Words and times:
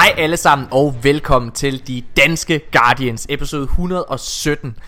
Hej 0.00 0.14
alle 0.18 0.36
sammen 0.36 0.68
og 0.72 0.94
velkommen 1.02 1.52
til 1.52 1.86
De 1.86 2.02
Danske 2.16 2.60
Guardians, 2.72 3.26
episode 3.28 3.62
117. 3.62 4.78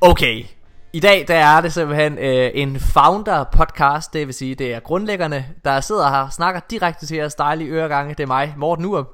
Okay, 0.00 0.44
i 0.92 1.00
dag 1.00 1.28
der 1.28 1.34
er 1.34 1.60
det 1.60 1.72
simpelthen 1.72 2.18
øh, 2.18 2.50
en 2.54 2.80
founder 2.80 3.44
podcast, 3.52 4.12
det 4.12 4.26
vil 4.26 4.34
sige 4.34 4.54
det 4.54 4.74
er 4.74 4.80
grundlæggerne, 4.80 5.54
der 5.64 5.80
sidder 5.80 6.10
her 6.10 6.18
og 6.18 6.32
snakker 6.32 6.60
direkte 6.70 7.06
til 7.06 7.16
jeres 7.16 7.34
dejlige 7.34 7.70
øregange. 7.70 8.14
Det 8.14 8.22
er 8.22 8.26
mig, 8.26 8.54
Morten 8.56 8.84
Urup. 8.84 9.06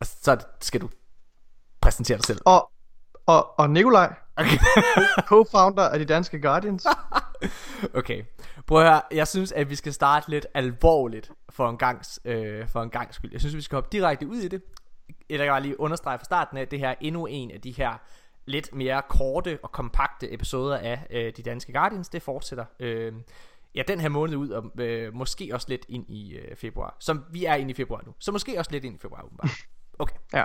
Og 0.00 0.06
så 0.06 0.36
skal 0.60 0.80
du 0.80 0.88
præsentere 1.80 2.16
dig 2.16 2.26
selv. 2.26 2.40
Og, 2.44 2.70
og, 3.26 3.58
og 3.58 3.70
Nikolaj, 3.70 4.14
Okay. 4.36 4.58
co-founder 5.30 5.82
af 5.82 5.98
de 5.98 6.04
danske 6.04 6.40
Guardians. 6.40 6.86
okay. 7.94 8.24
Prøv 8.66 8.80
at 8.80 8.86
høre, 8.86 9.02
jeg 9.10 9.28
synes 9.28 9.52
at 9.52 9.70
vi 9.70 9.74
skal 9.74 9.92
starte 9.92 10.30
lidt 10.30 10.46
alvorligt 10.54 11.30
for 11.50 11.70
en 11.70 11.78
gangs, 11.78 12.20
øh, 12.24 12.68
for 12.68 12.82
en 12.82 12.90
gangs 12.90 13.16
skyld. 13.16 13.32
Jeg 13.32 13.40
synes 13.40 13.56
vi 13.56 13.60
skal 13.60 13.76
hoppe 13.76 13.88
direkte 13.92 14.26
ud 14.26 14.36
i 14.36 14.48
det. 14.48 14.62
Jeg 15.30 15.38
kan 15.38 15.48
bare 15.48 15.62
lige 15.62 15.80
understrege 15.80 16.18
fra 16.18 16.24
starten 16.24 16.56
af, 16.56 16.68
det 16.68 16.78
her 16.78 16.88
er 16.88 16.94
endnu 17.00 17.26
en 17.26 17.50
af 17.50 17.60
de 17.60 17.70
her 17.70 17.92
lidt 18.46 18.74
mere 18.74 19.02
korte 19.08 19.58
og 19.62 19.72
kompakte 19.72 20.32
episoder 20.32 20.78
af 20.78 21.06
øh, 21.10 21.32
de 21.36 21.42
danske 21.42 21.72
Guardians. 21.72 22.08
Det 22.08 22.22
fortsætter 22.22 22.64
øh, 22.80 23.12
ja, 23.74 23.82
den 23.88 24.00
her 24.00 24.08
måned 24.08 24.36
ud, 24.36 24.48
og 24.48 24.82
øh, 24.82 25.14
måske 25.14 25.50
også 25.52 25.66
lidt 25.68 25.86
ind 25.88 26.10
i 26.10 26.34
øh, 26.34 26.56
februar. 26.56 26.96
Som 27.00 27.24
vi 27.30 27.44
er 27.44 27.54
inde 27.54 27.70
i 27.70 27.74
februar 27.74 28.02
nu. 28.06 28.14
Så 28.18 28.32
måske 28.32 28.58
også 28.58 28.70
lidt 28.70 28.84
ind 28.84 28.94
i 28.94 28.98
februar, 28.98 29.22
åbenbart. 29.22 29.50
Okay. 29.98 30.16
Ja. 30.32 30.44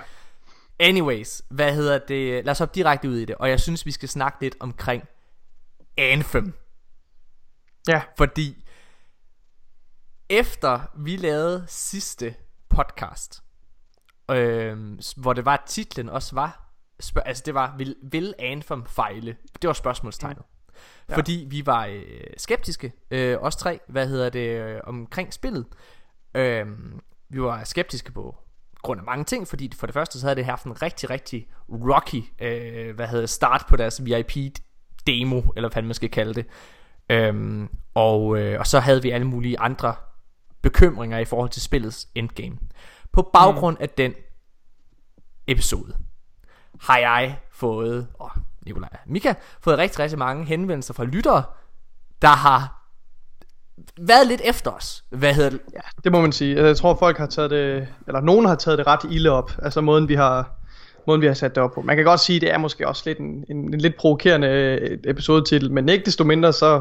Anyways, 0.80 1.42
hvad 1.48 1.74
hedder 1.74 1.98
det? 1.98 2.44
Lad 2.44 2.50
os 2.50 2.58
hoppe 2.58 2.74
direkte 2.74 3.08
ud 3.08 3.16
i 3.16 3.24
det. 3.24 3.36
Og 3.36 3.50
jeg 3.50 3.60
synes, 3.60 3.86
vi 3.86 3.90
skal 3.90 4.08
snakke 4.08 4.38
lidt 4.40 4.56
omkring 4.60 5.04
Anthem. 5.96 6.54
Ja, 7.88 8.02
Fordi 8.16 8.66
efter 10.28 10.80
vi 10.96 11.16
lavede 11.16 11.64
sidste 11.68 12.34
podcast, 12.68 13.42
øh, 14.30 14.98
hvor 15.16 15.32
det 15.32 15.44
var 15.44 15.54
at 15.54 15.64
titlen 15.66 16.08
også 16.08 16.34
var, 16.34 16.72
spørg, 17.00 17.22
altså 17.26 17.42
det 17.46 17.54
var, 17.54 17.74
vil, 17.76 17.96
vil 18.02 18.34
Anthem 18.38 18.86
fejle? 18.86 19.36
Det 19.62 19.68
var 19.68 19.74
spørgsmålstegnet. 19.74 20.42
Ja. 20.68 20.80
Ja. 21.08 21.16
Fordi 21.16 21.46
vi 21.50 21.66
var 21.66 21.86
øh, 21.86 22.24
skeptiske, 22.36 22.92
øh, 23.10 23.38
os 23.40 23.56
tre, 23.56 23.80
hvad 23.88 24.08
hedder 24.08 24.30
det, 24.30 24.60
øh, 24.60 24.80
omkring 24.84 25.32
spillet. 25.32 25.66
Øh, 26.34 26.66
vi 27.28 27.42
var 27.42 27.64
skeptiske 27.64 28.12
på 28.12 28.36
grund 28.82 29.00
af 29.00 29.04
mange 29.04 29.24
ting, 29.24 29.48
fordi 29.48 29.72
for 29.76 29.86
det 29.86 29.94
første 29.94 30.20
så 30.20 30.26
havde 30.26 30.36
det 30.36 30.44
haft 30.44 30.64
en 30.64 30.82
rigtig, 30.82 31.10
rigtig 31.10 31.48
rocky, 31.68 32.24
øh, 32.40 32.94
hvad 32.94 33.08
hedder 33.08 33.26
start 33.26 33.64
på 33.68 33.76
deres 33.76 34.04
VIP 34.04 34.36
demo, 35.06 35.42
eller 35.56 35.68
hvad 35.68 35.82
man 35.82 35.94
skal 35.94 36.10
kalde 36.10 36.34
det. 36.34 36.46
Øhm, 37.10 37.68
og, 37.94 38.38
øh, 38.38 38.58
og 38.60 38.66
så 38.66 38.80
havde 38.80 39.02
vi 39.02 39.10
alle 39.10 39.26
mulige 39.26 39.60
andre 39.60 39.94
bekymringer 40.62 41.18
i 41.18 41.24
forhold 41.24 41.50
til 41.50 41.62
spillets 41.62 42.08
endgame. 42.14 42.58
På 43.12 43.30
baggrund 43.32 43.76
af 43.80 43.88
den 43.88 44.14
episode 45.46 45.96
har 46.80 46.98
jeg 46.98 47.38
fået, 47.50 48.08
og 48.14 48.30
Nikolaj 48.66 48.88
og 48.92 48.98
Mika, 49.06 49.34
fået 49.60 49.78
rigtig, 49.78 49.98
rigtig 49.98 50.18
mange 50.18 50.44
henvendelser 50.44 50.94
fra 50.94 51.04
lyttere, 51.04 51.44
der 52.22 52.28
har 52.28 52.79
været 54.00 54.26
lidt 54.26 54.40
efter 54.44 54.70
os. 54.70 55.04
Hvad 55.10 55.34
hedder 55.34 55.50
det? 55.50 55.60
ja, 55.74 55.80
det 56.04 56.12
må 56.12 56.20
man 56.20 56.32
sige. 56.32 56.50
Altså, 56.50 56.66
Jeg 56.66 56.76
tror 56.76 56.94
folk 56.94 57.18
har 57.18 57.26
taget 57.26 57.50
det, 57.50 57.88
eller 58.06 58.20
nogen 58.20 58.46
har 58.46 58.54
taget 58.54 58.78
det 58.78 58.86
ret 58.86 59.00
ilde 59.10 59.30
op. 59.30 59.52
Altså 59.62 59.80
måden 59.80 60.08
vi 60.08 60.14
har, 60.14 60.50
måden 61.06 61.20
vi 61.20 61.26
har 61.26 61.34
sat 61.34 61.54
det 61.54 61.62
op 61.62 61.72
på. 61.72 61.82
Man 61.82 61.96
kan 61.96 62.04
godt 62.04 62.20
sige, 62.20 62.40
det 62.40 62.50
er 62.52 62.58
måske 62.58 62.88
også 62.88 63.02
lidt 63.06 63.18
en, 63.18 63.44
en, 63.48 63.74
en 63.74 63.80
lidt 63.80 63.96
provokerende 63.96 64.48
øh, 64.48 64.98
episodetitel, 65.04 65.72
men 65.72 65.88
ikke 65.88 66.04
desto 66.04 66.24
mindre 66.24 66.52
så... 66.52 66.80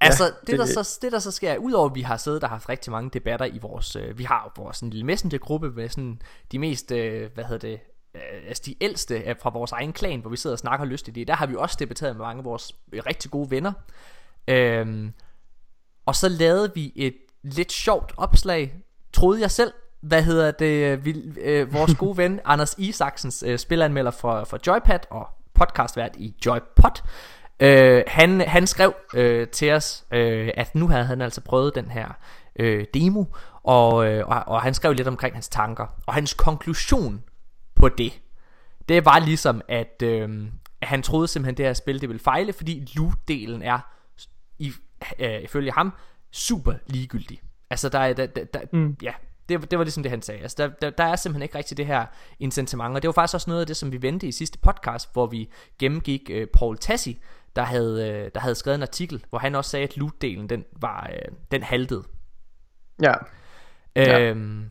Altså, 0.00 0.24
Ja, 0.24 0.30
det, 0.40 0.46
det- 0.46 0.58
der 0.58 0.82
så, 0.82 0.98
det 1.02 1.12
der 1.12 1.18
så 1.18 1.30
sker, 1.30 1.56
udover 1.56 1.88
at 1.88 1.94
vi 1.94 2.00
har 2.02 2.16
siddet 2.16 2.42
og 2.42 2.48
haft 2.48 2.68
rigtig 2.68 2.92
mange 2.92 3.10
debatter 3.12 3.46
i 3.46 3.58
vores, 3.62 3.96
øh, 3.96 4.18
vi 4.18 4.24
har 4.24 4.52
vores 4.56 4.76
sådan, 4.76 4.90
lille 4.90 5.06
messengergruppe 5.06 5.70
med 5.70 5.88
sådan, 5.88 6.22
de 6.52 6.58
mest, 6.58 6.92
øh, 6.92 7.28
hvad 7.34 7.44
hedder 7.44 7.68
det, 7.68 7.80
øh, 8.14 8.20
altså 8.48 8.62
de 8.66 8.74
ældste 8.80 9.22
af, 9.24 9.36
fra 9.42 9.50
vores 9.50 9.72
egen 9.72 9.92
klan, 9.92 10.20
hvor 10.20 10.30
vi 10.30 10.36
sidder 10.36 10.54
og 10.54 10.58
snakker 10.58 10.86
lyst 10.86 11.08
i 11.08 11.10
det, 11.10 11.28
der 11.28 11.34
har 11.34 11.46
vi 11.46 11.54
også 11.58 11.76
debatteret 11.80 12.16
med 12.16 12.24
mange 12.24 12.38
af 12.38 12.44
vores 12.44 12.72
øh, 12.92 13.02
rigtig 13.06 13.30
gode 13.30 13.50
venner. 13.50 13.72
Øhm, 14.48 15.12
og 16.08 16.16
så 16.16 16.28
lavede 16.28 16.70
vi 16.74 16.92
et 16.96 17.16
lidt 17.42 17.72
sjovt 17.72 18.12
opslag, 18.16 18.74
troede 19.12 19.40
jeg 19.40 19.50
selv, 19.50 19.72
hvad 20.00 20.22
hedder 20.22 20.50
det, 20.50 20.92
øh, 20.92 21.04
vi, 21.04 21.22
øh, 21.40 21.72
vores 21.72 21.94
gode 21.94 22.16
ven 22.22 22.40
Anders 22.44 22.74
Isaksens 22.78 23.44
øh, 23.46 23.58
spilanmelder 23.58 24.10
for, 24.10 24.44
for 24.44 24.58
Joypad 24.66 24.98
og 25.10 25.28
podcastvært 25.54 26.16
i 26.16 26.34
Joypod. 26.46 27.02
Øh, 27.60 28.02
han, 28.06 28.40
han 28.40 28.66
skrev 28.66 28.94
øh, 29.14 29.48
til 29.48 29.72
os, 29.72 30.04
øh, 30.12 30.50
at 30.54 30.74
nu 30.74 30.88
havde 30.88 31.04
han 31.04 31.20
altså 31.20 31.40
prøvet 31.40 31.74
den 31.74 31.90
her 31.90 32.08
øh, 32.58 32.86
demo, 32.94 33.24
og, 33.62 34.06
øh, 34.06 34.28
og, 34.28 34.42
og 34.46 34.62
han 34.62 34.74
skrev 34.74 34.92
lidt 34.92 35.08
omkring 35.08 35.34
hans 35.34 35.48
tanker. 35.48 35.86
Og 36.06 36.14
hans 36.14 36.34
konklusion 36.34 37.22
på 37.74 37.88
det, 37.88 38.20
det 38.88 39.04
var 39.04 39.18
ligesom, 39.18 39.60
at, 39.68 40.02
øh, 40.02 40.46
at 40.80 40.88
han 40.88 41.02
troede 41.02 41.28
simpelthen, 41.28 41.56
det 41.56 41.66
her 41.66 41.72
spil 41.72 42.00
det 42.00 42.08
ville 42.08 42.22
fejle, 42.22 42.52
fordi 42.52 42.86
loot-delen 42.96 43.62
er, 43.62 43.97
øh, 45.18 45.42
ifølge 45.42 45.72
ham, 45.72 45.92
super 46.32 46.74
ligegyldig. 46.86 47.40
Altså, 47.70 47.88
der 47.88 47.98
er, 47.98 48.12
der, 48.12 48.26
der, 48.26 48.44
der, 48.44 48.60
mm. 48.72 48.96
ja, 49.02 49.12
det, 49.48 49.70
det 49.70 49.78
var 49.78 49.84
ligesom 49.84 50.02
det, 50.02 50.10
han 50.10 50.22
sagde. 50.22 50.40
Altså, 50.40 50.56
der, 50.58 50.68
der, 50.82 50.90
der 50.90 51.04
er 51.04 51.16
simpelthen 51.16 51.42
ikke 51.42 51.58
rigtig 51.58 51.76
det 51.76 51.86
her 51.86 52.06
incitament, 52.38 52.94
og 52.94 53.02
det 53.02 53.08
var 53.08 53.12
faktisk 53.12 53.34
også 53.34 53.50
noget 53.50 53.60
af 53.60 53.66
det, 53.66 53.76
som 53.76 53.92
vi 53.92 54.02
vendte 54.02 54.26
i 54.26 54.32
sidste 54.32 54.58
podcast, 54.58 55.12
hvor 55.12 55.26
vi 55.26 55.50
gennemgik 55.78 56.30
øh, 56.30 56.46
Paul 56.46 56.78
Tassi, 56.78 57.20
der 57.56 57.62
havde, 57.62 58.08
øh, 58.08 58.30
der 58.34 58.40
havde 58.40 58.54
skrevet 58.54 58.76
en 58.76 58.82
artikel, 58.82 59.24
hvor 59.30 59.38
han 59.38 59.54
også 59.54 59.70
sagde, 59.70 59.84
at 59.84 59.96
loot-delen, 59.96 60.46
den, 60.46 60.64
var, 60.80 61.10
øh, 61.12 61.34
den 61.50 61.62
haltede. 61.62 62.02
Ja, 63.02 63.14
Ja. 63.96 64.20
Øhm, 64.20 64.70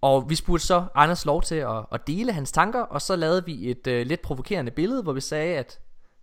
og 0.00 0.30
vi 0.30 0.34
spurgte 0.34 0.66
så 0.66 0.84
Anders 0.94 1.26
lov 1.26 1.42
til 1.42 1.54
at, 1.54 1.84
at 1.92 2.06
dele 2.06 2.32
hans 2.32 2.52
tanker, 2.52 2.80
og 2.80 3.02
så 3.02 3.16
lavede 3.16 3.44
vi 3.44 3.70
et 3.70 3.86
øh, 3.86 4.06
lidt 4.06 4.22
provokerende 4.22 4.70
billede, 4.70 5.02
hvor 5.02 5.12
vi 5.12 5.20
sagde, 5.20 5.56
at, 5.56 5.78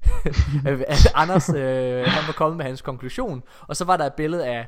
at 0.88 1.12
Anders 1.16 1.50
øh, 1.50 2.06
han 2.06 2.28
var 2.28 2.34
kommet 2.34 2.58
med 2.58 2.66
hans 2.66 2.82
konklusion, 2.82 3.44
og 3.62 3.76
så 3.76 3.86
var 3.86 3.98
der 3.98 4.06
et 4.06 4.14
billede 4.14 4.46
af, 4.46 4.68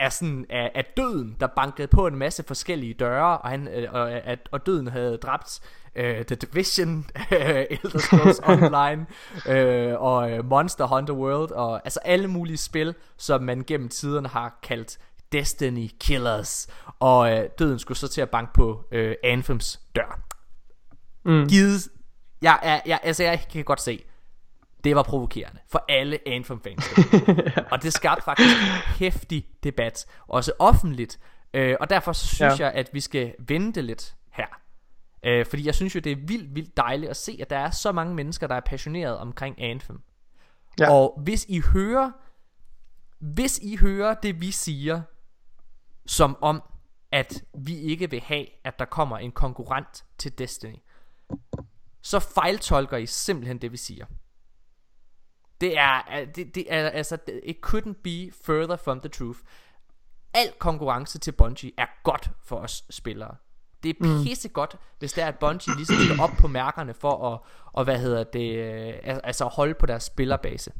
af, 0.00 0.12
sådan, 0.12 0.46
af, 0.50 0.72
af 0.74 0.84
døden, 0.96 1.36
der 1.40 1.46
bankede 1.46 1.88
på 1.88 2.06
en 2.06 2.16
masse 2.16 2.44
forskellige 2.46 2.94
døre, 2.94 3.38
og, 3.38 3.50
han, 3.50 3.68
øh, 3.68 3.92
og, 3.92 4.12
at, 4.12 4.48
og 4.52 4.66
døden 4.66 4.88
havde 4.88 5.16
dræbt 5.16 5.60
øh, 5.96 6.24
The 6.24 6.36
Division, 6.36 7.06
øh, 7.32 7.64
Elder 7.82 7.98
Scrolls 7.98 8.40
Online, 8.52 9.06
øh, 9.48 10.00
og 10.00 10.30
øh, 10.30 10.44
Monster 10.44 10.86
Hunter 10.86 11.14
World, 11.14 11.50
og 11.50 11.80
altså 11.84 12.00
alle 12.04 12.28
mulige 12.28 12.56
spil, 12.56 12.94
som 13.16 13.42
man 13.42 13.64
gennem 13.66 13.88
tiderne 13.88 14.28
har 14.28 14.58
kaldt 14.62 14.98
Destiny 15.32 15.88
Killers, 16.00 16.68
og 17.00 17.32
øh, 17.32 17.48
døden 17.58 17.78
skulle 17.78 17.98
så 17.98 18.08
til 18.08 18.20
at 18.20 18.30
banke 18.30 18.52
på 18.52 18.84
øh, 18.92 19.14
Anthems 19.24 19.80
dør. 19.96 20.20
Mm. 21.24 21.48
Givet, 21.48 21.88
jeg, 22.42 22.58
jeg, 22.62 22.82
jeg, 22.86 23.00
altså 23.02 23.24
jeg 23.24 23.40
kan 23.52 23.64
godt 23.64 23.80
se, 23.80 24.04
det 24.86 24.96
var 24.96 25.02
provokerende 25.02 25.60
for 25.68 25.84
alle 25.88 26.18
Anthem 26.26 26.60
fans. 26.60 26.84
og 27.72 27.82
det 27.82 27.92
skabte 27.92 28.24
faktisk 28.24 28.56
hæftig 28.98 29.46
debat, 29.62 30.06
også 30.28 30.52
offentligt. 30.58 31.20
Øh, 31.54 31.76
og 31.80 31.90
derfor 31.90 32.12
så 32.12 32.26
synes. 32.26 32.60
Ja. 32.60 32.66
jeg, 32.66 32.74
at 32.74 32.90
vi 32.92 33.00
skal 33.00 33.34
vente 33.38 33.82
lidt 33.82 34.14
her. 34.32 34.46
Øh, 35.22 35.46
fordi 35.46 35.66
jeg 35.66 35.74
synes 35.74 35.94
jo, 35.94 36.00
det 36.00 36.12
er 36.12 36.16
vildt, 36.16 36.54
vildt 36.54 36.76
dejligt 36.76 37.10
at 37.10 37.16
se, 37.16 37.38
at 37.40 37.50
der 37.50 37.58
er 37.58 37.70
så 37.70 37.92
mange 37.92 38.14
mennesker, 38.14 38.46
der 38.46 38.54
er 38.54 38.60
passionerede 38.60 39.18
omkring 39.18 39.62
Anthem. 39.62 40.02
Ja. 40.80 40.92
Og 40.92 41.20
hvis 41.24 41.46
I 41.48 41.60
hører, 41.60 42.10
hvis 43.18 43.58
I 43.58 43.76
hører 43.76 44.14
det, 44.14 44.40
vi 44.40 44.50
siger, 44.50 45.02
som 46.06 46.36
om, 46.40 46.62
at 47.12 47.44
vi 47.58 47.76
ikke 47.76 48.10
vil 48.10 48.20
have, 48.20 48.46
at 48.64 48.78
der 48.78 48.84
kommer 48.84 49.18
en 49.18 49.32
konkurrent 49.32 50.04
til 50.18 50.38
Destiny, 50.38 50.76
så 52.02 52.18
fejltolker 52.20 52.96
I 52.96 53.06
simpelthen 53.06 53.58
det, 53.58 53.72
vi 53.72 53.76
siger. 53.76 54.06
Det 55.60 55.78
er, 55.78 56.24
det, 56.36 56.54
det 56.54 56.64
er 56.68 56.88
altså, 56.88 57.18
it 57.42 57.56
couldn't 57.66 57.94
be 58.04 58.30
further 58.44 58.76
from 58.76 59.00
the 59.00 59.08
truth. 59.08 59.38
Al 60.34 60.52
konkurrence 60.58 61.18
til 61.18 61.32
Bungie 61.32 61.72
er 61.78 61.86
godt 62.04 62.30
for 62.44 62.56
os 62.56 62.84
spillere. 62.90 63.34
Det 63.82 63.96
er 64.00 64.22
pisse 64.24 64.48
godt, 64.48 64.76
hvis 64.98 65.12
det 65.12 65.24
er, 65.24 65.28
at 65.28 65.38
Bungie 65.38 65.76
ligesom 65.76 65.96
skal 65.96 66.20
op 66.20 66.30
på 66.38 66.48
mærkerne 66.48 66.94
for 66.94 67.32
at, 67.34 67.38
og 67.72 67.84
hvad 67.84 67.98
hedder 67.98 68.24
det, 68.24 68.56
øh, 68.58 68.94
al- 69.02 69.20
altså 69.24 69.44
holde 69.44 69.74
på 69.74 69.86
deres 69.86 70.02
spillerbase. 70.04 70.72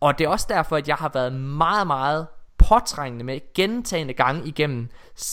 Og 0.00 0.18
det 0.18 0.24
er 0.24 0.28
også 0.28 0.46
derfor, 0.48 0.76
at 0.76 0.88
jeg 0.88 0.96
har 0.96 1.10
været 1.14 1.32
meget, 1.32 1.86
meget 1.86 2.26
påtrængende 2.58 3.24
med 3.24 3.40
gentagende 3.54 4.14
gange 4.14 4.46
igennem 4.48 4.88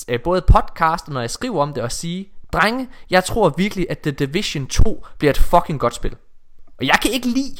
øh, 0.07 0.21
både 0.21 0.41
podcast, 0.41 1.07
og 1.07 1.13
når 1.13 1.19
jeg 1.21 1.29
skriver 1.29 1.61
om 1.61 1.73
det, 1.73 1.83
og 1.83 1.91
sige, 1.91 2.31
drenge, 2.53 2.89
jeg 3.09 3.23
tror 3.23 3.49
virkelig, 3.49 3.87
at 3.89 3.99
The 3.99 4.11
Division 4.11 4.67
2 4.67 5.05
bliver 5.17 5.31
et 5.31 5.37
fucking 5.37 5.79
godt 5.79 5.95
spil. 5.95 6.15
Og 6.77 6.85
jeg 6.87 6.99
kan 7.01 7.11
ikke 7.11 7.27
lide 7.27 7.57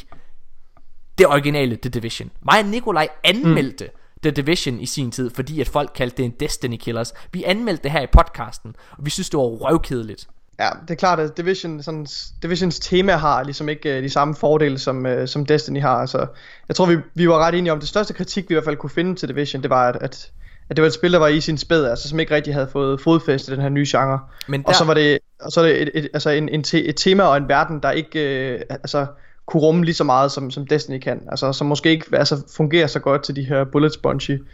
det 1.20 1.28
originale 1.28 1.76
The 1.76 1.90
Division. 1.90 2.30
Mig 2.44 2.58
og 2.58 2.66
Nikolaj 2.66 3.08
anmeldte 3.24 3.84
mm. 3.84 3.90
The 4.22 4.30
Division 4.30 4.80
i 4.80 4.86
sin 4.86 5.10
tid, 5.10 5.30
fordi 5.34 5.60
at 5.60 5.68
folk 5.68 5.90
kaldte 5.94 6.16
det 6.16 6.24
en 6.24 6.34
Destiny 6.40 6.76
Killers. 6.76 7.12
Vi 7.32 7.44
anmeldte 7.44 7.82
det 7.82 7.90
her 7.90 8.02
i 8.02 8.06
podcasten, 8.12 8.76
og 8.90 9.04
vi 9.04 9.10
synes, 9.10 9.30
det 9.30 9.38
var 9.38 9.44
røvkedeligt. 9.44 10.28
Ja, 10.58 10.68
det 10.82 10.90
er 10.90 10.94
klart, 10.94 11.20
at 11.20 11.36
Division, 11.36 11.82
sådan, 11.82 12.06
Divisions 12.42 12.80
tema 12.80 13.12
har 13.12 13.42
ligesom 13.42 13.68
ikke 13.68 13.96
uh, 13.96 14.02
de 14.02 14.10
samme 14.10 14.34
fordele, 14.34 14.78
som, 14.78 15.06
uh, 15.06 15.26
som 15.26 15.46
Destiny 15.46 15.80
har. 15.80 15.96
Altså, 15.96 16.26
jeg 16.68 16.76
tror, 16.76 16.86
vi, 16.86 16.96
vi 17.14 17.28
var 17.28 17.38
ret 17.38 17.54
enige 17.54 17.72
om, 17.72 17.80
det 17.80 17.88
største 17.88 18.14
kritik, 18.14 18.48
vi 18.48 18.52
i 18.52 18.54
hvert 18.54 18.64
fald 18.64 18.76
kunne 18.76 18.90
finde 18.90 19.14
til 19.14 19.28
Division, 19.28 19.62
det 19.62 19.70
var, 19.70 19.88
at, 19.88 19.96
at, 20.00 20.30
at 20.70 20.76
det 20.76 20.82
var 20.82 20.86
et 20.86 20.94
spil, 20.94 21.12
der 21.12 21.18
var 21.18 21.28
i 21.28 21.40
sin 21.40 21.58
spæd, 21.58 21.84
altså 21.84 22.08
som 22.08 22.20
ikke 22.20 22.34
rigtig 22.34 22.54
havde 22.54 22.68
fået 22.72 23.00
fodfæste 23.00 23.52
den 23.52 23.60
her 23.60 23.68
nye 23.68 23.86
genre. 23.88 24.20
Men 24.48 24.62
der... 24.62 24.68
Og 24.68 24.74
så 24.74 24.84
var 24.84 24.94
det, 24.94 25.18
og 25.40 25.52
så 25.52 25.60
er 25.60 25.64
det 25.64 25.82
et, 25.82 25.90
et, 25.94 26.08
altså 26.14 26.30
en, 26.30 26.48
en 26.48 26.62
te, 26.62 26.84
et 26.84 26.96
tema 26.96 27.22
og 27.22 27.36
en 27.36 27.48
verden, 27.48 27.80
der 27.82 27.90
ikke 27.90 28.50
øh, 28.50 28.60
altså, 28.70 29.06
kunne 29.46 29.60
rumme 29.60 29.84
lige 29.84 29.94
så 29.94 30.04
meget, 30.04 30.32
som, 30.32 30.50
som 30.50 30.66
Destiny 30.66 30.98
kan. 30.98 31.22
Altså, 31.30 31.52
som 31.52 31.66
måske 31.66 31.90
ikke 31.90 32.06
altså, 32.12 32.42
fungerer 32.56 32.86
så 32.86 33.00
godt 33.00 33.22
til 33.22 33.36
de 33.36 33.44
her 33.44 33.64
bullet 33.64 33.94
spongy 33.94 34.44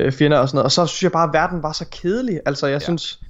øh, 0.00 0.12
fjender 0.12 0.38
og 0.38 0.48
sådan 0.48 0.56
noget. 0.56 0.64
Og 0.64 0.72
så 0.72 0.86
synes 0.86 1.02
jeg 1.02 1.12
bare, 1.12 1.28
at 1.28 1.32
verden 1.32 1.62
var 1.62 1.72
så 1.72 1.84
kedelig. 1.90 2.40
Altså, 2.46 2.66
jeg 2.66 2.80
ja. 2.80 2.84
synes... 2.84 3.20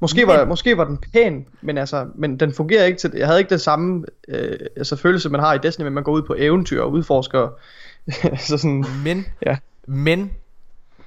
Måske 0.00 0.26
var, 0.26 0.38
men... 0.38 0.48
måske 0.48 0.76
var 0.76 0.84
den 0.84 0.98
pæn, 1.12 1.46
men, 1.60 1.78
altså, 1.78 2.06
men 2.14 2.40
den 2.40 2.52
fungerer 2.52 2.84
ikke 2.84 2.98
til 2.98 3.10
Jeg 3.14 3.26
havde 3.26 3.38
ikke 3.38 3.50
det 3.50 3.60
samme 3.60 4.04
øh, 4.28 4.58
altså, 4.76 4.96
følelse, 4.96 5.28
man 5.28 5.40
har 5.40 5.54
i 5.54 5.58
Destiny, 5.58 5.84
men 5.84 5.92
man 5.92 6.04
går 6.04 6.12
ud 6.12 6.22
på 6.22 6.34
eventyr 6.38 6.82
og 6.82 6.92
udforsker. 6.92 7.48
så 8.48 8.58
sådan, 8.58 8.84
men, 9.04 9.26
ja. 9.46 9.56
men 9.86 10.30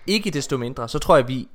ikke 0.07 0.31
desto 0.31 0.57
mindre, 0.57 0.89
så 0.89 0.99
tror 0.99 1.15
jeg, 1.15 1.27
vi 1.27 1.47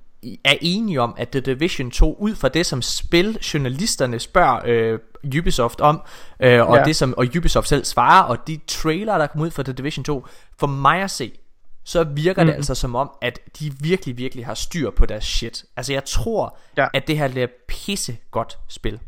er 0.45 0.55
enige 0.61 1.01
om, 1.01 1.15
at 1.19 1.29
The 1.29 1.41
Division 1.41 1.91
2, 1.91 2.17
ud 2.19 2.35
fra 2.35 2.49
det, 2.49 2.67
som 2.67 2.83
spiljournalisterne 2.83 4.19
spørger 4.19 4.61
øh, 4.65 4.99
Ubisoft 5.39 5.81
om, 5.81 6.03
øh, 6.41 6.69
og 6.69 6.77
ja. 6.77 6.85
det 6.85 6.97
som 6.97 7.15
og 7.17 7.27
Ubisoft 7.37 7.69
selv 7.69 7.85
svarer, 7.85 8.23
og 8.23 8.39
de 8.47 8.61
trailer, 8.67 9.19
der 9.19 9.27
kommer 9.27 9.47
ud 9.47 9.51
fra 9.51 9.63
The 9.63 9.73
Division 9.73 10.05
2, 10.05 10.27
for 10.59 10.67
mig 10.67 11.03
at 11.03 11.11
se, 11.11 11.33
så 11.85 12.05
virker 12.05 12.43
mm. 12.43 12.47
det 12.47 12.55
altså 12.55 12.75
som 12.75 12.95
om, 12.95 13.11
at 13.23 13.39
de 13.59 13.73
virkelig, 13.81 14.19
virkelig 14.19 14.47
har 14.47 14.55
styr 14.55 14.91
på 14.91 15.07
deres 15.07 15.25
shit. 15.25 15.65
Altså 15.77 15.93
jeg 15.93 16.05
tror, 16.05 16.57
ja. 16.77 16.87
at 16.95 17.07
det 17.07 17.19
her 17.19 17.29
er 17.37 17.47
pisse 17.69 18.17
godt 18.31 18.59
spil. 18.69 18.99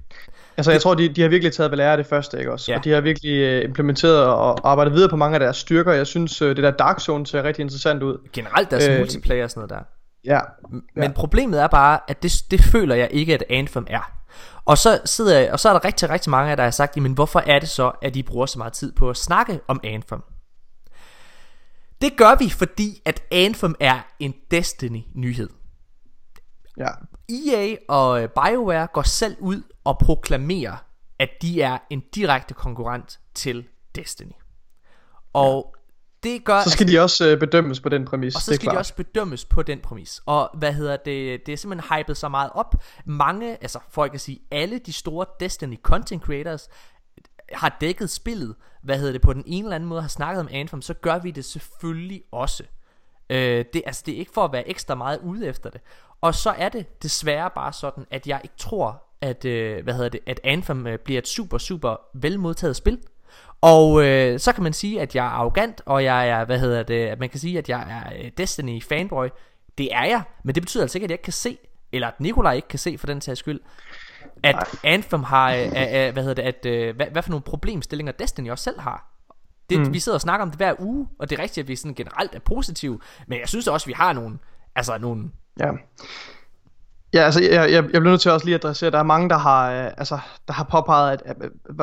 Altså 0.56 0.72
jeg 0.72 0.80
tror, 0.80 0.94
de, 0.94 1.08
de 1.08 1.22
har 1.22 1.28
virkelig 1.28 1.52
taget 1.52 1.70
ved 1.70 1.78
lære 1.78 1.90
af 1.90 1.96
det 1.96 2.06
første, 2.06 2.38
ikke 2.38 2.52
også? 2.52 2.72
Ja. 2.72 2.78
Og 2.78 2.84
de 2.84 2.90
har 2.90 3.00
virkelig 3.00 3.58
uh, 3.58 3.64
implementeret 3.64 4.24
og 4.26 4.70
arbejdet 4.70 4.92
videre 4.92 5.08
på 5.08 5.16
mange 5.16 5.34
af 5.34 5.40
deres 5.40 5.56
styrker. 5.56 5.92
Jeg 5.92 6.06
synes, 6.06 6.42
uh, 6.42 6.48
det 6.48 6.56
der 6.56 6.70
Dark 6.70 7.00
Zone 7.00 7.26
ser 7.26 7.42
rigtig 7.42 7.62
interessant 7.62 8.02
ud. 8.02 8.18
Generelt 8.32 8.70
deres 8.70 8.88
uh, 8.88 8.98
multiplayer 8.98 9.44
og 9.44 9.50
sådan 9.50 9.60
noget 9.60 9.70
der. 9.70 10.01
Ja. 10.24 10.40
Men 10.94 11.04
ja. 11.04 11.12
problemet 11.12 11.62
er 11.62 11.66
bare, 11.66 12.00
at 12.08 12.22
det, 12.22 12.32
det 12.50 12.60
føler 12.60 12.94
jeg 12.94 13.08
ikke, 13.12 13.34
at 13.34 13.44
Anthem 13.50 13.86
er. 13.90 14.12
Og 14.64 14.78
så, 14.78 15.00
sidder 15.04 15.38
jeg, 15.38 15.52
og 15.52 15.60
så 15.60 15.68
er 15.68 15.72
der 15.72 15.84
rigtig, 15.84 16.10
rigtig 16.10 16.30
mange 16.30 16.50
af 16.50 16.56
der 16.56 16.64
har 16.64 16.70
sagt, 16.70 16.96
men 16.96 17.12
hvorfor 17.12 17.40
er 17.40 17.58
det 17.58 17.68
så, 17.68 17.92
at 18.02 18.14
de 18.14 18.22
bruger 18.22 18.46
så 18.46 18.58
meget 18.58 18.72
tid 18.72 18.92
på 18.92 19.10
at 19.10 19.16
snakke 19.16 19.60
om 19.68 19.80
Anthem? 19.84 20.22
Det 22.00 22.16
gør 22.16 22.38
vi, 22.38 22.50
fordi 22.50 23.02
at 23.04 23.22
Anthem 23.30 23.74
er 23.80 24.00
en 24.18 24.34
Destiny-nyhed. 24.50 25.48
Ja. 26.78 26.88
EA 27.28 27.76
og 27.88 28.30
BioWare 28.30 28.86
går 28.86 29.02
selv 29.02 29.36
ud 29.40 29.62
og 29.84 29.98
proklamerer, 29.98 30.76
at 31.18 31.28
de 31.42 31.62
er 31.62 31.78
en 31.90 32.02
direkte 32.14 32.54
konkurrent 32.54 33.20
til 33.34 33.68
Destiny. 33.94 34.32
Og 35.32 35.74
det 36.22 36.44
gør, 36.44 36.62
så 36.62 36.70
skal 36.70 36.84
altså, 36.84 36.96
de 36.96 37.02
også 37.02 37.26
øh, 37.26 37.38
bedømmes 37.38 37.80
på 37.80 37.88
den 37.88 38.04
præmis. 38.04 38.34
Og 38.34 38.42
så 38.42 38.54
skal 38.54 38.72
de 38.72 38.78
også 38.78 38.94
bedømmes 38.94 39.44
på 39.44 39.62
den 39.62 39.80
præmis. 39.80 40.22
Og 40.26 40.50
hvad 40.54 40.72
hedder 40.72 40.96
det, 40.96 41.46
det 41.46 41.52
er 41.52 41.56
simpelthen 41.56 41.98
hypet 41.98 42.16
så 42.16 42.28
meget 42.28 42.50
op. 42.54 42.74
Mange, 43.04 43.50
altså 43.50 43.78
for 43.90 44.04
ikke 44.04 44.14
at 44.14 44.20
sige 44.20 44.40
alle 44.50 44.78
de 44.78 44.92
store 44.92 45.26
Destiny 45.40 45.76
content 45.82 46.22
creators, 46.22 46.68
har 47.52 47.76
dækket 47.80 48.10
spillet, 48.10 48.54
hvad 48.82 48.98
hedder 48.98 49.12
det, 49.12 49.20
på 49.20 49.32
den 49.32 49.42
ene 49.46 49.66
eller 49.66 49.74
anden 49.74 49.88
måde 49.88 50.00
har 50.00 50.08
snakket 50.08 50.40
om 50.40 50.48
Anthem, 50.50 50.82
så 50.82 50.94
gør 50.94 51.18
vi 51.18 51.30
det 51.30 51.44
selvfølgelig 51.44 52.22
også. 52.32 52.62
Øh, 53.30 53.64
det, 53.72 53.82
altså, 53.86 54.02
det 54.06 54.14
er 54.14 54.18
ikke 54.18 54.32
for 54.34 54.44
at 54.44 54.52
være 54.52 54.68
ekstra 54.68 54.94
meget 54.94 55.18
ude 55.22 55.46
efter 55.46 55.70
det. 55.70 55.80
Og 56.20 56.34
så 56.34 56.50
er 56.50 56.68
det 56.68 57.02
desværre 57.02 57.50
bare 57.54 57.72
sådan, 57.72 58.06
at 58.10 58.26
jeg 58.26 58.40
ikke 58.44 58.56
tror, 58.58 59.02
at, 59.20 59.44
øh, 59.44 59.84
hvad 59.84 59.94
hedder 59.94 60.08
det, 60.08 60.20
at 60.26 60.40
Anthem 60.44 60.86
øh, 60.86 60.98
bliver 60.98 61.18
et 61.18 61.28
super, 61.28 61.58
super 61.58 61.96
velmodtaget 62.14 62.76
spil. 62.76 62.98
Og 63.62 64.04
øh, 64.04 64.40
så 64.40 64.52
kan 64.52 64.62
man 64.62 64.72
sige, 64.72 65.00
at 65.00 65.14
jeg 65.14 65.26
er 65.26 65.30
arrogant, 65.30 65.82
og 65.86 66.04
jeg 66.04 66.28
er, 66.28 66.44
hvad 66.44 66.58
hedder 66.58 66.82
det, 66.82 67.06
at 67.06 67.18
man 67.18 67.28
kan 67.28 67.40
sige, 67.40 67.58
at 67.58 67.68
jeg 67.68 67.86
er 67.90 68.24
øh, 68.24 68.30
Destiny 68.36 68.82
fanboy. 68.82 69.28
Det 69.78 69.94
er 69.94 70.04
jeg, 70.04 70.22
men 70.44 70.54
det 70.54 70.62
betyder 70.62 70.84
altså 70.84 70.98
ikke, 70.98 71.04
at 71.04 71.10
jeg 71.10 71.14
ikke 71.14 71.22
kan 71.22 71.32
se, 71.32 71.58
eller 71.92 72.08
at 72.08 72.20
Nikolaj 72.20 72.54
ikke 72.54 72.68
kan 72.68 72.78
se 72.78 72.98
for 72.98 73.06
den 73.06 73.20
sags 73.20 73.38
skyld, 73.38 73.60
at 74.42 74.56
Anthem 74.84 75.22
har, 75.22 75.52
øh, 75.54 75.66
øh, 75.66 76.12
hvad 76.12 76.22
hedder 76.22 76.34
det, 76.34 76.42
at, 76.42 76.66
øh, 76.66 76.96
hvad, 76.96 77.06
hvad 77.06 77.22
for 77.22 77.30
nogle 77.30 77.42
problemstillinger 77.42 78.12
Destiny 78.12 78.50
også 78.50 78.64
selv 78.64 78.80
har. 78.80 79.08
Det, 79.70 79.78
mm. 79.78 79.92
Vi 79.92 79.98
sidder 79.98 80.16
og 80.16 80.20
snakker 80.20 80.42
om 80.42 80.50
det 80.50 80.58
hver 80.58 80.74
uge, 80.78 81.08
og 81.18 81.30
det 81.30 81.38
er 81.38 81.42
rigtigt, 81.42 81.64
at 81.64 81.68
vi 81.68 81.76
sådan 81.76 81.94
generelt 81.94 82.34
er 82.34 82.40
positive, 82.40 83.00
men 83.26 83.40
jeg 83.40 83.48
synes 83.48 83.68
også, 83.68 83.84
at 83.84 83.88
vi 83.88 83.92
har 83.92 84.12
nogle, 84.12 84.38
altså 84.76 84.98
nogle... 84.98 85.30
Ja. 85.60 85.70
Ja, 87.14 87.20
altså 87.20 87.42
jeg, 87.42 87.52
jeg, 87.52 87.72
jeg 87.72 87.84
bliver 87.84 88.02
nødt 88.02 88.20
til 88.20 88.30
også 88.30 88.46
lige 88.46 88.54
at 88.54 88.64
adressere, 88.64 88.86
at 88.86 88.92
der 88.92 88.98
er 88.98 89.02
mange, 89.02 89.28
der 89.28 89.38
har, 89.38 89.72
øh, 89.72 89.90
altså, 89.96 90.18
der 90.48 90.54
har 90.54 90.64
påpeget, 90.64 91.12
at, 91.12 91.22
at, 91.24 91.36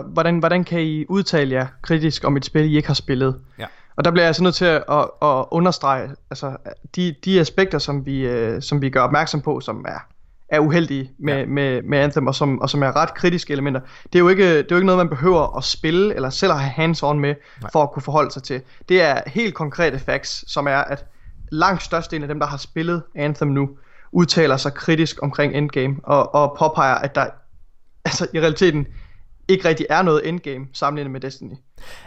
hvordan, 0.05 0.39
hvordan 0.39 0.63
kan 0.63 0.81
I 0.81 1.05
udtale 1.09 1.55
jer 1.55 1.67
kritisk 1.81 2.23
om 2.23 2.37
et 2.37 2.45
spil, 2.45 2.71
I 2.71 2.75
ikke 2.75 2.87
har 2.87 2.93
spillet? 2.93 3.39
Ja. 3.59 3.65
Og 3.95 4.05
der 4.05 4.11
bliver 4.11 4.23
jeg 4.23 4.27
altså 4.27 4.43
nødt 4.43 4.55
til 4.55 4.65
at, 4.65 4.83
at, 4.91 5.09
at 5.21 5.45
understrege, 5.51 6.09
altså 6.31 6.57
de, 6.95 7.15
de 7.25 7.39
aspekter, 7.39 7.77
som 7.79 8.05
vi, 8.05 8.27
øh, 8.27 8.61
som 8.61 8.81
vi 8.81 8.89
gør 8.89 9.01
opmærksom 9.01 9.41
på, 9.41 9.59
som 9.59 9.85
er, 9.87 10.07
er 10.49 10.59
uheldige 10.59 11.11
med, 11.19 11.37
ja. 11.37 11.45
med, 11.45 11.81
med 11.81 11.99
Anthem, 11.99 12.27
og 12.27 12.35
som, 12.35 12.61
og 12.61 12.69
som 12.69 12.83
er 12.83 12.95
ret 12.95 13.13
kritiske 13.13 13.53
elementer. 13.53 13.81
Det 14.03 14.15
er, 14.15 14.19
jo 14.19 14.29
ikke, 14.29 14.57
det 14.57 14.59
er 14.59 14.65
jo 14.71 14.75
ikke 14.75 14.85
noget, 14.85 14.97
man 14.97 15.09
behøver 15.09 15.57
at 15.57 15.63
spille, 15.63 16.15
eller 16.15 16.29
selv 16.29 16.51
at 16.51 16.59
have 16.59 16.71
hands-on 16.71 17.13
med, 17.19 17.35
Nej. 17.61 17.69
for 17.71 17.83
at 17.83 17.91
kunne 17.91 18.03
forholde 18.03 18.31
sig 18.31 18.43
til. 18.43 18.61
Det 18.89 19.01
er 19.01 19.21
helt 19.27 19.53
konkrete 19.53 19.99
facts, 19.99 20.51
som 20.51 20.67
er, 20.67 20.77
at 20.77 21.05
langt 21.51 21.83
størstedelen 21.83 22.23
af 22.23 22.27
dem, 22.27 22.39
der 22.39 22.47
har 22.47 22.57
spillet 22.57 23.03
Anthem 23.15 23.47
nu, 23.47 23.69
udtaler 24.11 24.57
sig 24.57 24.73
kritisk 24.73 25.23
omkring 25.23 25.55
Endgame, 25.55 25.95
og, 26.03 26.35
og 26.35 26.55
påpeger, 26.59 26.95
at 26.95 27.15
der 27.15 27.25
altså 28.05 28.27
i 28.33 28.39
realiteten 28.39 28.87
ikke 29.47 29.67
rigtig 29.67 29.85
er 29.89 30.01
noget 30.01 30.27
endgame 30.27 30.67
sammenlignet 30.73 31.11
med 31.11 31.21
Destiny. 31.21 31.53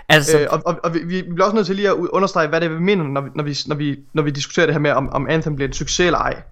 Altså, 0.08 0.40
øh, 0.40 0.46
og, 0.50 0.62
og, 0.64 0.80
og 0.84 0.94
vi, 0.94 0.98
vi 0.98 1.22
bliver 1.22 1.44
også 1.44 1.54
nødt 1.54 1.66
til 1.66 1.76
lige 1.76 1.88
at 1.88 1.94
understrege, 1.94 2.48
hvad 2.48 2.60
det 2.60 2.66
er, 2.66 2.74
vi 2.74 2.80
mener, 2.80 3.04
når 3.04 3.20
vi, 3.20 3.30
når 3.34 3.44
vi, 3.44 3.56
når 3.66 3.76
vi, 3.76 3.98
når 4.12 4.22
vi 4.22 4.30
diskuterer 4.30 4.66
det 4.66 4.74
her 4.74 4.80
med, 4.80 4.90
om, 4.90 5.08
om 5.08 5.26
Anthem 5.30 5.56
bliver 5.56 5.68
en 5.68 5.72
succes 5.72 6.06
eller 6.06 6.18
ej. 6.18 6.42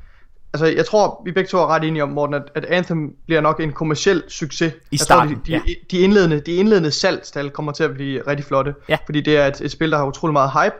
Altså, 0.52 0.66
jeg 0.66 0.86
tror, 0.86 1.22
vi 1.24 1.32
begge 1.32 1.48
to 1.48 1.58
er 1.58 1.66
ret 1.66 1.84
enige 1.84 2.02
om, 2.02 2.08
Morten, 2.08 2.34
at, 2.34 2.42
at 2.54 2.64
Anthem 2.64 3.14
bliver 3.26 3.40
nok 3.40 3.60
en 3.60 3.72
kommersiel 3.72 4.22
succes. 4.28 4.72
I 4.90 4.96
starten, 4.96 5.34
tror, 5.34 5.42
de, 5.44 5.52
de, 5.52 5.62
ja. 5.66 5.74
de, 5.90 5.98
indledende, 5.98 6.40
de 6.40 6.54
indledende 6.54 6.90
salgstal 6.90 7.50
kommer 7.50 7.72
til 7.72 7.84
at 7.84 7.94
blive 7.94 8.26
rigtig 8.26 8.46
flotte. 8.46 8.74
Ja. 8.88 8.98
Fordi 9.04 9.20
det 9.20 9.36
er 9.36 9.46
et, 9.46 9.60
et 9.60 9.70
spil, 9.70 9.90
der 9.90 9.98
har 9.98 10.06
utrolig 10.06 10.32
meget 10.32 10.50
hype. 10.50 10.74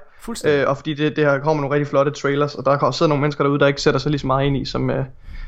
Øh, 0.44 0.68
og 0.68 0.76
fordi 0.76 0.94
det, 0.94 1.16
det 1.16 1.24
her 1.24 1.38
kommer 1.38 1.60
nogle 1.60 1.74
rigtig 1.74 1.86
flotte 1.88 2.10
trailers, 2.10 2.54
og 2.54 2.64
der 2.64 2.76
kommer 2.76 2.92
sidder 2.92 3.08
nogle 3.08 3.20
mennesker 3.20 3.44
derude, 3.44 3.60
der 3.60 3.66
ikke 3.66 3.82
sætter 3.82 4.00
sig 4.00 4.10
lige 4.10 4.18
så 4.18 4.26
meget 4.26 4.46
ind 4.46 4.56
i, 4.56 4.64
som, 4.64 4.90
øh, 4.90 5.04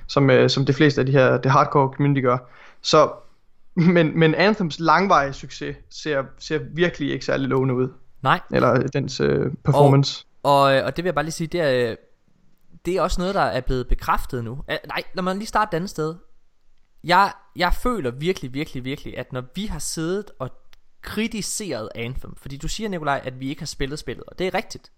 som, 0.06 0.30
øh, 0.30 0.50
som 0.50 0.66
de 0.66 0.72
fleste 0.72 1.00
af 1.00 1.06
de 1.06 1.12
her 1.12 1.36
det 1.36 1.50
hardcore 1.50 1.92
community 1.96 2.22
gør. 2.22 2.38
Så, 2.82 3.12
men, 3.74 4.18
men 4.18 4.34
Anthems 4.34 4.80
langvarige 4.80 5.32
succes 5.32 5.76
ser, 5.90 6.22
ser 6.38 6.58
virkelig 6.74 7.12
ikke 7.12 7.24
særlig 7.24 7.48
lovende 7.48 7.74
ud. 7.74 7.88
Nej. 8.22 8.40
Eller 8.50 8.86
dens 8.86 9.20
øh, 9.20 9.52
performance. 9.64 10.26
Og, 10.42 10.60
og, 10.60 10.82
og 10.82 10.96
det 10.96 11.04
vil 11.04 11.08
jeg 11.08 11.14
bare 11.14 11.24
lige 11.24 11.32
sige, 11.32 11.46
det 11.46 11.60
er, 11.60 11.96
det 12.86 12.96
er 12.96 13.02
også 13.02 13.20
noget, 13.20 13.34
der 13.34 13.40
er 13.40 13.60
blevet 13.60 13.88
bekræftet 13.88 14.44
nu. 14.44 14.52
Uh, 14.52 14.66
nej, 14.68 15.02
lad 15.14 15.22
mig 15.22 15.34
lige 15.34 15.46
starte 15.46 15.74
et 15.74 15.76
andet 15.76 15.90
sted. 15.90 16.14
Jeg, 17.04 17.32
jeg 17.56 17.74
føler 17.82 18.10
virkelig, 18.10 18.54
virkelig, 18.54 18.84
virkelig, 18.84 19.18
at 19.18 19.32
når 19.32 19.42
vi 19.54 19.66
har 19.66 19.78
siddet 19.78 20.30
og 20.38 20.50
kritiseret 21.02 21.88
Anthem, 21.94 22.36
fordi 22.36 22.56
du 22.56 22.68
siger, 22.68 22.88
Nikolaj, 22.88 23.20
at 23.24 23.40
vi 23.40 23.48
ikke 23.48 23.60
har 23.60 23.66
spillet 23.66 23.98
spillet, 23.98 24.24
og 24.26 24.38
det 24.38 24.46
er 24.46 24.54
rigtigt. 24.54 24.92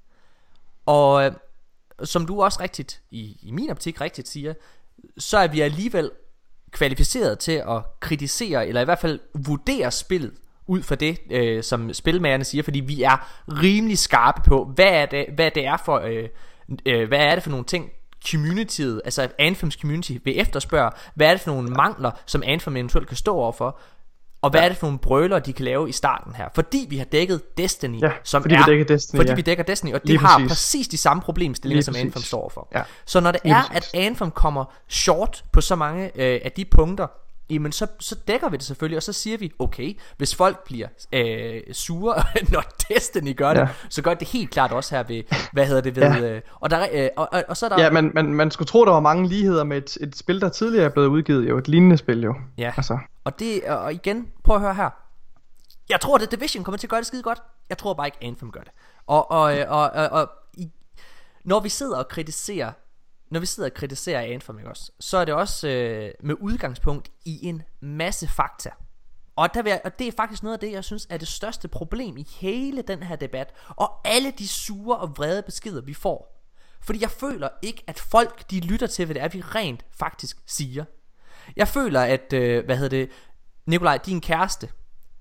Og 0.86 1.24
øh, 1.24 1.32
som 2.04 2.26
du 2.26 2.42
også 2.42 2.60
rigtigt, 2.60 3.00
i, 3.10 3.38
i 3.42 3.50
min 3.50 3.70
optik 3.70 4.00
rigtigt 4.00 4.28
siger, 4.28 4.54
så 5.18 5.38
er 5.38 5.48
vi 5.48 5.60
alligevel 5.60 6.10
kvalificeret 6.70 7.38
til 7.38 7.52
at 7.52 8.00
kritisere, 8.00 8.68
eller 8.68 8.80
i 8.80 8.84
hvert 8.84 8.98
fald 8.98 9.20
vurdere 9.34 9.90
spillet, 9.90 10.34
ud 10.66 10.82
fra 10.82 10.94
det, 10.94 11.18
øh, 11.30 11.62
som 11.62 11.92
spilmagerne 11.92 12.44
siger, 12.44 12.62
fordi 12.62 12.80
vi 12.80 13.02
er 13.02 13.44
rimelig 13.48 13.98
skarpe 13.98 14.40
på, 14.46 14.64
hvad 14.64 14.90
er 14.90 15.06
det, 15.06 15.26
hvad 15.34 15.50
det 15.50 15.66
er 15.66 15.76
for, 15.76 15.98
øh, 15.98 16.28
øh, 16.86 17.08
hvad 17.08 17.18
er 17.18 17.34
det 17.34 17.42
for 17.42 17.50
nogle 17.50 17.64
ting, 17.64 17.90
communityet, 18.30 19.00
altså 19.04 19.28
Anthems 19.38 19.74
community 19.74 20.16
vil 20.24 20.40
efterspørge, 20.40 20.90
hvad 21.14 21.26
er 21.26 21.30
det 21.30 21.40
for 21.40 21.50
nogle 21.50 21.70
mangler, 21.70 22.10
som 22.26 22.42
Anthem 22.46 22.76
eventuelt 22.76 23.08
kan 23.08 23.16
stå 23.16 23.36
overfor, 23.36 23.78
og 24.44 24.50
hvad 24.50 24.60
ja. 24.60 24.64
er 24.64 24.68
det 24.68 24.78
for 24.78 24.86
nogle 24.86 24.98
brøler, 24.98 25.38
de 25.38 25.52
kan 25.52 25.64
lave 25.64 25.88
i 25.88 25.92
starten 25.92 26.34
her? 26.34 26.48
Fordi 26.54 26.86
vi 26.90 26.98
har 26.98 27.04
dækket 27.04 27.58
Destiny, 27.58 28.00
ja, 28.02 28.10
som 28.22 28.42
fordi 28.42 28.54
er, 28.54 28.58
vi 28.58 28.70
dækker 28.70 28.84
Destiny, 28.84 29.18
fordi 29.18 29.30
ja. 29.30 29.34
vi 29.34 29.42
dækker 29.42 29.64
Destiny, 29.64 29.94
og 29.94 30.02
de 30.02 30.06
Lige 30.06 30.18
har 30.18 30.38
præcis. 30.38 30.48
præcis 30.48 30.88
de 30.88 30.96
samme 30.96 31.22
problemstillinger, 31.22 31.82
som 31.82 31.94
Anthem 31.98 32.22
står 32.22 32.50
for. 32.54 32.68
Ja. 32.74 32.82
Så 33.06 33.20
når 33.20 33.30
det 33.32 33.40
Lige 33.44 33.54
er, 33.54 33.62
præcis. 33.72 33.92
at 33.94 34.00
Anthem 34.00 34.30
kommer 34.30 34.64
short 34.88 35.44
på 35.52 35.60
så 35.60 35.76
mange 35.76 36.04
øh, 36.04 36.40
af 36.44 36.52
de 36.52 36.64
punkter, 36.64 37.06
jamen 37.50 37.72
så, 37.72 37.86
så 38.00 38.16
dækker 38.28 38.48
vi 38.48 38.56
det 38.56 38.64
selvfølgelig, 38.64 38.96
og 38.96 39.02
så 39.02 39.12
siger 39.12 39.38
vi, 39.38 39.52
okay, 39.58 39.98
hvis 40.16 40.34
folk 40.34 40.64
bliver 40.64 40.88
øh, 41.12 41.60
sure, 41.72 42.14
når 42.52 42.62
Destiny 42.88 43.36
gør 43.36 43.54
det, 43.54 43.60
ja. 43.60 43.68
så 43.88 44.02
gør 44.02 44.14
det 44.14 44.28
helt 44.28 44.50
klart 44.50 44.72
også 44.72 44.96
her 44.96 45.02
ved, 45.02 45.22
hvad 45.52 45.66
hedder 45.66 45.80
det 45.80 45.96
ved, 45.96 46.02
ja. 46.02 46.34
øh, 46.34 46.42
og, 46.60 46.70
der, 46.70 46.86
øh, 46.92 47.08
og, 47.16 47.28
og, 47.32 47.44
og 47.48 47.56
så 47.56 47.66
er 47.66 47.70
der... 47.70 47.82
Ja, 47.82 47.90
men 47.90 48.10
man, 48.14 48.34
man 48.34 48.50
skulle 48.50 48.66
tro, 48.66 48.84
der 48.84 48.92
var 48.92 49.00
mange 49.00 49.28
ligheder 49.28 49.64
med 49.64 49.76
et, 49.76 49.96
et 50.00 50.16
spil, 50.16 50.40
der 50.40 50.48
tidligere 50.48 50.84
er 50.84 50.90
blevet 50.90 51.08
udgivet, 51.08 51.48
jo, 51.48 51.58
et 51.58 51.68
lignende 51.68 51.96
spil 51.96 52.22
jo. 52.22 52.34
Ja, 52.58 52.72
altså. 52.76 52.98
og, 53.24 53.38
det, 53.38 53.64
og 53.64 53.92
igen, 53.92 54.26
prøv 54.44 54.56
at 54.56 54.62
høre 54.62 54.74
her, 54.74 54.90
jeg 55.88 56.00
tror, 56.00 56.18
at 56.18 56.30
Division 56.30 56.64
kommer 56.64 56.78
til 56.78 56.86
at 56.86 56.90
gøre 56.90 57.00
det 57.00 57.06
skide 57.06 57.22
godt. 57.22 57.42
Jeg 57.68 57.78
tror 57.78 57.94
bare 57.94 58.06
ikke, 58.06 58.18
Anthem 58.22 58.50
gør 58.50 58.60
det. 58.60 58.72
Og, 59.06 59.30
og, 59.30 59.42
og, 59.42 59.66
og, 59.68 59.90
og, 59.90 60.08
og 60.10 60.30
i, 60.54 60.70
når 61.44 61.60
vi 61.60 61.68
sidder 61.68 61.98
og 61.98 62.08
kritiserer 62.08 62.72
når 63.30 63.40
vi 63.40 63.46
sidder 63.46 63.68
og 63.68 63.74
kritiserer 63.74 64.20
Anthem, 64.20 64.58
ikke 64.58 64.70
også, 64.70 64.92
så 65.00 65.18
er 65.18 65.24
det 65.24 65.34
også 65.34 65.68
øh, 65.68 66.10
med 66.22 66.34
udgangspunkt 66.40 67.10
i 67.24 67.46
en 67.46 67.62
masse 67.80 68.28
fakta. 68.28 68.70
Og, 69.36 69.54
der 69.54 69.62
vil 69.62 69.70
jeg, 69.70 69.80
og 69.84 69.98
det 69.98 70.08
er 70.08 70.12
faktisk 70.16 70.42
noget 70.42 70.54
af 70.54 70.60
det, 70.60 70.72
jeg 70.72 70.84
synes 70.84 71.06
er 71.10 71.16
det 71.16 71.28
største 71.28 71.68
problem 71.68 72.16
i 72.16 72.26
hele 72.40 72.82
den 72.82 73.02
her 73.02 73.16
debat, 73.16 73.54
og 73.68 74.00
alle 74.04 74.30
de 74.30 74.48
sure 74.48 74.98
og 74.98 75.16
vrede 75.16 75.42
beskeder, 75.42 75.82
vi 75.82 75.94
får. 75.94 76.34
Fordi 76.80 77.00
jeg 77.00 77.10
føler 77.10 77.48
ikke, 77.62 77.84
at 77.86 78.00
folk 78.00 78.50
de 78.50 78.60
lytter 78.60 78.86
til, 78.86 79.04
hvad 79.04 79.14
det 79.14 79.22
er, 79.22 79.28
vi 79.28 79.40
rent 79.40 79.84
faktisk 79.98 80.36
siger. 80.46 80.84
Jeg 81.56 81.68
føler, 81.68 82.00
at, 82.00 82.32
øh, 82.32 82.64
hvad 82.64 82.76
hedder 82.76 82.98
det, 82.98 83.10
Nikolaj, 83.66 83.98
din 83.98 84.20
kæreste, 84.20 84.68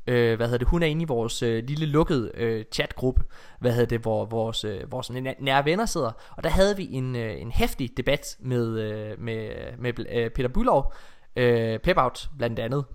øh, 0.07 0.35
hvad 0.35 0.47
hedder 0.47 0.57
det, 0.57 0.67
hun 0.67 0.83
er 0.83 0.87
inde 0.87 1.01
i 1.01 1.05
vores 1.05 1.43
øh, 1.43 1.63
lille 1.63 1.85
lukkede 1.85 2.31
øh, 2.33 2.65
chatgruppe, 2.71 3.23
hvad 3.59 3.71
hedder 3.71 3.85
det, 3.85 3.99
hvor 3.99 4.25
vores, 4.25 4.63
øh, 4.63 4.91
vores 4.91 5.09
nære 5.39 5.65
venner 5.65 5.85
sidder, 5.85 6.11
og 6.37 6.43
der 6.43 6.49
havde 6.49 6.77
vi 6.77 6.87
en, 6.91 7.15
øh, 7.15 7.41
en 7.41 7.51
hæftig 7.51 7.97
debat 7.97 8.37
med, 8.39 8.79
øh, 8.79 9.19
med, 9.19 9.49
med 9.77 9.93
øh, 10.09 10.29
Peter 10.29 10.49
Bylov, 10.49 10.93
øh, 11.35 11.79
Pepout 11.79 12.29
blandt 12.37 12.59
andet, 12.59 12.85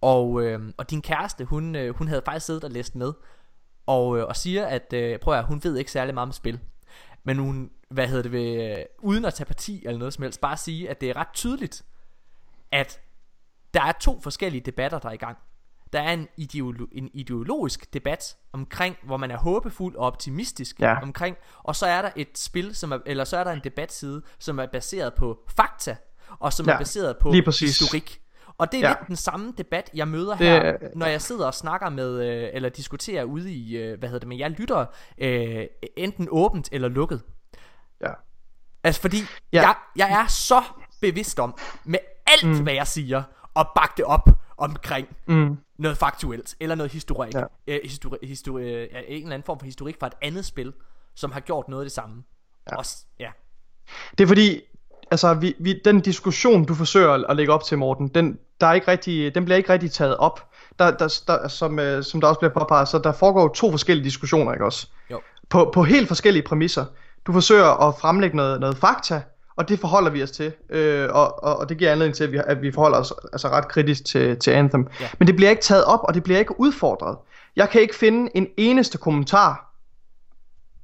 og, 0.00 0.42
øh, 0.42 0.60
og 0.76 0.90
din 0.90 1.02
kæreste, 1.02 1.44
hun, 1.44 1.76
øh, 1.76 1.94
hun 1.94 2.08
havde 2.08 2.22
faktisk 2.24 2.46
siddet 2.46 2.64
og 2.64 2.70
læst 2.70 2.96
med, 2.96 3.12
og, 3.86 4.18
øh, 4.18 4.24
og 4.24 4.36
siger, 4.36 4.66
at 4.66 4.92
øh, 4.92 5.18
prøv 5.18 5.34
at 5.34 5.44
hun 5.44 5.60
ved 5.64 5.76
ikke 5.76 5.90
særlig 5.90 6.14
meget 6.14 6.26
om 6.26 6.32
spil, 6.32 6.60
men 7.24 7.38
hun, 7.38 7.70
hvad 7.90 8.08
hedder 8.08 8.22
det, 8.22 8.32
ved, 8.32 8.78
øh, 8.78 8.84
uden 8.98 9.24
at 9.24 9.34
tage 9.34 9.46
parti 9.46 9.82
eller 9.86 9.98
noget 9.98 10.14
som 10.14 10.22
helst, 10.22 10.40
bare 10.40 10.56
sige, 10.56 10.90
at 10.90 11.00
det 11.00 11.10
er 11.10 11.16
ret 11.16 11.32
tydeligt, 11.34 11.84
at 12.72 13.00
der 13.74 13.82
er 13.82 13.92
to 13.92 14.20
forskellige 14.20 14.60
debatter, 14.60 14.98
der 14.98 15.08
er 15.08 15.12
i 15.12 15.16
gang. 15.16 15.38
Der 15.92 16.00
er 16.00 16.12
en, 16.12 16.28
ideolo- 16.40 16.88
en 16.92 17.10
ideologisk 17.14 17.94
debat 17.94 18.36
omkring, 18.52 18.96
hvor 19.02 19.16
man 19.16 19.30
er 19.30 19.36
håbefuld 19.36 19.96
og 19.96 20.06
optimistisk 20.06 20.80
ja. 20.80 21.02
omkring, 21.02 21.36
og 21.64 21.76
så 21.76 21.86
er 21.86 22.02
der 22.02 22.10
et 22.16 22.38
spil, 22.38 22.74
som 22.74 22.92
er, 22.92 22.98
eller 23.06 23.24
så 23.24 23.36
er 23.36 23.44
der 23.44 23.52
en 23.52 23.60
debatside, 23.64 24.22
som 24.38 24.58
er 24.58 24.66
baseret 24.66 25.14
på 25.14 25.38
fakta, 25.56 25.96
og 26.38 26.52
som 26.52 26.66
ja, 26.66 26.72
er 26.72 26.78
baseret 26.78 27.16
på 27.18 27.32
historik. 27.32 28.20
Og 28.58 28.72
det 28.72 28.84
er 28.84 28.88
ja. 28.88 28.88
lidt 28.88 29.08
den 29.08 29.16
samme 29.16 29.54
debat, 29.58 29.90
jeg 29.94 30.08
møder 30.08 30.36
det, 30.36 30.46
her, 30.46 30.76
når 30.94 31.06
jeg 31.06 31.22
sidder 31.22 31.46
og 31.46 31.54
snakker 31.54 31.88
med, 31.88 32.28
øh, 32.28 32.50
eller 32.52 32.68
diskuterer 32.68 33.24
ude 33.24 33.52
i, 33.52 33.76
øh, 33.76 33.98
hvad 33.98 34.08
hedder 34.08 34.18
det, 34.18 34.28
men 34.28 34.38
jeg 34.38 34.50
lytter 34.50 34.86
øh, 35.18 35.66
enten 35.96 36.28
åbent 36.30 36.68
eller 36.72 36.88
lukket. 36.88 37.22
Ja. 38.00 38.10
Altså 38.84 39.00
fordi, 39.00 39.16
ja. 39.52 39.62
jeg, 39.62 39.74
jeg 39.96 40.22
er 40.22 40.26
så 40.26 40.62
bevidst 41.00 41.40
om, 41.40 41.58
med 41.84 41.98
alt 42.26 42.48
mm. 42.48 42.62
hvad 42.62 42.72
jeg 42.72 42.86
siger, 42.86 43.22
og 43.54 43.68
bakke 43.74 43.94
det 43.96 44.04
op 44.04 44.28
omkring 44.56 45.08
mm. 45.28 45.58
Noget 45.78 45.98
faktuelt, 45.98 46.56
eller 46.60 46.74
noget 46.74 46.92
historik, 46.92 47.34
ja. 47.34 47.44
øh, 47.66 47.80
histori, 47.84 48.18
histori, 48.22 48.62
øh, 48.62 48.88
en 49.08 49.22
eller 49.22 49.34
anden 49.34 49.42
form 49.46 49.58
for 49.58 49.66
historik 49.66 49.96
fra 50.00 50.06
et 50.06 50.12
andet 50.22 50.44
spil, 50.44 50.72
som 51.14 51.32
har 51.32 51.40
gjort 51.40 51.68
noget 51.68 51.82
af 51.82 51.84
det 51.84 51.92
samme. 51.92 52.22
Ja. 52.70 52.76
Også, 52.76 52.96
ja. 53.20 53.30
Det 54.18 54.24
er 54.24 54.28
fordi, 54.28 54.60
altså 55.10 55.34
vi, 55.34 55.54
vi, 55.58 55.80
den 55.84 56.00
diskussion 56.00 56.64
du 56.64 56.74
forsøger 56.74 57.10
at 57.10 57.36
lægge 57.36 57.52
op 57.52 57.64
til 57.64 57.78
Morten, 57.78 58.08
den, 58.08 58.38
der 58.60 58.66
er 58.66 58.72
ikke 58.72 58.88
rigtig, 58.88 59.34
den 59.34 59.44
bliver 59.44 59.56
ikke 59.56 59.72
rigtig 59.72 59.92
taget 59.92 60.16
op. 60.16 60.50
Der, 60.78 60.90
der, 60.90 61.20
der, 61.26 61.48
som, 61.48 61.78
øh, 61.78 62.04
som 62.04 62.20
der 62.20 62.28
også 62.28 62.38
bliver 62.38 62.52
påpeget, 62.52 62.88
så 62.88 62.98
der 62.98 63.12
foregår 63.12 63.48
to 63.48 63.70
forskellige 63.70 64.04
diskussioner, 64.04 64.52
ikke 64.52 64.64
også? 64.64 64.88
Jo. 65.10 65.20
På, 65.48 65.70
på 65.74 65.82
helt 65.82 66.08
forskellige 66.08 66.42
præmisser. 66.42 66.84
Du 67.26 67.32
forsøger 67.32 67.88
at 67.88 67.94
fremlægge 68.00 68.36
noget, 68.36 68.60
noget 68.60 68.76
fakta, 68.76 69.22
og 69.58 69.68
det 69.68 69.80
forholder 69.80 70.10
vi 70.10 70.22
os 70.22 70.30
til, 70.30 70.52
øh, 70.70 71.08
og, 71.12 71.44
og, 71.44 71.56
og 71.56 71.68
det 71.68 71.78
giver 71.78 71.92
anledning 71.92 72.16
til, 72.16 72.24
at 72.24 72.32
vi, 72.32 72.40
at 72.46 72.62
vi 72.62 72.72
forholder 72.72 72.98
os 72.98 73.12
altså 73.32 73.48
ret 73.48 73.68
kritisk 73.68 74.04
til, 74.04 74.38
til 74.38 74.50
Anthem. 74.50 74.86
Ja. 75.00 75.08
Men 75.18 75.26
det 75.26 75.36
bliver 75.36 75.50
ikke 75.50 75.62
taget 75.62 75.84
op, 75.84 76.00
og 76.02 76.14
det 76.14 76.22
bliver 76.22 76.38
ikke 76.38 76.60
udfordret. 76.60 77.16
Jeg 77.56 77.68
kan 77.68 77.80
ikke 77.80 77.94
finde 77.94 78.30
en 78.34 78.46
eneste 78.56 78.98
kommentar 78.98 79.74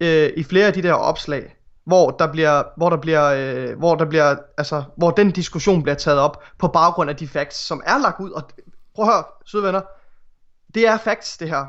øh, 0.00 0.31
i 0.37 0.43
flere 0.43 0.66
af 0.66 0.73
de 0.73 0.83
der 0.83 0.93
opslag, 0.93 1.57
hvor 1.85 2.11
der 2.11 2.33
bliver, 2.33 2.62
hvor 2.76 2.90
der 2.90 2.97
bliver, 2.97 3.25
øh, 3.25 3.78
hvor 3.78 3.95
der 3.95 4.04
bliver, 4.04 4.37
altså, 4.59 4.83
hvor 4.97 5.11
den 5.11 5.31
diskussion 5.31 5.83
bliver 5.83 5.97
taget 5.97 6.19
op 6.19 6.43
på 6.59 6.69
baggrund 6.69 7.11
af 7.11 7.16
de 7.16 7.28
facts, 7.28 7.66
som 7.66 7.83
er 7.87 7.99
lagt 7.99 8.21
ud. 8.21 8.31
Og 8.31 8.43
prøv 8.95 9.04
at 9.04 9.12
høre, 9.12 9.25
søde 9.47 9.62
venner, 9.62 9.81
det 10.75 10.87
er 10.87 10.99
facts, 10.99 11.38
det 11.38 11.49
her. 11.49 11.66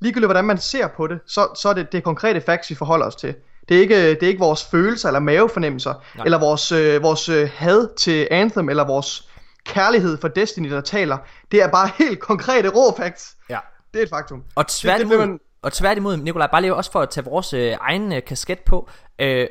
Ligegyldigt 0.00 0.26
hvordan 0.26 0.44
man 0.44 0.58
ser 0.58 0.88
på 0.88 1.06
det, 1.06 1.20
så, 1.26 1.48
så 1.56 1.68
er 1.68 1.72
det 1.72 1.92
det 1.92 2.04
konkrete 2.04 2.40
facts, 2.40 2.70
vi 2.70 2.74
forholder 2.74 3.06
os 3.06 3.16
til. 3.16 3.34
Det 3.68 3.76
er 3.76 3.80
ikke, 3.80 4.10
det 4.10 4.22
er 4.22 4.28
ikke 4.28 4.40
vores 4.40 4.64
følelser 4.64 5.08
eller 5.08 5.20
mavefornemmelser, 5.20 5.94
Nej. 6.16 6.24
eller 6.24 6.38
vores, 6.38 6.72
øh, 6.72 7.02
vores 7.02 7.28
øh, 7.28 7.50
had 7.54 7.96
til 7.96 8.28
Anthem, 8.30 8.68
eller 8.68 8.86
vores 8.86 9.28
kærlighed 9.66 10.18
for 10.20 10.28
Destiny, 10.28 10.70
der 10.70 10.80
taler. 10.80 11.18
Det 11.52 11.62
er 11.62 11.68
bare 11.68 11.90
helt 12.04 12.20
konkrete 12.20 12.68
rå 12.68 12.96
facts. 12.96 13.36
Ja. 13.50 13.58
Det 13.92 13.98
er 13.98 14.02
et 14.02 14.08
faktum. 14.10 14.42
Og 14.54 14.66
tværtimod, 14.66 15.12
det, 15.12 15.20
det, 15.20 15.28
man... 15.28 15.38
og 15.62 15.72
tværtimod 15.72 16.16
Nikolaj, 16.16 16.48
bare 16.50 16.60
lige 16.60 16.74
også 16.74 16.92
for 16.92 17.00
at 17.00 17.10
tage 17.10 17.24
vores 17.24 17.52
øh, 17.52 17.76
egen 17.80 18.12
øh, 18.12 18.22
kasket 18.26 18.58
på, 18.58 18.88
øh, 19.18 19.46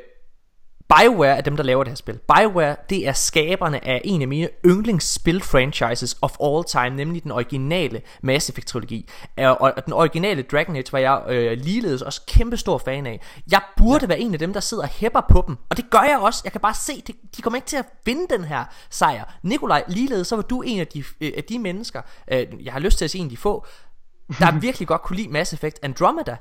BioWare 0.98 1.38
er 1.38 1.42
dem, 1.42 1.58
der 1.58 1.64
laver 1.64 1.84
det 1.84 1.92
her 1.92 1.96
spil. 1.96 2.20
BioWare, 2.36 2.76
det 2.90 3.08
er 3.08 3.14
skaberne 3.14 3.88
af 3.88 4.02
en 4.04 4.22
af 4.22 4.28
mine 4.28 4.50
yndlingsspil-franchises 4.66 6.18
of 6.22 6.36
all 6.44 6.64
time, 6.64 6.90
nemlig 6.90 7.24
den 7.24 7.32
originale 7.32 8.02
Mass 8.22 8.50
Effect-trilogi. 8.50 9.10
Og 9.38 9.74
den 9.86 9.94
originale 9.94 10.42
Dragon 10.42 10.76
Age 10.76 10.92
var 10.92 11.00
jeg 11.00 11.24
øh, 11.28 11.58
ligeledes 11.58 12.02
også 12.02 12.22
kæmpe 12.28 12.58
stor 12.58 12.78
fan 12.78 13.06
af. 13.06 13.22
Jeg 13.52 13.62
burde 13.78 14.10
være 14.10 14.20
en 14.20 14.34
af 14.34 14.40
dem, 14.40 14.54
der 14.54 14.60
sidder 14.60 14.84
og 14.84 14.90
hæpper 14.90 15.22
på 15.30 15.44
dem, 15.48 15.58
og 15.70 15.78
det 15.78 15.90
gør 15.90 16.02
jeg 16.10 16.20
også. 16.22 16.42
Jeg 16.44 16.52
kan 16.52 16.62
bare 16.62 16.74
se, 16.74 17.04
de, 17.08 17.14
de 17.38 17.42
kommer 17.42 17.58
ikke 17.58 17.68
til 17.68 17.78
at 17.78 17.86
vinde 18.06 18.28
den 18.30 18.44
her 18.44 18.66
sejr. 18.90 19.24
Nikolaj, 19.44 19.84
ligeledes, 19.88 20.28
så 20.28 20.36
var 20.36 20.44
du 20.44 20.62
en 20.62 20.80
af 20.80 20.88
de, 20.88 21.04
øh, 21.22 21.32
af 21.38 21.44
de 21.44 21.60
mennesker, 21.60 22.02
øh, 22.32 22.46
jeg 22.64 22.74
har 22.74 22.80
lyst 22.80 22.98
til 22.98 23.06
at 23.06 23.12
se 23.12 23.18
en 23.18 23.26
af 23.26 23.30
de 23.30 23.38
få, 23.38 23.66
der 24.40 24.60
virkelig 24.68 24.88
godt 24.88 25.02
kunne 25.02 25.18
lide 25.18 25.30
Mass 25.30 25.54
Effect 25.54 25.80
Andromeda. 25.84 26.38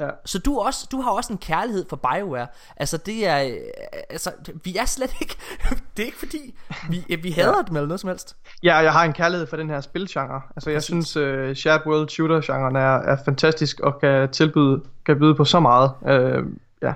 Ja. 0.00 0.08
Så 0.24 0.38
du, 0.38 0.58
også, 0.58 0.88
du 0.92 1.00
har 1.00 1.10
også 1.10 1.32
en 1.32 1.38
kærlighed 1.38 1.84
for 1.88 1.96
BioWare. 1.96 2.46
Altså 2.76 2.96
det 2.96 3.26
er 3.26 3.42
øh, 3.42 3.56
altså 4.10 4.30
vi 4.64 4.76
er 4.76 4.84
slet 4.84 5.14
ikke 5.20 5.36
det 5.96 6.02
er 6.02 6.06
ikke 6.06 6.18
fordi 6.18 6.54
vi 6.90 7.16
vi 7.22 7.30
hader 7.30 7.56
ja. 7.56 7.62
dem 7.68 7.76
eller 7.76 7.88
noget 7.88 8.00
som 8.00 8.08
helst. 8.08 8.36
Ja, 8.62 8.76
jeg 8.76 8.92
har 8.92 9.04
en 9.04 9.12
kærlighed 9.12 9.46
for 9.46 9.56
den 9.56 9.70
her 9.70 9.80
spilgenre. 9.80 10.40
Altså 10.56 10.70
jeg 10.70 10.76
Præcis. 10.76 10.86
synes 10.86 11.16
uh, 11.16 11.54
shared 11.54 11.86
world 11.86 12.08
shooter 12.08 12.40
genren 12.40 12.76
er, 12.76 12.96
er 12.96 13.16
fantastisk 13.24 13.80
og 13.80 14.00
kan 14.00 14.28
tilbyde 14.28 14.82
kan 15.06 15.18
byde 15.18 15.34
på 15.34 15.44
så 15.44 15.60
meget. 15.60 15.90
Uh, 16.00 16.46
ja. 16.82 16.92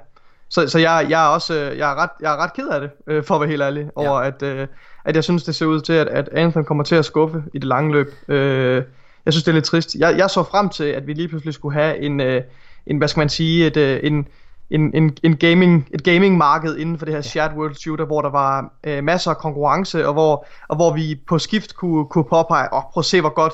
Så, 0.49 0.69
så 0.69 0.79
jeg, 0.79 1.07
jeg 1.09 1.25
er 1.25 1.29
også 1.29 1.55
jeg 1.55 1.91
er 1.91 1.95
ret 1.95 2.11
jeg 2.21 2.33
er 2.33 2.37
ret 2.37 2.53
ked 2.53 2.69
af 2.69 2.81
det 2.81 2.91
uh, 3.07 3.25
for 3.25 3.35
at 3.35 3.41
være 3.41 3.51
helt 3.51 3.63
ærlig 3.63 3.91
over 3.95 4.21
ja. 4.21 4.27
at 4.27 4.61
uh, 4.61 4.67
at 5.05 5.15
jeg 5.15 5.25
synes 5.25 5.45
det 5.45 5.55
ser 5.55 5.67
ud 5.67 5.81
til 5.81 5.93
at 5.93 6.09
at 6.09 6.29
Anthem 6.33 6.65
kommer 6.65 6.85
til 6.85 6.95
at 6.95 7.05
skuffe 7.05 7.43
i 7.55 7.59
det 7.59 7.69
lange 7.69 7.93
løb. 7.93 8.09
Uh, 8.29 8.35
jeg 9.25 9.33
synes 9.33 9.45
det 9.45 9.49
er 9.49 9.55
lidt 9.55 9.65
trist. 9.65 9.95
Jeg, 9.95 10.19
jeg 10.19 10.31
så 10.31 10.43
frem 10.43 10.69
til 10.69 10.85
at 10.85 11.07
vi 11.07 11.13
lige 11.13 11.29
pludselig 11.29 11.55
skulle 11.55 11.75
have 11.75 11.99
en 11.99 12.21
uh, 12.21 12.43
en 12.87 12.99
hvad 12.99 13.09
skal 13.09 13.21
man 13.21 13.29
sige, 13.29 13.67
et, 13.67 13.77
øh, 13.77 14.01
en, 14.03 14.29
en, 14.71 14.91
en, 14.95 15.17
en 15.23 15.37
gaming, 15.37 15.89
et 15.95 16.05
gaming 16.05 16.37
marked 16.37 16.77
inden 16.77 16.99
for 16.99 17.05
det 17.05 17.15
her 17.15 17.21
shared 17.21 17.57
world 17.57 17.75
shooter, 17.75 18.05
hvor 18.05 18.23
der 18.23 18.31
var 18.31 18.73
øh, 18.85 19.05
masser 19.05 19.31
af 19.31 19.37
konkurrence, 19.37 20.07
og 20.07 20.13
hvor, 20.13 20.47
og 20.69 20.77
hvor 20.77 20.95
vi 20.95 21.21
på 21.29 21.39
skift 21.39 21.75
kunne, 21.75 22.07
kunne 22.07 22.25
påpege, 22.25 22.69
oh, 22.73 22.83
prøv 22.93 23.01
at 23.01 23.05
se, 23.05 23.21
hvor 23.21 23.35
godt 23.35 23.53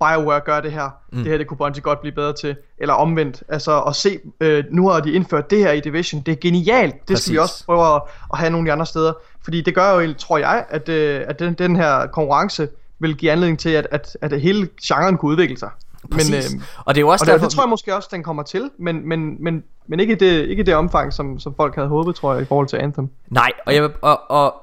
BioWare 0.00 0.40
gør 0.40 0.60
det 0.60 0.72
her. 0.72 0.90
Mm. 1.12 1.18
Det 1.18 1.26
her, 1.26 1.38
det 1.38 1.46
kunne 1.46 1.56
Bungie 1.56 1.82
godt 1.82 2.00
blive 2.00 2.14
bedre 2.14 2.32
til. 2.32 2.56
Eller 2.78 2.94
omvendt, 2.94 3.42
altså 3.48 3.80
at 3.80 3.96
se, 3.96 4.18
øh, 4.40 4.64
nu 4.70 4.88
har 4.88 5.00
de 5.00 5.12
indført 5.12 5.50
det 5.50 5.58
her 5.58 5.72
i 5.72 5.80
Division, 5.80 6.20
det 6.20 6.32
er 6.32 6.36
genialt. 6.36 6.94
Det 6.94 7.02
Præcis. 7.06 7.24
skal 7.24 7.32
vi 7.32 7.38
også 7.38 7.64
prøve 7.64 7.94
at, 7.94 8.02
at 8.32 8.38
have 8.38 8.50
nogle 8.50 8.64
af 8.64 8.66
de 8.68 8.72
andre 8.72 8.86
steder. 8.86 9.12
Fordi 9.44 9.60
det 9.60 9.74
gør 9.74 10.00
jo, 10.00 10.14
tror 10.14 10.38
jeg, 10.38 10.64
at, 10.68 10.88
øh, 10.88 11.24
at 11.28 11.38
den, 11.38 11.54
den 11.54 11.76
her 11.76 12.06
konkurrence 12.06 12.68
vil 12.98 13.16
give 13.16 13.32
anledning 13.32 13.58
til, 13.58 13.70
at, 13.70 13.88
at, 13.90 14.16
at 14.20 14.40
hele 14.40 14.68
genren 14.82 15.16
kunne 15.16 15.30
udvikle 15.30 15.58
sig. 15.58 15.70
Præcis. 16.12 16.52
Men, 16.52 16.60
øh, 16.60 16.66
og 16.84 16.94
det 16.94 17.00
er 17.00 17.02
jo 17.02 17.08
også 17.08 17.22
og 17.22 17.26
derfor... 17.26 17.46
det, 17.46 17.54
tror 17.54 17.62
jeg 17.62 17.70
måske 17.70 17.94
også, 17.94 18.08
den 18.12 18.22
kommer 18.22 18.42
til, 18.42 18.70
men, 18.78 19.08
men, 19.08 19.44
men, 19.44 19.62
men 19.86 20.00
ikke, 20.00 20.14
det, 20.14 20.48
ikke 20.48 20.62
det 20.62 20.74
omfang, 20.74 21.12
som, 21.12 21.38
som 21.38 21.54
folk 21.54 21.74
havde 21.74 21.88
håbet, 21.88 22.14
tror 22.14 22.32
jeg, 22.32 22.42
i 22.42 22.44
forhold 22.44 22.68
til 22.68 22.76
Anthem. 22.76 23.10
Nej, 23.30 23.52
og, 23.66 23.74
jeg, 23.74 23.90
og, 24.02 24.30
og 24.30 24.54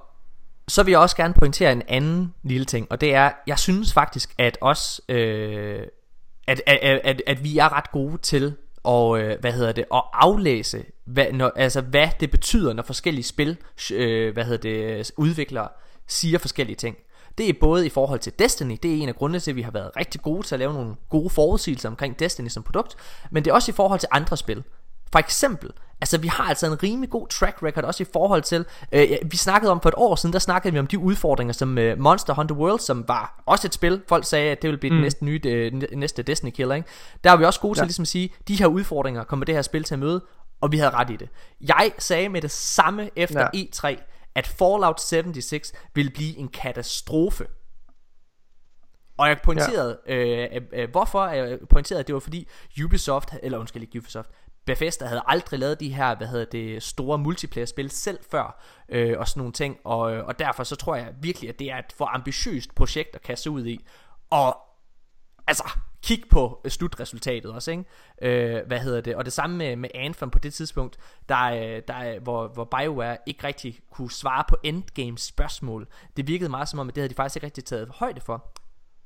så 0.67 0.83
vil 0.83 0.91
jeg 0.91 0.99
også 0.99 1.15
gerne 1.15 1.33
pointere 1.33 1.71
en 1.71 1.81
anden 1.87 2.33
lille 2.43 2.65
ting, 2.65 2.87
og 2.89 3.01
det 3.01 3.15
er, 3.15 3.31
jeg 3.47 3.59
synes 3.59 3.93
faktisk, 3.93 4.33
at 4.37 4.57
os, 4.61 5.01
øh, 5.09 5.79
at, 6.47 6.61
at, 6.67 7.01
at, 7.03 7.21
at 7.27 7.43
vi 7.43 7.57
er 7.57 7.77
ret 7.77 7.91
gode 7.91 8.17
til 8.17 8.53
og 8.83 9.19
øh, 9.19 9.39
hvad 9.39 9.51
hedder 9.51 9.71
det, 9.71 9.85
at 9.93 10.01
aflæse, 10.13 10.85
hvad, 11.05 11.31
når, 11.33 11.51
altså 11.55 11.81
hvad 11.81 12.07
det 12.19 12.31
betyder, 12.31 12.73
når 12.73 12.83
forskellige 12.83 13.23
spil, 13.23 13.57
øh, 13.93 14.33
hvad 14.33 14.43
hedder 14.43 14.57
det, 14.97 15.11
udviklere 15.17 15.67
siger 16.07 16.39
forskellige 16.39 16.75
ting. 16.75 16.97
Det 17.37 17.49
er 17.49 17.53
både 17.59 17.85
i 17.85 17.89
forhold 17.89 18.19
til 18.19 18.33
Destiny, 18.39 18.77
det 18.83 18.91
er 18.91 19.01
en 19.01 19.09
af 19.09 19.15
grundene 19.15 19.39
til, 19.39 19.51
at 19.51 19.55
vi 19.55 19.61
har 19.61 19.71
været 19.71 19.91
rigtig 19.97 20.21
gode 20.21 20.47
til 20.47 20.55
at 20.55 20.59
lave 20.59 20.73
nogle 20.73 20.95
gode 21.09 21.29
forudsigelser 21.29 21.89
omkring 21.89 22.19
Destiny 22.19 22.47
som 22.47 22.63
produkt, 22.63 22.95
men 23.31 23.45
det 23.45 23.51
er 23.51 23.55
også 23.55 23.71
i 23.71 23.73
forhold 23.73 23.99
til 23.99 24.09
andre 24.11 24.37
spil. 24.37 24.63
For 25.11 25.19
eksempel, 25.19 25.71
altså 26.01 26.17
vi 26.17 26.27
har 26.27 26.43
altså 26.43 26.67
en 26.67 26.83
rimelig 26.83 27.09
god 27.09 27.27
track 27.27 27.63
record 27.63 27.83
også 27.83 28.03
i 28.03 28.05
forhold 28.13 28.41
til, 28.41 28.65
øh, 28.91 29.07
vi 29.25 29.37
snakkede 29.37 29.71
om 29.71 29.81
for 29.81 29.89
et 29.89 29.95
år 29.97 30.15
siden, 30.15 30.33
der 30.33 30.39
snakkede 30.39 30.73
vi 30.73 30.79
om 30.79 30.87
de 30.87 30.99
udfordringer 30.99 31.53
som 31.53 31.77
øh, 31.77 31.99
Monster 31.99 32.33
Hunter 32.33 32.55
World, 32.55 32.79
som 32.79 33.07
var 33.07 33.43
også 33.45 33.67
et 33.67 33.73
spil, 33.73 34.01
folk 34.07 34.25
sagde, 34.25 34.51
at 34.51 34.61
det 34.61 34.67
ville 34.67 34.79
blive 34.79 34.91
mm. 34.91 34.95
den 34.95 35.03
næste, 35.03 35.25
nye, 35.25 35.41
øh, 35.45 35.73
næste 35.93 36.23
Destiny 36.23 36.49
killer, 36.49 36.75
ikke? 36.75 36.87
Der 37.23 37.31
er 37.31 37.37
vi 37.37 37.45
også 37.45 37.59
gode 37.59 37.71
ja. 37.77 37.81
til 37.81 37.87
ligesom 37.87 38.03
at 38.03 38.07
sige, 38.07 38.33
de 38.47 38.55
her 38.55 38.67
udfordringer 38.67 39.23
kommer 39.23 39.45
det 39.45 39.55
her 39.55 39.61
spil 39.61 39.83
til 39.83 39.95
at 39.95 39.99
møde, 39.99 40.21
og 40.61 40.71
vi 40.71 40.77
havde 40.77 40.91
ret 40.91 41.09
i 41.09 41.15
det. 41.15 41.29
Jeg 41.61 41.91
sagde 41.99 42.29
med 42.29 42.41
det 42.41 42.51
samme 42.51 43.09
efter 43.15 43.49
ja. 43.53 43.63
E3, 43.63 44.12
at 44.35 44.47
Fallout 44.47 45.01
76 45.01 45.73
ville 45.95 46.11
blive 46.11 46.37
en 46.37 46.47
katastrofe. 46.47 47.47
Og 49.17 49.27
jeg 49.27 49.37
pointerede, 49.43 49.99
ja. 50.07 50.15
øh, 50.15 50.49
øh, 50.55 50.61
øh, 50.73 50.89
hvorfor 50.91 51.27
jeg 51.27 51.59
pointerede, 51.69 51.99
at 51.99 52.07
det 52.07 52.13
var 52.13 52.19
fordi 52.19 52.47
Ubisoft, 52.85 53.29
eller 53.43 53.57
undskyld 53.57 53.83
ikke 53.83 53.99
Ubisoft, 53.99 54.29
Bethesda 54.65 55.05
havde 55.05 55.21
aldrig 55.27 55.59
lavet 55.59 55.79
de 55.79 55.93
her, 55.93 56.15
hvad 56.15 56.27
hedder 56.27 56.45
det, 56.45 56.83
store 56.83 57.17
multiplayer-spil 57.17 57.89
selv 57.91 58.19
før, 58.31 58.61
øh, 58.89 59.19
og 59.19 59.27
sådan 59.27 59.39
nogle 59.39 59.53
ting, 59.53 59.77
og, 59.83 60.13
øh, 60.13 60.25
og 60.25 60.39
derfor 60.39 60.63
så 60.63 60.75
tror 60.75 60.95
jeg 60.95 61.13
virkelig, 61.21 61.49
at 61.49 61.59
det 61.59 61.71
er 61.71 61.77
et 61.77 61.93
for 61.97 62.05
ambitiøst 62.05 62.75
projekt 62.75 63.15
at 63.15 63.21
kaste 63.21 63.51
ud 63.51 63.65
i, 63.65 63.85
og 64.29 64.57
altså, 65.47 65.63
kig 66.03 66.23
på 66.29 66.61
øh, 66.65 66.71
slutresultatet 66.71 67.51
også, 67.51 67.71
ikke? 67.71 67.85
Øh, 68.21 68.67
hvad 68.67 68.79
hedder 68.79 69.01
det? 69.01 69.15
Og 69.15 69.25
det 69.25 69.33
samme 69.33 69.57
med, 69.57 69.75
med 69.75 69.89
Anthem 69.95 70.29
på 70.29 70.39
det 70.39 70.53
tidspunkt, 70.53 70.97
der, 71.29 71.43
øh, 71.43 71.81
der, 71.87 72.19
hvor, 72.19 72.47
hvor 72.47 72.63
BioWare 72.63 73.17
ikke 73.25 73.43
rigtig 73.43 73.79
kunne 73.91 74.11
svare 74.11 74.43
på 74.49 74.57
endgame 74.63 75.17
spørgsmål. 75.17 75.87
Det 76.17 76.27
virkede 76.27 76.49
meget 76.49 76.69
som 76.69 76.79
om, 76.79 76.89
at 76.89 76.95
det 76.95 77.01
havde 77.01 77.09
de 77.09 77.15
faktisk 77.15 77.35
ikke 77.35 77.45
rigtig 77.45 77.65
taget 77.65 77.89
højde 77.89 78.21
for. 78.21 78.51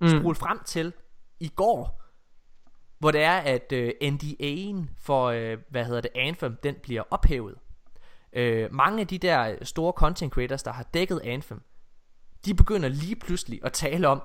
Mm. 0.01 0.07
Spol 0.07 0.35
frem 0.35 0.59
til 0.65 0.93
i 1.39 1.47
går, 1.47 2.03
hvor 2.99 3.11
det 3.11 3.21
er, 3.21 3.37
at 3.37 3.71
øh, 3.71 3.91
NDA'en 4.03 4.89
for, 4.99 5.25
øh, 5.25 5.57
hvad 5.69 5.85
hedder 5.85 6.01
det, 6.01 6.11
Anthem, 6.15 6.57
den 6.63 6.75
bliver 6.83 7.03
ophævet. 7.11 7.55
Øh, 8.33 8.73
mange 8.73 9.01
af 9.01 9.07
de 9.07 9.17
der 9.17 9.65
store 9.65 9.91
content 9.91 10.33
creators, 10.33 10.63
der 10.63 10.71
har 10.71 10.83
dækket 10.83 11.21
Anthem, 11.23 11.61
de 12.45 12.53
begynder 12.53 12.89
lige 12.89 13.15
pludselig 13.15 13.59
at 13.63 13.73
tale 13.73 14.07
om, 14.07 14.21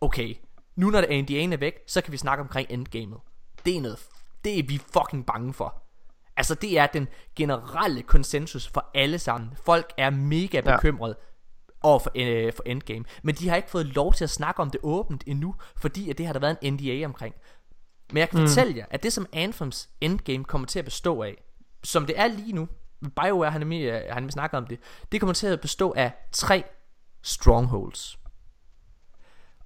okay, 0.00 0.34
nu 0.76 0.90
når 0.90 1.00
NDA'en 1.00 1.52
er 1.52 1.56
væk, 1.56 1.74
så 1.86 2.00
kan 2.00 2.12
vi 2.12 2.16
snakke 2.16 2.42
omkring 2.42 2.70
endgamet. 2.70 3.18
Det 3.64 3.76
er 3.76 3.80
noget, 3.80 3.98
det 4.44 4.58
er 4.58 4.62
vi 4.62 4.78
fucking 4.92 5.26
bange 5.26 5.54
for. 5.54 5.82
Altså 6.36 6.54
det 6.54 6.78
er 6.78 6.86
den 6.86 7.08
generelle 7.36 8.02
konsensus 8.02 8.68
for 8.68 8.90
alle 8.94 9.18
sammen. 9.18 9.50
Folk 9.64 9.92
er 9.96 10.10
mega 10.10 10.60
bekymrede 10.60 11.16
ja. 11.18 11.88
over 11.88 11.98
for, 11.98 12.12
øh, 12.14 12.52
for 12.52 12.62
endgame. 12.66 13.04
Men 13.22 13.34
de 13.34 13.48
har 13.48 13.56
ikke 13.56 13.70
fået 13.70 13.86
lov 13.86 14.12
til 14.12 14.24
at 14.24 14.30
snakke 14.30 14.62
om 14.62 14.70
det 14.70 14.80
åbent 14.82 15.24
endnu, 15.26 15.54
fordi 15.76 16.10
at 16.10 16.18
det 16.18 16.26
har 16.26 16.32
der 16.32 16.40
været 16.40 16.58
en 16.62 16.74
NDA 16.74 17.04
omkring. 17.04 17.34
Men 18.12 18.20
jeg 18.20 18.28
kan 18.28 18.40
mm. 18.40 18.46
fortælle 18.46 18.76
jer, 18.76 18.86
at 18.90 19.02
det 19.02 19.12
som 19.12 19.26
Anthems 19.32 19.88
endgame 20.00 20.44
kommer 20.44 20.66
til 20.66 20.78
at 20.78 20.84
bestå 20.84 21.22
af, 21.22 21.44
som 21.84 22.06
det 22.06 22.18
er 22.18 22.26
lige 22.26 22.52
nu, 22.52 22.68
BioWare 23.00 23.50
har 23.50 23.58
nemlig, 23.58 23.92
har 23.92 24.14
nemlig 24.14 24.32
snakket 24.32 24.58
om 24.58 24.66
det, 24.66 24.78
det 25.12 25.20
kommer 25.20 25.34
til 25.34 25.46
at 25.46 25.60
bestå 25.60 25.92
af 25.96 26.12
tre 26.32 26.64
strongholds. 27.22 28.18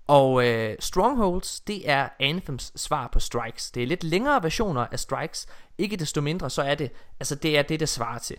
Og 0.07 0.47
øh, 0.47 0.77
Strongholds, 0.81 1.61
det 1.61 1.91
er 1.91 2.09
Anthems 2.21 2.73
svar 2.77 3.09
på 3.13 3.21
Strikes. 3.21 3.71
Det 3.71 3.83
er 3.83 3.87
lidt 3.87 4.05
længere 4.05 4.43
versioner 4.43 4.87
af 4.93 5.01
Strikes. 5.01 5.47
Ikke 5.79 5.97
desto 5.97 6.21
mindre, 6.21 6.51
så 6.51 6.63
er 6.63 6.75
det, 6.75 6.91
altså 7.21 7.35
det 7.35 7.59
er 7.59 7.63
det, 7.63 7.81
det 7.81 7.89
svarer 7.89 8.19
til. 8.19 8.37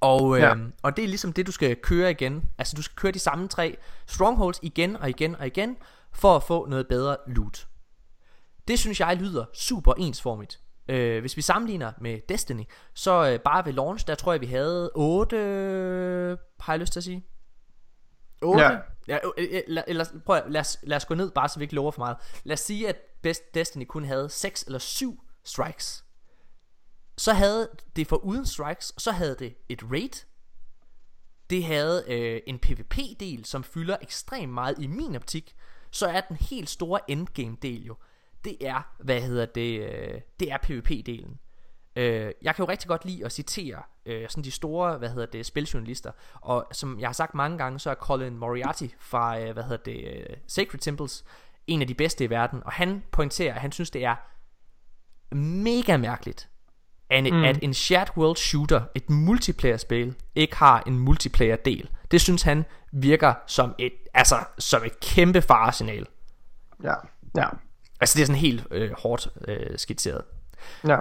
Og, 0.00 0.36
øh, 0.36 0.42
ja. 0.42 0.54
og 0.82 0.96
det 0.96 1.04
er 1.04 1.08
ligesom 1.08 1.32
det, 1.32 1.46
du 1.46 1.52
skal 1.52 1.76
køre 1.76 2.10
igen. 2.10 2.50
Altså 2.58 2.76
du 2.76 2.82
skal 2.82 2.96
køre 2.96 3.12
de 3.12 3.18
samme 3.18 3.48
tre 3.48 3.76
Strongholds 4.06 4.58
igen 4.62 4.96
og 4.96 5.10
igen 5.10 5.36
og 5.36 5.46
igen, 5.46 5.76
for 6.12 6.36
at 6.36 6.42
få 6.42 6.66
noget 6.66 6.88
bedre 6.88 7.16
loot. 7.26 7.66
Det 8.68 8.78
synes 8.78 9.00
jeg 9.00 9.16
lyder 9.16 9.44
super 9.54 9.94
ensformigt. 9.94 10.60
Øh, 10.88 11.20
hvis 11.20 11.36
vi 11.36 11.42
sammenligner 11.42 11.92
med 12.00 12.18
Destiny, 12.28 12.62
så 12.94 13.30
øh, 13.30 13.40
bare 13.40 13.66
ved 13.66 13.72
launch, 13.72 14.06
der 14.06 14.14
tror 14.14 14.32
jeg, 14.32 14.40
vi 14.40 14.46
havde 14.46 14.90
8, 14.94 15.36
øh, 15.36 16.38
har 16.60 16.72
jeg 16.72 16.80
lyst 16.80 16.92
til 16.92 17.00
at 17.00 17.04
sige. 17.04 17.24
8? 18.42 18.62
Ja. 18.62 18.78
ja 19.08 19.18
eller, 19.36 19.82
eller 19.86 20.04
prøv 20.26 20.36
at, 20.36 20.52
lad, 20.52 20.60
os, 20.60 20.78
lad 20.82 20.96
os 20.96 21.04
gå 21.04 21.14
ned, 21.14 21.30
bare 21.30 21.48
så 21.48 21.58
vi 21.58 21.64
ikke 21.64 21.74
lover 21.74 21.90
for 21.90 21.98
meget. 21.98 22.16
Lad 22.44 22.52
os 22.54 22.60
sige, 22.60 22.88
at 22.88 22.96
Best 23.22 23.54
Destiny 23.54 23.84
kun 23.84 24.04
havde 24.04 24.28
6 24.28 24.62
eller 24.62 24.78
7 24.78 25.24
strikes. 25.44 26.04
Så 27.18 27.32
havde 27.32 27.68
det 27.96 28.06
for 28.06 28.16
uden 28.16 28.46
strikes, 28.46 28.92
så 28.98 29.12
havde 29.12 29.36
det 29.38 29.54
et 29.68 29.82
raid. 29.90 30.26
Det 31.50 31.64
havde 31.64 32.04
øh, 32.08 32.40
en 32.46 32.58
PvP-del, 32.58 33.44
som 33.44 33.64
fylder 33.64 33.96
ekstremt 34.02 34.52
meget 34.52 34.78
i 34.78 34.86
min 34.86 35.16
optik. 35.16 35.54
Så 35.90 36.06
er 36.06 36.20
den 36.20 36.36
helt 36.36 36.70
store 36.70 37.10
endgame-del 37.10 37.86
jo 37.86 37.96
det 38.44 38.56
er, 38.60 38.94
hvad 38.98 39.20
hedder 39.20 39.46
det, 39.46 39.80
øh, 39.80 40.20
det 40.40 40.52
er 40.52 40.58
PvP-delen. 40.58 41.38
Øh, 41.96 42.32
jeg 42.42 42.54
kan 42.54 42.64
jo 42.64 42.70
rigtig 42.70 42.88
godt 42.88 43.04
lide 43.04 43.24
at 43.24 43.32
citere 43.32 43.82
øh, 44.06 44.28
sådan 44.28 44.44
de 44.44 44.50
store, 44.50 44.98
hvad 44.98 45.08
hedder 45.08 45.26
det, 45.26 45.46
spiljournalister, 45.46 46.10
og 46.40 46.66
som 46.72 47.00
jeg 47.00 47.08
har 47.08 47.12
sagt 47.12 47.34
mange 47.34 47.58
gange, 47.58 47.78
så 47.78 47.90
er 47.90 47.94
Colin 47.94 48.36
Moriarty 48.36 48.86
fra, 48.98 49.40
øh, 49.40 49.52
hvad 49.52 49.62
hedder 49.62 49.76
det, 49.84 50.04
øh, 50.16 50.36
Sacred 50.46 50.80
Temples, 50.80 51.24
en 51.66 51.80
af 51.80 51.86
de 51.86 51.94
bedste 51.94 52.24
i 52.24 52.30
verden, 52.30 52.62
og 52.64 52.72
han 52.72 53.02
pointerer, 53.10 53.54
at 53.54 53.60
han 53.60 53.72
synes, 53.72 53.90
det 53.90 54.04
er 54.04 54.16
mega 55.34 55.96
mærkeligt, 55.96 56.48
at, 57.10 57.24
mm. 57.32 57.44
at 57.44 57.58
en 57.62 57.74
shared 57.74 58.16
world 58.16 58.36
shooter, 58.36 58.82
et 58.94 59.10
multiplayer-spil, 59.10 60.14
ikke 60.34 60.56
har 60.56 60.82
en 60.86 60.98
multiplayer-del. 60.98 61.90
Det 62.10 62.20
synes 62.20 62.42
han 62.42 62.64
virker 62.92 63.34
som 63.46 63.74
et, 63.78 63.92
altså, 64.14 64.36
som 64.58 64.84
et 64.84 65.00
kæmpe 65.00 65.42
faresignal. 65.42 66.06
Ja, 66.82 66.94
ja. 67.36 67.48
Altså 68.00 68.16
det 68.16 68.22
er 68.22 68.26
sådan 68.26 68.40
helt 68.40 68.66
øh, 68.70 68.90
hårdt 68.98 69.28
øh, 69.48 69.78
skitseret. 69.78 70.24
Ja. 70.88 70.98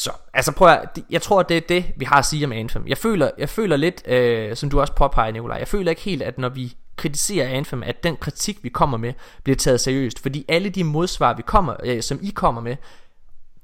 Så, 0.00 0.12
altså 0.34 0.52
prøv 0.52 0.68
at, 0.68 0.98
jeg 1.10 1.22
tror 1.22 1.42
det 1.42 1.56
er 1.56 1.60
det 1.60 1.92
vi 1.96 2.04
har 2.04 2.18
at 2.18 2.24
sige 2.24 2.44
om 2.46 2.52
Anthem. 2.52 2.86
Jeg 2.86 2.98
føler, 2.98 3.30
jeg 3.38 3.48
føler 3.48 3.76
lidt, 3.76 4.08
øh, 4.08 4.56
som 4.56 4.70
du 4.70 4.80
også 4.80 4.92
påpeger 4.92 5.32
Nikolaj, 5.32 5.58
jeg 5.58 5.68
føler 5.68 5.90
ikke 5.90 6.02
helt, 6.02 6.22
at 6.22 6.38
når 6.38 6.48
vi 6.48 6.76
kritiserer 6.96 7.48
Anthem, 7.48 7.82
at 7.82 8.04
den 8.04 8.16
kritik 8.16 8.58
vi 8.62 8.68
kommer 8.68 8.96
med, 8.96 9.12
bliver 9.42 9.56
taget 9.56 9.80
seriøst. 9.80 10.18
Fordi 10.18 10.44
alle 10.48 10.68
de 10.68 10.84
modsvar 10.84 11.34
vi 11.34 11.42
kommer, 11.42 11.76
øh, 11.84 12.02
som 12.02 12.18
I 12.22 12.30
kommer 12.30 12.60
med, 12.60 12.76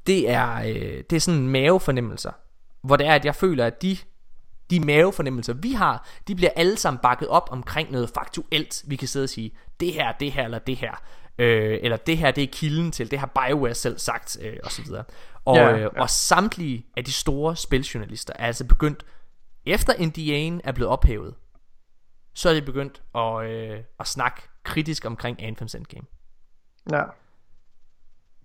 det 0.06 0.30
er, 0.30 0.56
øh, 0.56 1.02
det 1.10 1.16
er 1.16 1.20
sådan 1.20 1.48
mavefornemmelser. 1.48 2.32
Hvor 2.82 2.96
det 2.96 3.06
er, 3.06 3.14
at 3.14 3.24
jeg 3.24 3.34
føler, 3.34 3.66
at 3.66 3.82
de 3.82 3.96
de 4.70 4.80
mavefornemmelser 4.80 5.52
vi 5.52 5.72
har, 5.72 6.08
de 6.28 6.34
bliver 6.34 6.50
alle 6.56 6.76
sammen 6.76 6.98
bakket 7.02 7.28
op 7.28 7.48
omkring 7.52 7.92
noget 7.92 8.10
faktuelt. 8.10 8.82
Vi 8.86 8.96
kan 8.96 9.08
sidde 9.08 9.24
og 9.24 9.28
sige, 9.28 9.56
det 9.80 9.92
her, 9.92 10.12
det 10.12 10.32
her 10.32 10.44
eller 10.44 10.58
det 10.58 10.76
her 10.76 11.02
øh, 11.38 11.78
eller 11.82 11.96
det 11.96 12.18
her 12.18 12.30
det 12.30 12.44
er 12.44 12.48
kilden 12.52 12.92
til, 12.92 13.10
det 13.10 13.18
har 13.18 13.26
BioWare 13.26 13.74
selv 13.74 13.98
sagt, 13.98 14.38
øh, 14.42 14.56
og 14.64 14.70
så 14.70 14.82
videre. 14.82 15.04
Og, 15.44 15.56
ja, 15.56 15.72
øh, 15.72 15.80
ja. 15.80 16.00
og 16.00 16.10
samtlige 16.10 16.86
af 16.96 17.04
de 17.04 17.12
store 17.12 17.56
spiljournalister 17.56 18.32
er 18.36 18.46
altså 18.46 18.66
begyndt, 18.66 19.06
efter 19.66 19.92
NDA'en 19.92 20.60
er 20.64 20.72
blevet 20.72 20.92
ophævet, 20.92 21.34
så 22.34 22.48
er 22.48 22.54
de 22.54 22.62
begyndt 22.62 23.02
at, 23.14 23.50
øh, 23.50 23.80
at 24.00 24.06
snakke 24.06 24.42
kritisk 24.62 25.04
omkring 25.04 25.42
Anthem's 25.42 25.76
Endgame. 25.76 26.06
Ja. 26.92 27.02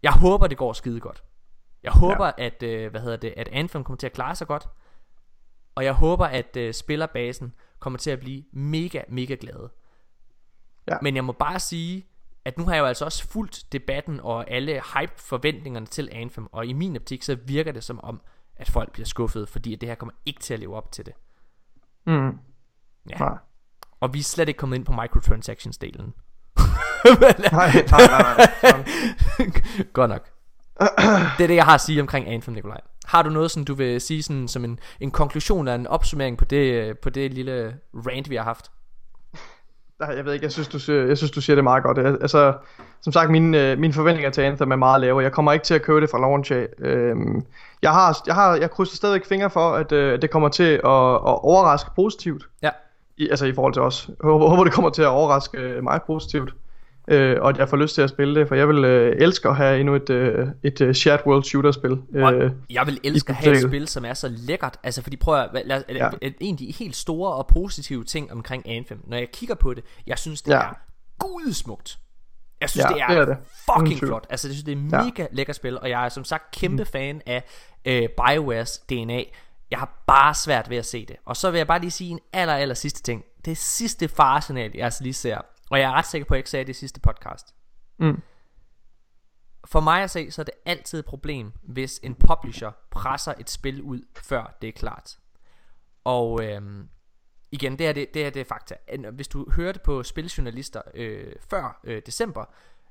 Jeg 0.04 0.14
håber, 0.14 0.48
det 0.48 0.58
går 0.58 0.74
skide 0.74 1.00
godt. 1.00 1.24
Jeg 1.84 1.92
håber, 1.92 2.26
ja. 2.26 2.46
at, 2.46 2.64
øh, 2.64 2.92
hvad 2.92 3.02
hedder 3.02 3.18
det, 3.18 3.34
at 3.38 3.48
Anthem 3.48 3.84
kommer 3.84 3.98
til 3.98 4.08
at 4.08 4.14
klare 4.14 4.36
sig 4.36 4.48
godt. 4.48 4.70
Og 5.76 5.86
jeg 5.86 5.94
håber, 5.94 6.26
at 6.26 6.58
øh, 6.58 6.74
spillerbasen 6.74 7.54
kommer 7.80 8.00
til 8.00 8.12
at 8.12 8.20
blive 8.20 8.44
mega, 8.52 9.02
mega 9.10 9.36
glade. 9.40 9.70
Ja. 10.88 10.98
Men 11.02 11.16
jeg 11.16 11.26
må 11.26 11.32
bare 11.32 11.60
sige, 11.60 12.06
at 12.46 12.58
nu 12.58 12.66
har 12.66 12.74
jeg 12.74 12.82
jo 12.82 12.86
altså 12.86 13.06
også 13.06 13.28
fulgt 13.28 13.64
debatten 13.72 14.20
og 14.20 14.52
alle 14.52 14.82
hype-forventningerne 14.94 15.86
til 15.86 16.10
Anthem, 16.12 16.48
og 16.52 16.66
i 16.66 16.74
min 16.74 16.96
optik 16.96 17.24
så 17.24 17.38
virker 17.46 17.72
det 17.72 17.84
som 17.84 18.00
om, 18.04 18.22
at 18.56 18.70
folk 18.70 18.92
bliver 18.92 19.06
skuffet, 19.06 19.50
fordi 19.50 19.76
det 19.76 19.90
her 19.90 19.96
kommer 19.96 20.14
ikke 20.26 20.40
til 20.40 20.54
at 20.54 20.60
leve 20.60 20.76
op 20.76 20.92
til 20.92 21.06
det. 21.06 21.14
Mm. 22.06 22.38
Ja. 23.10 23.18
Nej. 23.20 23.38
Og 24.00 24.14
vi 24.14 24.20
er 24.20 24.24
slet 24.24 24.48
ikke 24.48 24.58
kommet 24.58 24.76
ind 24.76 24.86
på 24.86 24.92
microtransactions-delen. 24.92 26.14
nej, 27.22 27.36
nej, 27.52 27.72
nej, 27.92 28.50
nej. 28.64 29.52
Godt 29.94 30.10
nok. 30.10 30.30
Det 31.38 31.44
er 31.44 31.48
det, 31.48 31.56
jeg 31.56 31.66
har 31.66 31.74
at 31.74 31.82
sige 31.82 32.02
omkring 32.02 32.28
Anthem, 32.28 32.54
Nikolaj. 32.54 32.82
Har 33.06 33.24
du 33.24 33.30
noget, 33.30 33.52
som 33.52 33.66
du 33.66 33.74
vil 33.74 34.02
sige 34.02 34.24
sådan, 34.24 34.48
som 34.48 34.66
en, 34.66 34.80
en 35.00 35.12
konklusion 35.12 35.68
eller 35.68 35.76
en 35.76 35.88
opsummering 35.88 36.38
på 36.38 36.46
det, 36.46 37.00
på 37.00 37.10
det 37.10 37.34
lille 37.34 37.78
rant, 37.94 38.30
vi 38.30 38.36
har 38.36 38.44
haft? 38.44 38.72
Jeg 40.08 40.26
ved 40.26 40.34
ikke, 40.34 40.44
jeg 40.44 40.52
synes, 40.52 40.68
du, 40.68 40.80
siger, 40.80 41.06
jeg 41.06 41.18
synes, 41.18 41.32
du 41.32 41.42
siger 41.42 41.56
det 41.56 41.64
meget 41.64 41.84
godt. 41.84 41.98
Altså, 41.98 42.54
som 43.02 43.14
sagt, 43.14 43.32
mine, 43.32 43.72
øh, 43.72 43.80
mine 43.80 43.94
forventninger 43.94 44.32
til 44.32 44.42
Anthem 44.42 44.72
er 44.72 44.76
meget 44.76 45.02
lave. 45.02 45.20
Jeg 45.20 45.32
kommer 45.32 45.54
ikke 45.54 45.66
til 45.66 45.74
at 45.74 45.82
købe 45.82 46.02
det 46.02 46.10
fra 46.10 46.20
launch 46.20 46.52
af. 46.52 46.68
Øhm, 46.80 47.46
jeg, 47.82 47.92
har, 47.92 48.22
jeg, 48.28 48.36
har, 48.36 48.56
jeg 48.56 48.72
krydser 48.72 48.96
stadig 48.96 49.22
fingre 49.30 49.50
for, 49.50 49.74
at 49.74 49.92
øh, 49.92 50.22
det 50.22 50.30
kommer 50.30 50.50
til 50.50 50.64
at, 50.64 50.74
at 50.74 51.44
overraske 51.44 51.90
positivt. 51.96 52.44
Ja. 52.62 52.70
I, 53.18 53.30
altså 53.30 53.46
i 53.46 53.54
forhold 53.54 53.74
til 53.74 53.82
os. 53.82 54.08
Jeg 54.08 54.16
håber, 54.24 54.50
håber, 54.50 54.64
det 54.64 54.74
kommer 54.74 54.90
til 54.90 55.02
at 55.02 55.08
overraske 55.08 55.58
øh, 55.58 55.84
mig 55.84 56.00
positivt 56.08 56.54
øh, 57.12 57.42
og 57.42 57.50
at 57.50 57.58
jeg 57.58 57.70
får 57.70 57.78
lyst 57.78 57.96
til 57.96 58.02
at 58.02 58.10
spille 58.10 58.40
det, 58.40 58.48
for 58.48 58.56
jeg 58.56 58.68
vil 58.68 58.86
øh, 58.86 59.16
elske 59.20 59.50
at 59.50 59.56
have 59.56 59.80
endnu 59.80 59.96
et, 59.96 60.10
øh, 60.10 60.48
et 60.64 60.82
uh, 60.82 60.92
shared 60.92 61.20
world 61.26 61.44
shooter 61.44 61.72
spil. 61.72 61.98
Øh, 62.14 62.52
jeg 62.70 62.88
vil 62.88 63.00
elske 63.04 63.30
at 63.30 63.36
have 63.36 63.56
et 63.56 63.62
spil, 63.62 63.88
som 63.88 64.06
er 64.06 64.14
så 64.14 64.30
lækkert, 64.38 64.78
altså 64.84 65.02
fordi 65.02 65.18
prøv 65.18 65.36
at, 65.36 65.50
lad, 65.66 65.84
ja. 65.90 66.10
en 66.40 66.54
af 66.54 66.58
de 66.58 66.74
helt 66.80 66.96
store 66.96 67.34
og 67.34 67.48
positive 67.48 68.04
ting 68.04 68.32
omkring 68.32 68.70
Anthem, 68.70 69.00
når 69.08 69.18
jeg 69.18 69.28
kigger 69.34 69.56
på 69.56 69.74
det, 69.74 69.84
jeg 70.08 70.20
synes 70.20 70.42
det 70.42 70.52
ja. 70.52 70.60
er 70.60 70.74
gudsmukt. 71.20 71.98
Jeg 72.62 72.70
synes 72.70 72.86
ja, 72.90 72.94
det, 72.94 73.02
er 73.02 73.08
det 73.08 73.18
er 73.18 73.26
det 73.26 73.38
fucking 73.66 74.00
flot 74.00 74.28
Altså 74.30 74.48
jeg 74.48 74.54
synes 74.54 74.64
det 74.64 74.72
er 74.72 75.04
mega 75.04 75.22
ja. 75.22 75.28
lækkert 75.32 75.56
spil 75.56 75.80
Og 75.80 75.90
jeg 75.90 76.06
er 76.06 76.10
som 76.10 76.24
sagt 76.24 76.52
kæmpe 76.52 76.84
mm. 76.84 76.90
fan 76.92 77.22
af 77.26 77.44
øh, 77.86 78.10
Biowares 78.10 78.78
DNA 78.90 79.24
Jeg 79.72 79.80
har 79.80 80.04
bare 80.08 80.34
svært 80.34 80.70
ved 80.70 80.78
at 80.78 80.86
se 80.86 81.06
det 81.06 81.16
Og 81.26 81.38
så 81.38 81.52
vil 81.52 81.58
jeg 81.58 81.68
bare 81.68 81.80
lige 81.80 81.92
sige 81.92 82.12
en 82.12 82.20
aller 82.34 82.54
aller 82.54 82.76
sidste 82.76 83.02
ting 83.02 83.24
Det 83.46 83.58
sidste 83.58 84.08
faresignal 84.08 84.72
jeg 84.76 84.86
altså 84.86 85.04
lige 85.04 85.14
ser 85.14 85.38
og 85.72 85.80
jeg 85.80 85.90
er 85.90 85.94
ret 85.94 86.06
sikker 86.06 86.26
på, 86.26 86.34
at 86.34 86.36
jeg 86.36 86.40
ikke 86.40 86.50
sagde 86.50 86.66
det 86.66 86.70
i 86.70 86.80
sidste 86.80 87.00
podcast. 87.00 87.56
Mm. 87.98 88.22
For 89.66 89.80
mig 89.80 90.04
at 90.04 90.10
se, 90.10 90.32
så 90.32 90.42
er 90.42 90.44
det 90.44 90.54
altid 90.66 91.00
et 91.00 91.06
problem, 91.06 91.52
hvis 91.62 92.00
en 92.04 92.16
publisher 92.16 92.72
presser 92.90 93.34
et 93.40 93.50
spil 93.50 93.82
ud, 93.82 94.02
før 94.18 94.58
det 94.62 94.68
er 94.68 94.72
klart. 94.72 95.18
Og 96.04 96.44
øhm, 96.44 96.90
igen, 97.52 97.80
det 97.80 97.88
er 97.88 97.94
det, 97.94 98.14
det 98.14 98.26
er 98.26 98.30
det 98.30 98.48
fakta. 98.48 98.76
Hvis 99.12 99.28
du 99.28 99.52
hørte 99.52 99.80
på 99.80 100.04
spiljournalister 100.04 100.82
øh, 100.94 101.34
før 101.50 101.80
øh, 101.84 102.02
december, 102.06 102.46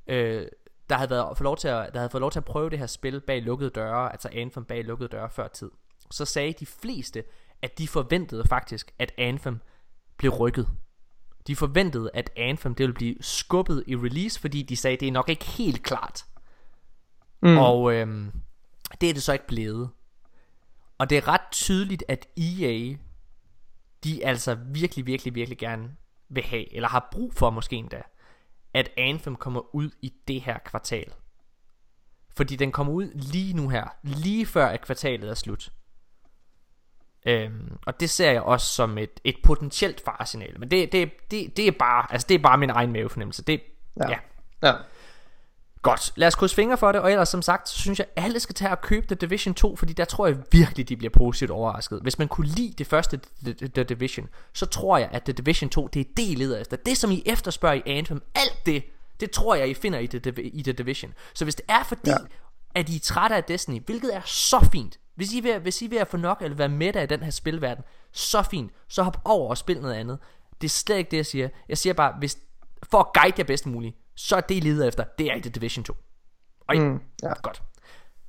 øh, 0.06 0.46
der 0.90 0.96
havde, 0.96 1.10
været, 1.10 1.36
for 1.36 1.44
lov 1.44 1.56
til 1.56 1.68
at, 1.68 1.92
der 1.92 1.98
havde 1.98 2.10
fået 2.10 2.20
lov 2.20 2.30
til 2.30 2.38
at 2.38 2.44
prøve 2.44 2.70
det 2.70 2.78
her 2.78 2.86
spil 2.86 3.20
bag 3.20 3.42
lukkede 3.42 3.70
døre, 3.70 4.12
altså 4.12 4.28
Anthem 4.32 4.64
bag 4.64 4.84
lukkede 4.84 5.08
døre 5.08 5.30
før 5.30 5.48
tid, 5.48 5.70
så 6.10 6.24
sagde 6.24 6.52
de 6.52 6.66
fleste, 6.66 7.24
at 7.62 7.78
de 7.78 7.88
forventede 7.88 8.44
faktisk, 8.48 8.92
at 8.98 9.12
Anthem 9.18 9.60
blev 10.16 10.32
rykket 10.32 10.68
De 11.46 11.56
forventede, 11.56 12.10
at 12.14 12.30
Anthem 12.36 12.74
det 12.74 12.84
ville 12.84 12.94
blive 12.94 13.16
skubbet 13.20 13.84
i 13.86 13.96
release, 13.96 14.40
fordi 14.40 14.62
de 14.62 14.76
sagde, 14.76 14.96
det 14.96 15.08
er 15.08 15.12
nok 15.12 15.28
ikke 15.28 15.44
helt 15.44 15.82
klart. 15.82 16.24
Mm. 17.42 17.58
Og 17.58 17.94
øhm, 17.94 18.32
det 19.00 19.10
er 19.10 19.14
det 19.14 19.22
så 19.22 19.32
ikke 19.32 19.46
blevet. 19.46 19.90
Og 20.98 21.10
det 21.10 21.18
er 21.18 21.28
ret 21.28 21.50
tydeligt, 21.52 22.04
at 22.08 22.28
EA, 22.36 22.96
de 24.04 24.26
altså 24.26 24.54
virkelig, 24.54 25.06
virkelig, 25.06 25.34
virkelig 25.34 25.58
gerne 25.58 25.96
vil 26.28 26.42
have, 26.42 26.74
eller 26.74 26.88
har 26.88 27.08
brug 27.12 27.34
for 27.34 27.50
måske 27.50 27.76
endda, 27.76 28.02
at 28.74 28.90
Anthem 28.96 29.36
kommer 29.36 29.74
ud 29.74 29.90
i 30.02 30.12
det 30.28 30.40
her 30.40 30.58
kvartal. 30.58 31.12
Fordi 32.36 32.56
den 32.56 32.72
kommer 32.72 32.92
ud 32.92 33.10
lige 33.14 33.54
nu 33.54 33.68
her, 33.68 33.88
lige 34.02 34.46
før 34.46 34.66
at 34.66 34.80
kvartalet 34.80 35.30
er 35.30 35.34
slut. 35.34 35.72
Øhm, 37.26 37.78
og 37.86 38.00
det 38.00 38.10
ser 38.10 38.30
jeg 38.30 38.42
også 38.42 38.66
som 38.66 38.98
et, 38.98 39.20
et 39.24 39.36
potentielt 39.44 40.02
faresignal. 40.04 40.60
Men 40.60 40.70
det, 40.70 40.92
det, 40.92 41.10
det, 41.30 41.56
det, 41.56 41.66
er 41.66 41.72
bare, 41.78 42.12
altså 42.12 42.26
det 42.28 42.34
er 42.34 42.38
bare 42.38 42.58
min 42.58 42.70
egen 42.70 42.92
mavefornemmelse. 42.92 43.42
Det, 43.42 43.62
ja. 44.00 44.10
ja. 44.10 44.18
ja. 44.62 44.72
Godt, 45.82 46.12
lad 46.16 46.28
os 46.28 46.34
krydse 46.34 46.56
fingre 46.56 46.76
for 46.76 46.92
det 46.92 47.00
Og 47.00 47.10
ellers 47.10 47.28
som 47.28 47.42
sagt, 47.42 47.68
så 47.68 47.78
synes 47.78 47.98
jeg 47.98 48.06
at 48.16 48.24
alle 48.24 48.40
skal 48.40 48.54
tage 48.54 48.70
og 48.70 48.80
købe 48.80 49.06
The 49.06 49.14
Division 49.14 49.54
2 49.54 49.76
Fordi 49.76 49.92
der 49.92 50.04
tror 50.04 50.26
jeg 50.26 50.36
virkelig 50.52 50.88
de 50.88 50.96
bliver 50.96 51.10
positivt 51.10 51.50
overrasket 51.50 52.00
Hvis 52.02 52.18
man 52.18 52.28
kunne 52.28 52.46
lide 52.46 52.74
det 52.78 52.86
første 52.86 53.20
The, 53.44 53.68
The 53.68 53.84
Division 53.84 54.28
Så 54.52 54.66
tror 54.66 54.98
jeg 54.98 55.08
at 55.12 55.22
The 55.22 55.32
Division 55.32 55.70
2 55.70 55.88
Det 55.88 56.00
er 56.00 56.04
det 56.16 56.22
I 56.22 56.34
leder 56.34 56.58
efter 56.58 56.76
Det 56.76 56.98
som 56.98 57.10
I 57.10 57.22
efterspørger 57.26 57.74
i 57.74 57.82
Anthem 57.86 58.22
Alt 58.34 58.66
det, 58.66 58.84
det 59.20 59.30
tror 59.30 59.54
jeg 59.54 59.68
I 59.68 59.74
finder 59.74 59.98
i 59.98 60.06
The, 60.06 60.42
i 60.42 60.62
The 60.62 60.72
Division 60.72 61.14
Så 61.34 61.44
hvis 61.44 61.54
det 61.54 61.64
er 61.68 61.82
fordi 61.84 62.10
ja. 62.10 62.16
At 62.74 62.88
I 62.88 62.96
er 62.96 63.00
trætte 63.00 63.36
af 63.36 63.44
Destiny 63.44 63.80
Hvilket 63.86 64.16
er 64.16 64.22
så 64.24 64.68
fint 64.72 64.98
hvis 65.20 65.32
I, 65.32 65.38
er 65.38 65.42
ved, 65.42 65.60
hvis 65.60 65.82
I 65.82 65.84
er 65.84 65.88
ved 65.88 65.98
at 65.98 66.08
få 66.08 66.16
nok 66.16 66.42
Eller 66.42 66.56
være 66.56 66.68
med 66.68 66.96
af 66.96 67.08
den 67.08 67.22
her 67.22 67.30
spilverden 67.30 67.84
Så 68.12 68.42
fint, 68.42 68.72
så 68.88 69.02
hop 69.02 69.20
over 69.24 69.50
og 69.50 69.58
spil 69.58 69.80
noget 69.80 69.94
andet 69.94 70.18
Det 70.60 70.66
er 70.66 70.70
slet 70.70 70.96
ikke 70.96 71.10
det 71.10 71.16
jeg 71.16 71.26
siger 71.26 71.48
Jeg 71.68 71.78
siger 71.78 71.92
bare, 71.92 72.14
hvis, 72.18 72.38
for 72.90 72.98
at 72.98 73.06
guide 73.12 73.34
jer 73.38 73.44
bedst 73.44 73.66
muligt 73.66 73.96
så 74.14 74.36
er 74.36 74.40
det, 74.40 74.54
I 74.54 74.60
leder 74.60 74.88
efter, 74.88 75.04
det 75.18 75.26
er 75.26 75.34
i 75.34 75.40
The 75.40 75.50
Division 75.50 75.84
2. 75.84 75.96
Og 76.68 76.76
mm, 76.76 77.00
ja. 77.22 77.32
godt. 77.42 77.62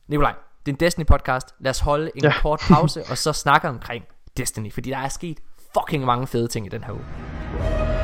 Nikolaj, 0.08 0.34
det 0.66 0.72
er 0.72 0.76
en 0.76 0.80
Destiny 0.80 1.06
podcast. 1.06 1.56
Lad 1.60 1.70
os 1.70 1.80
holde 1.80 2.12
en 2.16 2.24
ja. 2.24 2.34
kort 2.42 2.60
pause, 2.60 3.04
og 3.10 3.18
så 3.18 3.34
snakke 3.34 3.70
omkring 3.70 4.06
Destiny, 4.38 4.74
fordi 4.74 4.90
der 4.90 4.98
er 4.98 5.10
sket 5.10 5.40
fucking 5.74 6.06
mange 6.06 6.28
fede 6.28 6.48
ting 6.48 6.66
i 6.66 6.70
den 6.70 6.84
her 6.84 6.94
uge. 6.94 8.01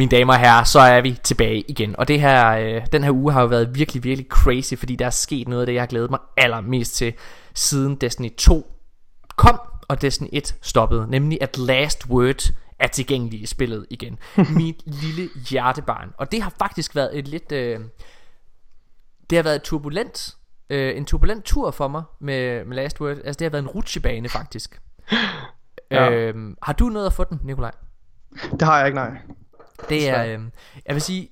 Mine 0.00 0.10
damer 0.10 0.32
og 0.32 0.40
herrer, 0.40 0.64
så 0.64 0.80
er 0.80 1.00
vi 1.00 1.18
tilbage 1.22 1.60
igen. 1.60 1.94
Og 1.98 2.08
det 2.08 2.20
her, 2.20 2.48
øh, 2.50 2.86
den 2.92 3.04
her 3.04 3.10
uge 3.10 3.32
har 3.32 3.40
jo 3.40 3.46
været 3.46 3.74
virkelig, 3.74 4.04
virkelig 4.04 4.26
crazy, 4.28 4.74
fordi 4.74 4.96
der 4.96 5.06
er 5.06 5.10
sket 5.10 5.48
noget 5.48 5.62
af 5.62 5.66
det, 5.66 5.74
jeg 5.74 5.82
har 5.82 5.86
glædet 5.86 6.10
mig 6.10 6.18
allermest 6.36 6.94
til, 6.94 7.14
siden 7.54 7.96
Destiny 7.96 8.36
2 8.36 8.72
kom, 9.36 9.60
og 9.88 10.02
Destiny 10.02 10.28
1 10.32 10.56
stoppede. 10.62 11.06
Nemlig 11.10 11.38
at 11.42 11.58
Last 11.58 12.06
Word 12.06 12.50
er 12.78 12.86
tilgængelig 12.86 13.42
i 13.42 13.46
spillet 13.46 13.86
igen. 13.90 14.18
Mit 14.56 14.82
lille 14.86 15.28
hjertebarn. 15.50 16.12
Og 16.18 16.32
det 16.32 16.42
har 16.42 16.54
faktisk 16.58 16.96
været 16.96 17.18
et 17.18 17.28
lidt... 17.28 17.52
Øh, 17.52 17.80
det 19.30 19.38
har 19.38 19.42
været 19.42 19.62
turbulent. 19.62 20.36
Øh, 20.70 20.96
en 20.96 21.04
turbulent 21.04 21.44
tur 21.44 21.70
for 21.70 21.88
mig 21.88 22.02
med, 22.20 22.64
med 22.64 22.76
Last 22.76 23.00
Word. 23.00 23.16
Altså 23.24 23.38
det 23.38 23.44
har 23.44 23.50
været 23.50 23.62
en 23.62 23.68
rutsjebane 23.68 24.28
faktisk. 24.28 24.80
Ja. 25.90 26.10
Øh, 26.10 26.34
har 26.62 26.72
du 26.72 26.88
noget 26.88 27.06
at 27.06 27.12
få 27.12 27.24
den, 27.24 27.40
Nikolaj? 27.44 27.72
Det 28.52 28.62
har 28.62 28.78
jeg 28.78 28.86
ikke, 28.86 28.96
nej. 28.96 29.18
Det 29.88 30.08
er, 30.08 30.24
øh, 30.24 30.40
jeg 30.86 30.94
vil 30.94 31.02
sige, 31.02 31.30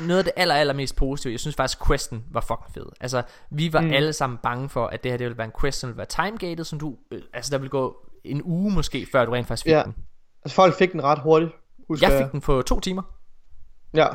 noget 0.00 0.18
af 0.18 0.24
det 0.24 0.32
aller, 0.36 0.54
aller 0.54 0.74
mest 0.74 0.96
positive, 0.96 1.32
jeg 1.32 1.40
synes 1.40 1.56
faktisk 1.56 1.86
questen 1.86 2.24
var 2.30 2.40
fucking 2.40 2.74
fed. 2.74 2.86
Altså, 3.00 3.22
vi 3.50 3.72
var 3.72 3.80
mm. 3.80 3.92
alle 3.92 4.12
sammen 4.12 4.38
bange 4.42 4.68
for, 4.68 4.86
at 4.86 5.02
det 5.02 5.10
her 5.10 5.18
det 5.18 5.24
ville 5.24 5.38
være 5.38 5.46
en 5.46 5.52
quest, 5.60 5.80
som 5.80 5.88
ville 5.88 5.98
være 5.98 6.06
timegated, 6.06 6.64
som 6.64 6.78
du, 6.78 6.96
øh, 7.10 7.22
altså 7.32 7.50
der 7.50 7.58
ville 7.58 7.70
gå 7.70 8.10
en 8.24 8.42
uge 8.44 8.72
måske, 8.72 9.06
før 9.12 9.24
du 9.24 9.32
rent 9.32 9.48
faktisk 9.48 9.64
fik 9.64 9.72
ja. 9.72 9.82
den. 9.82 9.94
Altså 10.44 10.54
folk 10.54 10.74
fik 10.78 10.92
den 10.92 11.04
ret 11.04 11.18
hurtigt. 11.18 11.52
Husker 11.88 12.08
jeg 12.08 12.24
fik 12.24 12.32
den 12.32 12.40
på 12.40 12.62
to 12.62 12.80
timer. 12.80 13.02
Ja. 13.94 14.06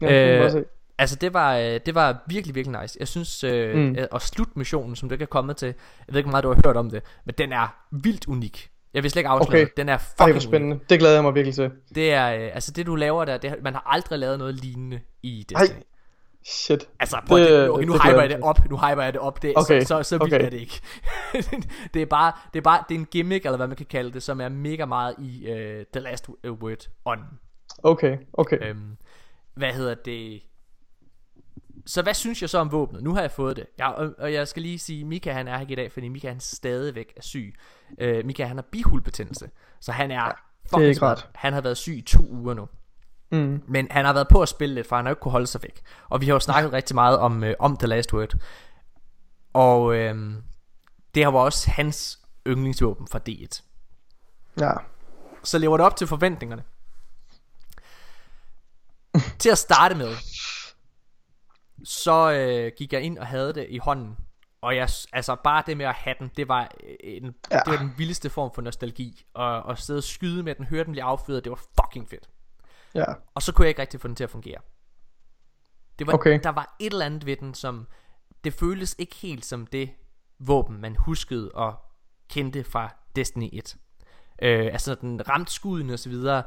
ja 0.00 0.46
øh, 0.54 0.64
altså 0.98 1.16
det 1.16 1.34
var, 1.34 1.56
øh, 1.56 1.80
det 1.86 1.94
var 1.94 2.24
virkelig, 2.26 2.54
virkelig 2.54 2.80
nice. 2.80 2.96
Jeg 3.00 3.08
synes, 3.08 3.44
øh, 3.44 3.76
mm. 3.76 3.96
at 4.12 4.22
slutmissionen, 4.22 4.96
som 4.96 5.08
du 5.08 5.12
ikke 5.12 5.22
er 5.22 5.26
kommet 5.26 5.56
til, 5.56 5.66
jeg 5.66 5.74
ved 6.08 6.16
ikke, 6.16 6.26
hvor 6.26 6.30
meget 6.30 6.44
du 6.44 6.48
har 6.48 6.60
hørt 6.66 6.76
om 6.76 6.90
det, 6.90 7.02
men 7.24 7.34
den 7.38 7.52
er 7.52 7.74
vildt 7.90 8.28
unik. 8.28 8.71
Jeg 8.94 9.02
vil 9.02 9.10
slet 9.10 9.20
ikke 9.20 9.28
afsløre 9.28 9.62
okay. 9.62 9.72
Den 9.76 9.88
er 9.88 9.98
fucking 9.98 10.30
Ej, 10.30 10.38
spændende. 10.38 10.80
Det 10.88 10.98
glæder 10.98 11.14
jeg 11.14 11.22
mig 11.22 11.34
virkelig 11.34 11.54
til. 11.54 11.70
Det 11.94 12.12
er, 12.12 12.34
øh, 12.34 12.50
altså 12.54 12.72
det 12.72 12.86
du 12.86 12.94
laver 12.94 13.24
der, 13.24 13.38
det, 13.38 13.54
man 13.62 13.72
har 13.72 13.82
aldrig 13.86 14.18
lavet 14.18 14.38
noget 14.38 14.54
lignende 14.54 15.00
i 15.22 15.46
Destiny. 15.48 15.76
Ej, 15.76 15.82
shit. 16.44 16.88
Altså, 17.00 17.20
prøv, 17.26 17.38
det, 17.38 17.50
det, 17.50 17.70
okay, 17.70 17.84
nu 17.84 17.92
det 17.92 18.02
hyper 18.02 18.20
jeg 18.20 18.30
det 18.30 18.40
op, 18.40 18.70
nu 18.70 18.76
hyper 18.76 19.02
jeg 19.02 19.12
det 19.12 19.20
op, 19.20 19.42
det, 19.42 19.52
okay. 19.56 19.80
så, 19.80 19.86
så, 19.86 20.02
så 20.02 20.18
vildt 20.18 20.34
okay. 20.34 20.44
er 20.46 20.50
det 20.50 20.60
ikke. 20.60 20.80
det 21.94 22.02
er 22.02 22.06
bare, 22.06 22.32
det 22.52 22.58
er 22.58 22.62
bare, 22.62 22.84
det 22.88 22.94
er 22.94 22.98
en 22.98 23.06
gimmick, 23.06 23.44
eller 23.44 23.56
hvad 23.56 23.66
man 23.66 23.76
kan 23.76 23.86
kalde 23.86 24.12
det, 24.12 24.22
som 24.22 24.40
er 24.40 24.48
mega 24.48 24.84
meget 24.84 25.14
i 25.18 25.46
uh, 25.50 25.84
The 25.92 26.00
Last 26.00 26.28
Word 26.44 26.88
on. 27.04 27.18
Okay, 27.82 28.18
okay. 28.32 28.68
Øhm, 28.68 28.96
hvad 29.54 29.72
hedder 29.72 29.94
det? 29.94 30.42
Så 31.86 32.02
hvad 32.02 32.14
synes 32.14 32.42
jeg 32.42 32.50
så 32.50 32.58
om 32.58 32.72
våbnet? 32.72 33.02
Nu 33.02 33.14
har 33.14 33.20
jeg 33.20 33.30
fået 33.30 33.56
det. 33.56 33.66
Ja, 33.78 33.90
og, 33.90 34.14
og 34.18 34.32
jeg 34.32 34.48
skal 34.48 34.62
lige 34.62 34.78
sige, 34.78 35.04
Mika 35.04 35.32
han 35.32 35.48
er 35.48 35.52
her 35.52 35.60
ikke 35.60 35.72
i 35.72 35.76
dag, 35.76 35.92
fordi 35.92 36.08
Mika 36.08 36.28
han 36.28 36.40
stadigvæk 36.40 37.12
er 37.16 37.22
syg. 37.22 37.54
Uh, 38.02 38.26
Mika 38.26 38.44
han 38.44 38.56
har 38.56 38.62
bihulbetændelse, 38.62 39.50
så 39.80 39.92
han 39.92 40.10
er 40.10 40.24
ja, 40.24 40.30
fucking 40.70 40.90
er 40.90 40.94
smart. 40.94 41.28
Han 41.34 41.52
har 41.52 41.60
været 41.60 41.76
syg 41.76 41.96
i 41.96 42.00
to 42.00 42.28
uger 42.30 42.54
nu. 42.54 42.68
Mm. 43.32 43.62
Men 43.68 43.86
han 43.90 44.04
har 44.04 44.12
været 44.12 44.28
på 44.28 44.42
at 44.42 44.48
spille 44.48 44.74
lidt, 44.74 44.86
for 44.86 44.96
han 44.96 45.04
har 45.04 45.12
ikke 45.12 45.20
kunne 45.20 45.32
holde 45.32 45.46
sig 45.46 45.62
væk. 45.62 45.82
Og 46.08 46.20
vi 46.20 46.26
har 46.26 46.32
jo 46.32 46.40
snakket 46.40 46.72
rigtig 46.72 46.94
meget 46.94 47.18
om, 47.18 47.42
uh, 47.42 47.48
om 47.58 47.76
The 47.76 47.86
Last 47.86 48.14
Word. 48.14 48.34
Og 49.52 49.82
uh, 49.84 49.94
det 51.14 51.24
har 51.24 51.30
var 51.30 51.40
også 51.40 51.70
hans 51.70 52.20
yndlingsvåben 52.46 53.06
fra 53.08 53.20
D1. 53.28 53.62
Ja. 54.60 54.72
Så 55.44 55.58
lever 55.58 55.76
det 55.76 55.86
op 55.86 55.96
til 55.96 56.06
forventningerne. 56.06 56.62
til 59.38 59.48
at 59.48 59.58
starte 59.58 59.94
med, 59.94 60.14
så 61.84 62.32
øh, 62.32 62.72
gik 62.76 62.92
jeg 62.92 63.02
ind 63.02 63.18
og 63.18 63.26
havde 63.26 63.52
det 63.52 63.66
i 63.68 63.78
hånden. 63.78 64.16
Og 64.62 64.76
jeg, 64.76 64.88
altså 65.12 65.36
bare 65.44 65.62
det 65.66 65.76
med 65.76 65.86
at 65.86 65.94
have 65.94 66.16
den, 66.18 66.30
det 66.36 66.48
var, 66.48 66.62
øh, 66.84 66.96
en, 67.00 67.34
ja. 67.50 67.56
det 67.56 67.62
var 67.66 67.76
den 67.76 67.94
vildeste 67.96 68.30
form 68.30 68.50
for 68.54 68.62
nostalgi. 68.62 69.24
Og, 69.34 69.62
og 69.62 69.78
sidde 69.78 69.98
og 69.98 70.04
skyde 70.04 70.42
med 70.42 70.54
den, 70.54 70.64
høre 70.64 70.84
den 70.84 70.92
blive 70.92 71.04
affyret, 71.04 71.44
det 71.44 71.50
var 71.50 71.60
fucking 71.80 72.08
fedt. 72.08 72.28
Ja. 72.94 73.04
Og 73.34 73.42
så 73.42 73.52
kunne 73.52 73.64
jeg 73.64 73.68
ikke 73.68 73.80
rigtig 73.80 74.00
få 74.00 74.08
den 74.08 74.16
til 74.16 74.24
at 74.24 74.30
fungere. 74.30 74.58
Det 75.98 76.06
var, 76.06 76.12
okay. 76.12 76.40
Der 76.42 76.50
var 76.50 76.76
et 76.80 76.92
eller 76.92 77.06
andet 77.06 77.26
ved 77.26 77.36
den, 77.36 77.54
som 77.54 77.86
det 78.44 78.54
føltes 78.54 78.96
ikke 78.98 79.14
helt 79.14 79.44
som 79.44 79.66
det 79.66 79.90
våben, 80.38 80.80
man 80.80 80.96
huskede 80.96 81.50
og 81.54 81.74
kendte 82.30 82.64
fra 82.64 82.94
Destiny 83.16 83.48
1. 83.52 83.76
Øh, 84.42 84.66
altså 84.66 84.94
den 84.94 85.28
ramte 85.28 85.52
skuden 85.52 85.90
og 85.90 85.98
så 85.98 86.08
videre. 86.08 86.42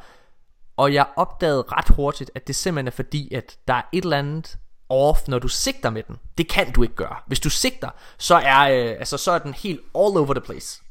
Og 0.75 0.93
jeg 0.93 1.08
opdagede 1.15 1.62
ret 1.62 1.95
hurtigt, 1.95 2.32
at 2.36 2.47
det 2.47 2.56
simpelthen 2.56 2.88
er 2.88 2.91
fordi, 2.91 3.34
at 3.34 3.60
der 3.67 3.73
er 3.73 3.84
et 3.93 4.04
eller 4.04 4.17
andet 4.17 4.60
off, 4.89 5.28
når 5.28 5.39
du 5.39 5.48
sigter 5.48 5.89
med 5.89 6.04
den. 6.08 6.15
Det 6.38 6.50
kan 6.50 6.71
du 6.71 6.84
ikke 6.84 6.95
gøre. 6.95 7.15
Hvis 7.28 7.39
du 7.39 7.50
sigter, 7.50 7.89
så 8.17 8.36
er, 8.36 8.62
øh, 8.62 8.89
altså, 8.89 9.17
så 9.17 9.32
er 9.32 9.39
den 9.39 9.54
helt 9.54 9.80
all 9.80 10.17
over 10.17 10.34
the 10.34 10.41
place. 10.41 10.82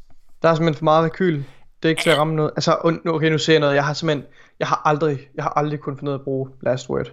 Der 0.42 0.48
er 0.48 0.54
simpelthen 0.54 0.78
for 0.78 0.84
meget 0.84 1.04
rekyl. 1.04 1.36
Det 1.36 1.44
er 1.82 1.88
ikke 1.88 2.02
til 2.02 2.10
at 2.10 2.18
ramme 2.18 2.34
noget. 2.34 2.50
Altså, 2.56 3.00
okay, 3.06 3.30
nu 3.30 3.38
ser 3.38 3.52
jeg 3.52 3.60
noget. 3.60 3.74
Jeg 3.74 3.84
har 3.84 3.92
simpelthen, 3.92 4.26
jeg 4.58 4.68
har 4.68 4.82
aldrig, 4.84 5.18
jeg 5.34 5.44
har 5.44 5.52
aldrig 5.56 5.80
kunnet 5.80 5.98
finde 5.98 6.10
ud 6.10 6.14
af 6.14 6.18
at 6.18 6.24
bruge 6.24 6.50
last 6.62 6.90
word. 6.90 7.12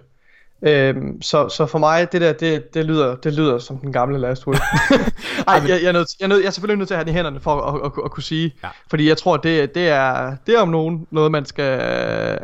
Øhm, 0.62 1.22
så, 1.22 1.48
så 1.48 1.66
for 1.66 1.78
mig, 1.78 2.12
det 2.12 2.20
der, 2.20 2.32
det, 2.32 2.74
det, 2.74 2.84
lyder, 2.84 3.14
det 3.14 3.34
lyder 3.34 3.58
som 3.58 3.78
den 3.78 3.92
gamle 3.92 4.18
last 4.18 4.46
word. 4.46 4.56
Ej, 5.48 5.54
jeg, 5.54 5.68
jeg, 5.68 5.88
er 5.88 5.92
nødt, 5.92 6.08
jeg, 6.20 6.24
er 6.24 6.28
nødt, 6.28 6.40
jeg 6.40 6.46
er 6.46 6.50
selvfølgelig 6.50 6.78
nødt 6.78 6.88
til 6.88 6.94
at 6.94 6.98
have 6.98 7.04
den 7.04 7.12
i 7.12 7.16
hænderne 7.16 7.40
for 7.40 7.60
at, 7.60 7.74
at, 7.74 7.84
at, 7.84 7.92
at 8.04 8.10
kunne 8.10 8.22
sige. 8.22 8.54
Ja. 8.64 8.68
Fordi 8.90 9.08
jeg 9.08 9.18
tror, 9.18 9.36
det, 9.36 9.74
det, 9.74 9.88
er, 9.88 10.36
det 10.46 10.54
er 10.54 10.60
om 10.60 10.68
nogen 10.68 11.06
noget, 11.10 11.32
man 11.32 11.44
skal... 11.44 11.80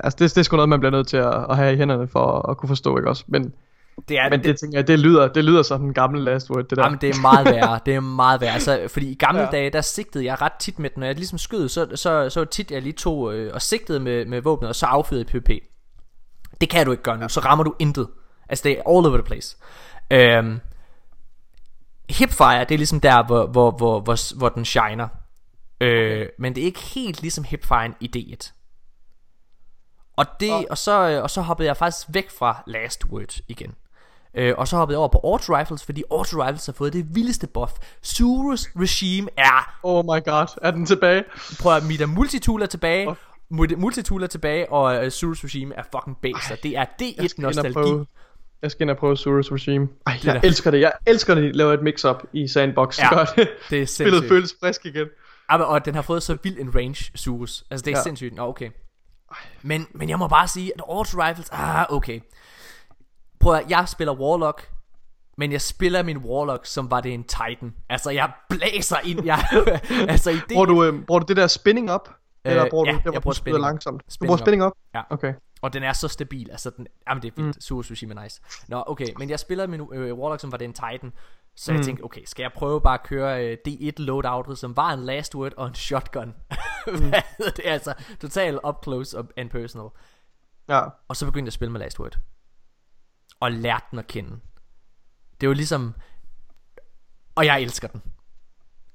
Altså, 0.04 0.16
det, 0.18 0.30
det 0.30 0.38
er 0.38 0.42
sgu 0.42 0.56
noget, 0.56 0.68
man 0.68 0.80
bliver 0.80 0.92
nødt 0.92 1.08
til 1.08 1.16
at, 1.16 1.46
at 1.50 1.56
have 1.56 1.74
i 1.74 1.76
hænderne 1.76 2.08
for 2.08 2.38
at, 2.38 2.50
at 2.50 2.56
kunne 2.56 2.68
forstå, 2.68 2.98
ikke 2.98 3.08
også? 3.08 3.24
Men 3.26 3.52
Det 4.08 4.18
er, 4.18 4.30
Men 4.30 4.44
det, 4.44 4.58
tænker 4.58 4.78
jeg, 4.78 4.86
det 4.86 4.98
lyder, 4.98 5.28
det 5.28 5.44
lyder 5.44 5.62
som 5.62 5.80
den 5.80 5.94
gamle 5.94 6.24
last 6.24 6.50
word, 6.50 6.64
det 6.68 6.78
der. 6.78 6.84
Jamen, 6.84 6.98
det 7.00 7.10
er 7.16 7.20
meget 7.20 7.46
værre. 7.46 7.80
Det 7.86 7.94
er 7.94 8.00
meget 8.00 8.40
værre. 8.40 8.52
Altså, 8.52 8.88
fordi 8.92 9.10
i 9.10 9.14
gamle 9.14 9.40
ja. 9.42 9.50
Dage, 9.50 9.70
der 9.70 9.80
sigtede 9.80 10.24
jeg 10.24 10.42
ret 10.42 10.52
tit 10.52 10.78
med 10.78 10.90
den. 10.90 11.00
Når 11.00 11.06
jeg 11.06 11.16
ligesom 11.16 11.38
skød, 11.38 11.68
så, 11.68 11.88
så, 11.94 12.30
så 12.30 12.44
tit 12.44 12.70
jeg 12.70 12.82
lige 12.82 12.92
tog 12.92 13.34
øh, 13.34 13.54
og 13.54 13.62
sigtede 13.62 14.00
med, 14.00 14.24
med 14.24 14.40
våbnet, 14.40 14.68
og 14.68 14.74
så 14.74 14.86
affyrede 14.86 15.22
i 15.22 15.24
PvP. 15.24 15.50
Det 16.60 16.70
kan 16.70 16.86
du 16.86 16.92
ikke 16.92 17.02
gøre 17.02 17.18
nu. 17.18 17.28
Så 17.28 17.40
rammer 17.40 17.64
du 17.64 17.74
intet. 17.78 18.08
Altså, 18.48 18.62
det 18.62 18.72
er 18.72 18.76
all 18.76 19.06
over 19.06 19.16
the 19.16 19.22
place. 19.22 19.56
Øhm, 20.10 20.60
hipfire, 22.10 22.60
det 22.60 22.70
er 22.74 22.78
ligesom 22.78 23.00
der, 23.00 23.26
hvor, 23.26 23.46
hvor, 23.46 23.70
hvor, 23.70 24.00
hvor, 24.00 24.36
hvor 24.38 24.48
den 24.48 24.64
shiner. 24.64 25.08
Øh, 25.80 26.26
men 26.38 26.54
det 26.54 26.60
er 26.60 26.64
ikke 26.66 26.80
helt 26.80 27.22
ligesom 27.22 27.44
hipfire 27.44 27.92
i 28.00 28.10
D1. 28.16 28.52
Og, 30.16 30.26
det, 30.40 30.52
Og- 30.52 30.66
og, 30.70 30.78
så, 30.78 31.08
øh, 31.08 31.22
og 31.22 31.30
så 31.30 31.40
hoppede 31.40 31.66
jeg 31.68 31.76
faktisk 31.76 32.06
væk 32.10 32.30
fra 32.38 32.62
Last 32.66 33.04
Word 33.06 33.38
igen. 33.48 33.74
Øh, 34.34 34.54
og 34.58 34.68
så 34.68 34.76
hoppede 34.76 34.94
jeg 34.94 34.98
over 34.98 35.08
på 35.08 35.20
Auto 35.24 35.56
Rifles, 35.58 35.84
fordi 35.84 36.02
Auto 36.10 36.44
Rifles 36.44 36.66
har 36.66 36.72
fået 36.72 36.92
det 36.92 37.06
vildeste 37.14 37.46
buff. 37.46 37.72
Surus 38.02 38.66
Regime 38.76 39.28
er, 39.36 39.78
Oh 39.82 40.04
my 40.04 40.24
god, 40.24 40.58
er 40.62 40.70
den 40.70 40.86
tilbage? 40.86 41.24
prøv 41.60 41.76
at 41.76 41.84
Mida 41.84 42.06
Multitool 42.06 42.62
er 42.62 42.66
tilbage. 42.66 43.16
Multi- 43.54 43.76
Multitool 43.76 44.22
er 44.22 44.26
tilbage, 44.26 44.72
og 44.72 45.04
uh, 45.04 45.08
Surus 45.10 45.44
Regime 45.44 45.74
er 45.74 45.82
fucking 45.94 46.16
base, 46.22 46.52
og 46.54 46.58
det 46.62 46.76
er 46.76 46.80
Jeg 46.80 46.88
D1 47.02 47.28
skal 47.28 47.38
ind 47.38 47.44
og 47.44 47.48
nostalgi. 47.54 47.72
prøve, 47.72 48.06
jeg 48.62 48.70
skal 48.70 48.82
ind 48.84 48.90
og 48.90 48.96
prøve 48.96 49.16
Surus 49.16 49.52
Regime. 49.52 49.88
Ej, 50.06 50.18
jeg 50.24 50.34
da- 50.34 50.40
elsker 50.46 50.70
det. 50.70 50.80
Jeg 50.80 50.92
elsker 51.06 51.34
det, 51.34 51.42
de 51.44 51.52
laver 51.52 51.72
et 51.72 51.82
mix-up 51.82 52.22
i 52.32 52.48
Sandbox. 52.48 52.98
Ja, 52.98 53.14
gør 53.14 53.24
det. 53.24 53.36
Det 53.36 53.46
er 53.46 53.48
Spillet 53.70 53.88
sindssygt. 53.88 54.28
føles 54.28 54.54
frisk 54.60 54.86
igen. 54.86 55.06
Ja, 55.50 55.62
og 55.62 55.84
den 55.84 55.94
har 55.94 56.02
fået 56.02 56.22
så 56.22 56.36
vild 56.42 56.58
en 56.58 56.74
range, 56.74 57.10
Surus. 57.14 57.64
Altså, 57.70 57.84
det 57.84 57.92
er. 57.92 57.96
Ja. 57.98 58.02
sindssygt. 58.02 58.34
Nå, 58.34 58.42
okay. 58.48 58.70
Men, 59.62 59.86
men 59.94 60.08
jeg 60.08 60.18
må 60.18 60.28
bare 60.28 60.48
sige, 60.48 60.72
at 60.74 60.80
Auto 60.88 61.22
Rifles, 61.22 61.48
ah, 61.52 61.86
okay. 61.90 62.20
Prøv 63.48 63.56
at, 63.58 63.70
jeg 63.70 63.88
spiller 63.88 64.14
Warlock, 64.20 64.70
men 65.36 65.52
jeg 65.52 65.60
spiller 65.60 66.02
min 66.02 66.16
Warlock, 66.18 66.66
som 66.66 66.90
var 66.90 67.00
det 67.00 67.14
en 67.14 67.24
Titan. 67.24 67.74
Altså, 67.88 68.10
jeg 68.10 68.32
blæser 68.48 68.96
ind, 69.04 69.24
jeg, 69.24 69.44
altså 70.08 70.30
i 70.30 70.34
det, 70.34 70.44
Bruger 70.52 70.66
du, 70.66 70.84
øh, 70.84 71.04
bruger 71.06 71.18
du 71.18 71.24
det 71.28 71.36
der 71.36 71.46
spinning 71.46 71.94
up? 71.94 72.08
Eller 72.44 72.64
Øh, 72.64 72.70
bruger 72.70 72.86
ja, 72.86 72.92
du 72.92 72.98
det, 73.04 73.12
jeg 73.14 73.22
bruger 73.22 73.32
du 73.32 73.36
spinning 73.38 73.62
langsomt? 73.62 74.02
Du 74.02 74.04
Spinning 74.08 74.28
bruger 74.28 74.40
up. 74.40 74.44
spinning 74.46 74.64
up? 74.64 74.72
Ja. 74.94 75.02
Okay. 75.10 75.34
Og 75.62 75.72
den 75.72 75.82
er 75.82 75.92
så 75.92 76.08
stabil, 76.08 76.50
altså 76.50 76.70
den, 76.76 76.86
jamen 77.08 77.22
det 77.22 77.28
er 77.30 77.34
fint, 77.36 77.46
mm. 77.56 77.60
Super 77.60 77.82
Sushi 77.82 78.06
er 78.06 78.22
nice. 78.22 78.40
Nå, 78.68 78.84
okay, 78.86 79.06
men 79.18 79.30
jeg 79.30 79.38
spiller 79.40 79.66
min 79.66 79.80
øh, 79.92 80.14
Warlock, 80.14 80.40
som 80.40 80.52
var 80.52 80.58
det 80.58 80.64
en 80.64 80.72
Titan, 80.72 81.12
så 81.56 81.72
jeg 81.72 81.78
Mm. 81.78 81.84
tænkte, 81.84 82.02
okay, 82.04 82.20
skal 82.26 82.42
jeg 82.42 82.52
prøve 82.54 82.80
bare 82.80 82.94
at 82.94 83.02
køre 83.02 83.46
øh, 83.46 83.56
D1 83.68 83.90
loadoutet, 83.98 84.58
som 84.58 84.76
var 84.76 84.90
en 84.92 85.04
last 85.04 85.34
word 85.34 85.52
og 85.56 85.66
en 85.66 85.74
shotgun. 85.74 86.34
Mm. 86.86 87.12
Det 87.38 87.60
altså? 87.64 87.94
Total 88.20 88.58
up 88.68 88.74
close 88.84 89.18
and 89.36 89.50
personal. 89.50 89.88
Ja. 90.68 90.80
Og 91.08 91.16
så 91.16 91.24
begyndte 91.26 91.44
jeg 91.46 91.48
at 91.48 91.52
spille 91.52 91.72
med 91.72 91.80
last 91.80 92.00
word. 92.00 92.18
Og 93.40 93.52
lærte 93.52 93.84
den 93.90 93.98
at 93.98 94.06
kende. 94.06 94.40
Det 95.40 95.48
var 95.48 95.54
ligesom... 95.54 95.94
Og 97.34 97.46
jeg 97.46 97.62
elsker 97.62 97.88
den. 97.88 98.02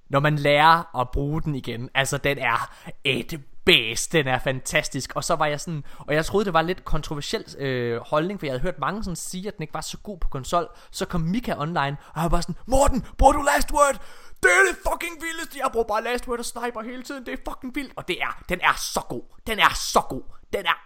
Når 0.09 0.19
man 0.19 0.35
lærer 0.35 0.99
at 0.99 1.11
bruge 1.11 1.41
den 1.41 1.55
igen. 1.55 1.89
Altså, 1.93 2.17
den 2.17 2.37
er 2.37 2.75
eh, 3.05 3.17
et 3.17 3.43
bedst. 3.65 4.13
Den 4.13 4.27
er 4.27 4.39
fantastisk. 4.39 5.11
Og 5.15 5.23
så 5.23 5.35
var 5.35 5.45
jeg 5.45 5.59
sådan... 5.61 5.83
Og 5.99 6.13
jeg 6.13 6.25
troede, 6.25 6.45
det 6.45 6.53
var 6.53 6.61
lidt 6.61 6.85
kontroversiel 6.85 7.55
øh, 7.57 8.01
holdning, 8.01 8.39
for 8.39 8.45
jeg 8.45 8.53
havde 8.53 8.61
hørt 8.61 8.79
mange 8.79 9.03
sådan 9.03 9.15
sige, 9.15 9.47
at 9.47 9.55
den 9.55 9.63
ikke 9.63 9.73
var 9.73 9.81
så 9.81 9.97
god 9.97 10.17
på 10.17 10.29
konsol. 10.29 10.67
Så 10.91 11.05
kom 11.05 11.21
Mika 11.21 11.55
online, 11.57 11.97
og 12.07 12.15
jeg 12.15 12.23
var 12.23 12.29
bare 12.29 12.41
sådan, 12.41 12.55
Morten, 12.67 13.05
bruger 13.17 13.33
du 13.33 13.41
last 13.41 13.71
word? 13.71 14.01
Det 14.43 14.51
er 14.51 14.63
det 14.69 14.77
fucking 14.91 15.21
vildeste. 15.21 15.59
Jeg 15.63 15.69
bruger 15.71 15.87
bare 15.87 16.03
last 16.03 16.27
word 16.27 16.39
og 16.39 16.45
sniper 16.45 16.81
hele 16.81 17.03
tiden. 17.03 17.25
Det 17.25 17.33
er 17.33 17.51
fucking 17.51 17.75
vildt. 17.75 17.93
Og 17.95 18.07
det 18.07 18.21
er, 18.21 18.43
den 18.49 18.59
er 18.61 18.73
så 18.77 19.01
god. 19.09 19.23
Den 19.47 19.59
er 19.59 19.73
så 19.73 20.01
god. 20.09 20.23
Den 20.53 20.65
er 20.65 20.82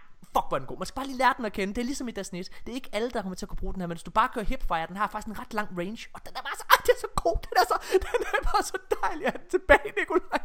Fuck, 0.47 0.49
hvor 0.49 0.57
er 0.57 0.59
den 0.59 0.67
god. 0.67 0.77
Man 0.77 0.85
skal 0.85 0.95
bare 0.95 1.07
lige 1.07 1.17
lære 1.17 1.33
den 1.37 1.45
at 1.45 1.53
kende. 1.53 1.73
Det 1.73 1.81
er 1.81 1.85
ligesom 1.85 2.07
i 2.07 2.11
Destiny 2.11 2.39
1. 2.39 2.49
Det 2.65 2.71
er 2.71 2.75
ikke 2.75 2.89
alle, 2.93 3.09
der 3.09 3.21
kommer 3.21 3.35
til 3.35 3.45
at 3.45 3.49
kunne 3.49 3.57
bruge 3.57 3.73
den 3.73 3.81
her, 3.81 3.87
men 3.87 3.95
hvis 3.97 4.03
du 4.03 4.11
bare 4.11 4.29
kører 4.33 4.45
hipfire, 4.45 4.87
den 4.87 4.97
har 4.97 5.07
faktisk 5.07 5.27
en 5.27 5.39
ret 5.39 5.53
lang 5.53 5.69
range, 5.79 6.07
og 6.13 6.19
den 6.25 6.33
er 6.35 6.41
bare 6.41 6.57
så, 6.57 6.65
ej, 6.69 6.77
det 6.85 6.91
er 6.97 6.99
så 6.99 7.11
god. 7.15 7.37
Den 7.49 7.55
er, 7.61 7.65
så, 7.71 7.75
den 8.05 8.21
er 8.33 8.43
bare 8.43 8.63
så 8.63 8.77
dejlig. 9.03 9.23
Jeg 9.23 9.33
er 9.35 9.49
tilbage, 9.49 9.89
Nikolaj. 9.99 10.43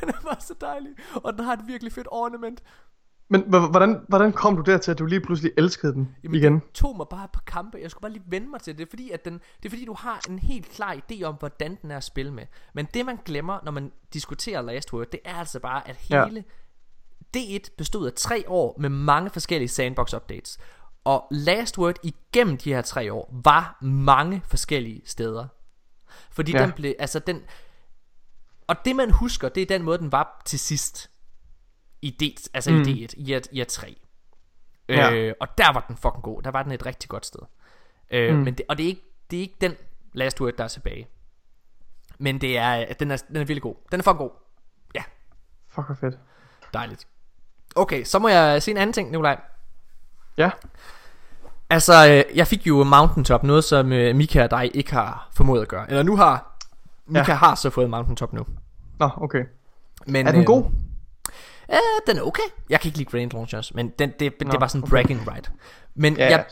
Den 0.00 0.08
er 0.08 0.20
bare 0.24 0.40
så 0.40 0.54
dejlig. 0.60 0.92
Og 1.14 1.32
den 1.32 1.44
har 1.44 1.52
et 1.52 1.66
virkelig 1.66 1.92
fedt 1.92 2.08
ornament. 2.10 2.62
Men 3.32 3.42
hvordan, 3.48 4.04
hvordan 4.08 4.32
kom 4.32 4.56
du 4.56 4.62
dertil, 4.62 4.90
at 4.90 4.98
du 4.98 5.06
lige 5.06 5.20
pludselig 5.20 5.52
elskede 5.56 5.92
den 5.92 6.16
Jamen, 6.22 6.34
igen? 6.34 6.54
det 6.54 6.72
tog 6.74 6.96
mig 6.96 7.06
bare 7.10 7.28
på 7.32 7.40
kampe. 7.46 7.78
Jeg 7.82 7.90
skulle 7.90 8.02
bare 8.02 8.12
lige 8.12 8.22
vende 8.26 8.48
mig 8.48 8.60
til 8.60 8.78
det. 8.78 8.88
Fordi 8.88 9.10
at 9.10 9.24
den, 9.24 9.32
det 9.34 9.64
er 9.64 9.70
fordi, 9.70 9.84
du 9.84 9.94
har 9.94 10.20
en 10.28 10.38
helt 10.38 10.68
klar 10.68 10.94
idé 10.94 11.22
om, 11.22 11.34
hvordan 11.34 11.78
den 11.82 11.90
er 11.90 11.96
at 11.96 12.04
spille 12.04 12.32
med. 12.32 12.46
Men 12.74 12.88
det, 12.94 13.06
man 13.06 13.18
glemmer, 13.24 13.58
når 13.64 13.72
man 13.72 13.92
diskuterer 14.14 14.62
Last 14.62 14.92
Word, 14.92 15.06
det 15.12 15.20
er 15.24 15.34
altså 15.34 15.60
bare, 15.60 15.88
at 15.88 16.10
Ja. 16.10 16.24
Hele 17.34 17.58
D1 17.58 17.74
bestod 17.78 18.06
af 18.06 18.12
tre 18.12 18.44
år 18.48 18.76
med 18.80 18.88
mange 18.88 19.30
forskellige 19.30 19.68
sandbox 19.68 20.14
updates. 20.14 20.58
Og 21.04 21.26
Last 21.30 21.78
Word 21.78 21.96
igennem 22.02 22.58
de 22.58 22.74
her 22.74 22.82
tre 22.82 23.12
år 23.12 23.34
var 23.44 23.78
mange 23.82 24.42
forskellige 24.46 25.02
steder. 25.04 25.46
Fordi 26.30 26.52
Ja. 26.52 26.62
den 26.62 26.72
blev, 26.72 26.94
altså 26.98 27.18
den, 27.18 27.42
og 28.66 28.76
det 28.84 28.96
man 28.96 29.10
husker, 29.10 29.48
det 29.48 29.62
er 29.62 29.66
den 29.66 29.82
måde, 29.82 29.98
den 29.98 30.12
var 30.12 30.42
til 30.44 30.58
sidst. 30.58 31.10
I 32.02 32.10
D, 32.10 32.22
altså 32.54 32.70
mm. 32.70 32.80
i 32.80 33.04
D1, 33.06 33.14
i, 33.16 33.40
i 33.52 33.60
et 33.60 33.68
3. 33.68 33.96
Ja. 34.88 35.12
Øh, 35.12 35.34
og 35.40 35.48
der 35.58 35.72
var 35.72 35.84
den 35.88 35.96
fucking 35.96 36.22
god. 36.22 36.42
Der 36.42 36.50
var 36.50 36.62
den 36.62 36.72
et 36.72 36.86
rigtig 36.86 37.08
godt 37.10 37.26
sted. 37.26 37.40
Øh, 38.10 38.34
mm. 38.36 38.40
men 38.42 38.54
det, 38.54 38.66
og 38.68 38.78
det 38.78 38.84
er, 38.84 38.88
ikke, 38.88 39.02
det 39.30 39.36
er 39.36 39.40
ikke 39.40 39.56
den 39.60 39.74
Last 40.12 40.40
Word, 40.40 40.52
der 40.52 40.64
er 40.64 40.68
tilbage. 40.68 41.08
Men 42.18 42.40
det 42.40 42.58
er, 42.58 42.92
den 42.92 43.10
er, 43.10 43.16
den 43.16 43.36
er 43.36 43.40
virkelig 43.40 43.62
god. 43.62 43.74
Den 43.92 44.00
er 44.00 44.04
fucking 44.04 44.18
god. 44.18 44.30
Ja, 44.94 45.02
Fuck, 45.68 45.86
hvor 45.86 45.94
fedt. 45.94 46.18
dejligt. 46.72 47.06
Okay, 47.76 48.04
så 48.04 48.18
må 48.18 48.28
jeg 48.28 48.62
se 48.62 48.70
en 48.70 48.76
anden 48.76 48.92
ting, 48.92 49.10
Nikolaj. 49.10 49.40
Ja. 50.38 50.50
Altså, 51.70 52.08
øh, 52.10 52.36
jeg 52.36 52.46
fik 52.46 52.66
jo 52.66 52.84
Mountaintop, 52.84 53.42
noget 53.42 53.64
som 53.64 53.92
øh, 53.92 54.16
Mika 54.16 54.42
og 54.44 54.50
dig 54.50 54.70
ikke 54.74 54.92
har 54.92 55.28
formået 55.36 55.62
at 55.62 55.68
gøre. 55.68 55.84
Eller 55.88 56.02
nu 56.02 56.16
har, 56.16 56.58
Mika 57.06 57.32
ja. 57.32 57.34
Har 57.34 57.54
så 57.54 57.70
fået 57.70 57.90
Mountaintop 57.90 58.32
nu. 58.32 58.46
Nå, 58.98 59.10
okay. 59.16 59.44
Men, 60.06 60.26
Er 60.26 60.32
den 60.32 60.40
øh, 60.40 60.46
god? 60.46 60.64
Øh, 61.72 61.76
den 62.06 62.18
er 62.18 62.22
okay. 62.22 62.42
Jeg 62.70 62.80
kan 62.80 62.88
ikke 62.88 62.98
lide 62.98 63.10
Grand 63.10 63.32
Launchers, 63.32 63.74
men 63.74 63.88
den, 63.98 64.12
det, 64.20 64.40
det 64.40 64.48
Nå, 64.48 64.58
var 64.60 64.66
sådan 64.66 64.78
en 64.78 64.82
okay. 64.82 64.90
bragging 64.90 65.32
right. 65.32 65.52
Men 65.94 66.16
Ja, 66.16 66.30
jeg, 66.30 66.44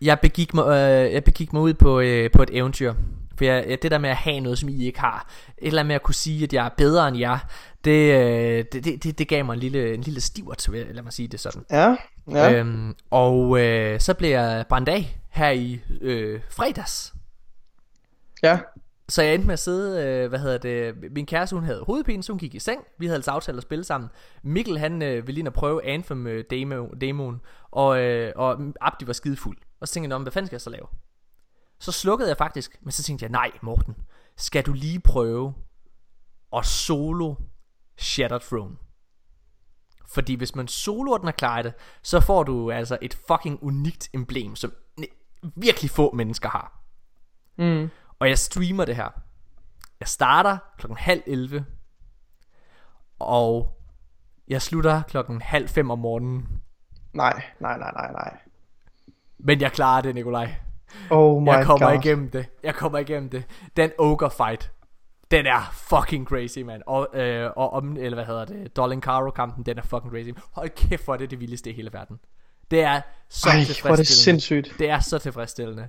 jeg, 0.00 0.20
begik 0.20 0.54
mig, 0.54 0.66
øh, 0.66 1.12
jeg 1.12 1.24
begik 1.24 1.52
mig 1.52 1.62
ud 1.62 1.74
på, 1.74 2.00
øh, 2.00 2.30
på 2.30 2.42
et 2.42 2.50
eventyr. 2.52 2.94
For 3.38 3.44
jeg, 3.44 3.78
det 3.82 3.90
der 3.90 3.98
med 3.98 4.10
at 4.10 4.16
have 4.16 4.40
noget, 4.40 4.58
som 4.58 4.68
I 4.68 4.86
ikke 4.86 5.00
har, 5.00 5.30
et 5.58 5.66
eller 5.66 5.80
andet 5.80 5.88
med 5.88 5.94
at 5.94 6.02
kunne 6.02 6.14
sige, 6.14 6.44
at 6.44 6.52
jeg 6.52 6.64
er 6.64 6.70
bedre 6.76 7.08
end 7.08 7.18
jer, 7.18 7.38
det, 7.84 8.14
øh, 8.14 8.64
det, 8.72 8.84
det, 8.84 9.04
det, 9.04 9.18
det 9.18 9.28
gav 9.28 9.44
mig 9.44 9.52
en 9.54 9.58
lille, 9.60 9.94
en 9.94 10.00
lille 10.00 10.20
stivert, 10.20 10.68
lad 10.72 11.02
mig 11.02 11.12
sige 11.12 11.28
det 11.28 11.40
sådan. 11.40 11.64
Ja, 11.70 11.96
ja. 12.30 12.52
Øhm, 12.52 12.94
og 13.10 13.60
øh, 13.60 14.00
så 14.00 14.14
blev 14.14 14.30
jeg 14.30 14.64
brændt 14.68 14.88
af 14.88 15.18
her 15.30 15.50
i 15.50 15.80
øh, 16.00 16.40
fredags. 16.50 17.14
ja. 18.42 18.58
Så 19.10 19.22
jeg 19.22 19.34
endte 19.34 19.46
med 19.46 19.52
at 19.52 19.58
sidde, 19.58 20.04
øh, 20.06 20.28
hvad 20.28 20.38
hedder 20.38 20.58
det, 20.58 20.94
min 21.12 21.26
kæreste 21.26 21.56
hun 21.56 21.64
havde 21.64 21.84
hovedpine, 21.86 22.22
så 22.22 22.32
hun 22.32 22.38
gik 22.38 22.54
i 22.54 22.58
seng. 22.58 22.80
Vi 22.98 23.06
havde 23.06 23.14
altså 23.16 23.30
aftalt 23.30 23.56
at 23.56 23.62
spille 23.62 23.84
sammen. 23.84 24.10
Mikkel 24.42 24.78
han 24.78 25.02
øh, 25.02 25.26
ville 25.26 25.38
ind 25.38 25.48
og 25.48 25.54
prøve 25.54 25.84
Anthem 25.86 26.26
øh, 26.26 26.44
demo, 26.50 26.86
demoen, 27.00 27.40
og, 27.70 28.00
øh, 28.00 28.32
og 28.36 28.58
Abdi 28.80 29.06
var 29.06 29.12
skide 29.12 29.36
fuld. 29.36 29.56
Og 29.80 29.88
så 29.88 29.94
tænkte 29.94 30.04
jeg, 30.06 30.08
"Nå, 30.08 30.18
men 30.18 30.24
hvad 30.24 30.32
fanden 30.32 30.46
skal 30.46 30.54
jeg 30.54 30.60
så 30.60 30.70
lave? 30.70 30.86
Så 31.78 31.92
slukkede 31.92 32.28
jeg 32.28 32.36
faktisk, 32.36 32.78
men 32.80 32.92
så 32.92 33.02
tænkte 33.02 33.22
jeg, 33.22 33.30
nej 33.30 33.50
Morten, 33.62 33.96
skal 34.36 34.66
du 34.66 34.72
lige 34.72 35.00
prøve 35.00 35.54
at 36.56 36.66
solo 36.66 37.34
Shattered 37.98 38.40
Throne? 38.40 38.76
Fordi 40.06 40.34
hvis 40.34 40.54
man 40.54 40.68
soloer 40.68 41.18
den 41.18 41.28
og 41.28 41.34
klarer 41.34 41.62
det, 41.62 41.74
så 42.02 42.20
får 42.20 42.42
du 42.42 42.70
altså 42.70 42.98
et 43.02 43.18
fucking 43.28 43.62
unikt 43.62 44.08
emblem, 44.12 44.56
som 44.56 44.72
virkelig 45.56 45.90
få 45.90 46.14
mennesker 46.14 46.48
har. 46.48 46.80
Mm. 47.56 47.90
Og 48.18 48.28
jeg 48.28 48.38
streamer 48.38 48.84
det 48.84 48.96
her. 48.96 49.08
Jeg 50.00 50.08
starter 50.08 50.58
klokken 50.78 50.96
halv 50.96 51.22
11. 51.26 51.66
Og 53.18 53.78
jeg 54.48 54.62
slutter 54.62 55.02
klokken 55.02 55.42
halv 55.42 55.68
5 55.68 55.90
om 55.90 55.98
morgenen. 55.98 56.62
Nej, 57.12 57.42
nej, 57.60 57.78
nej, 57.78 57.92
nej, 57.92 58.12
nej. 58.12 58.38
Men 59.38 59.60
jeg 59.60 59.72
klarer 59.72 60.00
det, 60.00 60.14
Nikolaj. 60.14 60.54
Oh 61.10 61.42
my 61.42 61.48
Jeg 61.48 61.64
kommer 61.64 61.88
god. 61.90 62.04
igennem 62.04 62.30
det. 62.30 62.46
Jeg 62.62 62.74
kommer 62.74 62.98
igennem 62.98 63.30
det. 63.30 63.44
Den 63.76 63.90
ogre 63.98 64.30
fight. 64.30 64.70
Den 65.30 65.46
er 65.46 65.70
fucking 65.72 66.26
crazy, 66.28 66.58
man. 66.58 66.82
Og, 66.86 67.08
øh, 67.14 67.50
og 67.56 67.72
om, 67.72 67.96
eller 67.96 68.14
hvad 68.14 68.24
hedder 68.26 68.44
det, 68.44 68.76
Dolin 68.76 69.00
Caro 69.02 69.30
kampen, 69.30 69.66
den 69.66 69.78
er 69.78 69.82
fucking 69.82 70.10
crazy. 70.12 70.28
Hold 70.52 70.68
kæft, 70.70 71.04
hvor 71.04 71.14
er 71.14 71.18
det 71.18 71.30
det 71.30 71.40
vildeste 71.40 71.70
i 71.70 71.72
hele 71.72 71.92
verden. 71.92 72.18
Det 72.70 72.82
er 72.82 73.00
så 73.28 73.48
Ej, 73.48 73.54
hvor 73.54 73.60
er 73.60 73.64
det 73.64 73.66
tilfredsstillende. 73.74 74.06
sindssygt. 74.40 74.78
det 74.78 74.90
er 74.90 75.00
så 75.00 75.18
tilfredsstillende. 75.18 75.88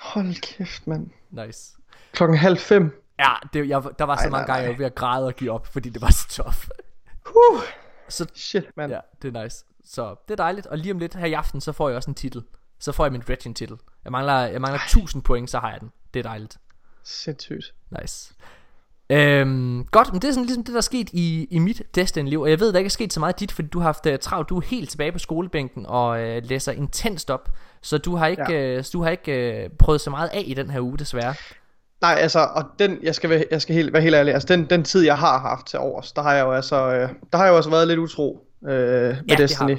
Hold 0.00 0.40
kæft, 0.40 0.86
mand. 0.86 1.10
Nice. 1.30 1.72
Klokken 2.12 2.38
halv 2.38 2.58
fem. 2.58 3.02
Ja, 3.18 3.32
det, 3.52 3.68
jeg, 3.68 3.82
der 3.98 4.04
var 4.04 4.16
så 4.16 4.22
Ej, 4.22 4.30
mange 4.30 4.46
nej, 4.46 4.56
gange, 4.56 4.62
jeg 4.62 4.70
var 4.70 4.76
ved 4.78 4.86
at 4.86 4.94
græde 4.94 5.26
og 5.26 5.34
give 5.34 5.50
op, 5.52 5.66
fordi 5.66 5.88
det 5.88 6.02
var 6.02 6.10
så 6.10 6.28
tough. 6.28 6.56
Huh. 7.26 7.62
Så 8.08 8.26
Shit, 8.34 8.64
mand. 8.76 8.92
Ja, 8.92 9.00
det 9.22 9.36
er 9.36 9.42
nice. 9.42 9.64
Så 9.84 10.14
det 10.28 10.32
er 10.32 10.36
dejligt. 10.44 10.66
Og 10.66 10.78
lige 10.78 10.92
om 10.92 10.98
lidt 10.98 11.14
her 11.14 11.26
i 11.26 11.32
aften, 11.32 11.60
så 11.60 11.72
får 11.72 11.88
jeg 11.88 11.96
også 11.96 12.10
en 12.10 12.14
titel. 12.14 12.42
Så 12.78 12.92
får 12.92 13.04
jeg 13.04 13.12
min 13.12 13.20
Gretchen 13.20 13.54
titel. 13.54 13.76
Jeg 14.04 14.12
mangler, 14.12 14.40
jeg 14.40 14.60
mangler 14.60 14.80
1000 14.80 15.22
point, 15.22 15.50
så 15.50 15.58
har 15.58 15.70
jeg 15.70 15.80
den. 15.80 15.92
Det 16.14 16.20
er 16.20 16.28
dejligt. 16.28 16.56
Sindssygt. 17.04 17.74
Nice. 18.00 18.34
Øhm, 19.10 19.86
godt, 19.90 20.12
men 20.12 20.22
det 20.22 20.28
er 20.28 20.32
sådan 20.32 20.44
ligesom 20.44 20.64
det, 20.64 20.72
der 20.72 20.78
er 20.78 20.82
sket 20.82 21.08
i, 21.12 21.48
i 21.50 21.58
mit 21.58 21.82
Destiny-liv, 21.94 22.40
og 22.40 22.50
jeg 22.50 22.60
ved, 22.60 22.72
der 22.72 22.78
ikke 22.78 22.88
er 22.88 22.90
sket 22.90 23.12
så 23.12 23.20
meget 23.20 23.40
dit, 23.40 23.52
fordi 23.52 23.68
du 23.68 23.78
har 23.78 23.86
haft 23.86 24.06
uh, 24.06 24.12
travlt, 24.20 24.48
du 24.48 24.56
er 24.56 24.60
helt 24.60 24.90
tilbage 24.90 25.12
på 25.12 25.18
skolebænken 25.18 25.86
og 25.86 26.08
uh, 26.10 26.48
læser 26.48 26.72
intenst 26.72 27.30
op, 27.30 27.48
så 27.82 27.98
du 27.98 28.16
har 28.16 28.26
ikke, 28.26 28.52
ja. 28.52 28.78
uh, 28.78 28.84
du 28.92 29.02
har 29.02 29.10
ikke 29.10 29.62
uh, 29.70 29.76
prøvet 29.76 30.00
så 30.00 30.10
meget 30.10 30.28
af 30.28 30.42
i 30.46 30.54
den 30.54 30.70
her 30.70 30.80
uge, 30.80 30.98
desværre. 30.98 31.34
Nej, 32.00 32.14
altså, 32.14 32.48
og 32.54 32.64
den, 32.78 32.98
jeg 33.02 33.14
skal, 33.14 33.30
være, 33.30 33.44
jeg 33.50 33.62
skal 33.62 33.74
helt, 33.74 33.92
være 33.92 34.02
helt 34.02 34.14
ærlig, 34.14 34.34
altså 34.34 34.48
den, 34.48 34.64
den 34.64 34.84
tid, 34.84 35.04
jeg 35.04 35.18
har 35.18 35.38
haft 35.38 35.66
til 35.66 35.78
overs, 35.78 36.12
der 36.12 36.22
har 36.22 36.34
jeg 36.34 36.44
jo 36.44 36.52
altså, 36.52 36.76
øh, 36.76 37.08
der 37.32 37.38
har 37.38 37.44
jeg 37.44 37.52
jo 37.52 37.56
også 37.56 37.70
været 37.70 37.88
lidt 37.88 37.98
utro 37.98 38.46
øh, 38.64 38.70
med 38.70 39.16
ja, 39.28 39.34
Destiny. 39.34 39.76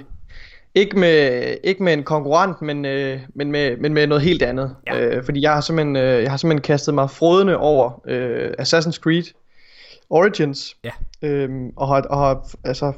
Ikke 0.77 0.99
med, 0.99 1.55
ikke 1.63 1.83
med 1.83 1.93
en 1.93 2.03
konkurrent, 2.03 2.61
men, 2.61 2.85
øh, 2.85 3.19
men, 3.35 3.51
med, 3.51 3.77
men 3.77 3.93
med 3.93 4.07
noget 4.07 4.23
helt 4.23 4.43
andet. 4.43 4.75
Ja. 4.87 4.99
Øh, 4.99 5.23
fordi 5.23 5.41
jeg 5.41 5.53
har, 5.53 5.61
simpelthen, 5.61 5.95
øh, 5.95 6.23
jeg 6.23 6.31
har 6.31 6.37
simpelthen 6.37 6.61
kastet 6.61 6.93
mig 6.93 7.09
frodende 7.09 7.57
over 7.57 8.01
øh, 8.07 8.51
Assassin's 8.59 8.99
Creed 8.99 9.23
Origins. 10.09 10.77
Ja. 10.83 10.91
Øh, 11.21 11.49
og 11.75 11.87
har, 11.87 12.01
og 12.01 12.17
har 12.17 12.49
altså, 12.63 12.93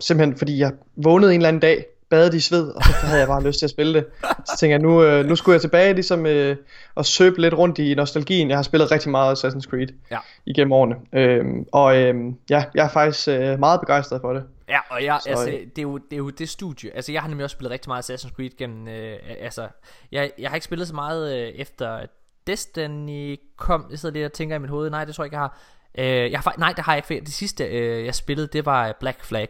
simpelthen 0.00 0.38
fordi 0.38 0.58
jeg 0.58 0.72
vågnede 0.96 1.34
en 1.34 1.40
eller 1.40 1.48
anden 1.48 1.60
dag, 1.60 1.84
badet 2.10 2.34
i 2.34 2.40
sved, 2.40 2.68
og 2.68 2.84
så 2.84 3.06
havde 3.06 3.20
jeg 3.20 3.28
bare 3.28 3.42
lyst 3.48 3.58
til 3.58 3.66
at 3.66 3.70
spille 3.70 3.94
det. 3.94 4.06
Så 4.22 4.56
tænkte 4.58 4.72
jeg, 4.72 4.78
nu, 4.78 5.02
øh, 5.02 5.26
nu 5.26 5.36
skulle 5.36 5.54
jeg 5.54 5.60
tilbage 5.60 5.94
ligesom 5.94 6.26
øh, 6.26 6.56
og 6.94 7.06
søbe 7.06 7.40
lidt 7.40 7.54
rundt 7.54 7.78
i 7.78 7.94
nostalgien. 7.94 8.48
Jeg 8.48 8.58
har 8.58 8.62
spillet 8.62 8.90
rigtig 8.90 9.10
meget 9.10 9.36
Assassin's 9.36 9.70
Creed 9.70 9.88
ja. 10.10 10.18
igennem 10.46 10.72
årene. 10.72 10.96
Øh, 11.12 11.44
og 11.72 11.96
øh, 11.96 12.14
ja, 12.50 12.64
jeg 12.74 12.84
er 12.84 12.88
faktisk 12.88 13.28
øh, 13.28 13.58
meget 13.58 13.80
begejstret 13.80 14.20
for 14.20 14.32
det. 14.32 14.42
Ja, 14.70 14.78
og 14.90 15.04
jeg, 15.04 15.20
så, 15.22 15.30
altså, 15.30 15.44
det, 15.46 15.78
er 15.78 15.82
jo, 15.82 15.98
det 15.98 16.12
er 16.12 16.16
jo 16.16 16.30
det 16.30 16.48
studie. 16.48 16.96
Altså, 16.96 17.12
jeg 17.12 17.22
har 17.22 17.28
nemlig 17.28 17.44
også 17.44 17.54
spillet 17.54 17.70
rigtig 17.70 17.88
meget 17.88 18.10
Assassin's 18.10 18.34
Creed 18.34 18.50
gennem... 18.58 18.88
Øh, 18.88 19.18
altså, 19.40 19.68
jeg, 20.12 20.32
jeg 20.38 20.50
har 20.50 20.54
ikke 20.54 20.64
spillet 20.64 20.88
så 20.88 20.94
meget 20.94 21.36
øh, 21.36 21.48
efter 21.48 22.06
Destiny 22.46 23.40
kom. 23.56 23.86
Jeg 23.90 23.98
sidder 23.98 24.12
lige 24.12 24.26
og 24.26 24.32
tænker 24.32 24.56
i 24.56 24.58
mit 24.58 24.70
hoved. 24.70 24.90
Nej, 24.90 25.04
det 25.04 25.14
tror 25.14 25.24
jeg 25.24 25.26
ikke, 25.26 25.36
jeg 25.36 25.42
har. 25.42 25.58
Øh, 25.98 26.30
jeg 26.30 26.40
har 26.40 26.54
nej, 26.58 26.72
det 26.72 26.84
har 26.84 26.94
jeg 26.94 27.10
ikke. 27.10 27.24
Det 27.24 27.34
sidste, 27.34 27.64
øh, 27.64 28.04
jeg 28.04 28.14
spillede, 28.14 28.46
det 28.46 28.66
var 28.66 28.96
Black 29.00 29.24
Flag. 29.24 29.48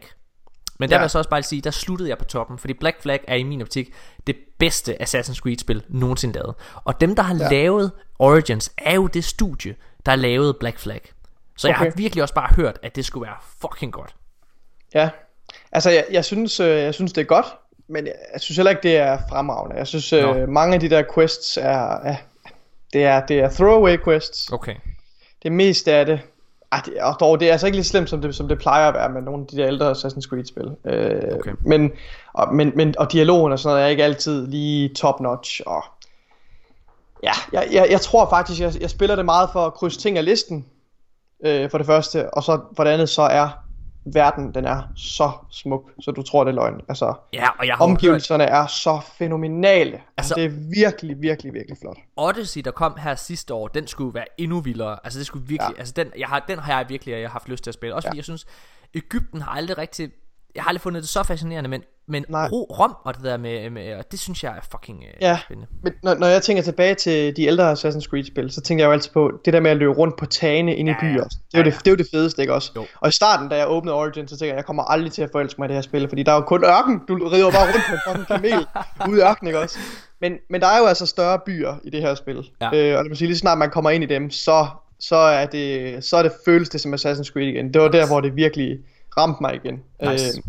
Men 0.79 0.89
der 0.89 0.95
ja. 0.95 0.99
vil 0.99 1.03
jeg 1.03 1.11
så 1.11 1.17
også 1.17 1.29
bare 1.29 1.43
sige, 1.43 1.61
der 1.61 1.71
sluttede 1.71 2.09
jeg 2.09 2.17
på 2.17 2.25
toppen, 2.25 2.57
fordi 2.57 2.73
Black 2.73 3.01
Flag 3.01 3.19
er 3.27 3.35
i 3.35 3.43
min 3.43 3.61
optik 3.61 3.93
det 4.27 4.37
bedste 4.59 5.01
Assassin's 5.01 5.39
Creed 5.39 5.57
spil 5.57 5.83
nogensinde 5.89 6.33
lavet. 6.33 6.55
Og 6.75 7.01
dem 7.01 7.15
der 7.15 7.23
har 7.23 7.35
ja. 7.35 7.49
lavet 7.49 7.91
Origins 8.19 8.71
er 8.77 8.95
jo 8.95 9.07
det 9.07 9.23
studie, 9.23 9.75
der 10.05 10.11
har 10.11 10.17
lavet 10.17 10.57
Black 10.59 10.79
Flag. 10.79 11.01
Så 11.57 11.67
okay. 11.67 11.79
jeg 11.79 11.91
har 11.91 11.93
virkelig 11.95 12.21
også 12.21 12.33
bare 12.33 12.53
hørt, 12.55 12.79
at 12.83 12.95
det 12.95 13.05
skulle 13.05 13.27
være 13.27 13.37
fucking 13.61 13.93
godt. 13.93 14.15
Ja, 14.93 15.09
altså 15.71 15.89
jeg, 15.89 16.05
jeg, 16.11 16.25
synes, 16.25 16.59
øh, 16.59 16.77
jeg 16.77 16.93
synes 16.93 17.13
det 17.13 17.21
er 17.21 17.25
godt, 17.25 17.45
men 17.87 18.05
jeg, 18.05 18.13
jeg 18.33 18.41
synes 18.41 18.57
heller 18.57 18.69
ikke 18.69 18.83
det 18.83 18.97
er 18.97 19.17
fremragende. 19.29 19.77
Jeg 19.77 19.87
synes 19.87 20.13
øh, 20.13 20.49
mange 20.49 20.73
af 20.73 20.79
de 20.79 20.89
der 20.89 21.03
quests 21.15 21.57
er, 21.57 21.99
er 21.99 22.15
det 22.93 23.03
er 23.03 23.25
det 23.25 23.39
er 23.39 23.49
throwaway 23.49 23.97
quests. 24.03 24.49
Okay. 24.51 24.75
Det 25.43 25.51
meste 25.51 25.93
af 25.93 26.05
det 26.05 26.19
ej, 26.71 26.81
det, 26.85 27.01
og 27.01 27.15
dog, 27.19 27.39
det 27.39 27.47
er 27.47 27.51
altså 27.51 27.67
ikke 27.67 27.77
lige 27.77 27.85
slemt, 27.85 28.09
som 28.09 28.21
det, 28.21 28.35
som 28.35 28.47
det 28.47 28.57
plejer 28.57 28.87
at 28.87 28.93
være 28.93 29.09
med 29.09 29.21
nogle 29.21 29.41
af 29.41 29.47
de 29.47 29.57
der 29.57 29.67
ældre 29.67 29.91
Assassin's 29.91 30.29
Creed-spil. 30.29 30.75
Øh, 30.85 31.35
okay. 31.39 31.51
men, 31.65 31.91
og, 32.33 32.53
men, 32.55 32.71
men, 32.75 32.95
og 32.97 33.11
dialogen 33.11 33.51
og 33.51 33.59
sådan 33.59 33.73
noget 33.73 33.85
er 33.85 33.89
ikke 33.89 34.03
altid 34.03 34.47
lige 34.47 34.89
top-notch. 34.89 35.61
Og, 35.65 35.83
ja, 37.23 37.31
jeg, 37.53 37.67
jeg, 37.71 37.87
jeg 37.89 38.01
tror 38.01 38.29
faktisk, 38.29 38.61
jeg, 38.61 38.73
jeg 38.81 38.89
spiller 38.89 39.15
det 39.15 39.25
meget 39.25 39.49
for 39.53 39.65
at 39.65 39.73
krydse 39.73 39.99
ting 39.99 40.17
af 40.17 40.25
listen, 40.25 40.65
øh, 41.45 41.69
for 41.69 41.77
det 41.77 41.87
første. 41.87 42.33
Og 42.33 42.43
så 42.43 42.59
for 42.75 42.83
det 42.83 42.91
andet, 42.91 43.09
så 43.09 43.21
er 43.21 43.49
verden, 44.05 44.53
den 44.53 44.65
er 44.65 44.81
så 44.95 45.31
smuk, 45.51 45.91
så 45.99 46.11
du 46.11 46.21
tror, 46.21 46.43
det 46.43 46.51
er 46.51 46.55
løgn. 46.55 46.81
Altså, 46.89 47.13
ja, 47.33 47.47
og 47.59 47.67
jeg 47.67 47.75
har 47.75 47.85
omgivelserne 47.85 48.43
hørt... 48.43 48.53
er 48.53 48.67
så 48.67 48.99
fænomenale. 49.17 49.91
Altså, 49.91 50.03
altså, 50.17 50.35
det 50.35 50.45
er 50.45 50.49
virkelig, 50.49 51.21
virkelig, 51.21 51.53
virkelig 51.53 51.77
flot. 51.81 51.97
Odyssey, 52.15 52.61
der 52.61 52.71
kom 52.71 52.97
her 52.97 53.15
sidste 53.15 53.53
år, 53.53 53.67
den 53.67 53.87
skulle 53.87 54.13
være 54.13 54.25
endnu 54.37 54.59
vildere. 54.59 54.99
Altså, 55.03 55.19
det 55.19 55.27
skulle 55.27 55.47
virkelig, 55.47 55.73
ja. 55.75 55.79
altså, 55.79 55.93
den, 55.97 56.11
jeg 56.17 56.27
har, 56.27 56.45
den 56.47 56.59
har 56.59 56.77
jeg 56.77 56.89
virkelig 56.89 57.11
jeg 57.11 57.21
har 57.21 57.29
haft 57.29 57.49
lyst 57.49 57.63
til 57.63 57.71
at 57.71 57.73
spille. 57.73 57.95
Også 57.95 58.05
ja. 58.05 58.09
fordi 58.09 58.17
jeg 58.17 58.23
synes, 58.23 58.45
Ægypten 58.93 59.41
har 59.41 59.51
aldrig 59.51 59.77
rigtig 59.77 60.11
jeg 60.55 60.63
har 60.63 60.69
aldrig 60.69 60.81
fundet 60.81 61.01
det 61.01 61.09
så 61.09 61.23
fascinerende, 61.23 61.69
men, 61.69 61.83
men 62.11 62.25
Rom 62.29 62.95
og 63.03 63.15
det 63.15 63.23
der 63.23 63.37
med, 63.37 63.69
med 63.69 63.95
og 63.95 64.11
det 64.11 64.19
synes 64.19 64.43
jeg 64.43 64.51
er 64.51 64.61
fucking 64.71 65.03
øh, 65.03 65.13
ja, 65.21 65.39
spændende. 65.45 65.71
Men 65.83 65.93
når, 66.03 66.15
når 66.15 66.27
jeg 66.27 66.41
tænker 66.41 66.63
tilbage 66.63 66.95
til 66.95 67.35
de 67.35 67.45
ældre 67.45 67.71
Assassin's 67.71 68.09
Creed 68.09 68.23
spil, 68.23 68.51
så 68.51 68.61
tænker 68.61 68.83
jeg 68.83 68.87
jo 68.87 68.93
altid 68.93 69.11
på 69.11 69.31
det 69.45 69.53
der 69.53 69.59
med 69.59 69.71
at 69.71 69.77
løbe 69.77 69.93
rundt 69.93 70.17
på 70.17 70.25
tagene 70.25 70.75
inde 70.75 70.91
ja, 70.91 70.97
i 70.97 70.99
byer. 70.99 71.23
Det 71.23 71.33
er, 71.33 71.37
ja, 71.53 71.57
jo 71.59 71.63
det, 71.63 71.73
det 71.79 71.87
er 71.87 71.91
jo 71.91 71.95
det 71.95 72.07
fedeste, 72.11 72.41
ikke 72.41 72.53
også? 72.53 72.71
Jo. 72.75 72.85
Og 72.99 73.09
i 73.09 73.11
starten, 73.11 73.49
da 73.49 73.57
jeg 73.57 73.69
åbnede 73.69 73.95
Origin, 73.95 74.27
så 74.27 74.37
tænker 74.37 74.53
jeg, 74.53 74.57
jeg 74.57 74.65
kommer 74.65 74.83
aldrig 74.83 75.11
til 75.11 75.21
at 75.21 75.29
forelske 75.31 75.61
mig 75.61 75.65
i 75.65 75.67
det 75.67 75.75
her 75.75 75.81
spil, 75.81 76.09
fordi 76.09 76.23
der 76.23 76.31
er 76.31 76.35
jo 76.35 76.41
kun 76.41 76.63
ørken. 76.65 77.01
Du 77.07 77.27
rider 77.27 77.51
bare 77.51 77.65
rundt 77.73 78.05
på 78.05 78.19
en 78.19 78.25
kamel 78.25 78.65
ude 79.09 79.19
i 79.19 79.23
ørken, 79.23 79.47
ikke 79.47 79.59
også? 79.59 79.79
Men, 80.21 80.33
men 80.49 80.61
der 80.61 80.67
er 80.67 80.79
jo 80.79 80.85
altså 80.85 81.05
større 81.05 81.39
byer 81.45 81.75
i 81.83 81.89
det 81.89 82.01
her 82.01 82.15
spil. 82.15 82.49
Ja. 82.61 82.75
Øh, 82.75 82.97
og 82.97 83.03
det 83.03 83.09
vil 83.09 83.17
sige, 83.17 83.27
lige 83.27 83.37
snart 83.37 83.57
man 83.57 83.69
kommer 83.69 83.89
ind 83.89 84.03
i 84.03 84.07
dem, 84.07 84.29
så, 84.31 84.67
så 84.99 85.15
er 85.15 85.45
det, 85.45 86.03
så 86.03 86.17
er 86.17 86.23
det 86.23 86.31
føles 86.45 86.69
det 86.69 86.81
som 86.81 86.93
Assassin's 86.93 87.31
Creed 87.33 87.47
igen. 87.47 87.73
Det 87.73 87.81
var 87.81 87.87
der, 87.87 88.07
hvor 88.07 88.21
det 88.21 88.35
virkelig 88.35 88.79
ramte 89.17 89.37
mig 89.41 89.55
igen. 89.55 89.83
Nice. 90.01 90.37
Øh, 90.37 90.43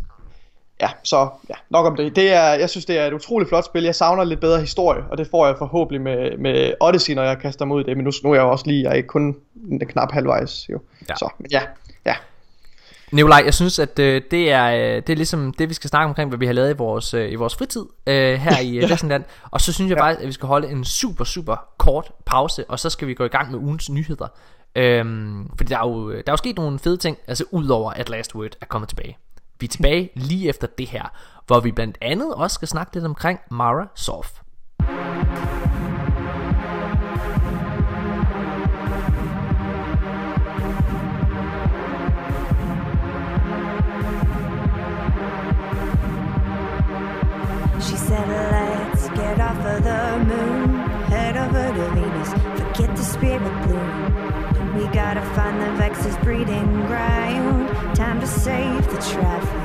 ja, 0.81 0.89
så 1.03 1.29
ja, 1.49 1.55
nok 1.71 1.87
om 1.87 1.97
det. 1.97 2.17
det 2.17 2.33
er, 2.33 2.55
jeg 2.55 2.71
synes, 2.71 2.85
det 2.85 2.99
er 2.99 3.07
et 3.07 3.13
utroligt 3.13 3.49
flot 3.49 3.65
spil. 3.65 3.83
Jeg 3.83 3.95
savner 3.95 4.25
lidt 4.25 4.41
bedre 4.41 4.61
historie, 4.61 5.05
og 5.11 5.19
det 5.19 5.29
får 5.31 5.47
jeg 5.47 5.55
forhåbentlig 5.59 6.01
med, 6.01 6.39
med 6.39 6.75
Odyssey, 6.81 7.15
når 7.15 7.23
jeg 7.23 7.39
kaster 7.39 7.65
mig 7.65 7.77
ud 7.77 7.81
i 7.81 7.85
det. 7.85 7.97
Men 7.97 8.05
nu, 8.05 8.13
nu 8.25 8.31
er 8.31 8.35
jeg 8.35 8.45
også 8.45 8.67
lige, 8.67 8.83
jeg 8.83 8.91
er 8.91 8.95
ikke 8.95 9.07
kun 9.07 9.37
knap 9.89 10.13
halvvejs. 10.13 10.69
Jo. 10.69 10.81
Ja. 11.09 11.15
Så, 11.15 11.29
men 11.39 11.51
ja, 11.51 11.63
ja. 12.07 12.15
Nikolaj, 13.13 13.43
jeg 13.45 13.55
synes, 13.55 13.79
at 13.79 13.99
øh, 13.99 14.23
det, 14.31 14.53
er, 14.53 14.65
øh, 14.65 15.03
det 15.03 15.11
er 15.11 15.17
ligesom 15.17 15.55
det, 15.59 15.69
vi 15.69 15.75
skal 15.75 15.91
snakke 15.91 16.09
omkring, 16.09 16.29
hvad 16.29 16.39
vi 16.39 16.47
har 16.47 16.53
lavet 16.53 16.71
i 16.71 16.77
vores, 16.77 17.15
øh, 17.15 17.33
i 17.33 17.35
vores 17.35 17.57
fritid 17.57 17.85
øh, 18.07 18.35
her 18.35 18.61
i 18.61 18.77
øh, 18.77 18.91
ja. 19.11 19.19
Og 19.51 19.61
så 19.61 19.73
synes 19.73 19.91
jeg 19.91 19.99
ja. 19.99 20.05
faktisk, 20.05 20.21
at 20.23 20.27
vi 20.27 20.33
skal 20.33 20.47
holde 20.47 20.69
en 20.69 20.85
super, 20.85 21.25
super 21.25 21.57
kort 21.79 22.13
pause, 22.27 22.65
og 22.69 22.79
så 22.79 22.91
skal 22.91 23.09
vi 23.09 23.15
gå 23.15 23.25
i 23.25 23.29
gang 23.29 23.51
med 23.51 23.59
ugens 23.59 23.91
nyheder. 23.91 24.29
Øhm, 24.77 25.51
fordi 25.57 25.69
der 25.69 25.79
er, 25.79 25.89
jo, 25.89 26.11
der 26.11 26.17
er 26.27 26.33
jo 26.33 26.37
sket 26.37 26.57
nogle 26.57 26.79
fede 26.79 26.97
ting, 26.97 27.19
altså 27.27 27.45
udover 27.51 27.91
at 27.91 28.09
Last 28.09 28.35
Word 28.35 28.57
er 28.61 28.67
kommet 28.67 28.89
tilbage. 28.89 29.19
Vi 29.61 29.67
er 29.67 29.69
tilbage 29.69 30.11
lige 30.17 30.49
efter 30.49 30.67
det 30.79 30.89
her, 30.89 31.05
hvor 31.47 31.61
vi 31.61 31.73
blandt 31.73 31.99
andet 32.01 32.35
også 32.35 32.55
skal 32.55 32.69
snakke 32.69 32.95
lidt 32.95 33.05
omkring 33.05 33.39
Mara 33.51 33.87
Sof. 33.95 34.33
She 47.81 47.97
said, 47.97 48.29
let's 48.29 49.09
get 49.09 49.41
off 49.41 49.59
of 49.67 49.83
the 49.83 50.25
moon, 50.29 50.75
head 51.11 51.37
over 51.37 51.73
to 51.77 51.95
Venus, 51.95 52.31
forget 52.59 52.97
the 52.97 53.05
spirit 53.05 53.63
bloom. 53.63 54.33
We 54.77 54.85
gotta 54.85 55.23
find 55.35 55.61
the 55.61 55.71
Vex's 55.83 56.17
breeding 56.25 56.87
ground. 56.87 57.69
Time 57.95 58.21
to 58.21 58.27
save 58.27 58.82
the 59.03 59.62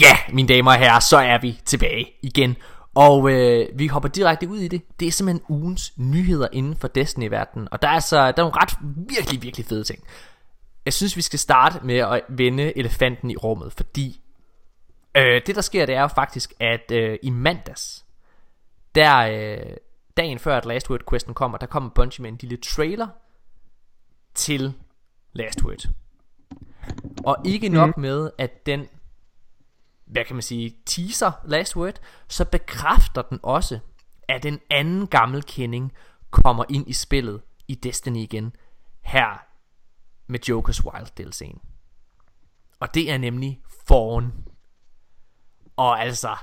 Ja, 0.00 0.16
mine 0.32 0.48
damer 0.48 0.70
og 0.70 0.78
herrer, 0.78 1.00
så 1.00 1.16
er 1.16 1.38
vi 1.38 1.60
tilbage 1.64 2.06
igen. 2.22 2.56
Og 2.94 3.30
øh, 3.30 3.68
vi 3.74 3.86
hopper 3.86 4.08
direkte 4.08 4.48
ud 4.48 4.58
i 4.58 4.68
det. 4.68 5.00
Det 5.00 5.08
er 5.08 5.12
simpelthen 5.12 5.44
ugens 5.48 5.92
nyheder 5.96 6.48
inden 6.52 6.76
for 6.76 6.88
Destiny-verdenen. 6.88 7.68
Og 7.70 7.82
der 7.82 7.88
er, 7.88 7.92
altså, 7.92 8.16
der 8.16 8.22
er 8.22 8.32
nogle 8.36 8.56
ret 8.56 8.76
virkelig, 9.08 9.42
virkelig 9.42 9.66
fede 9.66 9.84
ting. 9.84 10.04
Jeg 10.84 10.92
synes, 10.92 11.16
vi 11.16 11.22
skal 11.22 11.38
starte 11.38 11.80
med 11.86 11.96
at 11.96 12.20
vende 12.28 12.78
elefanten 12.78 13.30
i 13.30 13.36
rummet, 13.36 13.72
fordi 13.72 14.20
øh, 15.16 15.40
det 15.46 15.54
der 15.54 15.60
sker, 15.60 15.86
det 15.86 15.94
er 15.94 16.00
jo 16.00 16.06
faktisk, 16.06 16.52
at 16.60 16.90
øh, 16.92 17.18
i 17.22 17.30
mandags, 17.30 18.04
der 18.94 19.18
øh, 19.18 19.76
dagen 20.16 20.38
før 20.38 20.56
at 20.56 20.66
Last 20.66 20.90
Word 20.90 21.00
Questen 21.10 21.34
kommer, 21.34 21.58
der 21.58 21.66
kommer 21.66 21.90
Bungie 21.90 22.22
med 22.22 22.30
en 22.30 22.38
lille 22.40 22.56
trailer 22.56 23.08
til 24.34 24.72
Last 25.32 25.64
Word. 25.64 25.88
Og 27.24 27.36
ikke 27.44 27.68
nok 27.68 27.96
mm. 27.96 28.00
med, 28.00 28.30
at 28.38 28.66
den 28.66 28.88
hvad 30.06 30.24
kan 30.24 30.36
man 30.36 30.42
sige, 30.42 30.76
teaser 30.86 31.32
Last 31.44 31.76
Word, 31.76 32.00
så 32.28 32.44
bekræfter 32.44 33.22
den 33.22 33.40
også, 33.42 33.78
at 34.28 34.44
en 34.44 34.60
anden 34.70 35.06
gammel 35.06 35.42
kending 35.42 35.92
kommer 36.30 36.64
ind 36.68 36.88
i 36.88 36.92
spillet 36.92 37.42
i 37.68 37.74
Destiny 37.74 38.16
igen, 38.16 38.56
her 39.00 39.46
med 40.26 40.48
Joker's 40.48 40.84
Wild 40.84 41.20
DLC'en. 41.20 41.58
Og 42.80 42.94
det 42.94 43.10
er 43.10 43.18
nemlig 43.18 43.60
Fawn. 43.88 44.32
Og 45.76 46.00
altså, 46.00 46.36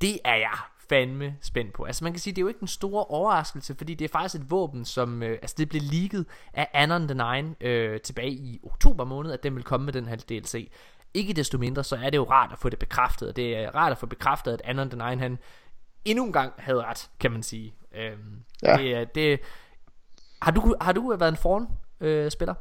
det 0.00 0.18
er 0.24 0.34
jeg 0.34 0.58
fandme 0.88 1.36
spændt 1.40 1.72
på. 1.72 1.84
Altså 1.84 2.04
man 2.04 2.12
kan 2.12 2.20
sige, 2.20 2.34
det 2.34 2.38
er 2.38 2.42
jo 2.42 2.48
ikke 2.48 2.62
en 2.62 2.68
stor 2.68 3.10
overraskelse, 3.10 3.74
fordi 3.74 3.94
det 3.94 4.04
er 4.04 4.08
faktisk 4.08 4.42
et 4.42 4.50
våben, 4.50 4.84
som, 4.84 5.22
øh, 5.22 5.38
altså 5.42 5.54
det 5.58 5.68
blev 5.68 5.82
leaget 5.82 6.26
af 6.52 6.68
Anon 6.72 7.08
the 7.08 7.14
Nine 7.14 7.54
øh, 7.60 8.00
tilbage 8.00 8.30
i 8.30 8.60
oktober 8.62 9.04
måned, 9.04 9.32
at 9.32 9.42
den 9.42 9.56
vil 9.56 9.64
komme 9.64 9.84
med 9.84 9.92
den 9.92 10.08
her 10.08 10.16
DLC. 10.16 10.70
Ikke 11.14 11.32
desto 11.32 11.58
mindre, 11.58 11.84
så 11.84 11.96
er 11.96 12.10
det 12.10 12.16
jo 12.16 12.24
rart 12.24 12.52
at 12.52 12.58
få 12.58 12.68
det 12.68 12.78
bekræftet, 12.78 13.28
og 13.28 13.36
det 13.36 13.56
er 13.56 13.74
rart 13.74 13.92
at 13.92 13.98
få 13.98 14.06
bekræftet, 14.06 14.52
at 14.52 14.60
Anon 14.64 14.90
the 14.90 15.08
Nine, 15.08 15.22
han 15.22 15.38
endnu 16.04 16.26
en 16.26 16.32
gang 16.32 16.52
havde 16.58 16.82
ret, 16.82 17.10
kan 17.20 17.30
man 17.32 17.42
sige. 17.42 17.74
Øhm, 17.94 18.42
ja. 18.62 18.76
det, 18.76 19.14
det, 19.14 19.40
har, 20.42 20.50
du, 20.50 20.76
har 20.80 20.92
du 20.92 21.16
været 21.16 21.28
en 21.32 21.36
foran 21.36 21.66
øh, 22.00 22.30
spiller? 22.30 22.54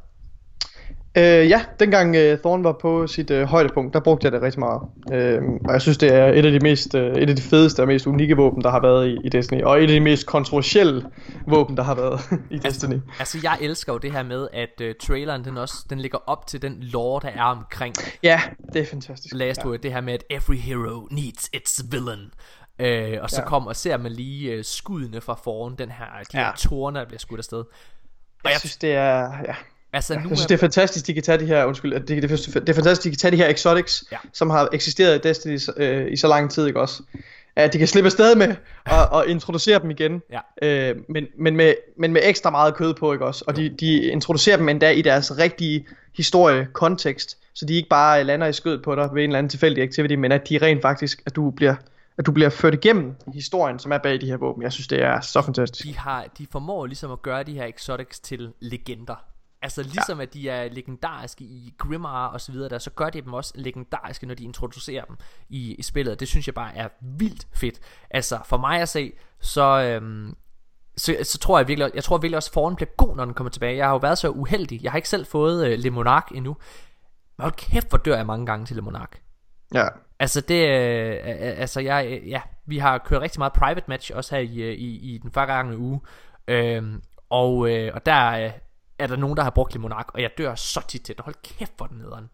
Øh, 1.18 1.50
ja, 1.50 1.66
dengang 1.80 2.16
øh, 2.16 2.40
Thorn 2.40 2.64
var 2.64 2.78
på 2.82 3.08
sit 3.08 3.32
øh, 3.32 3.44
højdepunkt, 3.44 3.94
der 3.94 4.00
brugte 4.00 4.26
jeg 4.26 4.32
det 4.32 4.42
rigtig 4.42 4.60
meget. 4.60 4.82
Øh, 5.14 5.42
og 5.66 5.74
jeg 5.74 5.82
synes, 5.82 5.98
det 5.98 6.14
er 6.14 6.26
et 6.26 6.46
af 6.46 6.52
de 6.52 6.60
mest, 6.60 6.96
øh, 6.96 7.16
et 7.16 7.30
af 7.30 7.36
de 7.36 7.42
fedeste 7.42 7.82
og 7.82 7.88
mest 7.88 8.08
unikke 8.08 8.36
våben, 8.36 8.64
der 8.64 8.70
har 8.70 8.82
været 8.82 9.08
i, 9.08 9.18
i 9.24 9.30
Destiny. 9.30 9.64
Og 9.64 9.78
et 9.78 9.82
af 9.82 9.88
de 9.88 10.00
mest 10.00 10.26
kontroversielle 10.28 11.06
våben, 11.48 11.78
der 11.78 11.84
har 11.84 11.96
været 11.96 12.20
i 12.52 12.54
altså, 12.54 12.70
Destiny. 12.70 13.00
Altså, 13.20 13.40
jeg 13.44 13.58
elsker 13.62 13.94
jo 13.94 14.00
det 14.00 14.12
her 14.12 14.24
med, 14.24 14.48
at 14.54 14.82
øh, 14.82 14.96
traileren, 15.02 15.46
den 15.46 15.58
også, 15.58 15.76
den 15.90 16.00
ligger 16.00 16.18
op 16.28 16.48
til 16.48 16.62
den 16.62 16.78
lore, 16.80 17.22
der 17.22 17.30
er 17.30 17.44
omkring. 17.44 17.96
Ja, 18.24 18.42
det 18.74 18.82
er 18.82 18.86
fantastisk. 18.86 19.36
Last 19.36 19.66
ja. 19.66 19.78
det 19.84 19.94
her 19.94 20.02
med, 20.02 20.14
at 20.14 20.24
every 20.30 20.58
hero 20.58 21.08
needs 21.12 21.50
its 21.54 21.84
villain. 21.92 22.32
Øh, 22.80 23.18
og 23.22 23.30
så 23.30 23.42
ja. 23.42 23.48
kommer 23.48 23.70
og 23.70 23.76
ser 23.76 23.98
man 23.98 24.12
lige 24.12 24.52
øh, 24.52 24.64
skuddene 24.64 25.22
fra 25.22 25.34
foran 25.44 25.76
den 25.78 25.92
her, 25.92 26.06
de 26.32 26.40
ja. 26.40 26.46
her 26.46 26.56
tårne, 26.56 27.00
der 27.00 27.06
bliver 27.06 27.20
skudt 27.20 27.40
afsted. 27.40 27.58
Og 27.60 27.66
jeg, 28.44 28.52
jeg 28.52 28.60
synes, 28.60 28.78
det 28.78 28.94
er... 28.94 29.32
Ja. 29.46 29.56
Altså, 29.96 30.14
nu 30.14 30.20
jeg 30.20 30.28
synes, 30.28 30.44
er... 30.44 30.48
det 30.48 30.56
er 30.56 30.60
fantastisk, 30.60 31.08
de 31.08 31.14
kan 31.14 31.24
tage 31.24 31.38
de 31.38 31.46
her, 31.46 31.66
undskyld, 31.66 31.94
det, 31.94 32.08
det, 32.08 32.30
det 32.56 32.70
er 32.70 32.74
fantastisk, 32.74 33.04
de 33.04 33.10
kan 33.10 33.18
tage 33.18 33.32
de 33.32 33.38
her 33.38 33.50
exotics, 33.50 34.04
ja. 34.12 34.18
som 34.34 34.50
har 34.50 34.70
eksisteret 34.74 35.16
i 35.16 35.28
Destiny 35.28 35.60
øh, 35.78 36.12
i 36.12 36.16
så 36.16 36.28
lang 36.28 36.52
tid, 36.52 36.68
ikke 36.68 36.82
også? 36.82 37.04
At 37.56 37.74
de 37.74 37.78
kan 37.78 37.88
slippe 37.88 38.06
afsted 38.06 38.36
med 38.36 38.56
og, 38.86 39.10
og 39.12 39.28
introducere 39.28 39.80
dem 39.80 39.92
igen, 39.92 40.22
ja. 40.32 40.40
øh, 40.62 40.96
men, 41.10 41.28
men, 41.38 41.56
med, 41.56 41.74
men 41.98 42.14
med 42.14 42.22
ekstra 42.24 42.50
meget 42.50 42.76
kød 42.76 42.94
på, 42.94 43.14
ikke 43.14 43.26
også? 43.26 43.44
Og 43.48 43.56
de, 43.56 43.70
de 43.70 44.02
introducerer 44.02 44.58
dem 44.58 44.70
endda 44.70 44.90
i 44.90 45.02
deres 45.02 45.38
rigtige 45.38 45.88
historie, 46.18 46.68
kontekst, 46.74 47.38
så 47.54 47.66
de 47.66 47.74
ikke 47.74 47.90
bare 47.90 48.24
lander 48.24 48.48
i 48.48 48.54
skødet 48.54 48.82
på 48.84 48.96
dig 48.96 49.10
ved 49.14 49.24
en 49.24 49.30
eller 49.30 49.38
anden 49.38 49.50
tilfældig 49.50 49.84
activity, 49.84 50.14
men 50.14 50.32
at 50.32 50.50
de 50.50 50.58
rent 50.62 50.82
faktisk, 50.82 51.22
at 51.26 51.36
du 51.36 51.52
bliver 51.52 51.76
at 52.18 52.26
du 52.26 52.32
bliver 52.32 52.50
ført 52.50 52.74
igennem 52.74 53.16
historien, 53.34 53.80
som 53.80 53.92
er 53.92 53.98
bag 53.98 54.22
de 54.22 54.26
her 54.26 54.38
våben. 54.38 54.64
Jeg 54.64 54.72
synes, 54.72 54.88
det 54.88 55.02
er 55.02 55.22
så 55.22 55.42
fantastisk. 55.42 55.88
De, 55.88 55.98
har, 55.98 56.26
de 56.38 56.48
formår 56.52 56.86
ligesom 56.86 57.12
at 57.12 57.22
gøre 57.22 57.44
de 57.44 57.54
her 57.54 57.66
exotics 57.66 58.20
til 58.20 58.52
legender. 58.60 59.16
Altså 59.66 59.84
ligesom 59.84 60.18
ja. 60.18 60.24
at 60.24 60.34
de 60.34 60.50
er 60.50 60.70
legendariske 60.70 61.44
i 61.44 61.74
Grimmar 61.78 62.28
og 62.28 62.42
så 62.42 62.52
videre 62.52 62.70
der, 62.70 62.78
så 62.78 62.90
gør 62.90 63.10
de 63.10 63.22
dem 63.22 63.34
også 63.34 63.52
legendariske, 63.56 64.26
når 64.26 64.36
de 64.36 64.44
introducerer 64.44 65.06
dem 65.06 65.18
i, 65.50 65.76
i 65.76 65.82
spillet. 65.82 66.20
Det 66.20 66.28
synes 66.28 66.48
jeg 66.48 66.56
bare 66.56 66.76
er 66.76 66.88
vildt 67.02 67.48
fedt. 67.54 67.80
Altså 68.10 68.40
for 68.46 68.58
mig 68.58 68.82
at 68.82 68.90
se, 68.90 69.14
så, 69.40 69.82
øhm, 69.82 70.36
så, 70.98 71.18
så 71.24 71.38
tror 71.38 71.60
jeg 71.60 71.68
virkelig, 71.68 71.92
jeg 71.96 72.04
tror 72.04 72.18
virkelig 72.18 72.38
også, 72.38 72.50
at 72.50 72.54
foran 72.54 72.76
bliver 72.76 72.90
god, 72.98 73.16
når 73.16 73.26
den 73.26 73.34
kommer 73.34 73.52
tilbage. 73.52 73.78
Jeg 73.78 73.86
har 73.86 73.92
jo 73.92 73.98
været 73.98 74.18
så 74.18 74.30
uheldig. 74.30 74.84
Jeg 74.84 74.92
har 74.92 74.98
ikke 74.98 75.10
selv 75.10 75.26
fået 75.26 75.68
øh, 75.68 75.80
Le 75.80 75.90
Monarch 75.90 76.28
endnu. 76.36 76.58
Men 77.38 77.44
hold 77.44 77.54
kæft, 77.54 77.90
hvor 77.90 77.98
dør 77.98 78.16
jeg 78.16 78.26
mange 78.26 78.46
gange 78.46 78.66
til 78.66 78.76
Le 78.76 78.82
Monarch. 78.82 79.14
Ja. 79.74 79.88
Altså 80.20 80.42
det, 80.42 80.70
øh, 80.70 81.20
altså 81.60 81.80
jeg, 81.80 82.22
ja, 82.26 82.42
vi 82.66 82.78
har 82.78 82.98
kørt 82.98 83.22
rigtig 83.22 83.40
meget 83.40 83.54
private 83.54 83.86
match 83.88 84.12
også 84.16 84.36
her 84.36 84.42
i, 84.42 84.58
øh, 84.58 84.74
i, 84.74 85.14
i 85.14 85.18
den 85.18 85.32
forgangne 85.32 85.78
uge. 85.78 86.02
Øhm, 86.48 87.02
og, 87.30 87.70
øh, 87.72 87.92
og 87.94 88.06
der, 88.06 88.52
er 89.00 89.08
der 89.08 89.16
nogen, 89.16 89.38
der 89.38 89.44
har 89.44 89.50
brugt 89.50 89.74
Limonark, 89.74 90.12
og 90.14 90.22
jeg 90.22 90.32
dør 90.38 90.56
så 90.56 90.88
tit 90.88 91.02
til 91.02 91.16
det. 91.18 91.26
Hold 91.26 91.36
kæft 91.44 91.74
for 91.78 91.86
den 91.86 91.98
nederen. 91.98 92.30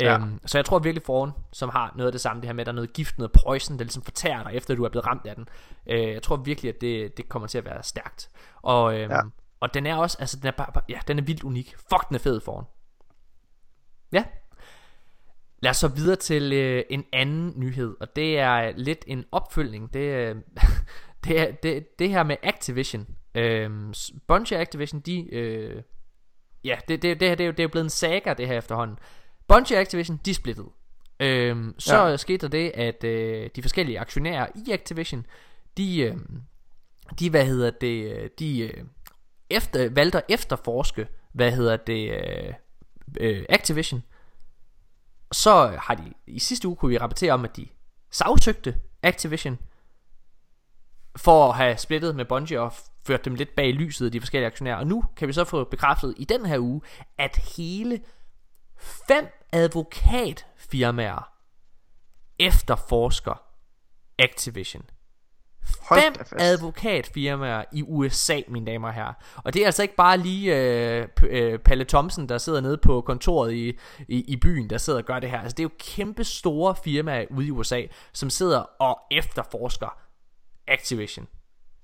Ja. 0.00 0.14
Øhm, 0.14 0.40
så 0.46 0.58
jeg 0.58 0.64
tror 0.64 0.78
virkelig 0.78 1.02
foran, 1.06 1.30
som 1.52 1.68
har 1.68 1.92
noget 1.96 2.06
af 2.06 2.12
det 2.12 2.20
samme, 2.20 2.42
det 2.42 2.48
her 2.48 2.52
med, 2.52 2.60
at 2.60 2.66
der 2.66 2.72
er 2.72 2.74
noget 2.74 2.92
gift, 2.92 3.18
noget 3.18 3.32
poison, 3.32 3.78
der 3.78 3.84
ligesom 3.84 4.02
fortærer 4.02 4.42
dig, 4.42 4.54
efter 4.54 4.74
du 4.74 4.84
er 4.84 4.88
blevet 4.88 5.06
ramt 5.06 5.26
af 5.26 5.36
den. 5.36 5.48
Øh, 5.86 6.12
jeg 6.12 6.22
tror 6.22 6.36
virkelig, 6.36 6.68
at 6.68 6.80
det, 6.80 7.16
det 7.16 7.28
kommer 7.28 7.48
til 7.48 7.58
at 7.58 7.64
være 7.64 7.82
stærkt. 7.82 8.30
Og, 8.62 8.98
øhm, 8.98 9.12
ja. 9.12 9.20
og 9.60 9.74
den 9.74 9.86
er 9.86 9.96
også, 9.96 10.16
altså 10.20 10.36
den 10.36 10.46
er 10.46 10.50
bare, 10.50 10.82
ja, 10.88 10.98
den 11.08 11.18
er 11.18 11.22
vildt 11.22 11.44
unik. 11.44 11.74
Fuck, 11.76 12.08
den 12.08 12.14
er 12.14 12.18
fed 12.18 12.40
foran. 12.40 12.64
Ja. 14.12 14.24
Lad 15.58 15.70
os 15.70 15.76
så 15.76 15.88
videre 15.88 16.16
til 16.16 16.52
øh, 16.52 16.82
en 16.90 17.04
anden 17.12 17.52
nyhed, 17.56 17.96
og 18.00 18.16
det 18.16 18.38
er 18.38 18.72
lidt 18.76 19.04
en 19.06 19.24
opfølgning. 19.32 19.94
Det, 19.94 20.00
øh, 20.00 20.36
det, 21.24 21.40
er, 21.40 21.52
det, 21.52 21.98
det 21.98 22.10
her 22.10 22.22
med 22.22 22.36
Activision. 22.42 23.06
Øhm, 23.34 23.94
Bungie 24.26 24.58
Activision, 24.58 25.00
de... 25.00 25.34
Øh, 25.34 25.82
ja, 26.64 26.78
det, 26.88 27.02
det, 27.02 27.20
det, 27.20 27.28
her, 27.28 27.34
det, 27.34 27.44
er 27.44 27.46
jo, 27.46 27.52
det 27.52 27.60
er 27.60 27.64
jo 27.64 27.68
blevet 27.68 27.84
en 27.84 27.90
saga, 27.90 28.34
det 28.34 28.46
her 28.46 28.58
efterhånden. 28.58 28.98
Bungie 29.48 29.78
Activision, 29.78 30.20
de 30.24 30.34
splittede. 30.34 30.68
Øhm, 31.20 31.74
så 31.78 32.06
ja. 32.06 32.16
skete 32.16 32.46
der 32.46 32.48
det, 32.48 32.70
at 32.70 33.04
øh, 33.04 33.50
de 33.56 33.62
forskellige 33.62 34.00
aktionærer 34.00 34.46
i 34.66 34.70
Activision, 34.70 35.26
de, 35.76 36.00
øh, 36.00 36.16
de 37.18 37.30
hvad 37.30 37.46
hedder 37.46 37.70
det, 37.70 38.30
de 38.38 38.60
øh, 38.60 38.84
efter, 39.50 39.88
valgte 39.90 40.18
at 40.18 40.24
efterforske, 40.28 41.08
hvad 41.32 41.52
hedder 41.52 41.76
det, 41.76 42.10
øh, 42.10 42.54
øh, 43.20 43.44
Activision. 43.48 44.02
Så 45.32 45.78
har 45.78 45.94
de, 45.94 46.12
i 46.26 46.38
sidste 46.38 46.68
uge 46.68 46.76
kunne 46.76 46.90
vi 46.90 46.98
rapportere 46.98 47.32
om, 47.32 47.44
at 47.44 47.56
de 47.56 47.66
sagsøgte 48.10 48.76
Activision, 49.02 49.58
for 51.16 51.48
at 51.48 51.56
have 51.56 51.76
splittet 51.76 52.16
med 52.16 52.24
Bungie 52.24 52.60
og 52.60 52.72
ført 53.06 53.24
dem 53.24 53.34
lidt 53.34 53.54
bag 53.56 53.72
lyset, 53.72 54.12
de 54.12 54.20
forskellige 54.20 54.46
aktionærer. 54.46 54.76
Og 54.76 54.86
nu 54.86 55.04
kan 55.16 55.28
vi 55.28 55.32
så 55.32 55.44
få 55.44 55.64
bekræftet 55.64 56.14
i 56.16 56.24
den 56.24 56.46
her 56.46 56.58
uge, 56.58 56.80
at 57.18 57.36
hele 57.56 58.00
fem 58.78 59.26
advokatfirmaer 59.52 61.30
efterforsker 62.38 63.42
Activision. 64.18 64.82
Fem 65.88 66.14
advokatfirmaer 66.32 67.64
i 67.72 67.82
USA, 67.82 68.40
mine 68.48 68.66
damer 68.66 68.88
og 68.88 68.94
herrer. 68.94 69.12
Og 69.36 69.54
det 69.54 69.62
er 69.62 69.66
altså 69.66 69.82
ikke 69.82 69.96
bare 69.96 70.18
lige 70.18 70.56
øh, 70.56 71.08
øh, 71.22 71.58
Palle 71.58 71.84
Thompson, 71.84 72.28
der 72.28 72.38
sidder 72.38 72.60
nede 72.60 72.76
på 72.76 73.00
kontoret 73.00 73.52
i, 73.52 73.78
i, 74.08 74.20
i 74.20 74.36
byen, 74.36 74.70
der 74.70 74.78
sidder 74.78 74.98
og 74.98 75.04
gør 75.04 75.18
det 75.18 75.30
her. 75.30 75.40
Altså 75.40 75.54
det 75.54 75.60
er 75.60 75.64
jo 75.64 75.70
kæmpe 75.78 76.24
store 76.24 76.76
firmaer 76.84 77.26
ude 77.30 77.46
i 77.46 77.50
USA, 77.50 77.82
som 78.12 78.30
sidder 78.30 78.58
og 78.58 79.00
efterforsker 79.10 79.98
Activision. 80.66 81.28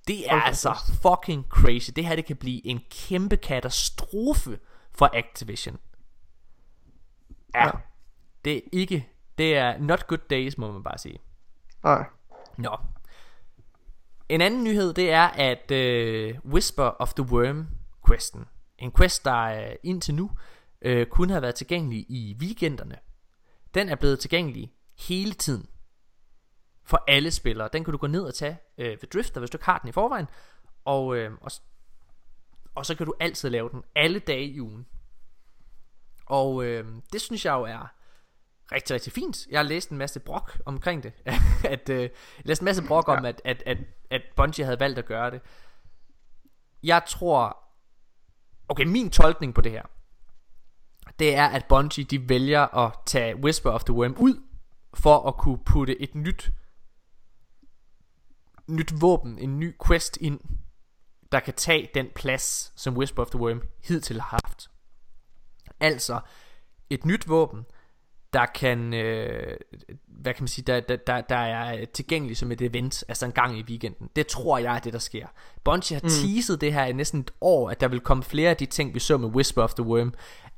Det 0.08 0.30
er 0.30 0.36
okay. 0.36 0.46
altså 0.46 0.74
fucking 1.02 1.46
crazy. 1.48 1.90
Det 1.96 2.06
her 2.06 2.16
det 2.16 2.24
kan 2.24 2.36
blive 2.36 2.66
en 2.66 2.80
kæmpe 2.90 3.36
katastrofe 3.36 4.58
for 4.92 5.10
Activision. 5.14 5.78
Ja. 7.54 7.66
ja. 7.66 7.70
Det 8.44 8.56
er 8.56 8.60
ikke 8.72 9.08
det 9.40 9.56
er 9.56 9.78
not 9.78 10.06
good 10.06 10.28
days, 10.30 10.58
må 10.58 10.72
man 10.72 10.82
bare 10.82 10.98
sige. 10.98 11.18
Nej. 11.84 12.04
Nå. 12.56 12.76
En 14.28 14.40
anden 14.40 14.64
nyhed, 14.64 14.92
det 14.94 15.10
er, 15.12 15.26
at 15.26 15.70
uh, 15.70 16.52
Whisper 16.52 16.84
of 16.84 17.14
the 17.14 17.22
Worm 17.22 17.68
questen, 18.08 18.44
en 18.78 18.92
quest, 18.92 19.24
der 19.24 19.66
uh, 19.66 19.74
indtil 19.82 20.14
nu 20.14 20.30
uh, 20.86 21.02
kun 21.10 21.30
har 21.30 21.40
været 21.40 21.54
tilgængelig 21.54 22.06
i 22.08 22.36
weekenderne, 22.40 22.96
den 23.74 23.88
er 23.88 23.94
blevet 23.94 24.18
tilgængelig 24.18 24.72
hele 24.98 25.32
tiden 25.32 25.66
for 26.90 27.04
alle 27.08 27.30
spillere. 27.30 27.68
Den 27.72 27.84
kan 27.84 27.92
du 27.92 27.98
gå 27.98 28.06
ned 28.06 28.22
og 28.22 28.34
tage 28.34 28.58
øh, 28.78 28.90
ved 28.90 29.08
Drifter, 29.08 29.40
hvis 29.40 29.50
du 29.50 29.56
ikke 29.56 29.64
har 29.64 29.78
den 29.78 29.88
i 29.88 29.92
forvejen. 29.92 30.26
Og, 30.84 31.16
øh, 31.16 31.32
og, 31.40 31.50
og 32.74 32.86
så 32.86 32.94
kan 32.94 33.06
du 33.06 33.14
altid 33.20 33.50
lave 33.50 33.70
den 33.70 33.84
alle 33.94 34.18
dage 34.18 34.44
i 34.44 34.60
ugen. 34.60 34.86
Og 36.26 36.64
øh, 36.64 36.86
det 37.12 37.20
synes 37.20 37.44
jeg 37.44 37.52
jo 37.52 37.62
er 37.62 37.92
rigtig, 38.72 38.94
rigtig 38.94 39.12
fint. 39.12 39.46
Jeg 39.50 39.58
har 39.58 39.64
læst 39.64 39.90
en 39.90 39.98
masse 39.98 40.20
brok 40.20 40.58
omkring 40.66 41.02
det. 41.02 41.12
at, 41.74 41.88
øh, 41.88 42.00
jeg 42.00 42.10
læste 42.44 42.62
en 42.62 42.64
masse 42.64 42.82
brok 42.88 43.08
om, 43.08 43.24
at, 43.24 43.42
at, 43.44 43.62
at, 43.66 43.78
at 44.10 44.22
Bungie 44.36 44.64
havde 44.64 44.80
valgt 44.80 44.98
at 44.98 45.06
gøre 45.06 45.30
det. 45.30 45.40
Jeg 46.82 47.02
tror... 47.08 47.56
Okay, 48.68 48.84
min 48.84 49.10
tolkning 49.10 49.54
på 49.54 49.60
det 49.60 49.72
her, 49.72 49.82
det 51.18 51.34
er, 51.34 51.46
at 51.46 51.64
Bungie 51.68 52.04
de 52.04 52.28
vælger 52.28 52.76
at 52.76 52.92
tage 53.06 53.36
Whisper 53.36 53.70
of 53.70 53.84
the 53.84 53.94
Worm 53.94 54.16
ud, 54.18 54.42
for 54.94 55.28
at 55.28 55.36
kunne 55.36 55.58
putte 55.64 56.02
et 56.02 56.14
nyt 56.14 56.50
nyt 58.70 59.00
våben, 59.00 59.38
en 59.38 59.58
ny 59.58 59.74
quest 59.86 60.18
ind, 60.20 60.40
der 61.32 61.40
kan 61.40 61.54
tage 61.54 61.88
den 61.94 62.06
plads, 62.14 62.72
som 62.76 62.96
Whisper 62.96 63.22
of 63.22 63.30
the 63.30 63.38
Worm 63.38 63.62
hidtil 63.84 64.20
har 64.20 64.40
haft. 64.44 64.70
Altså 65.80 66.20
et 66.90 67.04
nyt 67.04 67.28
våben, 67.28 67.64
der 68.32 68.46
kan, 68.46 68.94
øh, 68.94 69.56
hvad 70.06 70.34
kan 70.34 70.42
man 70.42 70.48
sige, 70.48 70.64
der, 70.64 70.80
der, 70.80 70.96
der, 70.96 71.20
der 71.20 71.36
er 71.36 71.84
tilgængelig 71.84 72.36
som 72.36 72.52
et 72.52 72.62
event, 72.62 73.04
altså 73.08 73.26
en 73.26 73.32
gang 73.32 73.58
i 73.58 73.62
weekenden. 73.62 74.10
Det 74.16 74.26
tror 74.26 74.58
jeg 74.58 74.76
er 74.76 74.78
det, 74.78 74.92
der 74.92 74.98
sker. 74.98 75.26
Bungie 75.64 75.96
har 75.96 76.02
mm. 76.02 76.08
teaset 76.08 76.60
det 76.60 76.72
her 76.72 76.84
i 76.84 76.92
næsten 76.92 77.20
et 77.20 77.30
år, 77.40 77.70
at 77.70 77.80
der 77.80 77.88
vil 77.88 78.00
komme 78.00 78.22
flere 78.22 78.50
af 78.50 78.56
de 78.56 78.66
ting, 78.66 78.94
vi 78.94 79.00
så 79.00 79.16
med 79.16 79.28
Whisper 79.28 79.62
of 79.62 79.74
the 79.74 79.84
Worm. 79.84 80.14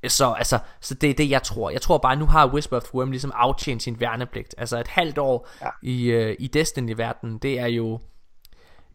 Så, 0.09 0.33
altså, 0.33 0.59
så 0.81 0.95
det 0.95 1.11
er 1.11 1.15
det, 1.15 1.31
jeg 1.31 1.43
tror. 1.43 1.71
Jeg 1.71 1.81
tror 1.81 1.99
bare, 1.99 2.17
nu 2.17 2.27
har 2.27 2.53
Whisper 2.53 2.77
of 2.77 2.95
Worm 2.95 3.11
ligesom 3.11 3.33
aftjent 3.35 3.83
sin 3.83 4.01
værnepligt. 4.01 4.55
Altså 4.59 4.79
et 4.79 4.89
halvt 4.89 5.19
år 5.19 5.49
ja. 5.61 5.69
i, 5.83 6.17
uh, 6.17 6.35
i 6.39 6.47
Destiny-verdenen, 6.47 7.39
det 7.39 7.59
er 7.59 7.67
jo... 7.67 8.01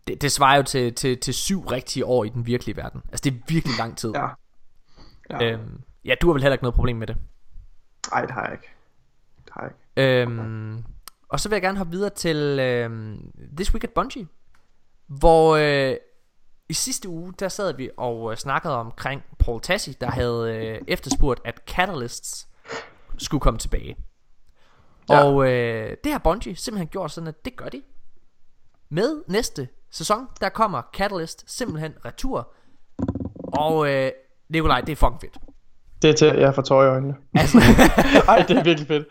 Det, 0.08 0.22
det 0.22 0.32
svarer 0.32 0.58
jo 0.58 0.64
til, 0.64 0.94
til, 0.94 1.20
til 1.20 1.34
syv 1.34 1.66
rigtige 1.66 2.06
år 2.06 2.24
i 2.24 2.30
den 2.30 2.46
virkelige 2.46 2.78
verden. 2.78 3.02
Altså 3.12 3.22
det 3.24 3.34
er 3.34 3.38
virkelig 3.48 3.78
lang 3.78 3.98
tid. 3.98 4.14
Ja. 4.16 4.28
ja. 5.30 5.52
Øhm, 5.52 5.82
Ja, 6.08 6.16
du 6.22 6.28
har 6.28 6.34
vel 6.34 6.42
heller 6.42 6.54
ikke 6.54 6.64
noget 6.64 6.76
problem 6.76 6.98
med 6.98 7.08
det. 7.08 7.18
Nej, 8.12 8.22
det 8.22 8.32
har 8.32 8.44
jeg 8.44 8.52
ikke. 8.54 8.70
Det 9.46 9.54
har 9.54 9.62
jeg 9.62 9.72
ikke. 9.72 10.22
Øhm, 10.22 10.84
og 11.30 11.40
så 11.40 11.50
vil 11.50 11.56
jeg 11.56 11.62
gerne 11.62 11.78
hoppe 11.78 11.92
videre 11.92 12.10
til 12.10 12.60
øhm, 12.60 13.32
This 13.58 13.74
Week 13.74 13.84
at 13.84 13.90
Bungie. 13.90 14.28
Hvor 15.08 15.56
øh, 15.56 15.96
i 16.70 16.74
sidste 16.74 17.10
uge, 17.10 17.34
der 17.40 17.48
sad 17.50 17.74
vi 17.74 17.90
og 17.98 18.32
øh, 18.32 18.38
snakkede 18.38 18.76
omkring 18.76 19.22
Paul 19.40 19.62
Tassi, 19.62 19.92
der 20.02 20.12
havde 20.12 20.56
øh, 20.56 20.82
efterspurgt, 20.88 21.42
at 21.46 21.62
Catalysts 21.68 22.48
skulle 23.18 23.42
komme 23.42 23.60
tilbage. 23.60 23.98
Ja. 25.10 25.24
Og 25.24 25.52
øh, 25.52 25.98
det 26.04 26.12
har 26.12 26.20
Bungie 26.20 26.56
simpelthen 26.56 26.88
gjort 26.88 27.12
sådan, 27.12 27.28
at 27.28 27.46
det 27.46 27.56
gør 27.56 27.70
de. 27.70 27.82
Med 28.90 29.24
næste 29.28 29.68
sæson, 29.92 30.28
der 30.42 30.50
kommer 30.50 30.82
Catalyst 30.94 31.44
simpelthen 31.58 31.94
retur. 32.06 32.54
Og 33.38 33.90
øh, 33.90 34.12
Nikolaj, 34.50 34.82
det 34.82 34.92
er 34.92 34.96
fucking 34.96 35.22
fedt. 35.22 35.38
Det 36.02 36.10
er 36.10 36.14
til, 36.14 36.28
jeg 36.28 36.56
får 36.56 36.62
tøj 36.62 36.86
i 36.86 36.90
øjnene. 36.90 37.16
Altså, 37.34 37.58
Ej, 38.28 38.46
det 38.48 38.58
er 38.58 38.64
virkelig 38.64 38.88
fedt. 38.88 39.08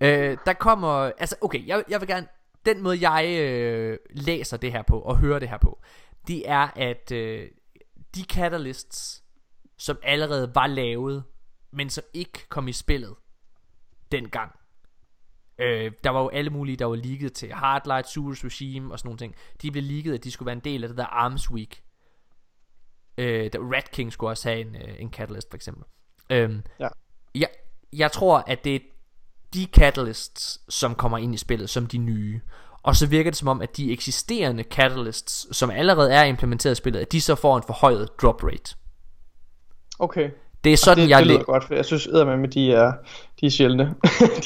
øh, 0.00 0.38
der 0.46 0.52
kommer, 0.52 1.10
altså 1.18 1.36
okay, 1.40 1.66
jeg, 1.66 1.84
jeg 1.88 2.00
vil 2.00 2.08
gerne, 2.08 2.26
den 2.66 2.82
måde 2.82 3.10
jeg 3.10 3.38
øh, 3.40 3.98
læser 4.10 4.56
det 4.56 4.72
her 4.72 4.82
på, 4.82 4.98
og 5.00 5.16
hører 5.16 5.38
det 5.38 5.48
her 5.48 5.58
på, 5.58 5.78
det 6.26 6.48
er, 6.50 6.68
at 6.76 7.12
øh, 7.12 7.48
de 8.14 8.22
catalysts, 8.24 9.24
som 9.78 9.98
allerede 10.02 10.54
var 10.54 10.66
lavet, 10.66 11.24
men 11.72 11.90
som 11.90 12.04
ikke 12.14 12.48
kom 12.48 12.68
i 12.68 12.72
spillet 12.72 13.14
dengang. 14.12 14.52
Øh, 15.58 15.92
der 16.04 16.10
var 16.10 16.20
jo 16.20 16.28
alle 16.28 16.50
mulige, 16.50 16.76
der 16.76 16.84
var 16.84 16.96
leaget 16.96 17.32
til 17.32 17.52
Hardlight, 17.52 18.08
Surus 18.08 18.44
Regime 18.44 18.92
og 18.94 18.98
sådan 18.98 19.08
nogle 19.08 19.18
ting. 19.18 19.34
De 19.62 19.70
blev 19.70 19.82
leaget, 19.82 20.14
at 20.14 20.24
de 20.24 20.30
skulle 20.30 20.46
være 20.46 20.52
en 20.56 20.60
del 20.64 20.82
af 20.82 20.88
det 20.88 20.98
der 20.98 21.06
Arms 21.06 21.50
Week. 21.50 21.82
Øh, 23.18 23.52
der 23.52 23.72
Red 23.72 23.82
King 23.92 24.12
skulle 24.12 24.30
også 24.30 24.48
have 24.48 24.60
en, 24.60 24.76
øh, 24.76 24.94
en 25.00 25.10
catalyst 25.12 25.50
for 25.50 25.56
eksempel. 25.56 25.84
Øh, 26.30 26.58
Ja. 26.80 26.88
jeg, 27.34 27.48
jeg 27.92 28.12
tror, 28.12 28.38
at 28.46 28.64
det 28.64 28.74
er 28.74 28.80
de 29.54 29.64
catalysts, 29.64 30.60
som 30.68 30.94
kommer 30.94 31.18
ind 31.18 31.34
i 31.34 31.36
spillet, 31.36 31.70
som 31.70 31.86
de 31.86 31.98
nye. 31.98 32.40
Og 32.86 32.96
så 32.96 33.06
virker 33.06 33.30
det 33.30 33.38
som 33.38 33.48
om, 33.48 33.62
at 33.62 33.76
de 33.76 33.92
eksisterende 33.92 34.62
catalysts, 34.62 35.56
som 35.56 35.70
allerede 35.70 36.12
er 36.12 36.24
implementeret 36.24 36.72
i 36.72 36.74
spillet, 36.74 37.00
at 37.00 37.12
de 37.12 37.20
så 37.20 37.34
får 37.34 37.56
en 37.56 37.62
forhøjet 37.66 38.08
drop 38.22 38.44
rate. 38.44 38.74
Okay. 39.98 40.30
Det 40.64 40.72
er 40.72 40.76
sådan, 40.76 41.04
det, 41.04 41.10
jeg 41.10 41.18
det 41.18 41.26
lyder 41.26 41.42
godt, 41.42 41.64
for 41.64 41.74
jeg 41.74 41.84
synes 41.84 42.08
med 42.12 42.48
de 42.48 42.72
er, 42.72 42.92
de 43.40 43.46
er 43.46 43.50
sjældne. 43.50 43.84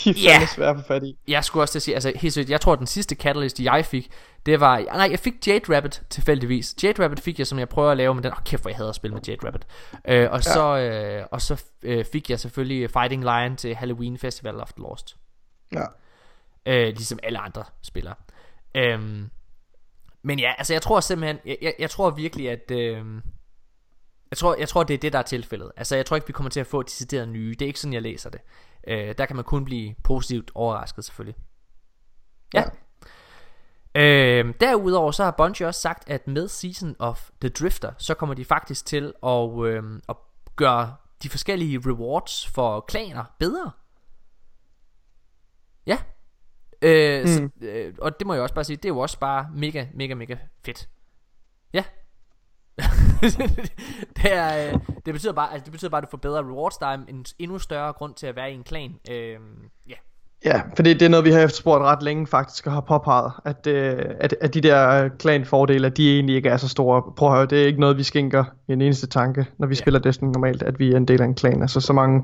de 0.04 0.10
er 0.10 0.14
fandme 0.14 0.46
svære 0.46 0.70
at 0.70 0.76
få 0.76 0.82
fat 0.82 1.02
i. 1.02 1.16
Jeg 1.28 1.44
skulle 1.44 1.62
også 1.62 1.72
til 1.72 1.78
at 1.78 1.82
sige, 1.82 1.94
altså 1.94 2.12
helt 2.16 2.34
seriøst, 2.34 2.50
jeg 2.50 2.60
tror, 2.60 2.72
at 2.72 2.78
den 2.78 2.86
sidste 2.86 3.14
catalyst, 3.14 3.60
jeg 3.60 3.84
fik, 3.84 4.10
det 4.46 4.60
var, 4.60 4.78
nej, 4.78 5.08
jeg 5.10 5.18
fik 5.18 5.46
Jade 5.46 5.76
Rabbit 5.76 6.02
tilfældigvis. 6.10 6.74
Jade 6.82 7.02
Rabbit 7.02 7.20
fik 7.20 7.38
jeg, 7.38 7.46
som 7.46 7.58
jeg 7.58 7.68
prøver 7.68 7.90
at 7.90 7.96
lave, 7.96 8.14
men 8.14 8.24
den, 8.24 8.32
åh 8.32 8.38
oh, 8.38 8.44
kæft, 8.44 8.62
hvor 8.62 8.68
jeg 8.68 8.76
hader 8.76 8.88
at 8.88 8.94
spille 8.94 9.14
med 9.14 9.22
Jade 9.28 9.46
Rabbit. 9.46 9.66
Øh, 10.08 10.30
og, 10.30 10.38
ja. 10.38 10.40
så, 10.40 10.78
øh, 10.78 11.26
og 11.30 11.42
så 11.42 11.64
øh, 11.82 12.04
fik 12.12 12.30
jeg 12.30 12.40
selvfølgelig 12.40 12.90
Fighting 12.90 13.22
Lion 13.22 13.56
til 13.56 13.74
Halloween 13.74 14.18
Festival 14.18 14.60
of 14.60 14.72
the 14.72 14.82
Lost. 14.82 15.16
Ja. 15.72 15.84
Øh, 16.66 16.86
ligesom 16.86 17.18
alle 17.22 17.38
andre 17.38 17.64
spillere. 17.82 18.14
Øhm, 18.74 19.30
men 20.22 20.38
ja, 20.38 20.54
altså 20.58 20.72
jeg 20.72 20.82
tror 20.82 21.00
simpelthen, 21.00 21.38
jeg, 21.44 21.58
jeg, 21.62 21.74
jeg 21.78 21.90
tror 21.90 22.10
virkelig, 22.10 22.50
at... 22.50 22.70
Øh, 22.70 23.22
jeg 24.30 24.38
tror, 24.38 24.56
jeg 24.58 24.68
tror, 24.68 24.82
det 24.82 24.94
er 24.94 24.98
det, 24.98 25.12
der 25.12 25.18
er 25.18 25.22
tilfældet. 25.22 25.72
Altså, 25.76 25.96
jeg 25.96 26.06
tror 26.06 26.16
ikke, 26.16 26.26
vi 26.26 26.32
kommer 26.32 26.50
til 26.50 26.60
at 26.60 26.66
få 26.66 26.82
decideret 26.82 27.28
nye. 27.28 27.50
Det 27.50 27.62
er 27.62 27.66
ikke 27.66 27.80
sådan, 27.80 27.92
jeg 27.92 28.02
læser 28.02 28.30
det. 28.30 28.40
Øh, 28.86 29.14
der 29.18 29.26
kan 29.26 29.36
man 29.36 29.44
kun 29.44 29.64
blive 29.64 29.94
positivt 30.04 30.50
overrasket, 30.54 31.04
selvfølgelig. 31.04 31.36
Ja. 32.54 32.60
ja. 32.60 32.70
Øh, 33.94 34.54
derudover 34.60 35.12
så 35.12 35.24
har 35.24 35.30
Bungie 35.30 35.66
også 35.66 35.80
sagt, 35.80 36.10
at 36.10 36.26
med 36.26 36.48
Season 36.48 36.96
of 36.98 37.30
the 37.40 37.48
Drifter, 37.48 37.92
så 37.98 38.14
kommer 38.14 38.34
de 38.34 38.44
faktisk 38.44 38.86
til 38.86 39.12
at, 39.22 39.64
øh, 39.64 39.82
at 40.08 40.16
gøre 40.56 40.96
de 41.22 41.28
forskellige 41.28 41.82
rewards 41.86 42.48
for 42.48 42.80
klaner 42.80 43.24
bedre. 43.38 43.70
Ja. 45.86 45.98
Øh, 46.82 47.20
mm. 47.20 47.26
så, 47.26 47.48
øh, 47.60 47.94
og 47.98 48.18
det 48.18 48.26
må 48.26 48.34
jeg 48.34 48.42
også 48.42 48.54
bare 48.54 48.64
sige, 48.64 48.76
det 48.76 48.84
er 48.84 48.88
jo 48.88 48.98
også 48.98 49.18
bare 49.18 49.50
mega, 49.54 49.86
mega, 49.94 50.14
mega 50.14 50.36
fedt. 50.64 50.88
Ja. 51.72 51.84
det, 54.16 54.32
er, 54.32 54.72
øh, 54.72 54.80
det 55.06 55.14
betyder 55.14 55.32
bare, 55.32 55.52
altså 55.52 55.64
det 55.64 55.72
betyder 55.72 55.90
bare, 55.90 55.98
at 55.98 56.04
du 56.04 56.10
får 56.10 56.18
bedre 56.18 56.42
rewards. 56.42 56.76
Der 56.76 56.86
er 56.86 56.94
en 57.08 57.24
endnu 57.38 57.58
større 57.58 57.92
grund 57.92 58.14
til 58.14 58.26
at 58.26 58.36
være 58.36 58.52
i 58.52 58.54
en 58.54 58.64
klan. 58.64 59.00
Øh, 59.10 59.40
ja. 59.88 59.94
Ja, 60.44 60.60
for 60.76 60.82
det, 60.82 61.00
det 61.00 61.06
er 61.06 61.10
noget, 61.10 61.24
vi 61.24 61.30
har 61.30 61.40
efterspurgt 61.40 61.82
ret 61.82 62.02
længe 62.02 62.26
faktisk 62.26 62.66
og 62.66 62.72
har 62.72 62.80
påpeget, 62.80 63.32
at, 63.44 63.66
øh, 63.66 64.04
at, 64.20 64.34
at 64.40 64.54
de 64.54 64.60
der 64.60 65.08
klanfordele, 65.08 65.86
at 65.86 65.96
de 65.96 66.14
egentlig 66.14 66.36
ikke 66.36 66.48
er 66.48 66.56
så 66.56 66.68
store. 66.68 67.02
Prøv 67.16 67.28
at 67.28 67.36
høre, 67.36 67.46
det 67.46 67.62
er 67.62 67.66
ikke 67.66 67.80
noget, 67.80 67.98
vi 67.98 68.02
skænker 68.02 68.44
en 68.68 68.82
eneste 68.82 69.06
tanke, 69.06 69.46
når 69.58 69.66
vi 69.66 69.74
ja. 69.74 69.78
spiller 69.78 70.00
Destiny 70.00 70.30
normalt, 70.32 70.62
at 70.62 70.78
vi 70.78 70.92
er 70.92 70.96
en 70.96 71.04
del 71.04 71.20
af 71.22 71.24
en 71.24 71.34
klan. 71.34 71.62
Altså 71.62 71.80
så 71.80 71.92
mange 71.92 72.22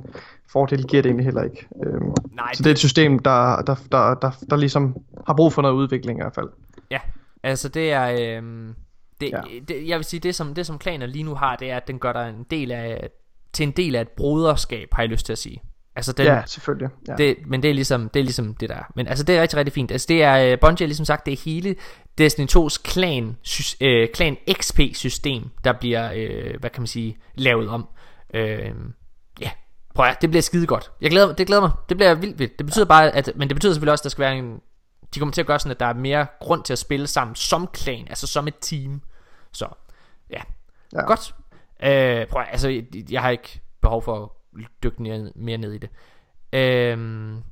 fordele 0.53 0.83
giver 0.83 1.03
det 1.03 1.09
egentlig 1.09 1.25
heller 1.25 1.43
ikke. 1.43 1.67
Øhm, 1.87 2.13
Nej, 2.33 2.55
så 2.55 2.63
det 2.63 2.67
er 2.67 2.75
et 2.75 2.79
system, 2.79 3.19
der, 3.19 3.63
der, 3.63 3.75
der, 3.93 4.15
der, 4.15 4.31
der 4.51 4.57
ligesom 4.57 4.97
har 5.27 5.35
brug 5.35 5.53
for 5.53 5.63
noget 5.63 5.75
udvikling 5.75 6.19
i 6.19 6.23
hvert 6.23 6.35
fald. 6.35 6.49
Ja, 6.91 7.01
altså 7.43 7.69
det 7.69 7.93
er... 7.93 8.11
Øh, 8.11 8.43
det, 9.21 9.31
Ja. 9.31 9.37
ja. 9.37 9.61
det, 9.69 9.89
jeg 9.89 9.97
vil 9.97 10.05
sige, 10.05 10.21
det 10.21 10.35
som, 10.35 10.55
det 10.55 10.67
som 10.67 10.79
klaner 10.79 11.07
lige 11.07 11.23
nu 11.23 11.35
har, 11.35 11.57
det 11.57 11.71
er, 11.71 11.77
at 11.77 11.89
den 11.89 11.99
gør 11.99 12.13
dig 12.13 12.35
en 12.39 12.47
del 12.51 12.73
af, 12.73 13.09
til 13.53 13.63
en 13.67 13.71
del 13.71 13.97
af 13.97 14.01
et 14.01 14.09
broderskab, 14.09 14.89
har 14.93 15.03
jeg 15.03 15.11
lyst 15.11 15.27
til 15.27 15.33
at 15.33 15.39
sige. 15.39 15.61
Altså 15.97 16.13
den, 16.13 16.27
Ja, 16.27 16.43
selvfølgelig. 16.47 16.89
Ja. 17.09 17.15
det, 17.15 17.37
men 17.47 17.63
det 17.63 17.71
er, 17.71 17.75
ligesom, 17.75 18.09
det 18.09 18.21
er 18.21 18.25
ligesom 18.25 18.55
det 18.55 18.69
der 18.69 18.75
er. 18.75 18.93
Men 18.95 19.07
altså 19.07 19.25
det 19.25 19.37
er 19.37 19.43
rigtig, 19.43 19.59
rigtig 19.59 19.73
fint. 19.73 19.91
Altså 19.91 20.07
det 20.09 20.23
er, 20.23 20.53
uh, 20.53 20.61
Bungie 20.61 20.85
har 20.85 20.89
ligesom 20.89 21.05
sagt, 21.05 21.27
det 21.27 21.33
er 21.33 21.43
hele 21.45 21.77
Destiny 22.19 22.47
2's 22.57 22.83
klan, 22.83 23.37
sys, 23.43 23.77
øh, 23.81 24.09
klan 24.15 24.37
XP 24.53 24.81
system, 24.95 25.51
der 25.65 25.73
bliver, 25.73 26.13
øh, 26.15 26.61
hvad 26.61 26.71
kan 26.71 26.81
man 26.81 26.87
sige, 26.87 27.17
lavet 27.35 27.69
om. 27.69 27.89
Øh, 28.35 28.73
ja, 29.41 29.51
prøv 29.95 30.07
at, 30.07 30.23
det 30.23 30.31
bliver 30.31 30.43
skide 30.43 30.67
godt. 30.67 30.91
Jeg 31.01 31.11
glæder, 31.11 31.35
det 31.35 31.47
glæder 31.47 31.63
mig. 31.63 31.71
Det 31.89 31.97
bliver 31.97 32.15
vildt 32.15 32.39
vildt. 32.39 32.59
Det 32.59 32.67
betyder 32.67 32.85
bare, 32.85 33.11
at, 33.11 33.33
men 33.37 33.49
det 33.49 33.55
betyder 33.55 33.73
selvfølgelig 33.73 33.93
også, 33.93 34.03
at 34.03 34.05
der 34.05 34.11
skal 34.11 34.23
være 34.23 34.37
en, 34.37 34.61
de 35.15 35.19
kommer 35.19 35.33
til 35.33 35.41
at 35.41 35.47
gøre 35.47 35.59
sådan, 35.59 35.71
at 35.71 35.81
der 35.81 35.87
er 35.87 35.95
mere 35.95 36.27
grund 36.41 36.63
til 36.63 36.73
at 36.73 36.79
spille 36.79 37.07
sammen 37.07 37.35
som 37.35 37.67
klan, 37.73 38.07
altså 38.09 38.27
som 38.27 38.49
et 38.49 38.55
team. 38.61 39.01
Så, 39.53 39.69
ja. 40.31 40.41
Ja. 40.93 41.01
ja. 41.01 41.07
Godt. 41.07 41.35
Øh, 41.83 42.27
prøv 42.27 42.43
at, 42.43 42.49
altså, 42.51 42.69
jeg, 42.69 42.85
jeg 43.11 43.23
har 43.23 43.31
ikke 43.31 43.61
behov 43.83 44.03
for 44.03 44.36
dykke 44.83 45.03
ned, 45.03 45.33
mere 45.35 45.59
ned 45.59 45.73
i 45.73 45.79
det. 45.79 45.91
Øhm, 46.53 47.43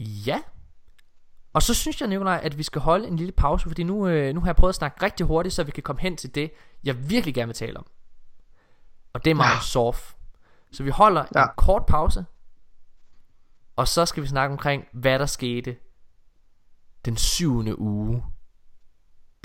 ja. 0.00 0.40
Og 1.52 1.62
så 1.62 1.74
synes 1.74 2.00
jeg, 2.00 2.08
Nikolaj, 2.08 2.40
at 2.42 2.58
vi 2.58 2.62
skal 2.62 2.80
holde 2.80 3.08
en 3.08 3.16
lille 3.16 3.32
pause, 3.32 3.68
fordi 3.68 3.82
nu, 3.82 4.06
øh, 4.06 4.34
nu 4.34 4.40
har 4.40 4.48
jeg 4.48 4.56
prøvet 4.56 4.72
at 4.72 4.74
snakke 4.74 5.02
rigtig 5.02 5.26
hurtigt, 5.26 5.54
så 5.54 5.64
vi 5.64 5.70
kan 5.70 5.82
komme 5.82 6.00
hen 6.02 6.16
til 6.16 6.34
det, 6.34 6.50
jeg 6.84 7.10
virkelig 7.10 7.34
gerne 7.34 7.48
vil 7.48 7.54
tale 7.54 7.76
om. 7.76 7.86
Og 9.12 9.24
det 9.24 9.30
er 9.30 9.34
Microsoft. 9.34 10.16
Så 10.72 10.82
vi 10.82 10.90
holder 10.90 11.24
ja. 11.34 11.40
Ja. 11.40 11.44
en 11.44 11.50
kort 11.56 11.86
pause, 11.86 12.24
og 13.76 13.88
så 13.88 14.06
skal 14.06 14.22
vi 14.22 14.28
snakke 14.28 14.52
omkring, 14.52 14.84
hvad 14.92 15.18
der 15.18 15.26
skete 15.26 15.76
den 17.04 17.16
syvende 17.16 17.78
uge. 17.78 18.24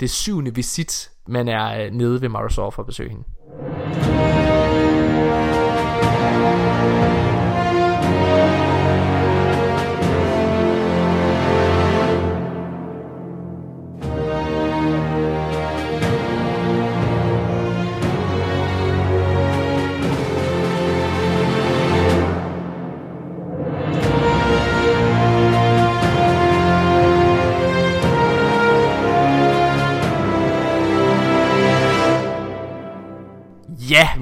Det 0.00 0.10
syvende 0.10 0.54
visit, 0.54 1.10
man 1.26 1.48
er 1.48 1.84
øh, 1.84 1.92
nede 1.92 2.20
ved 2.20 2.28
Microsoft 2.28 2.74
for 2.74 2.82
at 2.82 2.86
besøge 2.86 3.10
hende. 3.10 3.24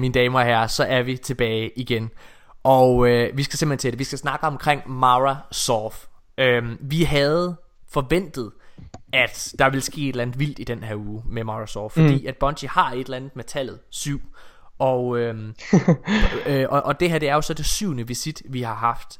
Mine 0.03 0.13
damer 0.13 0.39
og 0.39 0.45
herrer, 0.45 0.67
så 0.67 0.83
er 0.83 1.01
vi 1.01 1.17
tilbage 1.17 1.71
igen. 1.79 2.09
Og 2.63 3.09
øh, 3.09 3.37
vi 3.37 3.43
skal 3.43 3.59
simpelthen 3.59 3.79
til 3.79 3.91
det. 3.91 3.99
Vi 3.99 4.03
skal 4.03 4.17
snakke 4.17 4.47
omkring 4.47 4.89
Mara 4.91 5.37
Soft. 5.51 6.09
Øhm, 6.37 6.77
vi 6.81 7.03
havde 7.03 7.55
forventet, 7.91 8.51
at 9.13 9.53
der 9.59 9.69
ville 9.69 9.81
ske 9.81 10.01
et 10.01 10.09
eller 10.09 10.21
andet 10.21 10.39
vildt 10.39 10.59
i 10.59 10.63
den 10.63 10.83
her 10.83 10.95
uge 10.95 11.23
med 11.25 11.43
Mara 11.43 11.67
Soft. 11.67 11.93
Fordi 11.93 12.21
mm. 12.21 12.27
at 12.27 12.37
Bungie 12.37 12.69
har 12.69 12.91
et 12.91 12.99
eller 12.99 13.17
andet 13.17 13.35
med 13.35 13.43
tallet 13.43 13.79
7. 13.89 14.21
Og, 14.79 15.17
øhm, 15.19 15.55
øh, 16.47 16.65
og, 16.69 16.83
og 16.83 16.99
det 16.99 17.09
her 17.11 17.19
det 17.19 17.29
er 17.29 17.33
jo 17.35 17.41
så 17.41 17.53
det 17.53 17.65
syvende 17.65 18.07
visit, 18.07 18.41
vi 18.49 18.61
har 18.61 18.75
haft 18.75 19.19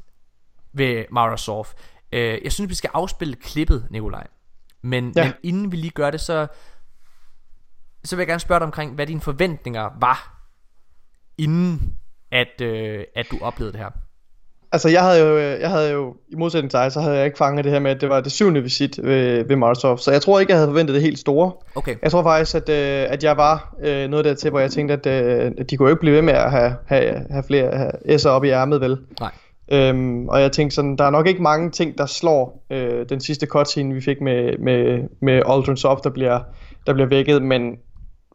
ved 0.73 1.05
Mara 1.11 1.37
Soft. 1.37 1.77
Øh, 2.11 2.39
jeg 2.43 2.51
synes, 2.51 2.69
vi 2.69 2.75
skal 2.75 2.89
afspille 2.93 3.35
klippet, 3.35 3.87
Nikolaj. 3.89 4.27
Men, 4.81 5.13
Ja. 5.15 5.23
men 5.23 5.33
inden 5.43 5.71
vi 5.71 5.77
lige 5.77 5.91
gør 5.91 6.11
det, 6.11 6.21
så, 6.21 6.47
så 8.03 8.15
vil 8.15 8.21
jeg 8.21 8.27
gerne 8.27 8.39
spørge 8.39 8.59
dig 8.59 8.65
omkring, 8.65 8.95
hvad 8.95 9.07
dine 9.07 9.21
forventninger 9.21 9.89
var, 9.99 10.32
inden 11.37 11.93
at, 12.31 12.61
øh, 12.61 13.03
at 13.15 13.25
du 13.31 13.37
oplevede 13.41 13.71
det 13.71 13.79
her. 13.79 13.89
Altså 14.71 14.89
jeg 14.89 15.01
havde 15.01 15.19
jo, 15.19 15.37
jeg 15.37 15.69
havde 15.69 15.91
jo, 15.91 16.15
i 16.29 16.35
modsætning 16.35 16.71
til 16.71 16.79
dig, 16.79 16.91
så 16.91 17.01
havde 17.01 17.15
jeg 17.15 17.25
ikke 17.25 17.37
fanget 17.37 17.63
det 17.63 17.71
her 17.71 17.79
med, 17.79 17.91
at 17.91 18.01
det 18.01 18.09
var 18.09 18.21
det 18.21 18.31
syvende 18.31 18.63
visit 18.63 18.99
ved, 19.03 19.43
ved 19.47 19.55
Microsoft. 19.55 20.03
Så 20.03 20.11
jeg 20.11 20.21
tror 20.21 20.39
ikke, 20.39 20.51
jeg 20.51 20.57
havde 20.57 20.69
forventet 20.69 20.93
det 20.93 21.03
helt 21.03 21.19
store. 21.19 21.51
Okay. 21.75 21.95
Jeg 22.01 22.11
tror 22.11 22.23
faktisk, 22.23 22.55
at, 22.55 22.69
øh, 22.69 23.11
at 23.13 23.23
jeg 23.23 23.37
var 23.37 23.75
øh, 23.83 24.09
noget 24.09 24.25
der 24.25 24.33
til, 24.33 24.49
hvor 24.49 24.59
jeg 24.59 24.71
tænkte, 24.71 24.93
at, 24.93 25.05
øh, 25.05 25.51
at 25.57 25.69
de 25.69 25.77
kunne 25.77 25.89
jo 25.89 25.95
ikke 25.95 25.99
blive 25.99 26.15
ved 26.15 26.21
med 26.21 26.33
at 26.33 26.51
have, 26.51 26.75
have, 26.85 27.25
have 27.29 27.43
flere 27.47 27.77
have 27.77 27.91
S'er 27.91 28.29
op 28.29 28.43
i 28.43 28.49
ærmet, 28.49 28.81
vel? 28.81 28.97
Nej. 29.19 29.31
Øhm, 29.71 30.29
og 30.29 30.41
jeg 30.41 30.51
tænkte 30.51 30.75
sådan, 30.75 30.95
der 30.97 31.03
er 31.03 31.09
nok 31.09 31.27
ikke 31.27 31.43
mange 31.43 31.71
ting, 31.71 31.97
der 31.97 32.05
slår 32.05 32.65
øh, 32.71 33.09
den 33.09 33.19
sidste 33.19 33.45
cutscene, 33.45 33.93
vi 33.93 34.01
fik 34.01 34.21
med, 34.21 34.57
med, 34.57 35.03
med 35.21 35.41
Aldrin 35.45 35.77
Soft, 35.77 36.03
der 36.03 36.09
bliver, 36.09 36.39
der 36.87 36.93
bliver 36.93 37.07
vækket, 37.07 37.41
men 37.41 37.77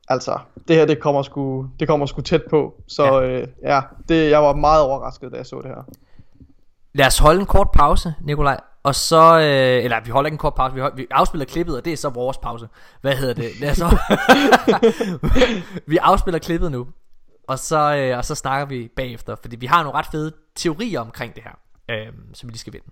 altså, 0.08 0.38
det 0.68 0.76
her, 0.76 0.86
det 0.86 1.00
kommer 1.00 1.22
sgu, 1.22 1.66
det 1.80 1.88
kommer 1.88 2.06
sgu 2.06 2.20
tæt 2.20 2.42
på. 2.50 2.74
Så 2.86 3.04
Ja. 3.04 3.14
ja, 3.14 3.40
øh, 3.40 3.46
ja 3.62 3.80
det, 4.08 4.30
jeg 4.30 4.42
var 4.42 4.54
meget 4.54 4.82
overrasket, 4.82 5.32
da 5.32 5.36
jeg 5.36 5.46
så 5.46 5.60
det 5.60 5.70
her. 5.70 5.84
Lad 6.94 7.06
os 7.06 7.18
holde 7.18 7.40
en 7.40 7.46
kort 7.46 7.70
pause, 7.70 8.14
Nikolaj. 8.22 8.60
Og 8.82 8.94
så, 8.94 9.38
øh, 9.38 9.84
eller 9.84 10.00
vi 10.04 10.10
holder 10.10 10.28
ikke 10.28 10.34
en 10.34 10.38
kort 10.38 10.54
pause, 10.54 10.74
vi, 10.74 10.80
hold, 10.80 10.96
vi 10.96 11.06
afspiller 11.10 11.44
klippet, 11.44 11.76
og 11.76 11.84
det 11.84 11.92
er 11.92 11.96
så 11.96 12.08
vores 12.08 12.38
pause. 12.38 12.68
Hvad 13.00 13.16
hedder 13.16 13.34
det? 13.34 13.60
Lad 13.60 13.70
os 13.70 13.82
vi 15.92 15.96
afspiller 15.96 16.38
klippet 16.38 16.72
nu, 16.72 16.86
og 17.48 17.58
så, 17.58 17.96
øh, 17.96 18.18
og 18.18 18.24
så 18.24 18.34
snakker 18.34 18.66
vi 18.66 18.88
bagefter, 18.96 19.36
fordi 19.42 19.56
vi 19.56 19.66
har 19.66 19.82
nogle 19.82 19.98
ret 19.98 20.06
fede 20.12 20.32
teorier 20.56 21.00
omkring 21.00 21.34
det 21.34 21.42
her, 21.42 21.52
øh, 21.90 22.12
som 22.34 22.48
vi 22.48 22.52
lige 22.52 22.58
skal 22.58 22.72
vende. 22.72 22.86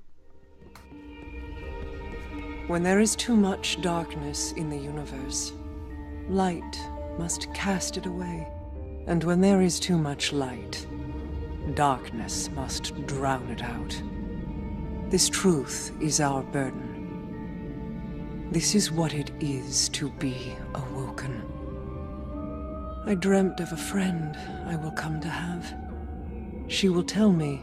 When 2.71 2.85
there 2.85 3.03
is 3.03 3.17
too 3.17 3.37
much 3.37 3.85
darkness 3.85 4.53
in 4.57 4.71
the 4.71 4.89
universe, 4.89 5.55
light 6.29 6.77
must 7.19 7.53
cast 7.55 7.97
it 7.97 8.07
away. 8.07 8.49
And 9.07 9.23
when 9.25 9.41
there 9.41 9.63
is 9.63 9.81
too 9.81 9.99
much 9.99 10.33
light, 10.33 10.87
darkness 11.75 12.51
must 12.51 13.07
drown 13.07 13.49
it 13.51 13.63
out. 13.63 14.01
This 15.11 15.29
truth 15.29 15.93
is 16.01 16.21
our 16.21 16.43
burden. 16.43 18.49
This 18.51 18.75
is 18.75 18.91
what 18.91 19.15
it 19.15 19.31
is 19.41 19.89
to 19.91 20.11
be 20.11 20.57
awoken. 20.75 21.43
I 23.07 23.15
dreamt 23.15 23.61
of 23.61 23.73
a 23.73 23.77
friend 23.77 24.37
I 24.67 24.77
will 24.77 24.93
come 24.93 25.21
to 25.21 25.29
have. 25.29 25.75
She 26.69 26.89
will 26.89 27.05
tell 27.05 27.33
me 27.33 27.63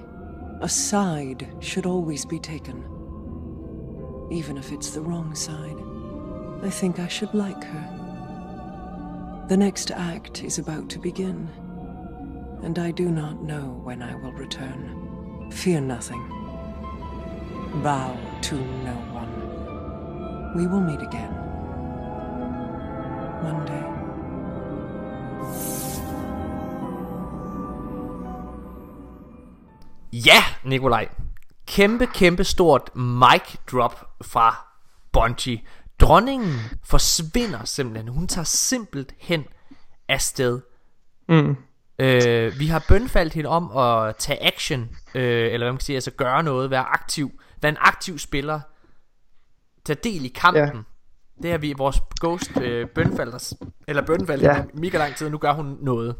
a 0.61 0.69
side 0.69 1.47
should 1.59 1.85
always 1.85 2.25
be 2.25 2.39
taken 2.39 2.85
even 4.33 4.57
if 4.57 4.71
it's 4.71 4.91
the 4.91 5.01
wrong 5.01 5.35
side. 5.35 5.77
I 6.63 6.69
think 6.69 6.99
I 6.99 7.07
should 7.07 7.33
like 7.33 7.63
her. 7.63 7.92
The 9.49 9.57
next 9.57 9.91
act 9.91 10.43
is 10.43 10.57
about 10.57 10.89
to 10.89 10.99
begin, 10.99 11.49
and 12.63 12.79
I 12.79 12.91
do 12.91 13.11
not 13.11 13.43
know 13.43 13.81
when 13.83 14.01
I 14.01 14.15
will 14.15 14.31
return. 14.31 15.49
Fear 15.51 15.81
nothing. 15.81 16.23
Bow 17.83 18.17
to 18.41 18.55
no 18.55 18.95
one. 19.11 20.55
We 20.55 20.65
will 20.67 20.79
meet 20.79 21.01
again. 21.01 21.33
One 23.43 23.65
day. 23.65 23.83
Ja, 30.11 30.43
Nikolaj. 30.63 31.07
Kæmpe, 31.67 32.05
kæmpe 32.05 32.43
stort 32.43 32.95
mic 32.95 33.57
drop 33.71 34.09
fra 34.21 34.67
Bungie. 35.11 35.61
Dronningen 35.99 36.53
forsvinder 36.83 37.65
simpelthen. 37.65 38.07
Hun 38.07 38.27
tager 38.27 38.45
simpelthen 38.45 39.45
afsted. 40.07 40.61
Mm. 41.29 41.55
Øh, 41.99 42.59
vi 42.59 42.67
har 42.67 42.85
bønfaldt 42.87 43.33
hende 43.33 43.49
om 43.49 43.77
at 43.77 44.15
tage 44.15 44.43
action, 44.53 44.81
øh, 45.15 45.21
eller 45.23 45.57
hvad 45.57 45.71
man 45.71 45.77
kan 45.77 45.85
sige, 45.85 45.95
altså 45.95 46.11
gøre 46.11 46.43
noget, 46.43 46.69
være 46.69 46.83
aktiv, 46.83 47.31
være 47.61 47.69
en 47.69 47.77
aktiv 47.79 48.17
spiller, 48.19 48.59
tage 49.85 49.99
del 50.03 50.25
i 50.25 50.27
kampen. 50.27 50.63
Ja. 50.63 50.81
Det 51.43 51.51
har 51.51 51.57
vi 51.57 51.73
vores 51.77 51.97
ghost 52.19 52.57
øh, 52.61 52.87
bønfaldt 52.89 53.35
os, 53.35 53.53
eller 53.87 54.01
bønfaldt 54.05 54.43
Ja. 54.43 54.55
ja. 54.57 54.63
mega 54.73 54.97
lang 54.97 55.15
tid, 55.15 55.29
nu 55.29 55.37
gør 55.37 55.53
hun 55.53 55.77
noget. 55.81 56.15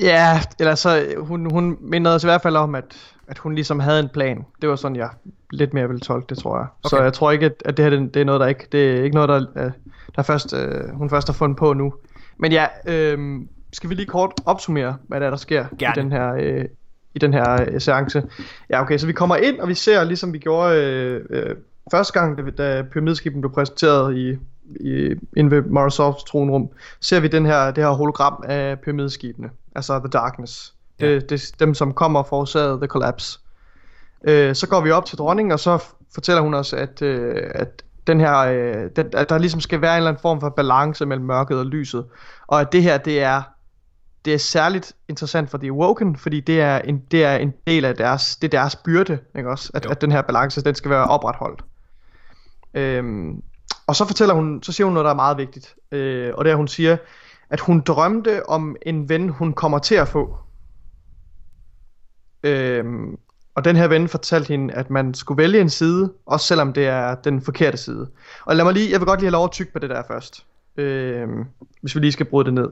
Ja, 0.00 0.40
eller 0.58 0.74
så, 0.74 1.14
hun, 1.18 1.50
hun 1.50 1.78
mindede 1.80 2.14
os 2.14 2.24
i 2.24 2.26
hvert 2.26 2.42
fald 2.42 2.56
om, 2.56 2.74
at, 2.74 3.14
at 3.28 3.38
hun 3.38 3.54
ligesom 3.54 3.80
havde 3.80 4.00
en 4.00 4.08
plan. 4.08 4.44
Det 4.60 4.68
var 4.68 4.76
sådan, 4.76 4.96
jeg 4.96 5.08
lidt 5.50 5.74
mere 5.74 5.86
ville 5.86 6.00
tolke 6.00 6.26
det, 6.28 6.38
tror 6.38 6.58
jeg. 6.58 6.66
Okay. 6.84 6.96
Så 6.96 7.02
jeg 7.02 7.12
tror 7.12 7.30
ikke, 7.30 7.46
at, 7.46 7.62
at 7.64 7.76
det 7.76 7.84
her 7.84 7.90
det, 7.90 8.14
det 8.14 8.20
er 8.20 8.24
noget, 8.24 8.40
der 8.40 8.46
ikke, 8.46 8.66
det 8.72 8.98
er 8.98 9.04
ikke 9.04 9.14
noget, 9.14 9.28
der, 9.28 9.64
øh, 9.64 9.70
der 10.16 10.22
først, 10.22 10.54
øh, 10.54 10.90
hun 10.94 11.10
først 11.10 11.28
har 11.28 11.34
fundet 11.34 11.58
på 11.58 11.72
nu. 11.72 11.94
Men 12.38 12.52
ja, 12.52 12.66
øh, 12.86 13.40
skal 13.72 13.90
vi 13.90 13.94
lige 13.94 14.06
kort 14.06 14.32
opsummere, 14.46 14.96
hvad 15.08 15.20
der 15.20 15.26
er, 15.26 15.30
der 15.30 15.36
sker 15.36 15.64
Gerne. 15.78 15.94
i 15.96 16.02
den 16.02 16.12
her, 16.12 16.34
øh, 16.34 16.64
i 17.14 17.18
den 17.18 17.32
her 17.32 17.66
øh, 17.68 17.80
seance. 17.80 18.22
Ja, 18.70 18.82
okay, 18.82 18.98
så 18.98 19.06
vi 19.06 19.12
kommer 19.12 19.36
ind, 19.36 19.58
og 19.58 19.68
vi 19.68 19.74
ser, 19.74 20.04
ligesom 20.04 20.32
vi 20.32 20.38
gjorde 20.38 20.76
øh, 20.76 21.24
øh, 21.30 21.56
første 21.90 22.20
gang, 22.20 22.38
da, 22.38 22.50
da 22.50 22.82
pyramideskibet 22.82 23.40
blev 23.40 23.52
præsenteret 23.52 24.16
i, 24.16 24.38
i, 24.80 25.14
inde 25.36 25.50
ved 25.50 25.62
Morosovs 25.62 26.24
tronrum, 26.24 26.68
ser 27.00 27.20
vi 27.20 27.28
den 27.28 27.46
her, 27.46 27.70
det 27.70 27.84
her 27.84 27.90
hologram 27.90 28.44
af 28.48 28.80
pyramideskibene, 28.80 29.50
altså 29.74 29.98
The 29.98 30.08
Darkness. 30.08 30.74
Ja. 31.00 31.06
Det, 31.06 31.30
det, 31.30 31.54
dem, 31.60 31.74
som 31.74 31.94
kommer 31.94 32.22
forårsaget 32.22 32.80
The 32.80 32.86
Collapse. 32.86 33.38
Øh, 34.24 34.54
så 34.54 34.68
går 34.68 34.80
vi 34.80 34.90
op 34.90 35.04
til 35.04 35.18
dronningen, 35.18 35.52
og 35.52 35.60
så 35.60 35.84
fortæller 36.14 36.42
hun 36.42 36.54
os, 36.54 36.72
at, 36.72 37.02
øh, 37.02 37.50
at 37.54 37.82
den 38.06 38.20
her, 38.20 38.36
øh, 38.38 38.90
den, 38.96 39.06
at 39.12 39.28
der 39.28 39.38
ligesom 39.38 39.60
skal 39.60 39.80
være 39.80 39.92
en 39.92 39.96
eller 39.96 40.10
anden 40.10 40.22
form 40.22 40.40
for 40.40 40.48
balance 40.48 41.06
mellem 41.06 41.26
mørket 41.26 41.58
og 41.58 41.66
lyset. 41.66 42.04
Og 42.46 42.60
at 42.60 42.72
det 42.72 42.82
her, 42.82 42.98
det 42.98 43.22
er, 43.22 43.42
det 44.24 44.34
er 44.34 44.38
særligt 44.38 44.92
interessant 45.08 45.50
for 45.50 45.58
The 45.58 45.68
Awoken, 45.68 46.16
fordi 46.16 46.40
det 46.40 46.60
er 46.60 46.78
en, 46.78 47.02
det 47.10 47.24
er 47.24 47.36
en 47.36 47.52
del 47.66 47.84
af 47.84 47.96
deres, 47.96 48.36
det 48.36 48.54
er 48.54 48.58
deres 48.60 48.76
byrde, 48.76 49.18
ikke 49.36 49.50
også? 49.50 49.70
At, 49.74 49.84
Jo. 49.84 49.90
at 49.90 50.00
den 50.00 50.12
her 50.12 50.22
balance, 50.22 50.64
den 50.64 50.74
skal 50.74 50.90
være 50.90 51.04
opretholdt. 51.04 51.64
Øhm, 52.74 53.42
og 53.86 53.96
så 53.96 54.04
fortæller 54.04 54.34
hun, 54.34 54.62
så 54.62 54.72
siger 54.72 54.84
hun 54.84 54.94
noget, 54.94 55.04
der 55.04 55.10
er 55.10 55.16
meget 55.16 55.36
vigtigt. 55.38 55.74
Øh, 55.92 56.32
og 56.34 56.44
det 56.44 56.50
er, 56.50 56.56
hun 56.56 56.68
siger, 56.68 56.96
at 57.50 57.60
hun 57.60 57.80
drømte 57.80 58.48
om 58.48 58.76
en 58.82 59.08
ven, 59.08 59.28
hun 59.28 59.52
kommer 59.52 59.78
til 59.78 59.94
at 59.94 60.08
få. 60.08 60.36
Øhm, 62.42 63.18
og 63.54 63.64
den 63.64 63.76
her 63.76 63.88
ven 63.88 64.08
fortalte 64.08 64.48
hende, 64.48 64.74
at 64.74 64.90
man 64.90 65.14
skulle 65.14 65.38
vælge 65.42 65.60
en 65.60 65.70
side, 65.70 66.12
også 66.26 66.46
selvom 66.46 66.72
det 66.72 66.86
er 66.86 67.14
den 67.14 67.42
forkerte 67.42 67.76
side. 67.76 68.10
Og 68.44 68.56
lad 68.56 68.64
mig 68.64 68.74
lige, 68.74 68.90
jeg 68.92 69.00
vil 69.00 69.06
godt 69.06 69.20
lige 69.20 69.26
have 69.26 69.32
lov 69.32 69.44
at 69.44 69.50
tykke 69.50 69.72
på 69.72 69.78
det 69.78 69.90
der 69.90 70.02
først. 70.08 70.46
Øhm, 70.76 71.44
hvis 71.80 71.94
vi 71.94 72.00
lige 72.00 72.12
skal 72.12 72.26
bryde 72.26 72.44
det 72.44 72.54
ned. 72.54 72.68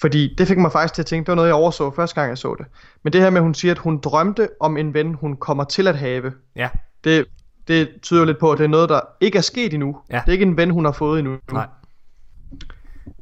Fordi 0.00 0.34
det 0.38 0.48
fik 0.48 0.58
mig 0.58 0.72
faktisk 0.72 0.94
til 0.94 1.02
at 1.02 1.06
tænke, 1.06 1.26
det 1.26 1.28
var 1.28 1.34
noget 1.36 1.48
jeg 1.48 1.54
overså 1.54 1.90
første 1.90 2.14
gang 2.14 2.28
jeg 2.28 2.38
så 2.38 2.54
det. 2.58 2.66
Men 3.02 3.12
det 3.12 3.20
her 3.20 3.30
med, 3.30 3.38
at 3.38 3.42
hun 3.42 3.54
siger, 3.54 3.72
at 3.72 3.78
hun 3.78 3.98
drømte 3.98 4.48
om 4.60 4.76
en 4.76 4.94
ven, 4.94 5.14
hun 5.14 5.36
kommer 5.36 5.64
til 5.64 5.88
at 5.88 5.96
have. 5.98 6.32
Ja, 6.56 6.68
Det, 7.04 7.26
det 7.68 7.88
tyder 8.02 8.20
jo 8.20 8.26
lidt 8.26 8.38
på, 8.38 8.52
at 8.52 8.58
det 8.58 8.64
er 8.64 8.68
noget, 8.68 8.88
der 8.88 9.00
ikke 9.20 9.38
er 9.38 9.42
sket 9.42 9.74
endnu. 9.74 9.96
Ja. 10.10 10.16
Det 10.16 10.28
er 10.28 10.32
ikke 10.32 10.42
en 10.44 10.56
ven, 10.56 10.70
hun 10.70 10.84
har 10.84 10.92
fået 10.92 11.18
endnu. 11.18 11.36
nej. 11.52 11.66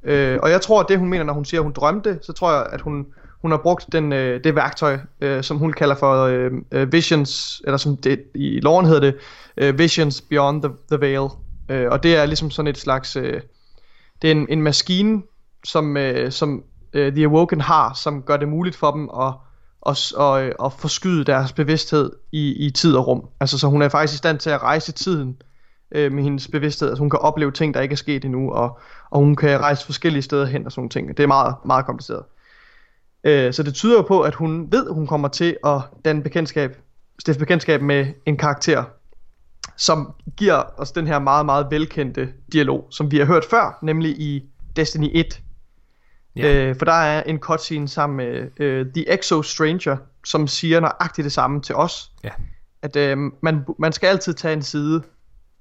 Øh, 0.05 0.39
og 0.43 0.51
jeg 0.51 0.61
tror, 0.61 0.81
at 0.81 0.87
det 0.89 0.99
hun 0.99 1.09
mener, 1.09 1.25
når 1.25 1.33
hun 1.33 1.45
siger, 1.45 1.61
at 1.61 1.65
hun 1.65 1.73
drømte, 1.73 2.19
så 2.23 2.33
tror 2.33 2.53
jeg, 2.53 2.67
at 2.73 2.81
hun, 2.81 3.07
hun 3.43 3.51
har 3.51 3.59
brugt 3.59 3.87
den, 3.93 4.13
øh, 4.13 4.45
det 4.45 4.55
værktøj, 4.55 4.99
øh, 5.21 5.43
som 5.43 5.57
hun 5.57 5.73
kalder 5.73 5.95
for 5.95 6.25
øh, 6.25 6.51
øh, 6.73 6.93
Visions, 6.93 7.63
eller 7.65 7.77
som 7.77 7.97
det, 7.97 8.23
i 8.35 8.61
loven 8.61 8.87
hedder 8.87 9.01
det, 9.01 9.15
øh, 9.57 9.79
Visions 9.79 10.21
Beyond 10.21 10.63
the, 10.63 10.73
the 10.91 11.01
Veil. 11.01 11.29
Øh, 11.69 11.91
og 11.91 12.03
det 12.03 12.17
er 12.17 12.27
ligesom 12.27 12.51
sådan 12.51 12.69
et 12.69 12.79
slags, 12.79 13.17
øh, 13.17 13.41
det 14.23 14.29
er 14.29 14.33
en, 14.33 14.47
en 14.51 14.63
maskine, 14.63 15.23
som, 15.65 15.97
øh, 15.97 16.33
som 16.33 16.63
øh, 16.93 17.13
The 17.13 17.25
Awoken 17.25 17.61
har, 17.61 17.95
som 17.95 18.23
gør 18.23 18.37
det 18.37 18.49
muligt 18.49 18.77
for 18.77 18.91
dem 18.91 19.11
at, 19.21 19.33
at, 19.87 20.13
og, 20.13 20.43
at 20.67 20.73
forskyde 20.79 21.25
deres 21.25 21.53
bevidsthed 21.53 22.11
i, 22.33 22.67
i 22.67 22.71
tid 22.71 22.97
og 22.97 23.07
rum. 23.07 23.29
Altså 23.41 23.59
så 23.59 23.67
hun 23.67 23.83
er 23.83 23.89
faktisk 23.89 24.15
i 24.15 24.19
stand 24.19 24.39
til 24.39 24.51
at 24.51 24.63
rejse 24.63 24.93
tiden 24.93 25.37
øh, 25.93 26.13
med 26.13 26.23
hendes 26.23 26.49
bevidsthed. 26.49 26.89
Altså 26.89 27.01
hun 27.01 27.11
kan 27.11 27.21
opleve 27.21 27.51
ting, 27.53 27.75
der 27.75 27.81
ikke 27.81 27.93
er 27.93 27.97
sket 27.97 28.25
endnu, 28.25 28.53
og, 28.53 28.79
og 29.11 29.21
hun 29.21 29.37
kan 29.37 29.61
rejse 29.61 29.87
forskellige 29.87 30.23
steder 30.23 30.47
hen 30.47 30.67
og 30.67 30.73
sådan 30.73 30.91
ting. 30.91 31.09
Det 31.09 31.23
er 31.23 31.27
meget, 31.27 31.55
meget 31.65 31.87
kompliceret. 31.87 32.23
Øh, 33.25 33.53
så 33.53 33.63
det 33.63 33.75
tyder 33.75 33.97
jo 33.97 34.03
på, 34.03 34.21
at 34.21 34.35
hun 34.35 34.73
ved, 34.73 34.89
at 34.89 34.95
hun 34.95 35.07
kommer 35.07 35.29
til 35.29 35.57
at 35.67 35.81
danne 36.05 36.23
bekendtskab, 36.23 36.77
stifte 37.19 37.39
bekendtskab 37.39 37.83
med 37.83 38.07
en 38.27 38.37
karakter, 38.37 38.85
som 39.77 40.13
giver 40.37 40.63
os 40.77 40.93
den 40.93 41.07
her 41.07 41.19
meget, 41.19 41.47
meget 41.47 41.67
velkendte 41.71 42.33
dialog, 42.53 42.87
som 42.91 43.11
vi 43.11 43.19
har 43.19 43.25
hørt 43.25 43.45
før, 43.51 43.79
nemlig 43.83 44.21
i 44.21 44.43
Destiny 44.77 45.11
1. 45.13 45.43
Ja. 46.37 46.55
Øh, 46.55 46.77
for 46.77 46.85
der 46.85 46.93
er 46.93 47.23
en 47.23 47.39
cutscene 47.39 47.89
sammen 47.89 48.17
med 48.17 48.61
øh, 48.61 48.87
The 48.95 49.13
Exo 49.13 49.43
Stranger, 49.43 49.97
som 50.25 50.47
siger 50.47 50.81
nøjagtigt 50.81 51.25
det 51.25 51.33
samme 51.33 51.63
til 51.63 51.75
os. 51.75 52.13
Ja. 52.25 52.31
At 52.83 52.97
øh, 52.97 53.19
man, 53.43 53.65
man 53.79 53.93
skal 53.93 54.07
altid 54.07 54.35
tage 54.35 54.53
en 54.53 54.63
side. 54.63 55.03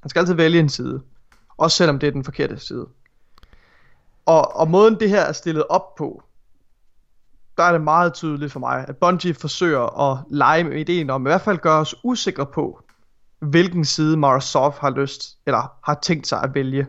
Man 0.04 0.10
skal 0.10 0.20
altid 0.20 0.34
vælge 0.34 0.60
en 0.60 0.70
side. 0.70 1.02
Også 1.58 1.78
selvom 1.78 2.00
det 2.00 2.08
er 2.08 2.12
den 2.12 2.24
forkerte 2.24 2.60
side. 2.60 2.88
Og, 4.26 4.56
og 4.56 4.70
måden 4.70 5.00
det 5.00 5.10
her 5.10 5.22
er 5.22 5.32
stillet 5.32 5.64
op 5.70 5.96
på, 5.96 6.24
der 7.58 7.64
er 7.64 7.72
det 7.72 7.82
meget 7.82 8.14
tydeligt 8.14 8.52
for 8.52 8.60
mig, 8.60 8.86
at 8.88 8.98
Bungie 8.98 9.34
forsøger 9.34 10.12
at 10.12 10.18
lege 10.30 10.64
med 10.64 10.80
ideen 10.80 11.10
om, 11.10 11.28
i 11.28 11.30
hvert 11.30 11.42
fald 11.42 11.58
gøre 11.58 11.80
os 11.80 11.96
usikre 12.04 12.46
på, 12.46 12.84
hvilken 13.40 13.86
side 13.86 14.18
Microsoft 14.18 14.80
har 14.80 14.90
lyst, 14.90 15.38
eller 15.46 15.74
har 15.84 16.00
tænkt 16.02 16.28
sig 16.28 16.44
at 16.44 16.56
vælge. 16.56 16.88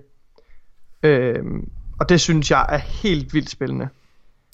Øhm, 1.02 1.70
og 2.00 2.08
det 2.08 2.20
synes 2.20 2.50
jeg 2.50 2.66
er 2.68 2.76
helt 2.76 3.34
vildt 3.34 3.50
spændende. 3.50 3.88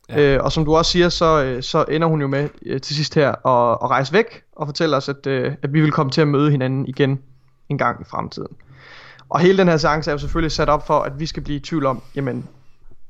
Ja. 0.08 0.36
Øh, 0.36 0.44
og 0.44 0.52
som 0.52 0.64
du 0.64 0.76
også 0.76 0.90
siger, 0.90 1.08
så, 1.08 1.44
øh, 1.44 1.62
så 1.62 1.84
ender 1.88 2.08
hun 2.08 2.20
jo 2.20 2.28
med 2.28 2.48
øh, 2.66 2.80
til 2.80 2.96
sidst 2.96 3.14
her 3.14 3.46
at, 3.46 3.78
at 3.82 3.90
rejse 3.90 4.12
væk 4.12 4.42
og 4.52 4.66
fortælle 4.66 4.96
os, 4.96 5.08
at, 5.08 5.26
øh, 5.26 5.54
at 5.62 5.72
vi 5.72 5.80
vil 5.80 5.92
komme 5.92 6.12
til 6.12 6.20
at 6.20 6.28
møde 6.28 6.50
hinanden 6.50 6.86
igen 6.86 7.20
en 7.70 7.78
gang 7.78 8.00
i 8.00 8.04
fremtiden. 8.04 8.56
Og 9.28 9.40
hele 9.40 9.58
den 9.58 9.68
her 9.68 9.76
seance 9.76 10.10
er 10.10 10.14
jo 10.14 10.18
selvfølgelig 10.18 10.52
sat 10.52 10.68
op 10.68 10.86
for, 10.86 11.00
at 11.00 11.20
vi 11.20 11.26
skal 11.26 11.42
blive 11.42 11.56
i 11.56 11.60
tvivl 11.60 11.86
om, 11.86 12.02
jamen, 12.14 12.48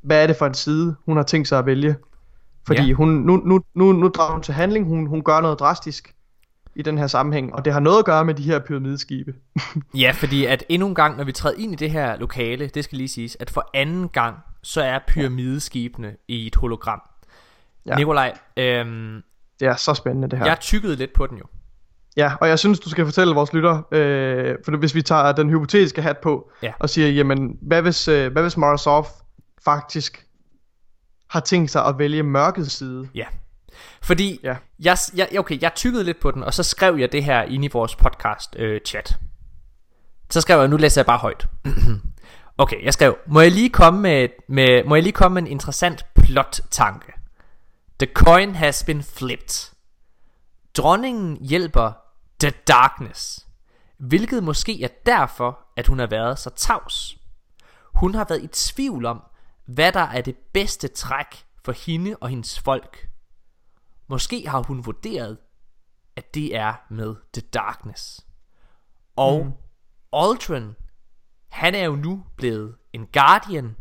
hvad 0.03 0.23
er 0.23 0.27
det 0.27 0.37
for 0.37 0.47
en 0.47 0.55
side, 0.55 0.97
hun 1.05 1.17
har 1.17 1.25
tænkt 1.25 1.49
sig 1.49 1.59
at 1.59 1.67
vælge. 1.67 1.97
Fordi 2.67 2.83
ja. 2.83 2.93
hun, 2.93 3.09
nu, 3.09 3.37
nu, 3.37 3.61
nu, 3.75 3.93
nu 3.93 4.09
drager 4.09 4.33
hun 4.33 4.43
til 4.43 4.55
handling, 4.55 4.87
hun, 4.87 5.07
hun 5.07 5.23
gør 5.23 5.41
noget 5.41 5.59
drastisk 5.59 6.15
i 6.75 6.83
den 6.83 6.99
her 6.99 7.07
sammenhæng, 7.07 7.55
og 7.55 7.65
det 7.65 7.73
har 7.73 7.81
noget 7.81 7.99
at 7.99 8.05
gøre 8.05 8.25
med 8.25 8.35
de 8.35 8.43
her 8.43 8.59
pyramideskibe. 8.59 9.35
ja, 9.95 10.11
fordi 10.15 10.45
at 10.45 10.65
endnu 10.69 10.89
en 10.89 10.95
gang, 10.95 11.17
når 11.17 11.25
vi 11.25 11.33
træder 11.33 11.57
ind 11.59 11.73
i 11.73 11.77
det 11.77 11.91
her 11.91 12.17
lokale, 12.17 12.67
det 12.67 12.85
skal 12.85 12.99
lige 12.99 13.09
siges, 13.09 13.37
at 13.41 13.51
for 13.51 13.71
anden 13.75 14.09
gang, 14.09 14.37
så 14.63 14.83
er 14.83 14.99
pyramideskibene 15.07 16.17
i 16.29 16.47
et 16.47 16.57
hologram. 16.57 17.03
Ja. 17.87 17.97
Nikolaj, 17.97 18.39
øhm, 18.57 19.23
det 19.61 19.69
er 19.69 19.77
så 19.77 19.95
spændende 19.95 20.29
det 20.29 20.39
her. 20.39 20.47
Jeg 20.47 20.61
tykkede 20.61 20.97
lidt 20.97 21.13
på 21.13 21.27
den 21.27 21.39
jo. 21.39 21.45
Ja, 22.17 22.33
og 22.41 22.49
jeg 22.49 22.59
synes, 22.59 22.81
du 22.81 22.91
skal 22.91 23.05
fortælle 23.05 23.35
vores 23.35 23.53
lytter, 23.53 23.83
øh, 23.93 24.57
for 24.65 24.77
hvis 24.77 24.95
vi 24.95 25.03
tager 25.03 25.33
den 25.33 25.51
hypotetiske 25.51 26.03
hat 26.03 26.19
på, 26.19 26.51
ja. 26.63 26.73
og 26.79 26.91
siger, 26.91 27.09
jamen, 27.09 27.59
hvad 27.63 27.83
hvis, 27.83 28.09
øh, 28.09 28.33
hvad 28.33 28.43
hvis 28.43 28.57
Morozov 28.57 29.07
faktisk 29.65 30.27
har 31.29 31.41
tænkt 31.41 31.71
sig 31.71 31.87
at 31.87 31.99
vælge 31.99 32.23
mørkets 32.23 32.73
side? 32.73 33.09
Ja, 33.15 33.25
fordi 34.03 34.41
ja. 34.43 34.57
jeg, 34.79 34.99
jeg, 35.15 35.29
okay, 35.39 35.63
jeg 35.63 35.75
tykkede 35.75 36.05
lidt 36.05 36.21
på 36.21 36.31
den, 36.31 36.45
og 36.45 36.55
så 36.55 36.63
skrev 36.63 36.97
jeg 36.97 37.13
det 37.13 37.25
her 37.25 37.43
ind 37.43 37.65
i 37.65 37.69
vores 37.73 37.97
podcast 37.97 38.57
øh, 38.59 38.81
chat. 38.87 39.19
Så 40.31 40.41
skrev 40.41 40.59
jeg, 40.59 40.69
nu 40.69 40.77
læser 40.77 41.01
jeg 41.01 41.07
bare 41.07 41.19
højt. 41.19 41.47
okay, 42.59 42.85
jeg 42.85 42.93
skrev, 42.93 43.17
må 43.27 43.41
jeg 43.41 43.51
lige 43.51 43.71
komme 43.71 44.01
med, 44.01 44.29
med, 44.49 44.85
må 44.85 44.95
jeg 44.95 45.03
lige 45.03 45.13
komme 45.13 45.35
med 45.35 45.43
en 45.43 45.49
interessant 45.49 46.07
plot-tanke? 46.15 47.13
The 47.99 48.09
coin 48.15 48.55
has 48.55 48.85
been 48.85 49.03
flipped. 49.03 49.71
Dronningen 50.81 51.37
hjælper 51.37 51.93
The 52.41 52.51
Darkness, 52.51 53.49
hvilket 53.99 54.45
måske 54.45 54.85
er 54.85 54.89
derfor, 55.07 55.59
at 55.77 55.87
hun 55.87 55.99
har 55.99 56.07
været 56.07 56.39
så 56.39 56.51
tavs. 56.51 57.19
Hun 57.95 58.15
har 58.15 58.27
været 58.29 58.43
i 58.43 58.47
tvivl 58.47 59.07
om, 59.07 59.23
hvad 59.65 59.93
der 59.93 60.01
er 60.01 60.21
det 60.21 60.37
bedste 60.37 60.89
træk 60.89 61.45
for 61.65 61.73
hende 61.73 62.17
og 62.21 62.29
hendes 62.29 62.61
folk. 62.61 63.09
Måske 64.07 64.49
har 64.49 64.63
hun 64.63 64.87
vurderet, 64.87 65.39
at 66.17 66.35
det 66.35 66.57
er 66.57 66.75
med 66.91 67.17
The 67.33 67.43
Darkness. 67.43 68.27
Og 69.17 69.45
mm. 69.45 69.53
Aldrin, 70.13 70.77
han 71.49 71.75
er 71.75 71.85
jo 71.85 71.97
nu 71.97 72.25
blevet 72.37 72.77
en 72.93 73.07
Guardian, 73.07 73.77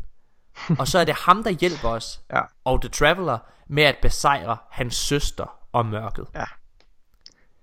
og 0.79 0.87
så 0.87 0.99
er 0.99 1.05
det 1.05 1.15
ham, 1.15 1.43
der 1.43 1.51
hjælper 1.51 1.89
os, 1.89 2.21
ja. 2.33 2.41
og 2.63 2.81
The 2.81 2.89
Traveler, 2.89 3.37
med 3.67 3.83
at 3.83 3.97
besejre 4.01 4.57
hans 4.69 4.95
søster 4.95 5.59
og 5.71 5.85
mørket. 5.85 6.27
Ja. 6.35 6.45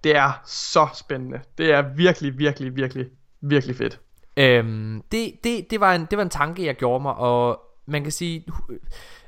Det 0.06 0.16
er 0.16 0.42
så 0.44 0.88
spændende. 0.94 1.40
Det 1.58 1.72
er 1.72 1.82
virkelig, 1.82 2.38
virkelig, 2.38 2.76
virkelig, 2.76 3.06
virkelig 3.40 3.76
fedt. 3.76 4.00
Øhm, 4.36 5.02
det, 5.12 5.32
det, 5.44 5.70
det, 5.70 5.80
var 5.80 5.94
en, 5.94 6.06
det 6.10 6.18
var 6.18 6.22
en 6.22 6.30
tanke, 6.30 6.64
jeg 6.64 6.74
gjorde 6.74 7.02
mig, 7.02 7.14
og 7.14 7.60
man 7.86 8.02
kan 8.02 8.12
sige, 8.12 8.46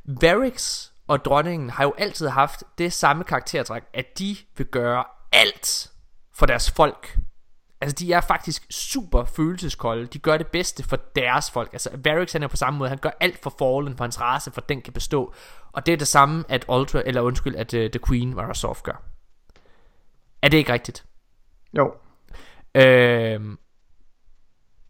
Varix 0.04 0.90
og 1.06 1.24
dronningen 1.24 1.70
har 1.70 1.84
jo 1.84 1.94
altid 1.98 2.28
haft 2.28 2.64
det 2.78 2.92
samme 2.92 3.24
karaktertræk, 3.24 3.82
at 3.94 4.18
de 4.18 4.36
vil 4.56 4.66
gøre 4.66 5.04
alt 5.32 5.90
for 6.34 6.46
deres 6.46 6.70
folk. 6.70 7.18
Altså 7.80 7.94
de 7.94 8.12
er 8.12 8.20
faktisk 8.20 8.66
super 8.70 9.24
følelseskolde 9.24 10.06
De 10.06 10.18
gør 10.18 10.36
det 10.36 10.46
bedste 10.46 10.82
for 10.82 10.96
deres 10.96 11.50
folk 11.50 11.72
Altså 11.72 11.90
Varix 12.04 12.32
han 12.32 12.42
er 12.42 12.48
på 12.48 12.56
samme 12.56 12.78
måde 12.78 12.88
Han 12.88 12.98
gør 12.98 13.10
alt 13.20 13.42
for 13.42 13.54
Fallen 13.58 13.96
For 13.96 14.04
hans 14.04 14.20
race 14.20 14.50
For 14.50 14.60
den 14.60 14.82
kan 14.82 14.92
bestå 14.92 15.34
Og 15.72 15.86
det 15.86 15.92
er 15.92 15.96
det 15.96 16.08
samme 16.08 16.44
At 16.48 16.64
Ultra 16.68 17.02
Eller 17.06 17.20
undskyld 17.20 17.56
At 17.56 17.74
uh, 17.74 17.80
The 17.80 18.00
Queen 18.08 18.28
Microsoft 18.28 18.82
gør 18.82 19.02
er 20.42 20.48
det 20.48 20.58
ikke 20.58 20.72
rigtigt? 20.72 21.04
Jo 21.78 21.94
øhm, 22.74 23.58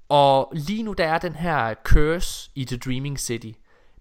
Og 0.08 0.52
lige 0.54 0.82
nu 0.82 0.92
der 0.92 1.06
er 1.08 1.18
den 1.18 1.34
her 1.34 1.74
Curse 1.74 2.50
i 2.54 2.64
The 2.64 2.76
Dreaming 2.76 3.20
City 3.20 3.52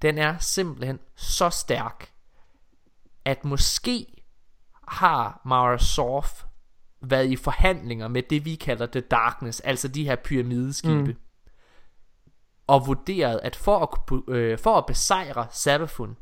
Den 0.01 0.17
er 0.17 0.37
simpelthen 0.37 0.99
så 1.15 1.49
stærk 1.49 2.11
At 3.25 3.45
måske 3.45 4.05
Har 4.87 5.41
Mara 5.45 5.77
Sof 5.77 6.43
været 7.01 7.31
i 7.31 7.35
forhandlinger 7.35 8.07
med 8.07 8.23
det 8.23 8.45
vi 8.45 8.55
kalder 8.55 8.85
The 8.85 9.01
Darkness, 9.01 9.59
altså 9.59 9.87
de 9.87 10.03
her 10.03 10.15
pyramideskibe. 10.15 11.13
Mm. 11.13 11.19
Og 12.67 12.87
vurderet, 12.87 13.39
at 13.43 13.55
for 13.55 13.79
at, 13.79 14.33
øh, 14.35 14.59
for 14.59 14.77
at 14.77 14.85
besejre 14.85 15.47
Sabafun, 15.51 16.17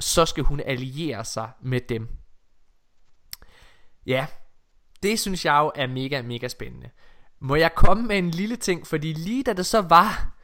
så 0.00 0.26
skal 0.26 0.44
hun 0.44 0.60
alliere 0.60 1.24
sig 1.24 1.50
med 1.60 1.80
dem. 1.80 2.17
Ja, 4.08 4.26
det 5.02 5.20
synes 5.20 5.44
jeg 5.44 5.58
jo 5.58 5.72
er 5.74 5.86
mega, 5.86 6.22
mega 6.22 6.48
spændende. 6.48 6.90
Må 7.38 7.54
jeg 7.54 7.74
komme 7.74 8.06
med 8.06 8.18
en 8.18 8.30
lille 8.30 8.56
ting, 8.56 8.86
fordi 8.86 9.12
lige 9.12 9.42
da 9.42 9.52
det 9.52 9.66
så 9.66 9.80
var, 9.80 10.34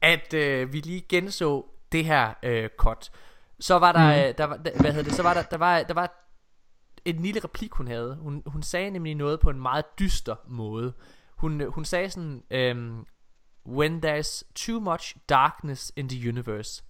at 0.00 0.34
øh, 0.34 0.72
vi 0.72 0.80
lige 0.80 1.00
genså 1.08 1.66
det 1.92 2.04
her 2.04 2.34
øh, 2.42 2.68
cut, 2.76 3.10
så 3.60 3.78
var 3.78 3.92
der, 3.92 4.28
mm. 4.28 4.34
der, 4.34 4.56
der 4.56 4.80
hvad 4.80 4.92
hedder 4.92 5.02
det, 5.02 5.12
så 5.12 5.22
var 5.22 5.34
der, 5.34 5.42
der 5.42 5.56
var, 5.56 5.82
der 5.82 5.94
var 5.94 6.20
en 7.04 7.22
lille 7.22 7.40
replik 7.44 7.72
hun 7.72 7.86
havde 7.86 8.16
hun, 8.20 8.42
hun 8.46 8.62
sagde 8.62 8.90
nemlig 8.90 9.14
noget 9.14 9.40
på 9.40 9.50
en 9.50 9.60
meget 9.60 9.84
dyster 9.98 10.36
måde 10.48 10.92
Hun, 11.36 11.72
hun 11.72 11.84
sagde 11.84 12.10
sådan 12.10 12.42
um, 12.76 13.06
When 13.66 14.04
there's 14.04 14.42
too 14.54 14.80
much 14.80 15.16
darkness 15.28 15.92
in 15.96 16.08
the 16.08 16.28
universe 16.28 16.82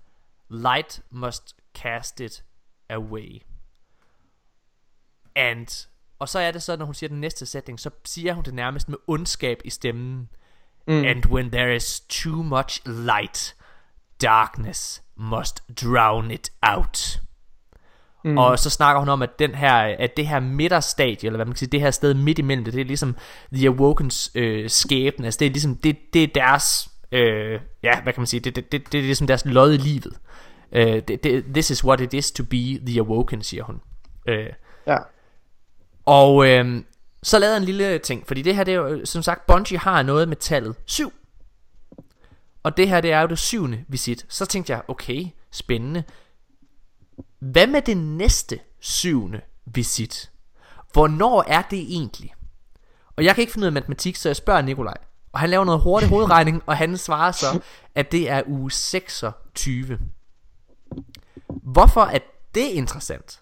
Light 0.48 1.02
must 1.10 1.56
cast 1.74 2.20
it 2.20 2.44
away 2.88 3.42
And 5.36 5.88
Og 6.20 6.28
så 6.28 6.38
er 6.38 6.50
det 6.50 6.62
så 6.62 6.76
når 6.76 6.84
hun 6.84 6.94
siger 6.94 7.08
den 7.08 7.20
næste 7.20 7.46
sætning 7.46 7.80
Så 7.80 7.90
siger 8.04 8.34
hun 8.34 8.44
det 8.44 8.54
nærmest 8.54 8.88
med 8.88 8.98
ondskab 9.06 9.60
i 9.64 9.70
stemmen 9.70 10.28
mm. 10.86 11.04
And 11.04 11.26
when 11.26 11.50
there 11.50 11.76
is 11.76 12.00
too 12.00 12.42
much 12.42 12.80
light 12.86 13.56
Darkness 14.22 15.02
must 15.16 15.62
drown 15.82 16.30
it 16.30 16.50
out 16.62 17.20
Mm. 18.24 18.38
Og 18.38 18.58
så 18.58 18.70
snakker 18.70 18.98
hun 18.98 19.08
om, 19.08 19.22
at, 19.22 19.38
den 19.38 19.54
her, 19.54 19.74
at 19.74 20.16
det 20.16 20.26
her 20.26 20.40
midterstadie, 20.40 21.26
eller 21.26 21.36
hvad 21.36 21.46
man 21.46 21.52
kan 21.52 21.58
sige, 21.58 21.68
det 21.68 21.80
her 21.80 21.90
sted 21.90 22.14
midt 22.14 22.38
imellem 22.38 22.64
det, 22.64 22.74
det 22.74 22.80
er 22.80 22.84
ligesom 22.84 23.16
The 23.52 23.66
Awokens 23.66 24.30
øh, 24.34 24.70
skæbne. 24.70 25.26
Altså 25.26 25.38
det 25.38 25.46
er 25.46 25.50
ligesom, 25.50 25.76
det, 25.76 25.96
det 26.14 26.22
er 26.22 26.26
deres, 26.26 26.90
øh, 27.12 27.60
ja, 27.82 28.02
hvad 28.02 28.12
kan 28.12 28.20
man 28.20 28.26
sige, 28.26 28.40
det, 28.40 28.56
det, 28.56 28.72
det, 28.72 28.92
det 28.92 28.98
er 28.98 29.02
ligesom 29.02 29.26
deres 29.26 29.44
lod 29.44 29.72
i 29.72 29.76
livet. 29.76 30.12
Øh, 30.72 31.02
det, 31.08 31.24
det, 31.24 31.44
this 31.54 31.70
is 31.70 31.84
what 31.84 32.00
it 32.00 32.14
is 32.14 32.32
to 32.32 32.44
be 32.44 32.78
The 32.86 33.00
Awoken, 33.00 33.42
siger 33.42 33.64
hun. 33.64 33.80
Øh, 34.28 34.46
ja. 34.86 34.96
Og 36.06 36.48
øh, 36.48 36.82
så 37.22 37.38
lavede 37.38 37.56
en 37.56 37.64
lille 37.64 37.98
ting, 37.98 38.26
fordi 38.26 38.42
det 38.42 38.56
her, 38.56 38.64
det 38.64 38.74
er 38.74 38.78
jo, 38.78 39.06
som 39.06 39.22
sagt, 39.22 39.46
Bungie 39.46 39.78
har 39.78 40.02
noget 40.02 40.28
med 40.28 40.36
tallet 40.36 40.76
7. 40.86 41.12
Og 42.62 42.76
det 42.76 42.88
her, 42.88 43.00
det 43.00 43.12
er 43.12 43.20
jo 43.20 43.26
det 43.26 43.38
syvende 43.38 43.84
visit. 43.88 44.26
Så 44.28 44.46
tænkte 44.46 44.72
jeg, 44.72 44.82
okay, 44.88 45.26
spændende. 45.50 46.04
Hvad 47.38 47.66
med 47.66 47.82
det 47.82 47.96
næste 47.96 48.58
syvende 48.80 49.40
visit? 49.64 50.30
Hvornår 50.92 51.44
er 51.46 51.62
det 51.62 51.78
egentlig? 51.78 52.34
Og 53.16 53.24
jeg 53.24 53.34
kan 53.34 53.42
ikke 53.42 53.52
finde 53.52 53.64
ud 53.64 53.66
af 53.66 53.72
matematik, 53.72 54.16
så 54.16 54.28
jeg 54.28 54.36
spørger 54.36 54.62
Nikolaj. 54.62 54.96
Og 55.32 55.40
han 55.40 55.50
laver 55.50 55.64
noget 55.64 55.80
hurtig 55.80 56.08
hovedregning, 56.08 56.62
og 56.66 56.76
han 56.76 56.96
svarer 56.96 57.32
så, 57.32 57.60
at 57.94 58.12
det 58.12 58.30
er 58.30 58.42
uge 58.46 58.70
26. 58.70 59.98
Hvorfor 61.46 62.00
er 62.00 62.18
det 62.54 62.66
interessant? 62.66 63.40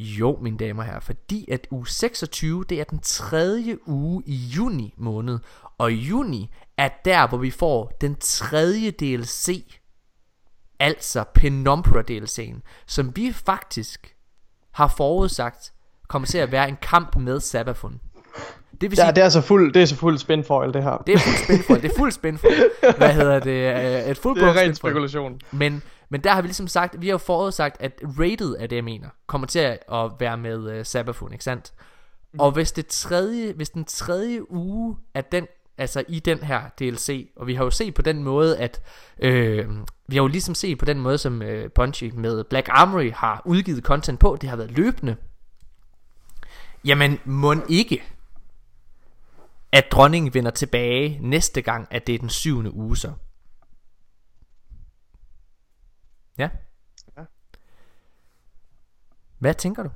Jo, 0.00 0.38
mine 0.42 0.56
damer 0.56 0.82
og 0.82 0.86
herrer, 0.86 1.00
fordi 1.00 1.50
at 1.50 1.66
uge 1.70 1.88
26, 1.88 2.64
det 2.68 2.80
er 2.80 2.84
den 2.84 2.98
tredje 2.98 3.88
uge 3.88 4.22
i 4.26 4.34
juni 4.34 4.94
måned. 4.96 5.38
Og 5.78 5.92
juni 5.92 6.50
er 6.76 6.88
der, 7.04 7.28
hvor 7.28 7.38
vi 7.38 7.50
får 7.50 7.92
den 8.00 8.16
tredje 8.20 8.90
DLC 8.90 9.64
Altså 10.80 11.24
Penumbra 11.34 12.02
DLC'en, 12.10 12.60
som 12.86 13.16
vi 13.16 13.32
faktisk 13.32 14.16
har 14.72 14.94
forudsagt 14.96 15.72
kommer 16.08 16.26
til 16.26 16.38
at 16.38 16.52
være 16.52 16.68
en 16.68 16.76
kamp 16.82 17.16
med 17.16 17.40
Sabafun. 17.40 18.00
Det, 18.80 18.90
vil 18.90 18.96
sige, 18.96 19.06
ja, 19.06 19.12
det 19.12 19.24
er 19.24 19.28
så 19.28 19.40
fuld, 19.40 19.72
det 19.72 19.82
er 19.82 19.86
så 19.86 19.96
fuld 19.96 20.18
spinfoil 20.18 20.74
det 20.74 20.82
her. 20.82 21.02
Det 21.06 21.14
er 21.14 21.18
fuld 21.18 21.44
spinfoil, 21.44 21.82
det 21.82 21.90
er 21.92 21.98
fuld 21.98 22.12
spinfoil. 22.12 22.70
Hvad 22.98 23.12
hedder 23.12 23.40
det? 23.40 24.10
Et 24.10 24.18
fuld 24.18 24.40
det 24.40 24.48
er 24.48 24.60
ren 24.60 24.74
spekulation. 24.74 25.40
Men, 25.50 25.82
men 26.08 26.20
der 26.20 26.32
har 26.32 26.42
vi 26.42 26.48
ligesom 26.48 26.68
sagt, 26.68 27.00
vi 27.00 27.08
har 27.08 27.18
forudsagt, 27.18 27.76
at 27.80 28.00
rated 28.02 28.54
af 28.54 28.68
det, 28.68 28.76
jeg 28.76 28.84
mener, 28.84 29.08
kommer 29.26 29.46
til 29.46 29.58
at 29.92 30.10
være 30.18 30.36
med 30.36 30.78
uh, 30.78 30.84
Sabafun, 30.84 31.32
ikke 31.32 31.44
sandt? 31.44 31.72
Mm. 32.32 32.40
Og 32.40 32.52
hvis, 32.52 32.72
det 32.72 32.86
tredje, 32.86 33.52
hvis 33.52 33.70
den 33.70 33.84
tredje 33.84 34.52
uge 34.52 34.96
af 35.14 35.24
den 35.24 35.46
altså 35.78 36.04
i 36.08 36.20
den 36.20 36.38
her 36.38 36.62
DLC. 36.78 37.30
Og 37.36 37.46
vi 37.46 37.54
har 37.54 37.64
jo 37.64 37.70
set 37.70 37.94
på 37.94 38.02
den 38.02 38.22
måde, 38.22 38.58
at 38.58 38.80
øh, 39.18 39.68
vi 40.06 40.16
har 40.16 40.22
jo 40.22 40.26
ligesom 40.26 40.54
set 40.54 40.78
på 40.78 40.84
den 40.84 41.00
måde, 41.00 41.18
som 41.18 41.42
øh, 41.42 41.70
Bungie 41.70 42.10
med 42.10 42.44
Black 42.44 42.68
Armory 42.70 43.10
har 43.12 43.42
udgivet 43.44 43.84
content 43.84 44.20
på. 44.20 44.38
Det 44.40 44.48
har 44.48 44.56
været 44.56 44.70
løbende. 44.70 45.16
Jamen, 46.84 47.18
må 47.24 47.54
ikke, 47.68 48.02
at 49.72 49.84
dronningen 49.92 50.34
vender 50.34 50.50
tilbage 50.50 51.18
næste 51.22 51.62
gang, 51.62 51.88
at 51.90 52.06
det 52.06 52.14
er 52.14 52.18
den 52.18 52.28
syvende 52.28 52.74
uge 52.74 52.96
så. 52.96 53.12
Ja. 56.38 56.48
ja. 57.16 57.22
Hvad 59.38 59.54
tænker 59.54 59.82
du? 59.82 59.90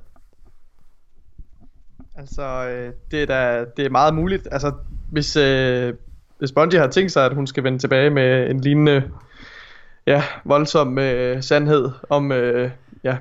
Altså, 2.15 2.67
øh, 2.69 2.93
det 3.11 3.21
er 3.21 3.25
da 3.25 3.65
det 3.77 3.85
er 3.85 3.89
meget 3.89 4.15
muligt. 4.15 4.47
Altså, 4.51 4.73
hvis, 5.11 5.35
øh, 5.35 5.93
hvis 6.37 6.51
Bungie 6.51 6.79
har 6.79 6.87
tænkt 6.87 7.11
sig, 7.11 7.25
at 7.25 7.35
hun 7.35 7.47
skal 7.47 7.63
vende 7.63 7.79
tilbage 7.79 8.09
med 8.09 8.49
en 8.49 8.59
lignende 8.59 9.11
ja, 10.07 10.23
voldsom 10.45 10.97
øh, 10.97 11.43
sandhed 11.43 11.89
om, 12.09 12.31
øh, 12.31 12.71
ja, 13.03 13.17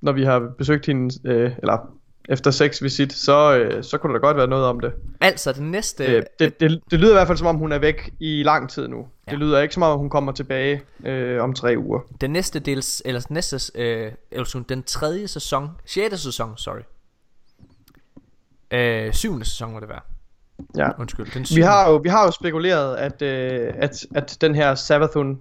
når 0.00 0.12
vi 0.12 0.24
har 0.24 0.38
besøgt 0.58 0.86
hende, 0.86 1.28
øh, 1.30 1.52
eller 1.58 1.93
efter 2.28 2.50
seks 2.50 2.82
visit, 2.82 3.12
så, 3.12 3.56
øh, 3.56 3.84
så 3.84 3.98
kunne 3.98 4.14
der 4.14 4.20
godt 4.20 4.36
være 4.36 4.46
noget 4.46 4.64
om 4.66 4.80
det. 4.80 4.92
Altså, 5.20 5.52
det 5.52 5.62
næste... 5.62 6.04
Øh, 6.04 6.22
det, 6.38 6.60
det, 6.60 6.80
det 6.90 7.00
lyder 7.00 7.10
i 7.10 7.14
hvert 7.14 7.26
fald 7.26 7.38
som 7.38 7.46
om, 7.46 7.56
hun 7.56 7.72
er 7.72 7.78
væk 7.78 8.10
i 8.20 8.42
lang 8.42 8.70
tid 8.70 8.88
nu. 8.88 9.06
Ja. 9.26 9.30
Det 9.30 9.38
lyder 9.38 9.60
ikke 9.60 9.74
som 9.74 9.82
om, 9.82 9.98
hun 9.98 10.10
kommer 10.10 10.32
tilbage 10.32 10.82
øh, 11.04 11.42
om 11.42 11.54
tre 11.54 11.74
uger. 11.78 12.00
Den 12.20 12.30
næste 12.30 12.58
dels, 12.58 13.02
eller 13.04 13.20
den 13.20 13.34
næste, 13.34 13.72
øh, 13.74 14.12
eller 14.30 14.44
sådan, 14.44 14.66
den 14.68 14.82
tredje 14.82 15.28
sæson, 15.28 15.70
sjette 15.86 16.18
sæson, 16.18 16.56
sorry. 16.56 16.80
Øh, 18.70 19.12
syvende 19.12 19.44
sæson 19.44 19.72
må 19.72 19.80
det 19.80 19.88
være. 19.88 20.00
Ja. 20.76 21.00
Undskyld, 21.00 21.26
den 21.34 21.40
Vi 21.40 21.46
syvende. 21.46 21.68
har 21.68 21.90
jo, 21.90 21.96
vi 21.96 22.08
har 22.08 22.24
jo 22.24 22.30
spekuleret, 22.30 22.96
at, 22.96 23.22
øh, 23.22 23.74
at, 23.76 24.06
at 24.14 24.36
den 24.40 24.54
her 24.54 24.74
Savathun 24.74 25.40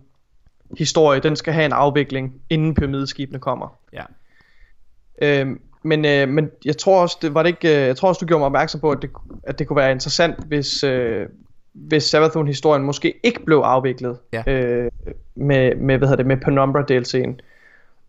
historie, 0.77 1.19
den 1.19 1.35
skal 1.35 1.53
have 1.53 1.65
en 1.65 1.73
afvikling, 1.73 2.41
inden 2.49 2.75
pyramideskibene 2.75 3.39
kommer. 3.39 3.79
Ja. 3.93 4.03
Øh, 5.21 5.47
men, 5.83 6.05
øh, 6.05 6.29
men 6.29 6.49
jeg 6.65 6.77
tror 6.77 7.01
også, 7.01 7.17
det 7.21 7.33
var 7.33 7.43
det 7.43 7.49
ikke, 7.49 7.67
øh, 7.81 7.87
jeg 7.87 7.97
tror 7.97 8.07
også, 8.09 8.19
du 8.19 8.25
gjorde 8.25 8.39
mig 8.39 8.45
opmærksom 8.45 8.81
på, 8.81 8.91
at 8.91 9.01
det, 9.01 9.09
at 9.43 9.59
det 9.59 9.67
kunne 9.67 9.77
være 9.77 9.91
interessant, 9.91 10.43
hvis, 10.47 10.83
øh, 10.83 11.25
hvis 11.73 12.03
Savathun-historien 12.03 12.83
måske 12.83 13.13
ikke 13.23 13.45
blev 13.45 13.57
afviklet 13.57 14.17
Ja. 14.33 14.43
øh, 14.47 14.91
med, 15.35 15.75
med, 15.75 15.97
hvad 15.97 16.07
hedder 16.07 16.23
det, 16.23 16.25
med 16.25 16.37
Penumbra 16.37 16.81
DLC'en. 16.91 17.37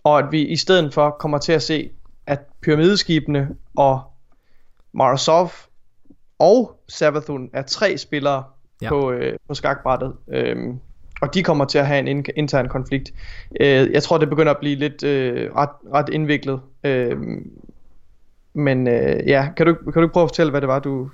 Og 0.05 0.19
at 0.19 0.25
vi 0.31 0.41
i 0.47 0.57
stedet 0.57 0.95
for 0.95 1.11
kommer 1.11 1.39
til 1.39 1.53
at 1.53 1.63
se, 1.63 1.91
at 2.27 2.41
pyramideskibene 2.63 3.49
og 3.77 4.01
Marasov 4.93 5.51
og 6.39 6.81
Savathun 6.89 7.51
er 7.53 7.63
tre 7.63 7.99
spillere 7.99 8.45
Ja. 8.83 8.89
på, 8.89 9.13
øh, 9.13 9.37
på 9.49 9.55
skakbrættet. 9.55 10.13
Øhm, 10.29 10.79
og 11.21 11.35
de 11.35 11.43
kommer 11.43 11.65
til 11.65 11.79
at 11.79 11.87
have 11.87 11.99
en 12.09 12.19
in- 12.19 12.33
intern 12.37 12.69
konflikt. 12.69 13.13
Øh, 13.61 13.91
jeg 13.93 14.03
tror, 14.03 14.19
det 14.19 14.29
begynder 14.31 14.53
at 14.53 14.59
blive 14.59 14.77
lidt 14.77 15.03
øh, 15.05 15.51
ret, 15.57 15.69
ret 15.95 16.09
indviklet. 16.09 16.61
Øh, 16.85 17.17
men 18.55 18.89
øh, 18.89 19.29
ja, 19.29 19.49
kan 19.57 19.67
du, 19.67 19.75
kan 19.75 19.93
du 19.93 20.01
ikke 20.01 20.13
prøve 20.13 20.25
at 20.25 20.31
fortælle, 20.31 20.51
hvad 20.51 20.61
det 20.61 20.69
var, 20.69 20.79
du, 20.79 21.11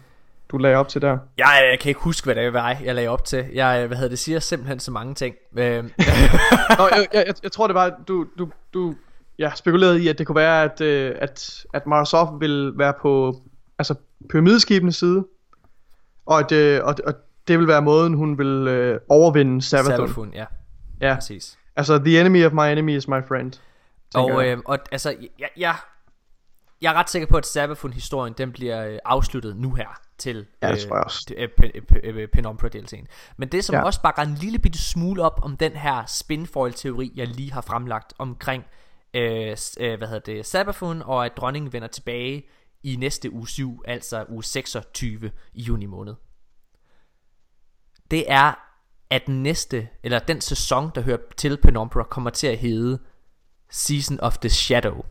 du 0.50 0.56
lagde 0.56 0.76
op 0.76 0.88
til 0.88 1.02
der? 1.02 1.18
Jeg, 1.38 1.68
jeg 1.70 1.78
kan 1.80 1.88
ikke 1.88 2.00
huske, 2.00 2.24
hvad 2.24 2.34
det 2.34 2.52
var, 2.52 2.76
jeg 2.84 2.94
lagde 2.94 3.08
op 3.08 3.24
til. 3.24 3.44
Jeg, 3.54 3.80
øh, 3.82 3.86
hvad 3.86 3.96
hedder 3.96 4.08
det, 4.10 4.18
siger 4.18 4.38
simpelthen 4.38 4.80
så 4.80 4.90
mange 4.90 5.14
ting. 5.14 5.34
Øh, 5.56 5.84
Nå, 6.78 6.88
jeg, 6.90 7.06
jeg, 7.14 7.24
jeg, 7.26 7.34
jeg 7.42 7.52
tror, 7.52 7.66
det 7.66 7.74
var, 7.74 8.00
du, 8.08 8.26
du, 8.38 8.48
du 8.74 8.94
ja, 9.38 9.50
spekulerede 9.54 10.02
i, 10.02 10.08
at 10.08 10.18
det 10.18 10.26
kunne 10.26 10.36
være, 10.36 10.64
at, 10.64 10.80
øh, 10.80 11.14
at, 11.18 11.64
at 11.74 11.86
Marasov 11.86 12.40
ville 12.40 12.78
være 12.78 12.94
på 13.00 13.34
altså, 13.78 13.94
pyramideskibenes 14.30 14.96
side. 14.96 15.26
Og, 16.26 16.38
at, 16.38 16.52
øh, 16.52 16.80
og, 16.84 16.94
og 17.06 17.14
det 17.48 17.58
vil 17.58 17.68
være 17.68 17.82
måden, 17.82 18.14
hun 18.14 18.38
vil 18.38 18.68
øh, 18.68 19.00
overvinde 19.08 19.62
Savathun. 19.62 19.96
Savathun, 19.96 20.32
ja, 20.34 20.44
Ja, 21.00 21.14
præcis. 21.14 21.58
altså, 21.76 21.98
the 21.98 22.20
enemy 22.20 22.46
of 22.46 22.52
my 22.52 22.72
enemy 22.72 22.96
is 22.96 23.08
my 23.08 23.20
friend. 23.28 23.52
Og, 24.14 24.46
øh, 24.46 24.58
og 24.64 24.78
altså, 24.92 25.14
jeg, 25.38 25.48
jeg, 25.56 25.74
jeg 26.82 26.90
er 26.92 26.94
ret 26.94 27.10
sikker 27.10 27.28
på, 27.28 27.36
at 27.36 27.46
Savathun-historien, 27.46 28.34
den 28.38 28.52
bliver 28.52 28.86
øh, 28.86 28.98
afsluttet 29.04 29.56
nu 29.56 29.74
her 29.74 30.00
til 30.18 30.46
Ja, 30.62 30.72
det 30.72 30.80
tror 30.80 30.96
jeg 30.96 31.04
også. 31.04 31.34
øh, 31.36 31.48
øh, 32.02 32.28
Penumbra 32.28 32.68
DLC'en. 32.76 33.06
Men 33.36 33.48
det, 33.48 33.64
som 33.64 33.74
Ja. 33.74 33.82
også 33.82 34.02
bakker 34.02 34.22
en 34.22 34.34
lille 34.34 34.58
bitte 34.58 34.78
smule 34.78 35.22
op 35.22 35.40
om 35.42 35.56
den 35.56 35.72
her 35.72 36.04
spinfoil-teori, 36.06 37.12
jeg 37.14 37.26
lige 37.28 37.52
har 37.52 37.60
fremlagt 37.60 38.12
omkring, 38.18 38.64
øh, 39.14 39.56
øh, 39.80 39.98
hvad 39.98 40.08
hedder 40.08 40.32
det, 40.32 40.46
Savathun, 40.46 41.02
og 41.02 41.26
at 41.26 41.32
dronningen 41.36 41.72
vender 41.72 41.88
tilbage 41.88 42.46
i 42.82 42.96
næste 42.96 43.32
uge 43.32 43.48
7, 43.48 43.82
altså 43.84 44.24
uge 44.28 44.44
26 44.44 45.30
i 45.52 45.62
juni 45.62 45.86
måned. 45.86 46.14
Det 48.10 48.24
er, 48.32 48.52
at 49.10 49.26
den 49.26 49.42
næste, 49.42 49.88
eller 50.02 50.18
den 50.18 50.40
sæson, 50.40 50.90
der 50.94 51.00
hører 51.00 51.18
til 51.36 51.56
Penumbra, 51.62 52.02
kommer 52.02 52.30
til 52.30 52.46
at 52.46 52.58
hedde 52.58 52.98
Season 53.70 54.20
of 54.20 54.38
the 54.38 54.48
Shadow. 54.50 55.04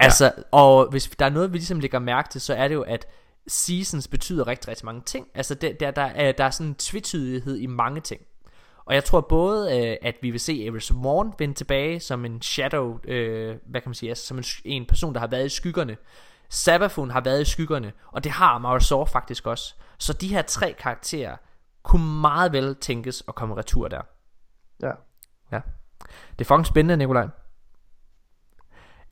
Altså, 0.00 0.24
ja. 0.24 0.42
og 0.50 0.90
hvis 0.90 1.10
der 1.18 1.26
er 1.26 1.30
noget, 1.30 1.52
vi 1.52 1.58
ligesom 1.58 1.80
lægger 1.80 1.98
mærke 1.98 2.28
til, 2.28 2.40
så 2.40 2.54
er 2.54 2.68
det 2.68 2.74
jo, 2.74 2.82
at 2.82 3.06
seasons 3.48 4.08
betyder 4.08 4.46
rigtig, 4.46 4.68
rigtig 4.68 4.86
mange 4.86 5.02
ting. 5.06 5.26
Altså, 5.34 5.54
det, 5.54 5.80
der, 5.80 5.90
der, 5.90 6.02
er, 6.02 6.32
der 6.32 6.44
er 6.44 6.50
sådan 6.50 6.66
en 6.66 6.74
tvetydighed 6.74 7.56
i 7.56 7.66
mange 7.66 8.00
ting. 8.00 8.20
Og 8.84 8.94
jeg 8.94 9.04
tror 9.04 9.20
både, 9.20 9.78
øh, 9.78 9.96
at 10.02 10.14
vi 10.22 10.30
vil 10.30 10.40
se 10.40 10.66
Eris 10.66 10.92
Morn 10.92 11.34
vende 11.38 11.54
tilbage 11.54 12.00
som 12.00 12.24
en 12.24 12.42
shadow, 12.42 12.98
øh, 13.04 13.56
hvad 13.66 13.80
kan 13.80 13.88
man 13.88 13.94
sige, 13.94 14.10
altså 14.10 14.26
som 14.26 14.38
en, 14.38 14.44
en 14.64 14.86
person, 14.86 15.14
der 15.14 15.20
har 15.20 15.26
været 15.26 15.46
i 15.46 15.48
skyggerne. 15.48 15.96
Sabafun 16.48 17.10
har 17.10 17.20
været 17.20 17.42
i 17.42 17.44
skyggerne, 17.44 17.92
og 18.12 18.24
det 18.24 18.32
har 18.32 18.58
Marisol 18.58 19.06
faktisk 19.06 19.46
også. 19.46 19.74
Så 19.98 20.12
de 20.12 20.28
her 20.28 20.42
tre 20.42 20.74
karakterer 20.78 21.36
kunne 21.82 22.20
meget 22.20 22.52
vel 22.52 22.76
tænkes 22.76 23.22
at 23.28 23.34
komme 23.34 23.56
retur 23.56 23.88
der. 23.88 24.02
Ja. 24.82 24.92
Ja. 25.52 25.60
Det 26.38 26.44
er 26.44 26.44
fucking 26.44 26.66
spændende, 26.66 26.96
Nikolaj. 26.96 27.28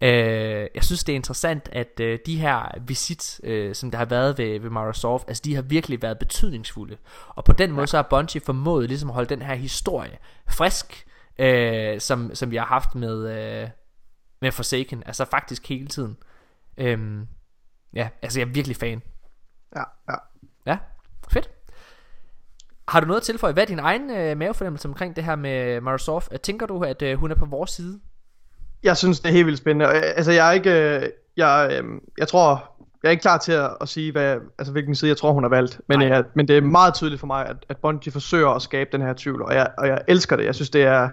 Øh, 0.01 0.68
jeg 0.74 0.84
synes 0.84 1.05
det 1.05 1.12
er 1.12 1.16
interessant 1.16 1.68
at 1.72 2.01
øh, 2.01 2.18
de 2.26 2.40
her 2.40 2.78
visit 2.80 3.40
øh, 3.44 3.74
Som 3.74 3.90
der 3.90 3.99
har 3.99 4.05
været 4.05 4.38
ved, 4.38 4.61
ved 4.61 4.70
Microsoft 4.70 5.24
Altså 5.28 5.42
de 5.44 5.55
har 5.55 5.62
virkelig 5.62 6.03
været 6.03 6.18
betydningsfulde. 6.18 6.96
Og 7.28 7.44
på 7.44 7.53
den 7.53 7.72
måde 7.72 7.86
så 7.86 7.96
har 7.96 8.07
Bungie 8.11 8.40
formået 8.40 8.88
Ligesom 8.88 9.11
at 9.11 9.14
holde 9.14 9.28
den 9.28 9.42
her 9.42 9.55
historie 9.55 10.18
frisk 10.49 11.07
øh, 11.38 12.01
som, 12.01 12.34
som 12.34 12.51
vi 12.51 12.57
har 12.57 12.66
haft 12.66 12.94
med 12.94 13.28
øh, 13.28 13.68
Med 14.40 14.53
Forsaken 14.53 15.03
Altså 15.07 15.24
faktisk 15.24 15.68
hele 15.68 15.86
tiden. 15.86 16.16
Øhm, 16.78 17.26
Ja 17.94 18.09
altså 18.22 18.40
jeg 18.40 18.49
er 18.49 18.53
virkelig 18.53 18.76
fan. 18.76 19.03
Ja, 19.76 19.82
ja. 20.09 20.14
Ja 20.66 20.78
fedt. 21.30 21.51
Har 22.88 23.01
du 23.01 23.07
noget 23.07 23.20
at 23.20 23.24
tilføje? 23.24 23.53
Hvad 23.53 23.62
er 23.62 23.66
din 23.66 23.78
egen 23.78 24.11
øh, 24.11 24.36
mavefornemmelse 24.36 24.88
omkring 24.88 25.16
det 25.16 25.24
her 25.24 25.36
med 25.36 25.80
Microsoft? 25.80 26.32
Tænker 26.42 26.66
du 26.66 26.82
at 26.84 27.03
øh, 27.03 27.18
hun 27.18 27.30
er 27.30 27.34
på 27.34 27.46
vores 27.46 27.70
side 27.70 28.01
Jeg 28.83 28.97
synes, 28.97 29.20
det 29.20 29.29
er 29.29 29.33
helt 29.33 29.47
vildt 29.47 29.59
spændende. 29.59 29.87
Øh, 29.97 30.03
Altså, 30.16 30.33
jeg 30.33 30.49
er 30.49 30.53
ikke... 30.53 30.97
øh, 30.97 31.03
Jeg, 31.37 31.70
øh, 31.72 31.85
jeg 32.18 32.29
tror... 32.29 32.74
Jeg 33.03 33.09
er 33.09 33.11
ikke 33.11 33.22
klar 33.22 33.39
til 33.39 33.53
at, 33.53 33.70
at 33.81 33.89
sige, 33.89 34.12
hvad, 34.12 34.37
altså, 34.59 34.72
hvilken 34.72 34.95
side 34.95 35.09
jeg 35.09 35.16
tror, 35.16 35.33
hun 35.33 35.43
har 35.43 35.51
valgt. 35.51 35.81
Men, 35.89 36.03
øh, 36.03 36.24
men 36.35 36.49
det 36.49 36.57
er 36.57 36.61
meget 36.61 36.95
tydeligt 36.95 37.20
for 37.20 37.26
mig, 37.26 37.47
at, 37.47 37.57
at 37.68 37.76
Bungie 37.76 38.12
forsøger 38.12 38.49
at 38.49 38.62
skabe 38.62 38.91
den 38.93 39.01
her 39.01 39.12
tvivl. 39.16 39.43
Og 39.43 39.55
jeg, 39.55 39.66
og 39.79 39.87
jeg 39.89 39.99
elsker 40.09 40.37
det. 40.37 40.45
Jeg 40.45 40.55
synes, 40.55 40.70
det 40.70 40.83
er, 40.83 41.09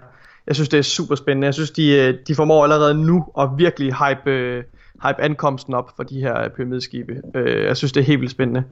jeg 0.46 0.54
synes, 0.54 0.68
det 0.68 0.78
er 0.78 0.82
super 0.82 1.14
spændende. 1.14 1.46
Jeg 1.46 1.54
synes, 1.54 1.70
de, 1.70 2.18
de 2.28 2.34
formår 2.34 2.62
allerede 2.62 2.94
nu 2.94 3.26
at 3.38 3.48
virkelig 3.56 3.94
hype, 3.94 4.64
hype 5.02 5.20
ankomsten 5.20 5.74
op 5.74 5.90
for 5.96 6.02
de 6.02 6.20
her 6.20 6.48
pyramideskibe. 6.48 7.20
Jeg 7.44 7.76
synes, 7.76 7.92
det 7.92 8.00
er 8.00 8.04
helt 8.04 8.20
vildt 8.20 8.32
spændende. 8.32 8.64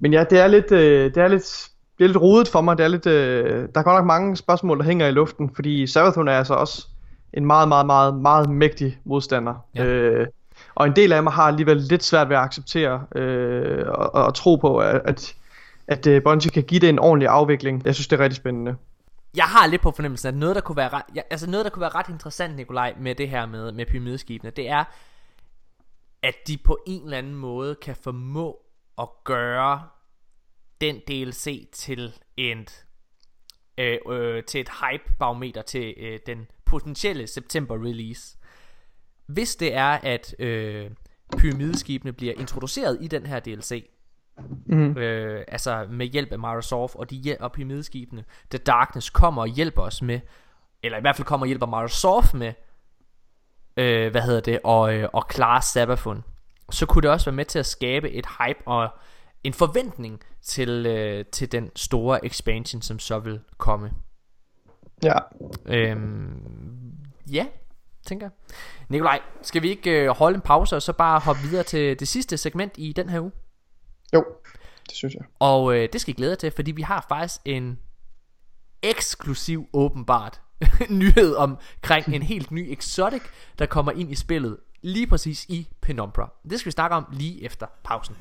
Men 0.00 0.12
ja, 0.12 0.24
det 0.30 0.40
er 0.40 0.46
lidt, 0.46 0.68
det 0.68 1.16
er 1.16 1.28
lidt, 1.28 1.68
det 1.98 2.04
er 2.04 2.08
lidt 2.08 2.20
rodet 2.20 2.48
for 2.48 2.60
mig. 2.60 2.78
Det 2.78 2.84
er 2.84 2.88
lidt, 2.88 3.06
øh, 3.06 3.68
der 3.74 3.80
er 3.80 3.84
godt 3.84 3.96
nok 3.96 4.06
mange 4.06 4.36
spørgsmål, 4.36 4.78
der 4.78 4.84
hænger 4.84 5.06
i 5.06 5.10
luften, 5.12 5.50
fordi 5.54 5.86
Savathun 5.86 6.28
er 6.28 6.38
altså 6.38 6.54
også 6.54 6.86
en 7.36 7.46
meget, 7.46 7.68
meget, 7.68 7.86
meget, 7.86 8.14
meget 8.14 8.50
mægtig 8.50 8.98
modstander. 9.04 9.54
Ja. 9.74 9.84
Øh, 9.84 10.26
og 10.74 10.86
en 10.86 10.96
del 10.96 11.12
af 11.12 11.22
mig 11.22 11.32
har 11.32 11.42
alligevel 11.42 11.76
lidt 11.76 12.04
svært 12.04 12.28
ved 12.28 12.36
at 12.36 12.42
acceptere 12.42 13.06
øh, 13.14 13.88
og, 13.88 14.14
og 14.14 14.34
tro 14.34 14.56
på, 14.56 14.78
at, 14.78 15.00
at, 15.04 15.34
at 15.86 16.06
øh, 16.06 16.22
Bungie 16.22 16.50
kan 16.50 16.62
give 16.62 16.80
det 16.80 16.88
en 16.88 16.98
ordentlig 16.98 17.28
afvikling. 17.28 17.82
Jeg 17.84 17.94
synes, 17.94 18.08
det 18.08 18.20
er 18.20 18.22
rigtig 18.22 18.36
spændende. 18.36 18.76
Jeg 19.36 19.44
har 19.44 19.66
lidt 19.66 19.82
på 19.82 19.90
fornemmelsen, 19.90 20.28
at 20.28 20.34
noget, 20.34 20.54
der 20.54 20.60
kunne 20.60 20.76
være 20.76 20.88
ret, 20.88 21.02
ja, 21.14 21.20
altså 21.30 21.50
noget, 21.50 21.64
der 21.64 21.70
kunne 21.70 21.80
være 21.80 21.94
ret 21.94 22.08
interessant, 22.08 22.56
Nikolaj, 22.56 22.94
med 23.00 23.14
det 23.14 23.28
her 23.28 23.46
med, 23.46 23.72
med 23.72 23.86
pyramideskibene, 23.86 24.50
det 24.50 24.68
er, 24.68 24.84
at 26.22 26.34
de 26.48 26.56
på 26.56 26.78
en 26.86 27.04
eller 27.04 27.18
anden 27.18 27.34
måde 27.34 27.74
kan 27.74 27.96
formå 27.96 28.58
at 28.98 29.08
gøre 29.24 29.82
den 30.80 31.00
DLC 31.08 31.70
til 31.72 32.14
et, 32.36 32.84
øh, 33.78 33.98
øh, 34.08 34.44
til 34.44 34.60
et 34.60 34.68
hype-barometer 34.68 35.62
til 35.62 35.94
øh, 35.96 36.18
den 36.26 36.46
potentielle 36.66 37.26
september 37.26 37.74
release. 37.74 38.36
Hvis 39.26 39.56
det 39.56 39.74
er, 39.74 39.98
at 40.02 40.34
øh, 40.38 40.90
pyramideskibene 41.38 42.12
bliver 42.12 42.34
introduceret 42.38 42.98
i 43.00 43.08
den 43.08 43.26
her 43.26 43.40
DLC, 43.40 43.90
Mm-hmm. 44.66 44.98
øh, 44.98 45.44
altså 45.48 45.86
med 45.90 46.06
hjælp 46.06 46.32
af 46.32 46.38
Microsoft 46.38 46.94
og 46.94 47.10
de 47.10 47.36
og 47.40 47.52
pyramideskibene 47.52 48.24
The 48.50 48.58
Darkness 48.58 49.10
kommer 49.10 49.42
og 49.42 49.48
hjælper 49.48 49.82
os 49.82 50.02
med 50.02 50.20
eller 50.82 50.98
i 50.98 51.00
hvert 51.00 51.16
fald 51.16 51.26
kommer 51.26 51.44
og 51.44 51.48
hjælper 51.48 51.66
Microsoft 51.66 52.34
med 52.34 52.52
øh, 53.76 54.10
hvad 54.10 54.22
hedder 54.22 54.40
det 54.40 54.60
og, 54.64 54.94
øh, 54.94 55.08
og 55.12 55.28
klare 55.28 55.62
Sabathun 55.62 56.24
så 56.70 56.86
kunne 56.86 57.02
det 57.02 57.10
også 57.10 57.26
være 57.26 57.36
med 57.36 57.44
til 57.44 57.58
at 57.58 57.66
skabe 57.66 58.10
et 58.10 58.26
hype 58.26 58.60
og 58.66 58.88
en 59.44 59.52
forventning 59.52 60.20
til, 60.42 60.86
øh, 60.86 61.24
til 61.24 61.52
den 61.52 61.70
store 61.76 62.26
expansion 62.26 62.82
som 62.82 62.98
så 62.98 63.18
vil 63.18 63.40
komme 63.58 63.90
Ja. 65.02 65.18
øhm, 65.66 66.94
ja 67.32 67.46
tænker 68.06 68.26
jeg 68.26 68.32
Nikolaj 68.88 69.20
skal 69.42 69.62
vi 69.62 69.70
ikke 69.70 69.90
øh, 69.90 70.08
holde 70.08 70.34
en 70.34 70.40
pause 70.40 70.76
og 70.76 70.82
så 70.82 70.92
bare 70.92 71.20
hoppe 71.20 71.42
videre 71.42 71.62
til 71.62 72.00
det 72.00 72.08
sidste 72.08 72.36
segment 72.36 72.72
i 72.76 72.92
den 72.92 73.08
her 73.08 73.20
uge 73.20 73.32
Jo, 74.14 74.24
det 74.88 74.96
synes 74.96 75.14
jeg. 75.14 75.22
Og 75.38 75.76
øh, 75.76 75.88
det 75.92 76.00
skal 76.00 76.14
I 76.14 76.16
glæde 76.16 76.30
jer 76.30 76.36
til, 76.36 76.50
fordi 76.50 76.70
vi 76.72 76.82
har 76.82 77.06
faktisk 77.08 77.40
en 77.44 77.78
eksklusiv 78.82 79.68
åbenbart 79.72 80.40
nyhed 80.90 81.34
omkring 81.34 82.14
en 82.14 82.22
helt 82.22 82.50
ny 82.50 82.72
exotic, 82.72 83.22
der 83.58 83.66
kommer 83.66 83.92
ind 83.92 84.12
i 84.12 84.14
spillet 84.14 84.56
lige 84.82 85.06
præcis 85.06 85.44
i 85.48 85.68
Penumbra. 85.80 86.32
Det 86.50 86.60
skal 86.60 86.66
vi 86.66 86.72
snakke 86.72 86.96
om 86.96 87.06
lige 87.12 87.44
efter 87.44 87.66
pausen. 87.84 88.16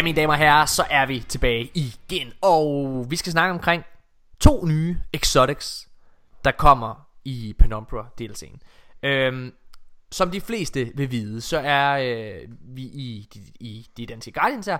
Ja, 0.00 0.04
mine 0.04 0.16
damer 0.16 0.32
og 0.32 0.38
herrer, 0.38 0.66
så 0.66 0.84
er 0.90 1.06
vi 1.06 1.20
tilbage 1.28 1.70
igen. 1.74 2.32
Og 2.40 3.06
vi 3.08 3.16
skal 3.16 3.32
snakke 3.32 3.54
omkring 3.54 3.84
to 4.40 4.66
nye 4.66 4.96
exotics, 5.12 5.88
der 6.44 6.50
kommer 6.50 7.08
i 7.24 7.54
Penumbra 7.58 8.06
DLC'en. 8.20 8.58
Øhm, 9.02 9.52
som 10.12 10.30
de 10.30 10.40
fleste 10.40 10.92
vil 10.94 11.10
vide, 11.10 11.40
så 11.40 11.58
er 11.58 11.92
øh, 11.92 12.48
vi 12.60 12.82
i, 12.82 13.28
i, 13.34 13.52
i 13.60 13.86
The 13.96 14.06
Dancy 14.06 14.28
Guardians 14.34 14.66
her 14.66 14.78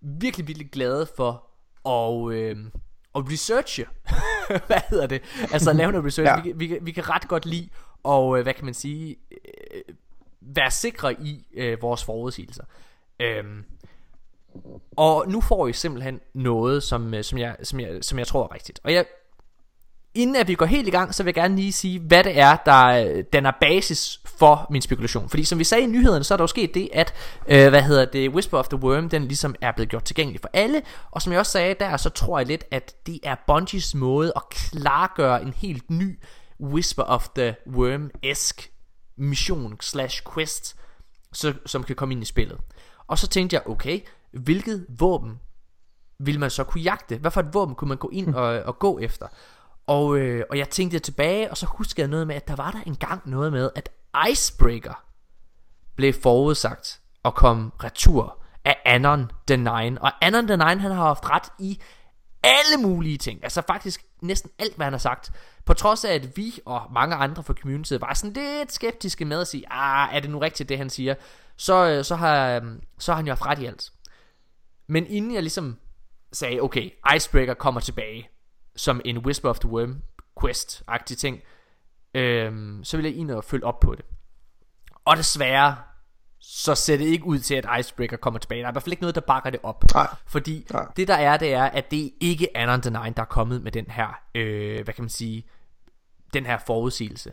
virkelig, 0.00 0.48
virkelig 0.48 0.70
glade 0.70 1.08
for 1.16 1.46
at, 1.88 2.34
øh, 2.34 2.56
at 3.14 3.22
researche. 3.32 3.86
hvad 4.66 4.80
hedder 4.90 5.06
det? 5.06 5.22
Altså 5.52 5.70
at 5.70 5.76
lave 5.76 5.92
noget 5.92 6.06
research. 6.06 6.46
ja. 6.46 6.52
vi, 6.52 6.66
vi, 6.66 6.78
vi 6.82 6.92
kan 6.92 7.10
ret 7.10 7.28
godt 7.28 7.46
lide 7.46 7.68
og 8.02 8.38
øh, 8.38 8.42
hvad 8.42 8.54
kan 8.54 8.64
man 8.64 8.74
sige, 8.74 9.16
øh, 9.30 9.94
være 10.40 10.70
sikre 10.70 11.22
i 11.22 11.46
øh, 11.54 11.82
vores 11.82 12.04
forudsigelser. 12.04 12.64
Øhm, 13.20 13.64
og 14.96 15.24
nu 15.28 15.40
får 15.40 15.66
I 15.66 15.72
simpelthen 15.72 16.20
noget, 16.34 16.82
som, 16.82 17.14
øh, 17.14 17.24
som, 17.24 17.38
jeg, 17.38 17.56
som, 17.62 17.80
jeg, 17.80 17.98
som 18.02 18.18
jeg 18.18 18.26
tror 18.26 18.44
er 18.44 18.54
rigtigt. 18.54 18.80
Og 18.84 18.92
jeg, 18.92 19.04
inden 20.14 20.36
at 20.36 20.48
vi 20.48 20.54
går 20.54 20.66
helt 20.66 20.88
i 20.88 20.90
gang, 20.90 21.14
så 21.14 21.22
vil 21.22 21.28
jeg 21.28 21.34
gerne 21.34 21.56
lige 21.56 21.72
sige, 21.72 22.00
hvad 22.00 22.24
det 22.24 22.38
er, 22.38 22.56
der 22.56 22.84
øh, 22.86 23.24
danner 23.32 23.52
basis 23.60 24.20
for 24.24 24.66
min 24.70 24.82
spekulation. 24.82 25.28
Fordi 25.28 25.44
som 25.44 25.58
vi 25.58 25.64
sagde 25.64 25.84
i 25.84 25.86
nyhederne, 25.86 26.24
så 26.24 26.34
er 26.34 26.36
der 26.36 26.42
jo 26.42 26.46
sket 26.46 26.74
det, 26.74 26.88
at, 26.92 27.14
øh, 27.48 27.68
hvad 27.68 27.82
hedder 27.82 28.04
det, 28.04 28.30
Whisper 28.30 28.58
of 28.58 28.68
the 28.68 28.78
Worm, 28.78 29.08
den 29.08 29.24
ligesom 29.24 29.54
er 29.60 29.72
blevet 29.72 29.90
gjort 29.90 30.04
tilgængelig 30.04 30.40
for 30.40 30.50
alle. 30.52 30.82
Og 31.10 31.22
som 31.22 31.32
jeg 31.32 31.40
også 31.40 31.52
sagde 31.52 31.74
der, 31.80 31.96
så 31.96 32.10
tror 32.10 32.38
jeg 32.38 32.46
lidt, 32.46 32.64
at 32.70 32.94
det 33.06 33.20
er 33.22 33.36
Bungies 33.46 33.94
måde 33.94 34.32
at 34.36 34.42
klargøre 34.50 35.42
en 35.42 35.54
helt 35.56 35.90
ny 35.90 36.18
Whisper 36.60 37.02
of 37.02 37.28
the 37.28 37.56
Worm-esk 37.66 38.70
mission 39.16 39.76
slash 39.80 40.22
quest, 40.34 40.76
så, 41.32 41.54
som 41.66 41.84
kan 41.84 41.96
komme 41.96 42.14
ind 42.14 42.22
i 42.22 42.26
spillet. 42.26 42.58
Og 43.06 43.18
så 43.18 43.26
tænkte 43.26 43.54
jeg, 43.54 43.62
okay, 43.66 44.00
hvilket 44.36 44.86
våben 44.88 45.40
vil 46.18 46.40
man 46.40 46.50
så 46.50 46.64
kunne 46.64 46.82
jagte? 46.82 47.16
Hvad 47.16 47.30
for 47.30 47.40
et 47.40 47.54
våben 47.54 47.74
kunne 47.74 47.88
man 47.88 47.98
gå 47.98 48.10
ind 48.12 48.34
og, 48.34 48.44
og 48.44 48.78
gå 48.78 48.98
efter? 48.98 49.26
Og, 49.86 50.18
øh, 50.18 50.44
og 50.50 50.58
jeg 50.58 50.68
tænkte 50.68 50.98
tilbage, 50.98 51.50
og 51.50 51.56
så 51.56 51.66
huskede 51.66 52.00
jeg 52.00 52.08
noget 52.08 52.26
med, 52.26 52.34
at 52.34 52.48
der 52.48 52.56
var 52.56 52.70
der 52.70 52.80
engang 52.86 53.22
noget 53.24 53.52
med, 53.52 53.70
at 53.74 53.88
Icebreaker 54.30 55.04
blev 55.96 56.12
forudsagt 56.22 57.00
og 57.22 57.34
kom 57.34 57.72
retur 57.84 58.38
af 58.64 58.76
Anon 58.84 59.30
the 59.46 59.56
Nine. 59.56 60.02
Og 60.02 60.12
Anon 60.24 60.46
the 60.46 60.56
Nine, 60.56 60.80
han 60.80 60.90
har 60.90 61.04
haft 61.04 61.30
ret 61.30 61.48
i 61.58 61.80
alle 62.42 62.82
mulige 62.82 63.18
ting. 63.18 63.44
Altså 63.44 63.62
faktisk 63.66 64.04
næsten 64.20 64.50
alt, 64.58 64.76
hvad 64.76 64.86
han 64.86 64.92
har 64.92 64.98
sagt. 64.98 65.32
På 65.64 65.74
trods 65.74 66.04
af, 66.04 66.14
at 66.14 66.36
vi 66.36 66.58
og 66.66 66.82
mange 66.92 67.16
andre 67.16 67.42
fra 67.42 67.54
communityet 67.54 68.00
var 68.00 68.14
sådan 68.14 68.32
lidt 68.32 68.72
skeptiske 68.72 69.24
med 69.24 69.40
at 69.40 69.48
sige, 69.48 69.64
ah, 69.70 70.16
er 70.16 70.20
det 70.20 70.30
nu 70.30 70.38
rigtigt, 70.38 70.68
det 70.68 70.78
han 70.78 70.90
siger? 70.90 71.14
Så, 71.56 71.86
øh, 71.88 72.04
så, 72.04 72.16
har, 72.16 72.48
øh, 72.48 72.62
så 72.98 73.12
har 73.12 73.16
han 73.16 73.26
jo 73.26 73.30
haft 73.30 73.46
ret 73.46 73.58
i 73.58 73.66
alt. 73.66 73.92
Men 74.86 75.06
inden 75.06 75.34
jeg 75.34 75.42
ligesom 75.42 75.78
sagde, 76.32 76.60
okay, 76.60 76.90
Icebreaker 77.16 77.54
kommer 77.54 77.80
tilbage 77.80 78.28
som 78.76 79.00
en 79.04 79.18
Whisper 79.18 79.50
of 79.50 79.58
the 79.58 79.68
Worm 79.68 80.02
quest-agtig 80.40 81.16
ting, 81.16 81.40
øhm, 82.14 82.84
så 82.84 82.96
vil 82.96 83.04
jeg 83.04 83.16
ind 83.16 83.30
og 83.30 83.44
følge 83.44 83.64
op 83.64 83.80
på 83.80 83.94
det. 83.94 84.04
Og 85.04 85.16
desværre, 85.16 85.76
så 86.40 86.74
ser 86.74 86.96
det 86.96 87.04
ikke 87.04 87.24
ud 87.24 87.38
til, 87.38 87.54
at 87.54 87.66
Icebreaker 87.80 88.16
kommer 88.16 88.40
tilbage. 88.40 88.60
Der 88.60 88.66
er 88.66 88.70
i 88.70 88.72
hvert 88.72 88.82
fald 88.82 88.92
ikke 88.92 89.02
noget, 89.02 89.14
der 89.14 89.20
bakker 89.20 89.50
det 89.50 89.60
op. 89.62 89.84
Nej. 89.94 90.06
Fordi 90.26 90.66
Nej. 90.72 90.86
det 90.96 91.08
der 91.08 91.14
er, 91.14 91.36
det 91.36 91.52
er, 91.52 91.64
at 91.64 91.90
det 91.90 92.12
ikke 92.20 92.56
Anon 92.56 92.82
the 92.82 92.90
Nine, 92.90 93.14
der 93.16 93.22
er 93.22 93.26
kommet 93.26 93.62
med 93.62 93.72
den 93.72 93.86
her, 93.90 94.20
øh, 94.34 94.84
hvad 94.84 94.94
kan 94.94 95.04
man 95.04 95.08
sige, 95.08 95.46
den 96.34 96.46
her 96.46 96.58
forudsigelse 96.58 97.32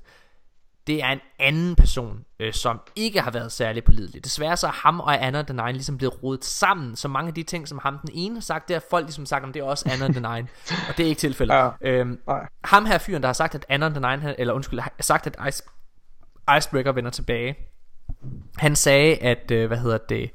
det 0.87 1.03
er 1.03 1.07
en 1.07 1.19
anden 1.39 1.75
person, 1.75 2.25
øh, 2.39 2.53
som 2.53 2.79
ikke 2.95 3.21
har 3.21 3.31
været 3.31 3.51
særlig 3.51 3.83
pålidelig. 3.83 4.23
Desværre 4.23 4.57
så 4.57 4.67
er 4.67 4.71
ham 4.71 4.99
og 4.99 5.25
Anna 5.25 5.41
the 5.41 5.53
Nine 5.53 5.71
ligesom 5.71 5.97
blevet 5.97 6.23
rodet 6.23 6.45
sammen, 6.45 6.95
så 6.95 7.07
mange 7.07 7.27
af 7.27 7.33
de 7.33 7.43
ting, 7.43 7.67
som 7.67 7.79
ham 7.83 7.97
den 7.97 8.09
ene 8.13 8.35
har 8.35 8.41
sagt, 8.41 8.67
det 8.67 8.75
har 8.75 8.83
folk 8.89 9.05
ligesom 9.05 9.25
sagt, 9.25 9.43
om 9.43 9.53
det 9.53 9.59
er 9.59 9.63
også 9.63 9.89
Anna 9.93 10.07
the 10.07 10.35
Nine, 10.35 10.47
og 10.89 10.97
det 10.97 11.03
er 11.03 11.07
ikke 11.07 11.19
tilfældet. 11.19 11.55
Ja. 11.55 11.69
Øhm, 11.81 12.19
ham 12.63 12.85
her 12.85 12.97
fyren, 12.97 13.21
der 13.21 13.27
har 13.27 13.33
sagt, 13.33 13.55
at 13.55 13.65
Anna 13.69 13.89
the 13.89 13.99
Nine, 13.99 14.39
eller 14.39 14.53
undskyld, 14.53 14.79
har 14.79 14.93
sagt, 14.99 15.27
at 15.27 15.37
Ice, 15.47 15.63
Icebreaker 16.57 16.91
vender 16.91 17.11
tilbage, 17.11 17.55
han 18.57 18.75
sagde, 18.75 19.15
at, 19.15 19.51
øh, 19.51 19.67
hvad 19.67 19.77
hedder 19.77 19.97
det, 19.97 20.31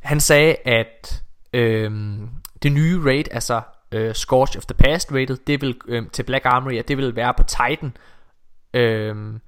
han 0.00 0.20
sagde, 0.20 0.56
at 0.64 1.22
øh, 1.52 2.18
det 2.62 2.72
nye 2.72 3.04
raid, 3.04 3.24
altså 3.30 3.60
øh, 3.92 4.14
Scorch 4.14 4.56
of 4.58 4.64
the 4.64 4.74
Past 4.74 5.12
rated, 5.12 5.36
det 5.46 5.60
vil 5.60 5.76
øh, 5.88 6.10
til 6.12 6.22
Black 6.22 6.44
Armory, 6.46 6.74
at 6.74 6.88
det 6.88 6.96
vil 6.96 7.16
være 7.16 7.34
på 7.34 7.42
Titan, 7.42 7.96
øh, 8.74 9.40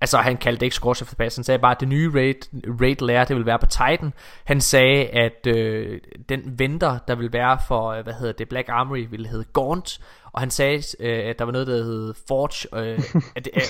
Altså 0.00 0.18
han 0.18 0.36
kaldte 0.36 0.60
det 0.60 0.66
ikke 0.66 0.76
Scorch 0.76 1.02
of 1.02 1.06
the 1.06 1.16
Past 1.16 1.36
Han 1.36 1.44
sagde 1.44 1.58
bare 1.58 1.72
at 1.74 1.80
det 1.80 1.88
nye 1.88 2.10
raid, 2.14 2.34
raid 2.80 2.96
lair 3.00 3.24
Det 3.24 3.36
vil 3.36 3.46
være 3.46 3.58
på 3.58 3.66
Titan. 3.66 4.12
Han 4.44 4.60
sagde 4.60 5.06
at 5.06 5.46
øh, 5.46 6.00
den 6.28 6.58
venter 6.58 6.98
Der 6.98 7.14
vil 7.14 7.32
være 7.32 7.58
for 7.68 7.88
øh, 7.88 8.04
hvad 8.04 8.14
hedder 8.14 8.32
det 8.32 8.48
Black 8.48 8.68
Armory 8.68 9.06
Vil 9.10 9.26
hedde 9.26 9.44
Gaunt. 9.52 10.00
Og 10.32 10.40
han 10.40 10.50
sagde 10.50 10.82
øh, 11.00 11.28
at 11.28 11.38
der 11.38 11.44
var 11.44 11.52
noget 11.52 11.66
der 11.66 11.72
hed 11.72 12.14
Forge 12.28 12.82
øh, 12.82 12.98
at, 13.36 13.48
øh, 13.56 13.62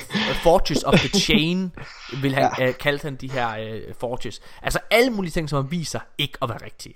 Forges 0.42 0.82
of 0.84 0.94
the 0.94 1.08
Chain 1.08 1.72
Vil 2.22 2.34
han, 2.34 2.50
ja. 2.58 2.68
øh, 2.68 2.74
kaldte 2.74 3.04
han 3.04 3.16
de 3.16 3.30
her 3.30 3.56
øh, 3.58 3.94
Forges. 4.00 4.40
Altså 4.62 4.78
alle 4.90 5.10
mulige 5.10 5.32
ting 5.32 5.48
som 5.48 5.64
han 5.64 5.70
viser 5.70 6.00
Ikke 6.18 6.38
at 6.42 6.48
være 6.48 6.64
rigtige. 6.64 6.94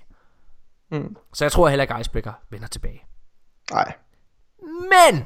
Mm. 0.91 1.15
Så 1.33 1.45
jeg 1.45 1.51
tror 1.51 1.69
heller 1.69 1.83
ikke 1.83 1.95
Icebreaker 1.99 2.33
vender 2.49 2.67
tilbage. 2.67 3.03
Nej. 3.71 3.93
Men 4.61 5.25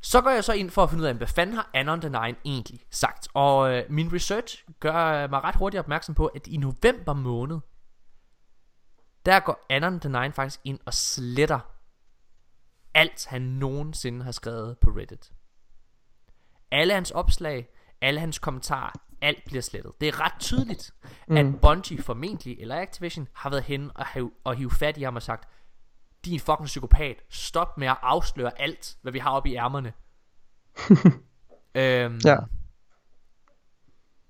så 0.00 0.20
går 0.20 0.30
jeg 0.30 0.44
så 0.44 0.52
ind 0.52 0.70
for 0.70 0.82
at 0.82 0.90
finde 0.90 1.02
ud 1.02 1.08
af, 1.08 1.14
hvad 1.14 1.26
fanden 1.26 1.56
har 1.56 1.70
Anon 1.74 2.00
the 2.00 2.10
Nine 2.10 2.36
egentlig 2.44 2.80
sagt. 2.90 3.28
Og 3.34 3.72
øh, 3.76 3.84
min 3.88 4.12
research 4.12 4.64
gør 4.80 5.26
mig 5.26 5.44
ret 5.44 5.56
hurtigt 5.56 5.78
opmærksom 5.78 6.14
på, 6.14 6.26
at 6.26 6.46
i 6.46 6.56
november 6.56 7.12
måned, 7.12 7.58
der 9.26 9.40
går 9.40 9.66
Anon 9.70 10.00
the 10.00 10.08
Nine 10.08 10.32
faktisk 10.32 10.60
ind 10.64 10.78
og 10.86 10.94
sletter 10.94 11.60
alt 12.94 13.26
han 13.26 13.42
nogensinde 13.42 14.24
har 14.24 14.32
skrevet 14.32 14.78
på 14.78 14.90
Reddit. 14.90 15.32
Alle 16.70 16.94
hans 16.94 17.10
opslag, 17.10 17.68
alle 18.00 18.20
hans 18.20 18.38
kommentarer, 18.38 18.92
alt 19.20 19.44
bliver 19.44 19.62
slettet. 19.62 19.92
Det 20.00 20.08
er 20.08 20.20
ret 20.20 20.40
tydeligt, 20.40 20.94
mm. 21.28 21.36
at 21.36 21.60
Bungie 21.60 22.02
formentlig, 22.02 22.60
eller 22.60 22.80
Activision, 22.80 23.28
har 23.32 23.50
været 23.50 23.62
hen 23.62 23.90
og, 23.94 24.06
have, 24.06 24.32
og 24.44 24.54
hive 24.54 24.70
fat 24.70 24.96
i 24.96 25.02
ham 25.02 25.16
og 25.16 25.22
sagt, 25.22 25.48
din 26.24 26.40
fucking 26.40 26.66
psykopat, 26.66 27.16
stop 27.30 27.78
med 27.78 27.86
at 27.88 27.96
afsløre 28.02 28.60
alt, 28.60 28.96
hvad 29.02 29.12
vi 29.12 29.18
har 29.18 29.30
oppe 29.30 29.48
i 29.50 29.56
ærmerne. 29.56 29.92
øhm, 31.74 32.20
ja. 32.24 32.36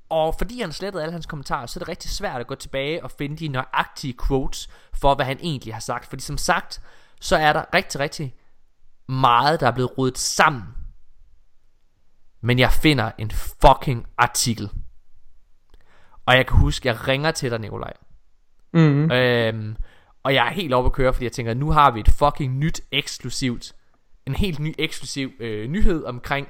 Og 0.08 0.34
fordi 0.38 0.60
han 0.60 0.72
slettede 0.72 1.02
alle 1.02 1.12
hans 1.12 1.26
kommentarer, 1.26 1.66
så 1.66 1.78
er 1.78 1.80
det 1.80 1.88
rigtig 1.88 2.10
svært 2.10 2.40
at 2.40 2.46
gå 2.46 2.54
tilbage 2.54 3.04
og 3.04 3.10
finde 3.10 3.36
de 3.36 3.48
nøjagtige 3.48 4.14
quotes 4.26 4.68
for, 4.94 5.14
hvad 5.14 5.26
han 5.26 5.38
egentlig 5.40 5.74
har 5.74 5.80
sagt. 5.80 6.06
Fordi 6.06 6.22
som 6.22 6.38
sagt, 6.38 6.82
så 7.20 7.36
er 7.36 7.52
der 7.52 7.74
rigtig, 7.74 8.00
rigtig 8.00 8.34
meget, 9.08 9.60
der 9.60 9.66
er 9.66 9.70
blevet 9.70 9.98
rodet 9.98 10.18
sammen. 10.18 10.62
Men 12.40 12.58
jeg 12.58 12.72
finder 12.72 13.12
en 13.18 13.30
fucking 13.30 14.06
artikel. 14.18 14.70
Og 16.26 16.36
jeg 16.36 16.46
kan 16.46 16.56
huske, 16.56 16.88
jeg 16.88 17.08
ringer 17.08 17.30
til 17.30 17.50
dig, 17.50 17.58
Nikolaj. 17.58 17.92
Mm-hmm. 18.72 19.10
Øhm, 19.10 19.76
og 20.22 20.34
jeg 20.34 20.46
er 20.46 20.50
helt 20.50 20.74
oppe 20.74 20.88
at 20.88 20.92
køre, 20.92 21.12
fordi 21.12 21.24
jeg 21.24 21.32
tænker, 21.32 21.54
nu 21.54 21.70
har 21.70 21.90
vi 21.90 22.00
et 22.00 22.08
fucking 22.18 22.58
nyt 22.58 22.80
eksklusivt, 22.92 23.72
en 24.26 24.34
helt 24.34 24.58
ny 24.58 24.74
eksklusiv 24.78 25.30
øh, 25.40 25.70
nyhed 25.70 26.04
omkring 26.04 26.48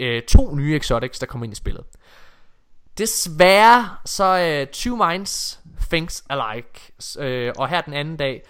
øh, 0.00 0.22
to 0.22 0.54
nye 0.54 0.76
exotics, 0.76 1.18
der 1.18 1.26
kommer 1.26 1.44
ind 1.44 1.52
i 1.52 1.56
spillet. 1.56 1.84
Desværre 2.98 3.96
så 4.04 4.38
øh, 4.38 4.66
Two 4.66 4.96
Minds 5.06 5.60
Things 5.90 6.24
Alike, 6.30 6.92
øh, 7.18 7.52
og 7.58 7.68
her 7.68 7.80
den 7.80 7.92
anden 7.92 8.16
dag, 8.16 8.42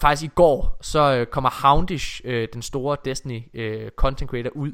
faktisk 0.00 0.30
i 0.30 0.34
går, 0.34 0.78
så 0.82 1.14
øh, 1.14 1.26
kommer 1.26 1.50
Houndish, 1.50 2.20
øh, 2.24 2.48
den 2.52 2.62
store 2.62 2.96
Destiny 3.04 3.42
øh, 3.54 3.90
content 3.96 4.30
creator, 4.30 4.50
ud. 4.50 4.72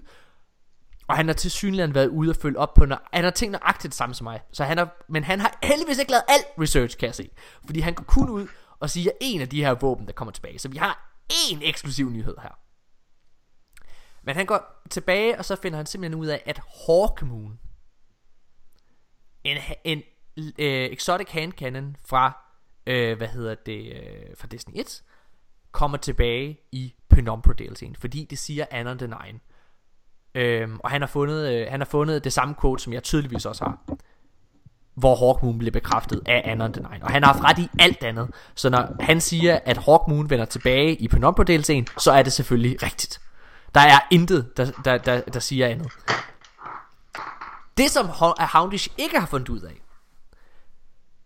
Og 1.09 1.17
han 1.17 1.27
har 1.27 1.35
til 1.35 1.51
synligheden 1.51 1.95
været 1.95 2.09
ude 2.09 2.31
og 2.31 2.37
følge 2.37 2.59
op 2.59 2.75
på, 2.75 2.85
når, 2.85 3.09
han 3.13 3.25
har 3.25 3.31
tænkt 3.31 3.53
nøjagtigt 3.53 3.91
det 3.91 3.95
samme 3.95 4.15
som 4.15 4.25
mig. 4.25 4.41
Så 4.53 4.65
han 4.65 4.79
har, 4.79 5.05
men 5.09 5.25
han 5.25 5.41
har 5.41 5.59
heldigvis 5.63 5.99
ikke 5.99 6.11
lavet 6.11 6.25
alt 6.29 6.47
research, 6.61 6.99
kan 6.99 7.07
jeg 7.07 7.15
se. 7.15 7.31
Fordi 7.67 7.81
han 7.81 7.95
går 7.95 8.05
kun 8.05 8.29
ud 8.29 8.47
og 8.81 8.91
siger 8.91 9.11
en 9.21 9.41
af 9.41 9.49
de 9.49 9.65
her 9.65 9.75
våben, 9.75 10.07
der 10.07 10.13
kommer 10.13 10.33
tilbage. 10.33 10.59
Så 10.59 10.69
vi 10.69 10.77
har 10.77 11.17
én 11.33 11.59
eksklusiv 11.63 12.11
nyhed 12.11 12.37
her. 12.43 12.59
Men 14.23 14.37
han 14.37 14.47
går 14.47 14.83
tilbage, 14.91 15.39
og 15.39 15.45
så 15.45 15.57
finder 15.57 15.77
han 15.77 15.87
simpelthen 15.87 16.21
ud 16.21 16.27
af, 16.27 16.43
at 16.47 16.61
Hawkmoon, 16.87 17.61
en, 19.45 19.59
en 19.85 20.03
øh, 20.37 20.91
exotic 20.91 21.31
hand 21.31 21.53
cannon 21.53 21.97
fra, 22.07 22.45
øh, 22.87 23.17
hvad 23.17 23.29
hedder 23.29 23.55
det, 23.55 23.93
øh, 23.93 24.37
fra 24.37 24.47
Disney 24.47 24.81
1, 24.81 25.03
kommer 25.73 25.99
tilbage 25.99 26.61
i 26.73 26.95
Penumbra 27.09 27.53
DLC'en, 27.61 27.95
fordi 27.99 28.25
det 28.25 28.39
siger 28.39 28.67
Anna 28.71 28.95
the 28.95 29.07
Nine. 29.07 29.41
Øhm, 30.35 30.81
og 30.81 30.91
han 30.91 31.03
har, 31.03 31.09
fundet, 31.09 31.53
øh, 31.53 31.67
han 31.71 31.81
har 31.81 31.85
fundet 31.85 32.25
det 32.25 32.33
samme 32.33 32.55
quote, 32.61 32.83
som 32.83 32.93
jeg 32.93 33.03
tydeligvis 33.03 33.47
også 33.47 33.65
har 33.65 33.97
hvor 34.95 35.17
Hawkmoon 35.17 35.59
bliver 35.59 35.73
bekræftet 35.73 36.23
af 36.27 36.43
Anon 36.45 36.73
the 36.73 36.83
Nine. 36.83 37.05
Og 37.05 37.11
han 37.11 37.23
har 37.23 37.33
haft 37.33 37.45
ret 37.45 37.59
i 37.59 37.69
alt 37.79 38.05
andet. 38.05 38.31
Så 38.55 38.71
når 38.71 38.97
han 39.01 39.21
siger, 39.21 39.59
at 39.65 39.79
Hawkmoon 39.79 40.31
vender 40.31 40.45
tilbage 40.45 40.95
i 40.95 41.09
Penumbra 41.09 41.45
DLC'en, 41.51 42.01
så 42.01 42.13
er 42.13 42.23
det 42.23 42.33
selvfølgelig 42.33 42.83
rigtigt. 42.83 43.21
Der 43.75 43.81
er 43.81 43.99
intet, 44.11 44.57
der, 44.57 44.71
der, 44.85 44.99
der, 44.99 45.21
der 45.21 45.41
siger 45.41 45.69
andet. 45.69 45.93
Det 47.79 47.91
som 47.91 48.09
Houndish 48.39 48.89
ikke 48.99 49.19
har 49.19 49.27
fundet 49.27 49.49
ud 49.49 49.61
af, 49.61 49.83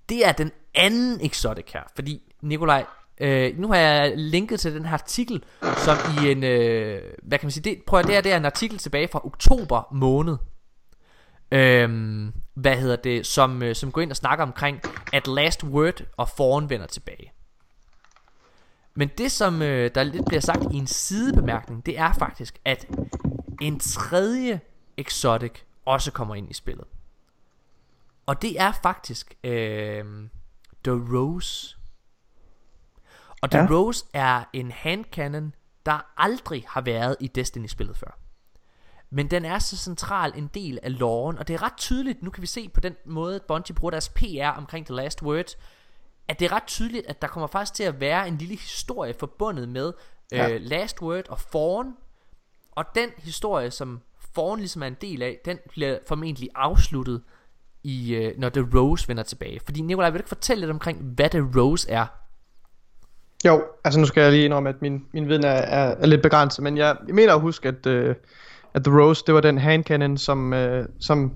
det 0.09 0.27
er 0.27 0.33
den 0.33 0.51
anden 0.75 1.27
exotic 1.27 1.65
her. 1.73 1.83
Fordi 1.95 2.23
Nikolaj, 2.43 2.85
øh, 3.21 3.59
nu 3.59 3.69
har 3.69 3.77
jeg 3.77 4.13
linket 4.17 4.61
til 4.61 4.75
den 4.75 4.87
her 4.87 4.93
artikel, 4.93 5.45
som 5.77 5.97
i 6.23 6.31
en, 6.31 6.45
øh, 6.45 7.03
hvad 7.23 7.39
kan 7.39 7.47
man 7.47 7.51
sige, 7.51 7.71
det, 7.71 7.83
prøv 7.87 8.01
at 8.01 8.07
det 8.07 8.17
er, 8.17 8.21
det 8.21 8.33
er 8.33 8.37
en 8.37 8.45
artikel 8.45 8.79
tilbage 8.79 9.09
fra 9.09 9.27
oktober 9.27 9.89
måned. 9.93 10.37
Øhm, 11.55 12.33
hvad 12.55 12.77
hedder 12.77 12.97
det, 12.97 13.27
som, 13.27 13.63
øh, 13.63 13.75
som 13.75 13.93
går 13.93 14.01
ind 14.01 14.11
og 14.11 14.17
snakker 14.17 14.45
omkring, 14.45 14.81
at 15.13 15.27
Last 15.27 15.65
Word 15.65 16.03
og 16.17 16.29
Foran 16.29 16.71
vender 16.71 16.87
tilbage. 16.87 17.33
Men 18.95 19.11
det 19.19 19.33
som 19.33 19.63
øh, 19.63 19.91
der 19.95 20.03
lidt 20.03 20.27
bliver 20.27 20.41
sagt 20.41 20.63
i 20.73 20.77
en 20.77 20.87
sidebemærkning 20.87 21.87
Det 21.87 21.99
er 21.99 22.13
faktisk 22.13 22.59
at 22.65 22.87
En 23.61 23.81
tredje 23.81 24.61
exotic 24.97 25.53
Også 25.85 26.13
kommer 26.13 26.35
ind 26.35 26.51
i 26.51 26.55
spillet 26.55 26.85
Og 28.27 28.43
det 28.43 28.61
er 28.61 28.73
faktisk 28.83 29.35
øh, 29.45 30.05
The 30.85 31.17
Rose 31.17 31.77
Og 33.43 33.51
The 33.51 33.61
ja. 33.61 33.67
Rose 33.71 34.05
er 34.13 34.45
en 34.53 34.71
handcannon 34.71 35.55
Der 35.87 36.13
aldrig 36.17 36.65
har 36.69 36.81
været 36.81 37.17
i 37.21 37.27
Destiny-spillet 37.27 37.97
før 37.97 38.19
men 39.15 39.31
den 39.31 39.45
er 39.45 39.59
så 39.59 39.77
central 39.77 40.33
en 40.37 40.51
del 40.55 40.79
af 40.83 40.99
loven 40.99 41.39
Og 41.39 41.49
det 41.49 41.55
er 41.55 41.63
ret 41.63 41.77
tydeligt 41.77 42.23
Nu 42.23 42.31
kan 42.31 42.43
vi 42.43 42.47
se 42.47 42.69
på 42.69 42.81
den 42.81 42.95
måde 43.05 43.41
Bungie 43.49 43.75
bruger 43.75 43.91
deres 43.91 44.09
PR 44.09 44.49
omkring 44.57 44.87
The 44.87 44.95
Last 44.95 45.23
Word 45.23 45.57
at 46.29 46.41
det 46.41 46.47
er 46.47 46.53
ret 46.53 46.67
tydeligt, 46.67 47.07
at 47.07 47.23
der 47.23 47.29
kommer 47.29 47.47
faktisk 47.47 47.75
til 47.75 47.85
at 47.85 48.01
være 48.01 48.29
en 48.29 48.37
lille 48.37 48.57
historie 48.57 49.15
forbundet 49.19 49.69
med 49.69 49.93
øh, 50.33 50.39
ja. 50.39 50.57
Last 50.59 51.03
Word 51.03 51.29
og 51.29 51.41
Fawn. 51.41 51.95
Og 52.73 52.85
den 52.95 53.09
historie, 53.19 53.71
som 53.71 54.01
Fawn 54.35 54.59
ligesom 54.59 54.83
er 54.83 54.87
en 54.87 54.97
del 55.01 55.23
af, 55.23 55.41
den 55.45 55.59
bliver 55.69 55.99
formentlig 56.09 56.49
afsluttet, 56.55 57.23
i, 57.85 58.15
øh, 58.15 58.39
når 58.39 58.49
The 58.49 58.67
Rose 58.75 59.09
vender 59.09 59.23
tilbage. 59.23 59.61
Fordi 59.65 59.81
Nikolaj, 59.81 60.11
vil 60.11 60.19
du 60.19 60.23
ikke 60.23 60.29
fortælle 60.29 60.61
lidt 60.61 60.71
omkring, 60.71 60.99
hvad 60.99 61.31
The 61.31 61.51
Rose 61.57 61.91
er? 61.91 62.07
Jo, 63.47 63.65
altså 63.85 64.01
nu 64.01 64.07
skal 64.07 64.23
jeg 64.23 64.33
lige 64.33 64.45
indrømme, 64.45 64.69
at 64.69 64.83
min, 64.83 65.07
min 65.13 65.29
viden 65.29 65.45
er, 65.45 65.49
er, 65.49 65.95
er 65.97 66.07
lidt 66.07 66.23
begrænset, 66.23 66.63
men 66.63 66.77
jeg, 66.77 66.97
jeg 67.07 67.15
mener 67.15 67.35
at 67.35 67.41
huske, 67.41 67.69
at, 67.69 67.87
øh, 67.87 68.15
at 68.75 68.85
The 68.85 69.01
Rose, 69.01 69.25
det 69.27 69.35
var 69.35 69.41
den 69.41 69.59
handcannon, 69.59 70.19
som, 70.19 70.53
øh, 70.53 70.87
som 71.01 71.33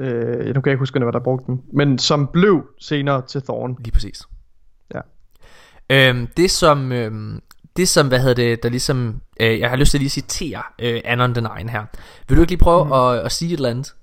Øh, 0.00 0.46
nu 0.46 0.60
kan 0.60 0.62
jeg 0.66 0.72
ikke 0.72 0.78
huske, 0.78 0.98
hvad 0.98 1.12
der 1.12 1.18
brugte 1.18 1.46
den. 1.46 1.62
Men 1.72 1.98
som 1.98 2.28
blev 2.32 2.66
senere 2.78 3.22
til 3.26 3.42
Thorn. 3.42 3.76
Lige 3.78 3.92
præcis. 3.92 4.22
Ja. 4.94 5.00
Øhm, 5.90 6.26
det 6.36 6.50
som... 6.50 6.92
Øhm, 6.92 7.42
det 7.76 7.88
som, 7.88 8.08
hvad 8.08 8.18
hedder 8.20 8.34
det, 8.34 8.62
der 8.62 8.68
ligesom, 8.68 9.20
øh, 9.40 9.58
jeg 9.60 9.70
har 9.70 9.76
lyst 9.76 9.90
til 9.90 9.98
at 9.98 10.00
lige 10.00 10.10
citere 10.10 10.62
øh, 10.78 11.00
Anon 11.04 11.34
the 11.34 11.48
Nine 11.56 11.70
her. 11.70 11.84
Vil 12.28 12.36
du 12.36 12.42
ikke 12.42 12.50
lige 12.50 12.58
prøve 12.58 12.84
mm. 12.84 12.92
at, 12.92 13.18
at 13.18 13.32
sige 13.32 13.52
et 13.52 13.56
eller 13.56 13.70
andet? 13.70 13.94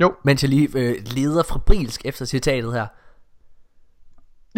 Jo. 0.00 0.14
Mens 0.24 0.42
jeg 0.42 0.50
lige 0.50 0.68
øh, 0.74 0.96
leder 1.04 1.42
fabrilsk 1.42 2.02
efter 2.04 2.24
citatet 2.24 2.72
her. 2.72 2.86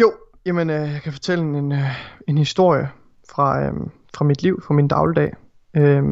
Jo, 0.01 0.13
jamen 0.45 0.69
øh, 0.69 0.91
jeg 0.91 1.01
kan 1.03 1.13
fortælle 1.13 1.43
en, 1.43 1.71
øh, 1.71 1.79
en 2.27 2.37
historie 2.37 2.89
fra, 3.29 3.65
øh, 3.65 3.73
fra 4.13 4.25
mit 4.25 4.43
liv, 4.43 4.61
fra 4.67 4.73
min 4.73 4.87
dagligdag. 4.87 5.33
Øh, 5.75 6.03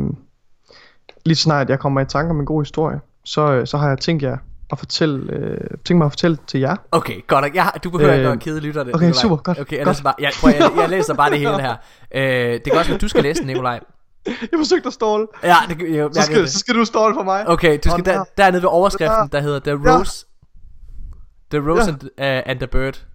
lige 1.25 1.35
snart 1.35 1.69
jeg 1.69 1.79
kommer 1.79 2.01
i 2.01 2.05
tanke 2.05 2.29
om 2.29 2.39
en 2.39 2.45
god 2.45 2.61
historie, 2.61 2.99
så, 3.25 3.41
øh, 3.41 3.67
så 3.67 3.77
har 3.77 3.87
jeg 3.89 3.99
tænkt 3.99 4.23
jer 4.23 4.37
at 4.71 4.79
fortælle, 4.79 5.33
øh, 5.33 5.57
tænkt 5.85 5.97
mig 5.97 6.05
at 6.05 6.11
fortælle 6.11 6.37
til 6.47 6.59
jer. 6.59 6.75
Okay, 6.91 7.27
godt. 7.27 7.55
Jeg, 7.55 7.71
du 7.83 7.89
behøver 7.89 8.13
øh, 8.13 8.19
ikke 8.19 8.29
at 8.29 8.39
kede 8.39 8.59
lytterne. 8.59 8.95
Okay, 8.95 9.11
super, 9.11 9.35
godt. 9.35 9.59
Okay, 9.59 9.77
jeg, 9.77 9.85
godt. 9.85 9.95
Læser 9.95 10.03
bare, 10.03 10.13
jeg, 10.19 10.31
prøv, 10.41 10.51
jeg, 10.51 10.71
jeg 10.77 10.89
læser 10.89 11.13
bare 11.13 11.29
det 11.29 11.39
hele 11.39 11.61
her. 11.61 11.75
Øh, 12.15 12.53
det 12.53 12.63
kan 12.63 12.73
også 12.73 12.91
være, 12.91 12.97
du 12.97 13.07
skal 13.07 13.23
læse 13.23 13.39
den, 13.39 13.47
Nikolaj. 13.47 13.79
Jeg 14.25 14.57
forsøgte 14.57 14.87
at 14.87 14.93
ståle. 14.93 15.27
Ja, 15.43 15.55
det, 15.69 15.95
jeg, 15.95 16.09
så, 16.13 16.21
skal, 16.21 16.49
så 16.49 16.59
skal 16.59 16.75
du 16.75 16.85
ståle 16.85 17.15
for 17.15 17.23
mig. 17.23 17.47
Okay, 17.49 17.79
du 17.83 17.89
skal 17.89 18.05
der, 18.05 18.23
dernede 18.37 18.61
ved 18.61 18.69
overskriften, 18.69 19.29
der 19.31 19.41
hedder 19.41 19.59
The 19.59 19.73
Rose, 19.73 20.25
ja. 21.53 21.57
The 21.57 21.69
Rose 21.69 21.97
ja. 22.17 22.33
and, 22.35 22.43
uh, 22.45 22.51
and 22.51 22.59
the 22.59 22.67
Bird. 22.67 23.05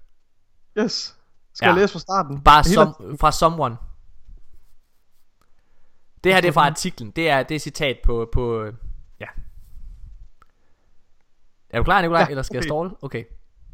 Yes. 0.78 1.14
Skal 1.54 1.66
ja. 1.66 1.72
jeg 1.72 1.80
læse 1.80 1.92
fra 1.92 1.98
starten? 1.98 2.40
Bare 2.40 2.64
som, 2.64 2.94
fra 3.20 3.32
Someone. 3.32 3.76
Det 6.26 6.34
her 6.34 6.40
det 6.40 6.48
er 6.48 6.52
fra 6.52 6.66
artiklen. 6.66 7.10
Det 7.10 7.28
er 7.30 7.42
det 7.42 7.54
er 7.54 7.58
citat 7.58 7.96
på 8.04 8.28
på 8.32 8.64
ja. 9.20 9.26
Er 11.70 11.78
du 11.78 11.84
klar, 11.84 12.00
Nikolaj, 12.00 12.20
ja, 12.20 12.26
eller 12.30 12.42
skal 12.42 12.52
okay. 12.52 12.62
jeg 12.62 12.64
ståle? 12.64 12.90
Okay. 13.02 13.24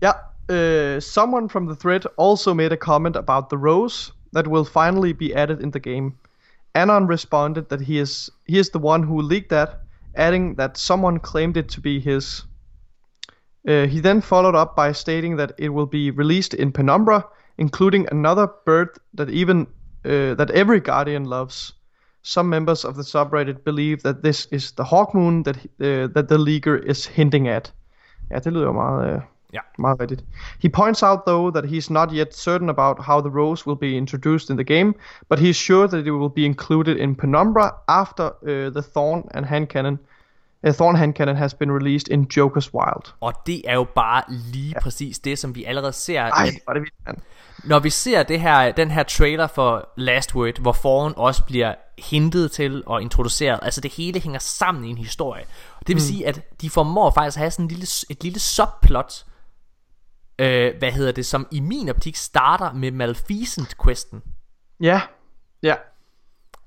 Ja, 0.03 0.13
uh, 0.53 1.01
someone 1.01 1.49
from 1.51 1.67
the 1.67 1.77
thread 1.77 2.01
also 2.19 2.55
made 2.55 2.73
a 2.73 2.77
comment 2.77 3.17
about 3.17 3.45
the 3.51 3.59
rose 3.59 4.13
that 4.35 4.47
will 4.47 4.65
finally 4.65 5.13
be 5.13 5.37
added 5.37 5.61
in 5.61 5.73
the 5.73 5.81
game. 5.81 6.13
Anon 6.75 7.09
responded 7.09 7.63
that 7.63 7.81
he 7.81 8.01
is 8.01 8.31
he 8.49 8.59
is 8.59 8.69
the 8.69 8.85
one 8.85 9.07
who 9.07 9.23
leaked 9.23 9.49
that, 9.49 9.69
adding 10.15 10.57
that 10.57 10.77
someone 10.77 11.19
claimed 11.21 11.57
it 11.57 11.69
to 11.69 11.81
be 11.81 12.01
his. 12.01 12.45
Uh, 13.69 13.87
he 13.87 14.01
then 14.01 14.21
followed 14.21 14.55
up 14.55 14.77
by 14.77 14.93
stating 14.93 15.37
that 15.37 15.53
it 15.59 15.69
will 15.69 15.87
be 15.87 16.11
released 16.11 16.55
in 16.55 16.73
Penumbra, 16.73 17.25
including 17.57 18.09
another 18.11 18.47
bird 18.67 18.89
that 19.15 19.31
even 19.31 19.67
uh, 20.05 20.35
that 20.35 20.51
every 20.51 20.81
guardian 20.81 21.25
loves. 21.25 21.73
Some 22.23 22.49
members 22.49 22.85
of 22.85 22.95
the 22.95 23.03
subreddit 23.03 23.65
believe 23.65 24.03
that 24.03 24.23
this 24.23 24.49
is 24.53 24.73
the 24.73 24.85
Hawkmoon 24.85 25.45
that 25.45 25.57
uh, 25.57 26.13
that 26.15 26.29
the 26.29 26.39
leaker 26.39 26.91
is 26.91 27.07
hinting 27.07 27.49
at. 27.49 27.73
Ja, 28.31 28.39
det 28.39 28.53
lyder 28.53 28.67
jo 28.67 28.73
meget, 28.73 29.15
øh, 29.15 29.21
ja. 29.53 29.61
meget 29.79 30.01
rigtigt. 30.01 30.25
He 30.63 30.69
points 30.69 31.03
out 31.03 31.19
though 31.27 31.51
that 31.51 31.65
he's 31.65 31.91
not 31.91 32.13
yet 32.13 32.35
certain 32.35 32.69
about 32.69 32.99
how 32.99 33.21
the 33.21 33.31
rose 33.31 33.67
will 33.67 33.79
be 33.79 33.97
introduced 33.97 34.51
in 34.51 34.57
the 34.57 34.65
game, 34.65 34.95
but 35.29 35.39
he's 35.39 35.57
sure 35.57 35.87
that 35.87 36.07
it 36.07 36.11
will 36.11 36.35
be 36.35 36.45
included 36.45 36.97
in 36.97 37.15
Penumbra 37.17 37.71
after 37.89 38.25
uh, 38.25 38.71
the 38.73 38.83
Thorn 38.83 39.23
and 39.35 39.47
Hand 39.47 39.69
Cannon 39.69 39.99
uh, 40.69 40.75
Thorn 40.75 40.97
Hand 40.97 41.15
Cannon 41.15 41.37
has 41.37 41.55
been 41.55 41.73
released 41.73 42.09
in 42.09 42.27
Joker's 42.37 42.75
Wild. 42.75 43.15
Og 43.21 43.33
det 43.47 43.63
er 43.65 43.75
jo 43.75 43.87
bare 43.95 44.23
lige 44.29 44.73
ja. 44.75 44.81
præcis 44.81 45.19
det, 45.19 45.39
som 45.39 45.55
vi 45.55 45.65
allerede 45.65 45.93
ser. 45.93 46.21
Ej, 46.21 46.51
var 46.67 46.73
det 46.73 46.83
vildt. 46.83 47.23
Når 47.65 47.79
vi 47.79 47.91
ser 47.91 48.23
det 48.23 48.41
her, 48.41 48.73
den 48.73 48.91
her 48.91 49.03
trailer 49.03 49.47
for 49.47 49.89
Last 49.97 50.35
Word, 50.35 50.61
hvor 50.61 50.73
foran 50.73 51.13
også 51.17 51.45
bliver 51.45 51.75
hintet 51.99 52.53
til 52.53 52.83
og 52.87 53.03
introduceret, 53.03 53.61
altså 53.63 53.81
det 53.81 53.93
hele 53.93 54.21
hænger 54.21 54.39
sammen 54.39 54.85
i 54.85 54.89
en 54.89 54.99
historie. 54.99 55.45
Det 55.79 55.89
vil 55.89 55.97
mm. 55.97 56.01
sige, 56.01 56.27
at 56.27 56.61
de 56.61 56.71
formår 56.71 57.11
faktisk 57.11 57.37
at 57.37 57.41
have 57.41 57.51
sådan 57.51 57.65
en 57.65 57.69
lille, 57.69 57.87
et 58.11 58.23
lille 58.25 58.39
subplot, 58.39 59.25
øh, 60.39 60.75
hvad 60.79 60.93
hedder 60.93 61.13
det, 61.13 61.27
som 61.27 61.47
i 61.51 61.61
min 61.61 61.89
optik 61.89 62.17
starter 62.17 62.73
med 62.73 62.91
Maleficent-questen. 62.91 64.23
Ja, 64.81 65.01
ja. 65.63 65.75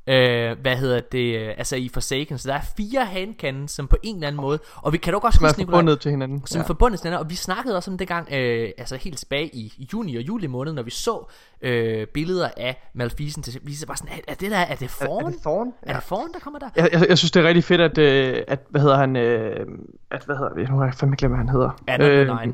Øh, 0.07 0.57
hvad 0.61 0.75
hedder 0.75 0.99
det, 0.99 1.53
altså 1.57 1.75
i 1.75 1.89
Forsaken, 1.93 2.37
så 2.37 2.49
der 2.49 2.55
er 2.55 2.61
fire 2.77 3.05
handcannons, 3.05 3.71
som 3.71 3.87
på 3.87 3.97
en 4.03 4.15
eller 4.15 4.27
anden 4.27 4.41
måde, 4.41 4.59
og 4.75 4.93
vi 4.93 4.97
kan 4.97 5.13
dog 5.13 5.23
også 5.23 5.39
huske, 5.39 5.61
forbundet 5.61 5.99
til 5.99 6.11
hinanden. 6.11 6.45
Som 6.45 6.59
ja. 6.59 6.63
er 6.63 6.67
forbundet 6.67 6.99
til 6.99 7.07
hinanden, 7.07 7.25
og 7.25 7.29
vi 7.29 7.35
snakkede 7.35 7.75
også 7.75 7.91
om 7.91 7.97
det 7.97 8.07
gang, 8.07 8.33
øh, 8.33 8.69
altså 8.77 8.95
helt 8.95 9.17
tilbage 9.17 9.55
i 9.55 9.87
juni 9.93 10.15
og 10.15 10.21
juli 10.21 10.47
måned, 10.47 10.73
når 10.73 10.83
vi 10.83 10.91
så 10.91 11.31
øh, 11.61 12.07
billeder 12.07 12.49
af 12.57 12.89
Maleficent, 12.93 13.45
så 13.45 13.59
vi 13.63 13.75
bare 13.87 13.97
sådan, 13.97 14.13
er, 14.13 14.31
er 14.31 14.35
det 14.35 14.51
der, 14.51 14.57
er 14.57 14.75
det 14.75 14.89
Thorn? 14.89 15.23
Er, 15.23 15.27
er 15.27 15.31
det 15.31 15.41
Thorn? 15.41 15.73
Ja. 15.85 15.91
Er 15.91 15.95
det 15.95 16.03
Thorn, 16.03 16.33
der 16.33 16.39
kommer 16.39 16.59
der? 16.59 16.69
Jeg, 16.75 16.89
jeg, 16.91 17.05
jeg 17.09 17.17
synes, 17.17 17.31
det 17.31 17.43
er 17.43 17.47
rigtig 17.47 17.63
fedt, 17.63 17.81
at, 17.81 17.97
øh, 17.97 18.43
at 18.47 18.59
hvad 18.69 18.81
hedder 18.81 18.97
han, 18.97 19.15
øh, 19.15 19.67
at, 20.11 20.23
hvad 20.25 20.35
hedder 20.35 20.55
vi, 20.55 20.63
nu 20.63 20.77
har 20.77 20.85
jeg 20.85 20.93
fandme 20.93 21.15
glemt, 21.15 21.31
hvad 21.31 21.37
han 21.37 21.49
hedder. 21.49 21.69
Adam 21.87 22.11
øh, 22.11 22.53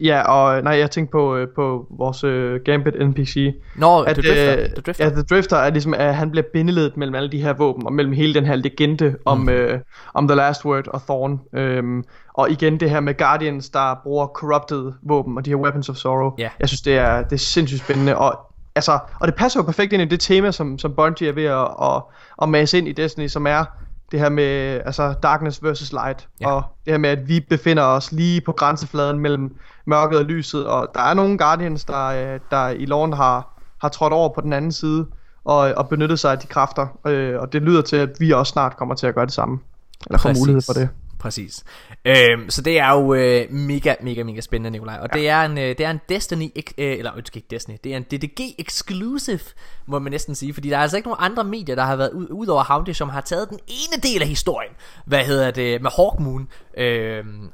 Ja, 0.00 0.22
og 0.22 0.62
nej, 0.62 0.72
jeg 0.72 0.90
tænkte 0.90 1.12
på, 1.12 1.36
øh, 1.36 1.48
på 1.54 1.86
vores 1.90 2.24
uh, 2.24 2.54
Gambit 2.64 2.94
NPC. 3.08 3.54
Nå, 3.76 4.00
at, 4.02 4.16
The, 4.16 4.28
Drifter, 4.28 4.52
uh, 4.52 4.68
The 4.68 4.82
Drifter. 4.86 5.04
Ja, 5.04 5.10
The 5.10 5.22
Drifter 5.22 5.56
er 5.56 5.70
ligesom, 5.70 5.94
at 5.94 6.14
han 6.14 6.30
bliver 6.30 6.44
bindeledet 6.52 6.96
mellem 6.96 7.14
alle 7.14 7.32
de 7.32 7.42
her 7.42 7.52
våben, 7.52 7.86
og 7.86 7.92
mellem 7.92 8.12
hele 8.12 8.34
den 8.34 8.44
her 8.46 8.56
legende 8.56 9.16
om, 9.24 9.38
mm. 9.38 9.48
uh, 9.48 9.80
om 10.14 10.28
The 10.28 10.36
Last 10.36 10.64
Word 10.64 10.88
og 10.88 11.02
Thorn. 11.02 11.40
Um, 11.78 12.04
og 12.34 12.50
igen 12.50 12.80
det 12.80 12.90
her 12.90 13.00
med 13.00 13.18
Guardians, 13.18 13.68
der 13.68 14.00
bruger 14.02 14.26
corrupted 14.26 14.92
våben, 15.02 15.36
og 15.38 15.44
de 15.44 15.50
her 15.50 15.56
Weapons 15.56 15.88
of 15.88 15.96
Sorrow. 15.96 16.34
Yeah. 16.40 16.50
Jeg 16.60 16.68
synes, 16.68 16.82
det 16.82 16.96
er, 16.96 17.22
det 17.22 17.32
er 17.32 17.36
sindssygt 17.36 17.80
spændende, 17.80 18.16
og 18.16 18.38
altså, 18.74 18.98
og 19.20 19.28
det 19.28 19.34
passer 19.34 19.60
jo 19.60 19.64
perfekt 19.64 19.92
ind 19.92 20.02
i 20.02 20.04
det 20.04 20.20
tema, 20.20 20.50
som, 20.50 20.78
som 20.78 20.94
Bungie 20.94 21.28
er 21.28 21.32
ved 21.32 21.44
at, 21.44 21.68
at, 21.82 22.02
at 22.42 22.48
masse 22.48 22.78
ind 22.78 22.88
i 22.88 22.92
Destiny, 22.92 23.26
som 23.26 23.46
er 23.46 23.64
det 24.12 24.20
her 24.20 24.28
med 24.28 24.80
altså 24.86 25.14
darkness 25.22 25.62
versus 25.62 25.92
light 25.92 26.28
ja. 26.40 26.52
og 26.52 26.62
det 26.84 26.92
her 26.92 26.98
med 26.98 27.10
at 27.10 27.28
vi 27.28 27.40
befinder 27.40 27.82
os 27.82 28.12
lige 28.12 28.40
på 28.40 28.52
grænsefladen 28.52 29.18
mellem 29.18 29.56
mørket 29.90 30.18
og 30.18 30.24
lyset 30.24 30.66
og 30.66 30.88
der 30.94 31.00
er 31.00 31.14
nogle 31.14 31.38
guardians 31.38 31.84
der 31.84 32.06
øh, 32.06 32.40
der 32.50 32.68
i 32.68 32.86
loven 32.86 33.12
har 33.12 33.60
har 33.80 33.88
trådt 33.88 34.12
over 34.12 34.28
på 34.34 34.40
den 34.40 34.52
anden 34.52 34.72
side 34.72 35.06
og, 35.44 35.58
og 35.58 35.88
benyttet 35.88 36.18
sig 36.18 36.32
af 36.32 36.38
de 36.38 36.46
kræfter. 36.46 36.86
Øh, 37.06 37.40
og 37.40 37.52
det 37.52 37.62
lyder 37.62 37.82
til, 37.82 37.96
at 37.96 38.08
vi 38.18 38.30
også 38.30 38.50
snart 38.50 38.76
kommer 38.76 38.94
til 38.94 39.06
at 39.06 39.14
gøre 39.14 39.26
det 39.26 39.34
samme. 39.34 39.58
Eller 40.06 40.18
få 40.18 40.28
mulighed 40.38 40.62
for 40.66 40.72
det. 40.72 40.88
Præcis. 41.18 41.64
Øhm, 42.04 42.50
så 42.50 42.62
det 42.62 42.78
er 42.78 42.90
jo 42.90 43.14
øh, 43.14 43.52
mega, 43.52 43.94
mega, 44.02 44.22
mega 44.22 44.40
spændende, 44.40 44.70
Nikolaj. 44.70 44.98
Og 45.02 45.08
ja. 45.14 45.18
det, 45.18 45.28
er 45.28 45.42
en, 45.42 45.58
øh, 45.58 45.64
det 45.64 45.80
er 45.80 45.90
en 45.90 46.00
Destiny, 46.08 46.50
øh, 46.56 46.98
eller 46.98 47.12
undskyld 47.16 47.42
ikke 47.42 47.48
Destiny, 47.50 47.76
det 47.84 47.92
er 47.92 47.96
en 47.96 48.02
DDG 48.02 48.40
exclusive, 48.58 49.40
må 49.86 49.98
man 49.98 50.12
næsten 50.12 50.34
sige. 50.34 50.54
Fordi 50.54 50.70
der 50.70 50.76
er 50.76 50.82
altså 50.82 50.96
ikke 50.96 51.08
nogen 51.08 51.24
andre 51.24 51.44
medier, 51.44 51.74
der 51.74 51.82
har 51.82 51.96
været 51.96 52.10
ud, 52.10 52.26
ud 52.30 52.46
over 52.46 52.64
Howdy, 52.64 52.92
som 52.92 53.08
har 53.08 53.20
taget 53.20 53.50
den 53.50 53.58
ene 53.66 54.02
del 54.02 54.22
af 54.22 54.28
historien. 54.28 54.72
Hvad 55.06 55.24
hedder 55.24 55.50
det, 55.50 55.82
med 55.82 55.90
Hawkmoon. 55.96 56.48
Øhm, 56.76 57.50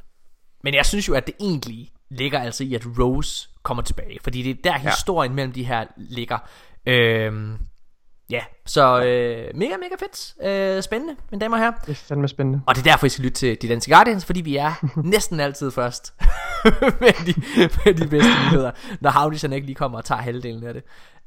men 0.65 0.75
jeg 0.75 0.87
synes 0.87 1.09
jo, 1.09 1.15
at 1.15 1.27
det 1.27 1.35
egentlig 1.41 1.91
ligger 2.11 2.39
altså 2.39 2.65
i, 2.65 2.75
at 2.75 2.87
Rose 2.99 3.49
kommer 3.63 3.83
tilbage. 3.83 4.19
Fordi 4.23 4.43
det 4.43 4.51
er 4.51 4.73
der 4.73 4.81
ja. 4.83 4.91
historien 4.91 5.35
mellem 5.35 5.53
de 5.53 5.65
her 5.65 5.85
ligger. 5.97 6.39
Øhm, 6.87 7.59
Ja, 8.31 8.41
så 8.67 9.03
øh, 9.05 9.57
mega, 9.57 9.77
mega 9.77 9.95
fedt. 9.99 10.35
Øh, 10.43 10.83
spændende, 10.83 11.17
mine 11.31 11.41
damer 11.41 11.57
og 11.57 11.63
herrer. 11.63 11.75
Det 11.87 11.91
er 11.91 11.95
fandme 11.95 12.29
spændende. 12.29 12.61
Og 12.67 12.75
det 12.75 12.87
er 12.87 12.91
derfor, 12.91 13.07
I 13.07 13.09
skal 13.09 13.25
lytte 13.25 13.39
til 13.39 13.63
de 13.63 13.69
Danske 13.69 13.93
Guardians, 13.93 14.25
fordi 14.25 14.41
vi 14.41 14.57
er 14.57 14.73
næsten 15.15 15.41
altid 15.41 15.71
først 15.71 16.15
med, 17.01 17.27
de, 17.27 17.35
med 17.85 17.95
de 17.95 18.09
bedste 18.09 18.31
nyheder, 18.47 18.71
når 19.01 19.11
Havdisen 19.11 19.53
ikke 19.53 19.67
lige 19.67 19.77
kommer 19.77 19.99
og 19.99 20.05
tager 20.05 20.21
halvdelen 20.21 20.65
af 20.65 20.75
det. 20.75 20.83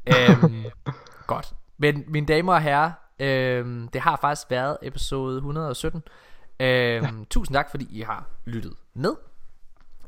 Øhm, 0.07 0.65
godt. 1.27 1.53
Men 1.77 2.03
mine 2.07 2.25
damer 2.25 2.53
og 2.53 2.61
herrer, 2.61 2.91
øhm, 3.19 3.87
det 3.87 4.01
har 4.01 4.17
faktisk 4.21 4.51
været 4.51 4.77
episode 4.81 5.35
117. 5.35 6.01
Øhm, 6.59 7.05
ja. 7.05 7.09
Tusind 7.29 7.55
tak, 7.55 7.71
fordi 7.71 7.87
I 7.91 8.01
har 8.01 8.29
lyttet 8.45 8.73
med. 8.95 9.15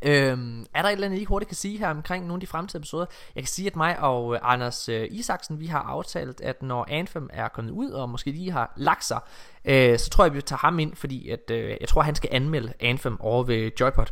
Øhm, 0.02 0.66
er 0.74 0.82
der 0.82 0.90
et 0.90 0.94
eller 0.94 1.08
andet, 1.08 1.20
I 1.20 1.24
hurtigt 1.24 1.50
kan 1.50 1.56
sige 1.56 1.78
her 1.78 1.90
omkring 1.90 2.24
nogle 2.24 2.38
af 2.38 2.40
de 2.40 2.48
fremtidige 2.48 2.82
episoder? 2.82 3.06
Jeg 3.36 3.44
kan 3.44 3.48
sige, 3.48 3.68
at 3.68 3.76
mig 3.76 4.00
og 4.00 4.34
øh, 4.36 4.40
Anders 4.44 4.90
øh, 4.90 5.08
Isaksen, 5.12 5.60
vi 5.60 5.66
har 5.66 5.80
aftalt, 5.80 6.42
at 6.42 6.64
når 6.64 6.86
Anthem 6.90 7.30
er 7.34 7.48
kommet 7.48 7.72
ud, 7.72 7.90
og 7.90 8.10
måske 8.10 8.32
lige 8.32 8.52
har 8.52 8.74
lagt 8.78 9.06
sig, 9.06 9.20
øh, 9.66 10.00
så 10.00 10.10
tror 10.10 10.24
jeg, 10.24 10.34
vi 10.34 10.42
tager 10.42 10.58
ham 10.58 10.80
ind, 10.80 10.96
fordi 10.96 11.30
at, 11.30 11.52
øh, 11.52 11.78
jeg 11.82 11.90
tror, 11.90 12.02
han 12.02 12.16
skal 12.16 12.30
anmelde 12.32 12.74
Anthem 12.80 13.22
over 13.22 13.44
ved 13.44 13.72
Joypod. 13.80 14.06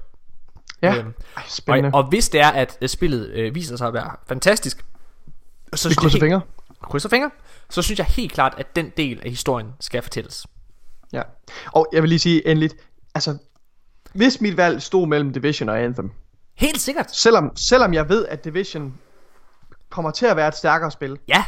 Ja, 0.82 0.98
øhm, 0.98 1.14
spændende. 1.48 1.90
Og, 1.94 2.04
og 2.04 2.10
hvis 2.10 2.30
det 2.30 2.42
er, 2.42 2.50
at 2.50 2.78
øh, 2.82 2.90
spillet 2.90 3.30
øh, 3.30 3.56
viser 3.56 3.78
sig 3.78 3.88
at 3.88 3.94
være 3.94 4.12
fantastisk, 4.28 4.86
så 5.74 5.90
vi 5.90 5.96
krydser 5.96 6.20
fingre. 6.20 6.42
Krydser 6.82 7.10
fingre. 7.10 7.32
Så 7.70 7.82
synes 7.82 8.00
jeg 8.00 8.06
helt 8.06 8.32
klart, 8.32 8.54
at 8.58 8.76
den 8.76 8.92
del 8.98 9.22
af 9.24 9.30
historien 9.30 9.74
skal 9.80 10.02
fortælles. 10.02 10.48
Ja, 11.14 11.22
og 11.72 11.88
jeg 11.94 12.02
vil 12.02 12.10
lige 12.10 12.20
sige 12.20 12.48
endeligt, 12.48 12.76
altså 13.16 13.38
hvis 14.14 14.42
mit 14.42 14.58
valg 14.58 14.82
stod 14.82 15.08
mellem 15.08 15.34
Division 15.34 15.70
og 15.70 15.80
Anthem. 15.80 16.12
Helt 16.56 16.82
sikkert. 16.82 17.16
Selvom, 17.16 17.52
selvom 17.56 17.94
jeg 17.94 18.10
ved, 18.10 18.26
at 18.26 18.46
Division 18.46 18.94
kommer 19.90 20.12
til 20.12 20.26
at 20.26 20.36
være 20.36 20.48
et 20.48 20.56
stærkere 20.56 20.92
spil. 20.92 21.18
Ja. 21.28 21.44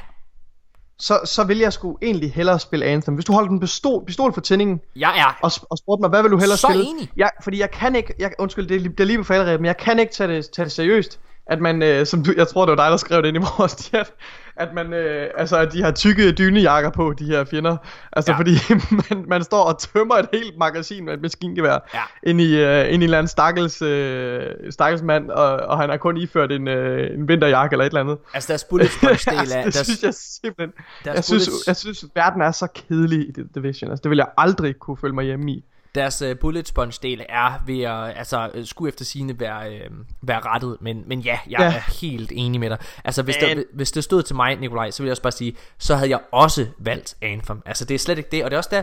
Så, 0.99 1.19
så 1.25 1.43
vil 1.43 1.57
jeg 1.57 1.73
sgu 1.73 1.97
egentlig 2.01 2.33
hellere 2.33 2.59
spille 2.59 2.85
Anthem. 2.85 3.13
Hvis 3.13 3.25
du 3.25 3.33
holder 3.33 3.49
den 3.49 3.59
pistol, 3.59 4.05
pistol 4.05 4.33
for 4.33 4.41
tændingen. 4.41 4.81
Jeg 4.95 5.19
er. 5.19 5.39
Og, 5.41 5.51
og 5.69 5.77
spurgte 5.77 6.01
mig, 6.01 6.09
hvad 6.09 6.21
vil 6.21 6.31
du 6.31 6.37
hellere 6.37 6.57
så 6.57 6.67
spille? 6.67 6.85
enig. 6.85 7.11
Ja, 7.17 7.27
fordi 7.43 7.59
jeg 7.59 7.71
kan 7.71 7.95
ikke, 7.95 8.13
jeg, 8.19 8.31
undskyld, 8.39 8.67
det 8.67 8.77
er, 8.77 8.89
det 8.89 8.99
er 8.99 9.03
lige 9.03 9.17
på 9.17 9.23
falderæbet, 9.23 9.61
men 9.61 9.65
jeg 9.65 9.77
kan 9.77 9.99
ikke 9.99 10.13
tage 10.13 10.35
det, 10.35 10.49
tage 10.51 10.63
det 10.63 10.71
seriøst 10.71 11.19
at 11.51 11.61
man, 11.61 11.83
øh, 11.83 12.05
som 12.05 12.23
du, 12.23 12.33
jeg 12.37 12.47
tror 12.47 12.65
det 12.65 12.77
var 12.77 12.83
dig, 12.83 12.91
der 12.91 12.97
skrev 12.97 13.21
det 13.21 13.27
ind 13.27 13.37
i 13.37 13.45
vores 13.57 13.71
chat, 13.71 14.13
at 14.55 14.73
man, 14.73 14.93
øh, 14.93 15.29
altså 15.37 15.57
at 15.57 15.73
de 15.73 15.83
har 15.83 15.91
tykke 15.91 16.31
dynejakker 16.31 16.89
på, 16.89 17.13
de 17.19 17.25
her 17.25 17.43
fjender. 17.43 17.77
Altså 18.13 18.31
ja. 18.31 18.37
fordi 18.37 18.51
man, 19.09 19.25
man 19.27 19.43
står 19.43 19.63
og 19.63 19.79
tømmer 19.79 20.15
et 20.15 20.27
helt 20.33 20.57
magasin 20.57 21.05
med 21.05 21.13
et 21.13 21.21
maskingevær 21.21 21.89
ja. 21.93 22.01
ind, 22.23 22.41
i, 22.41 22.57
øh, 22.57 22.79
ind 22.79 22.89
i 22.91 22.95
en 22.95 23.01
eller 23.01 23.17
anden 23.17 23.27
stakkels, 23.27 23.81
øh, 23.81 24.45
stakkels 24.69 25.03
mand, 25.03 25.29
og, 25.29 25.51
og 25.55 25.79
han 25.79 25.89
har 25.89 25.97
kun 25.97 26.17
iført 26.17 26.51
en, 26.51 26.67
øh, 26.67 27.13
en 27.13 27.27
vinterjakke 27.27 27.73
eller 27.73 27.85
et 27.85 27.89
eller 27.89 28.01
andet. 28.01 28.17
Altså 28.33 28.47
deres 28.47 28.63
bullet 28.63 28.89
punch 28.99 29.29
del 29.29 29.39
altså, 29.53 29.79
det 29.79 29.85
synes 29.85 30.03
jeg 30.03 30.13
simpelthen... 30.13 30.73
Jeg 31.05 31.23
synes, 31.23 31.49
jeg 31.67 31.75
synes, 31.75 32.05
verden 32.15 32.41
er 32.41 32.51
så 32.51 32.67
kedelig 32.67 33.19
i 33.19 33.31
Division. 33.55 33.89
Altså 33.89 34.01
det 34.03 34.09
vil 34.09 34.17
jeg 34.17 34.27
aldrig 34.37 34.75
kunne 34.75 34.97
følge 34.97 35.15
mig 35.15 35.25
hjemme 35.25 35.51
i 35.51 35.63
deres 35.95 36.21
uh, 36.21 36.37
bullet 36.41 36.67
sponge 36.67 36.99
del 37.01 37.25
er 37.29 37.63
ved 37.65 37.81
at 37.81 38.17
altså 38.17 38.51
skulle 38.63 38.89
efter 38.89 39.05
sine 39.05 39.39
være 39.39 39.69
uh, 39.69 39.97
være 40.21 40.39
rettet, 40.39 40.77
men 40.81 41.03
men 41.07 41.19
ja, 41.19 41.39
jeg 41.49 41.59
ja. 41.59 41.65
er 41.65 41.99
helt 42.01 42.31
enig 42.35 42.59
med 42.59 42.69
dig. 42.69 42.77
Altså 43.03 43.23
hvis 43.23 43.35
der, 43.35 43.63
hvis 43.73 43.91
det 43.91 44.03
stod 44.03 44.23
til 44.23 44.35
mig, 44.35 44.55
Nikolaj, 44.55 44.91
så 44.91 45.03
ville 45.03 45.07
jeg 45.07 45.11
også 45.11 45.21
bare 45.21 45.31
sige, 45.31 45.55
så 45.77 45.95
havde 45.95 46.09
jeg 46.09 46.19
også 46.31 46.67
valgt 46.77 47.15
Anthem. 47.21 47.61
Altså 47.65 47.85
det 47.85 47.95
er 47.95 47.99
slet 47.99 48.17
ikke 48.17 48.29
det, 48.31 48.43
og 48.43 48.51
det 48.51 48.55
er 48.55 48.59
også 48.59 48.69
der 48.71 48.81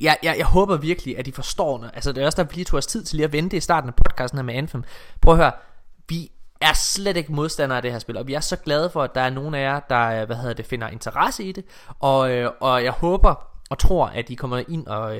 jeg, 0.00 0.16
jeg, 0.22 0.34
jeg 0.38 0.46
håber 0.46 0.76
virkelig, 0.76 1.18
at 1.18 1.26
de 1.26 1.32
forstår 1.32 1.78
det. 1.78 1.90
Altså 1.94 2.12
det 2.12 2.22
er 2.22 2.26
også 2.26 2.42
der, 2.42 2.48
vi 2.54 2.64
tog 2.64 2.78
os 2.78 2.86
tid 2.86 3.04
til 3.04 3.16
lige 3.16 3.24
at 3.24 3.32
vente 3.32 3.56
i 3.56 3.60
starten 3.60 3.88
af 3.88 3.94
podcasten 3.94 4.38
her 4.38 4.44
med 4.44 4.54
Anthem. 4.54 4.84
Prøv 5.20 5.34
at 5.34 5.38
høre, 5.38 5.52
vi 6.08 6.30
er 6.60 6.72
slet 6.72 7.16
ikke 7.16 7.32
modstandere 7.32 7.76
af 7.76 7.82
det 7.82 7.92
her 7.92 7.98
spil, 7.98 8.16
og 8.16 8.26
vi 8.26 8.34
er 8.34 8.40
så 8.40 8.56
glade 8.56 8.90
for, 8.90 9.02
at 9.02 9.14
der 9.14 9.20
er 9.20 9.30
nogen 9.30 9.54
af 9.54 9.62
jer, 9.62 9.80
der 9.80 10.24
hvad 10.24 10.36
hedder 10.36 10.54
det, 10.54 10.66
finder 10.66 10.88
interesse 10.88 11.44
i 11.44 11.52
det, 11.52 11.64
og, 12.00 12.30
øh, 12.30 12.50
og 12.60 12.84
jeg 12.84 12.92
håber 12.92 13.34
og 13.70 13.78
tror, 13.78 14.06
at 14.06 14.30
I 14.30 14.34
kommer 14.34 14.62
ind 14.68 14.86
og, 14.86 15.16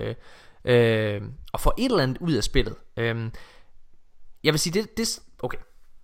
øh, 0.64 1.22
og 1.52 1.60
få 1.60 1.72
et 1.78 1.84
eller 1.84 2.02
andet 2.02 2.18
ud 2.18 2.32
af 2.32 2.44
spillet. 2.44 2.74
Øh, 2.96 3.30
jeg 4.44 4.52
vil 4.52 4.58
sige, 4.58 4.80
det, 4.80 4.96
det 4.96 5.20
okay, 5.42 5.58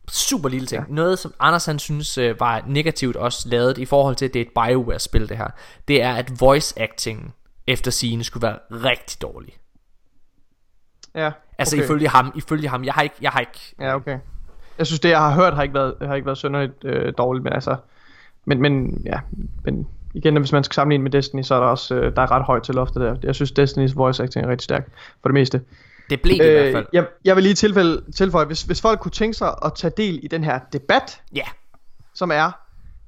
super 0.08 0.48
lille 0.48 0.66
ting. 0.66 0.82
Ja. 0.88 0.94
Noget, 0.94 1.18
som 1.18 1.34
Anders 1.40 1.66
han 1.66 1.78
synes 1.78 2.18
øh, 2.18 2.40
var 2.40 2.64
negativt 2.66 3.16
også 3.16 3.48
lavet 3.48 3.78
i 3.78 3.84
forhold 3.84 4.16
til, 4.16 4.24
at 4.24 4.34
det 4.34 4.42
er 4.42 4.46
et 4.46 4.68
Bioware-spil 4.68 5.28
det 5.28 5.36
her, 5.36 5.48
det 5.88 6.02
er, 6.02 6.14
at 6.14 6.40
voice 6.40 6.82
acting 6.82 7.34
efter 7.66 7.90
scene 7.90 8.24
skulle 8.24 8.46
være 8.46 8.58
rigtig 8.70 9.22
dårlig. 9.22 9.58
Ja. 11.14 11.30
Altså 11.58 11.76
okay. 11.76 11.84
ifølge 11.84 12.08
ham, 12.08 12.32
ifølge 12.36 12.68
ham, 12.68 12.84
jeg 12.84 12.94
har 12.94 13.02
ikke, 13.02 13.14
jeg 13.20 13.30
har 13.30 13.40
ikke. 13.40 13.74
Ja, 13.80 13.94
okay. 13.94 14.18
Jeg 14.78 14.86
synes 14.86 15.00
det 15.00 15.08
jeg 15.08 15.18
har 15.18 15.34
hørt 15.34 15.54
har 15.54 15.62
ikke 15.62 15.74
været 15.74 15.94
har 16.00 16.14
ikke 16.14 16.26
været 16.26 16.38
synderligt 16.38 16.84
øh, 16.84 17.12
dårligt, 17.18 17.44
men 17.44 17.52
altså 17.52 17.76
men 18.44 18.62
men 18.62 19.02
ja, 19.06 19.20
men 19.64 19.88
igen, 20.14 20.36
hvis 20.36 20.52
man 20.52 20.64
skal 20.64 20.74
sammenligne 20.74 21.02
med 21.02 21.10
Destiny, 21.10 21.42
så 21.42 21.54
er 21.54 21.60
der 21.60 21.66
også 21.66 21.94
øh, 21.94 22.16
der 22.16 22.22
er 22.22 22.30
ret 22.30 22.42
højt 22.42 22.62
til 22.62 22.74
loftet 22.74 23.02
der. 23.02 23.16
Jeg 23.22 23.34
synes, 23.34 23.52
Destinys 23.52 23.96
voice 23.96 24.22
acting 24.22 24.46
er 24.46 24.50
rigtig 24.50 24.64
stærk 24.64 24.88
for 25.22 25.28
det 25.28 25.34
meste. 25.34 25.60
Det 26.10 26.22
blev 26.22 26.38
det 26.38 26.44
øh, 26.44 26.50
i 26.50 26.60
hvert 26.60 26.72
fald. 26.72 26.86
Jeg, 26.92 27.06
jeg 27.24 27.36
vil 27.36 27.42
lige 27.42 27.54
tilfælde, 27.54 28.02
tilføje, 28.16 28.44
hvis, 28.44 28.62
hvis 28.62 28.80
folk 28.80 29.00
kunne 29.00 29.10
tænke 29.10 29.34
sig 29.34 29.54
at 29.64 29.72
tage 29.74 29.92
del 29.96 30.20
i 30.22 30.28
den 30.28 30.44
her 30.44 30.58
debat, 30.72 31.20
ja. 31.34 31.44
som 32.14 32.30
er 32.30 32.50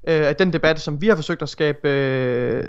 øh, 0.07 0.33
den 0.39 0.53
debat, 0.53 0.79
som 0.79 1.01
vi 1.01 1.07
har 1.07 1.15
forsøgt 1.15 1.41
at 1.41 1.49
skabe, 1.49 1.89
øh, 1.89 2.63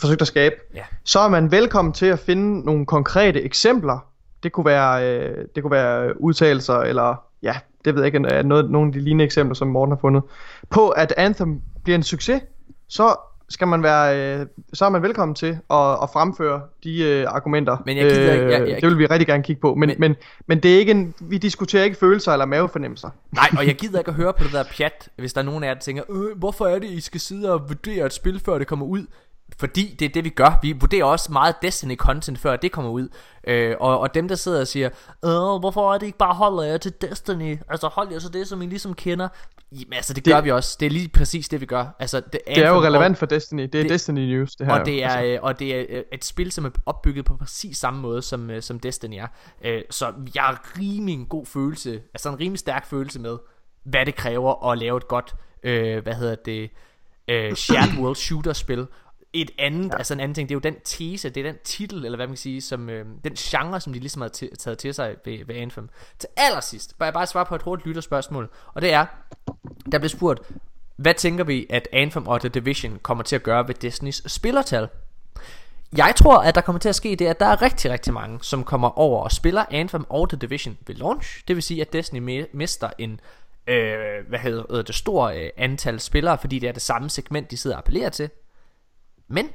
forsøgt 0.00 0.20
at 0.20 0.26
skabe 0.26 0.54
ja. 0.74 0.82
så 1.04 1.20
er 1.20 1.28
man 1.28 1.50
velkommen 1.50 1.94
til 1.94 2.06
at 2.06 2.18
finde 2.18 2.64
nogle 2.64 2.86
konkrete 2.86 3.42
eksempler. 3.42 4.06
Det 4.42 4.52
kunne 4.52 4.66
være, 4.66 5.18
øh, 5.18 5.44
det 5.54 5.62
kunne 5.62 5.70
være 5.70 6.20
udtalelser, 6.20 6.74
eller 6.74 7.24
ja, 7.42 7.56
det 7.84 7.94
ved 7.94 8.02
jeg 8.02 8.06
ikke, 8.06 8.18
noget, 8.42 8.70
nogle 8.70 8.88
af 8.88 8.92
de 8.92 9.00
lignende 9.00 9.24
eksempler, 9.24 9.54
som 9.54 9.68
Morten 9.68 9.92
har 9.92 9.98
fundet, 10.00 10.22
på 10.70 10.88
at 10.88 11.14
Anthem 11.16 11.60
bliver 11.84 11.96
en 11.96 12.02
succes, 12.02 12.42
så 12.88 13.16
skal 13.52 13.68
man 13.68 13.82
være, 13.82 14.38
øh, 14.40 14.46
så 14.72 14.84
er 14.84 14.90
man 14.90 15.02
velkommen 15.02 15.34
til 15.34 15.58
at, 15.70 15.92
at 16.02 16.10
fremføre 16.12 16.62
de 16.84 17.02
øh, 17.02 17.26
argumenter. 17.28 17.76
Men 17.86 17.96
jeg 17.96 18.10
gider, 18.10 18.44
øh, 18.44 18.50
jeg, 18.50 18.68
jeg, 18.68 18.82
det 18.82 18.88
vil 18.90 18.98
vi 18.98 19.06
rigtig 19.06 19.26
gerne 19.26 19.42
kigge 19.42 19.60
på. 19.60 19.74
Men, 19.74 19.88
men, 19.88 19.96
men, 19.98 20.16
men 20.46 20.60
det 20.60 20.74
er 20.74 20.78
ikke 20.78 20.90
en, 20.90 21.14
vi 21.20 21.38
diskuterer 21.38 21.84
ikke 21.84 21.96
følelser 21.96 22.32
eller 22.32 22.46
mavefornemmelser. 22.46 23.10
Nej, 23.32 23.48
og 23.58 23.66
jeg 23.66 23.74
gider 23.74 23.98
ikke 23.98 24.08
at 24.08 24.14
høre 24.14 24.32
på 24.32 24.44
det 24.44 24.52
der 24.52 24.64
pjat, 24.76 25.08
hvis 25.16 25.32
der 25.32 25.40
er 25.40 25.44
nogen 25.44 25.64
af 25.64 25.68
jer, 25.68 25.74
der 25.74 25.80
tænker, 25.80 26.02
øh, 26.10 26.38
hvorfor 26.38 26.66
er 26.66 26.78
det, 26.78 26.90
I 26.90 27.00
skal 27.00 27.20
sidde 27.20 27.52
og 27.52 27.68
vurdere 27.68 28.06
et 28.06 28.12
spil, 28.12 28.40
før 28.40 28.58
det 28.58 28.66
kommer 28.66 28.86
ud? 28.86 29.06
Fordi 29.58 29.96
det 29.98 30.04
er 30.04 30.08
det 30.08 30.24
vi 30.24 30.28
gør 30.28 30.58
Vi 30.62 30.72
vurderer 30.72 31.04
også 31.04 31.32
meget 31.32 31.54
Destiny 31.62 31.96
content 31.96 32.38
Før 32.38 32.56
det 32.56 32.72
kommer 32.72 32.90
ud 32.90 33.08
øh, 33.46 33.76
og, 33.80 34.00
og 34.00 34.14
dem 34.14 34.28
der 34.28 34.34
sidder 34.34 34.60
og 34.60 34.66
siger 34.66 34.88
øh, 35.24 35.60
Hvorfor 35.60 35.94
er 35.94 35.98
det 35.98 36.06
ikke 36.06 36.18
bare 36.18 36.34
holder 36.34 36.62
jer 36.62 36.76
til 36.76 36.92
Destiny 37.00 37.58
Altså 37.68 37.88
hold 37.88 38.12
jer 38.12 38.18
så 38.18 38.28
det 38.28 38.48
som 38.48 38.62
I 38.62 38.66
ligesom 38.66 38.94
kender 38.94 39.28
Jamen 39.80 39.92
altså 39.92 40.14
det, 40.14 40.24
det 40.24 40.34
gør 40.34 40.40
vi 40.40 40.50
også 40.50 40.76
Det 40.80 40.86
er 40.86 40.90
lige 40.90 41.08
præcis 41.08 41.48
det 41.48 41.60
vi 41.60 41.66
gør 41.66 41.96
altså, 41.98 42.20
Det 42.20 42.40
er, 42.46 42.54
det 42.54 42.64
er 42.64 42.68
jo 42.68 42.82
relevant 42.82 43.18
for 43.18 43.26
Destiny 43.26 43.62
Det 43.62 43.74
er 43.74 43.82
det, 43.82 43.90
Destiny 43.90 44.20
News 44.20 44.56
det 44.56 44.66
her 44.66 44.80
Og 44.80 44.86
det 44.86 45.04
er, 45.04 45.08
altså. 45.08 45.32
øh, 45.32 45.38
og 45.42 45.58
det 45.58 45.76
er 45.76 45.84
øh, 45.88 46.02
et 46.12 46.24
spil 46.24 46.52
som 46.52 46.64
er 46.64 46.70
opbygget 46.86 47.24
på 47.24 47.36
præcis 47.36 47.76
samme 47.76 48.00
måde 48.00 48.22
Som, 48.22 48.50
øh, 48.50 48.62
som 48.62 48.80
Destiny 48.80 49.14
er 49.14 49.26
Så 49.90 50.12
jeg 50.34 50.42
har 50.42 50.78
rimelig 50.78 51.14
en 51.14 51.26
god 51.26 51.46
følelse 51.46 52.00
Altså 52.14 52.28
en 52.28 52.40
rimelig 52.40 52.58
stærk 52.58 52.86
følelse 52.86 53.20
med 53.20 53.36
Hvad 53.84 54.06
det 54.06 54.14
kræver 54.14 54.70
at 54.70 54.78
lave 54.78 54.96
et 54.96 55.08
godt 55.08 55.34
øh, 55.62 56.02
Hvad 56.02 56.14
hedder 56.14 56.34
det 56.34 56.70
øh, 57.28 57.54
Shared 57.54 57.98
World 57.98 58.16
Shooter 58.16 58.52
spil 58.52 58.86
et 59.32 59.50
andet, 59.58 59.92
ja. 59.92 59.96
altså 59.96 60.14
en 60.14 60.20
anden 60.20 60.34
ting, 60.34 60.48
det 60.48 60.54
er 60.54 60.56
jo 60.56 60.60
den 60.60 60.76
tese, 60.84 61.30
det 61.30 61.46
er 61.46 61.52
den 61.52 61.60
titel, 61.64 62.04
eller 62.04 62.16
hvad 62.16 62.26
man 62.26 62.34
kan 62.34 62.36
sige, 62.36 62.60
som, 62.60 62.90
øh, 62.90 63.06
den 63.24 63.34
genre, 63.34 63.80
som 63.80 63.92
de 63.92 63.98
ligesom 63.98 64.22
har 64.22 64.28
taget 64.58 64.78
til 64.78 64.94
sig 64.94 65.16
ved, 65.24 65.46
ved 65.46 65.54
Anthem. 65.54 65.88
Til 66.18 66.28
allersidst, 66.36 66.98
bare 66.98 67.04
jeg 67.04 67.14
bare 67.14 67.26
svare 67.26 67.46
på 67.46 67.54
et 67.54 67.62
hurtigt 67.62 67.86
lytterspørgsmål, 67.86 68.50
og 68.74 68.82
det 68.82 68.92
er, 68.92 69.06
der 69.92 69.98
blev 69.98 70.08
spurgt, 70.08 70.40
hvad 70.96 71.14
tænker 71.14 71.44
vi, 71.44 71.66
at 71.70 71.88
Anthem 71.92 72.26
og 72.26 72.40
The 72.40 72.48
Division 72.48 72.98
kommer 73.02 73.24
til 73.24 73.36
at 73.36 73.42
gøre 73.42 73.68
ved 73.68 73.74
Disneys 73.74 74.32
spillertal? 74.32 74.88
Jeg 75.96 76.14
tror, 76.16 76.38
at 76.38 76.54
der 76.54 76.60
kommer 76.60 76.80
til 76.80 76.88
at 76.88 76.94
ske 76.94 77.16
det, 77.16 77.26
at 77.26 77.40
der 77.40 77.46
er 77.46 77.62
rigtig, 77.62 77.90
rigtig 77.90 78.12
mange, 78.12 78.38
som 78.42 78.64
kommer 78.64 78.98
over 78.98 79.22
og 79.22 79.32
spiller 79.32 79.64
Anthem 79.70 80.04
og 80.08 80.28
The 80.28 80.38
Division 80.38 80.78
ved 80.86 80.94
launch. 80.94 81.48
Det 81.48 81.56
vil 81.56 81.62
sige, 81.62 81.80
at 81.80 81.92
Destiny 81.92 82.46
mister 82.52 82.90
en 82.98 83.20
øh, 83.66 84.28
hvad 84.28 84.38
hedder 84.38 84.72
øh, 84.72 84.86
det, 84.86 84.94
stor 84.94 85.28
øh, 85.28 85.50
antal 85.56 86.00
spillere, 86.00 86.38
fordi 86.38 86.58
det 86.58 86.68
er 86.68 86.72
det 86.72 86.82
samme 86.82 87.10
segment, 87.10 87.50
de 87.50 87.56
sidder 87.56 87.76
og 87.76 87.78
appellerer 87.78 88.10
til. 88.10 88.30
Men 89.28 89.50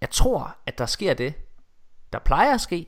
jeg 0.00 0.10
tror, 0.10 0.56
at 0.66 0.78
der 0.78 0.86
sker 0.86 1.14
det, 1.14 1.34
der 2.12 2.18
plejer 2.18 2.54
at 2.54 2.60
ske, 2.60 2.86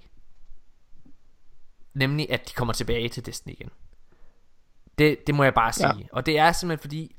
nemlig 1.94 2.32
at 2.32 2.48
de 2.48 2.52
kommer 2.52 2.74
tilbage 2.74 3.08
til 3.08 3.26
Destiny 3.26 3.52
igen. 3.52 3.70
Det, 4.98 5.26
det 5.26 5.34
må 5.34 5.44
jeg 5.44 5.54
bare 5.54 5.72
sige. 5.72 5.98
Ja. 5.98 6.04
Og 6.12 6.26
det 6.26 6.38
er 6.38 6.52
simpelthen 6.52 6.82
fordi, 6.82 7.16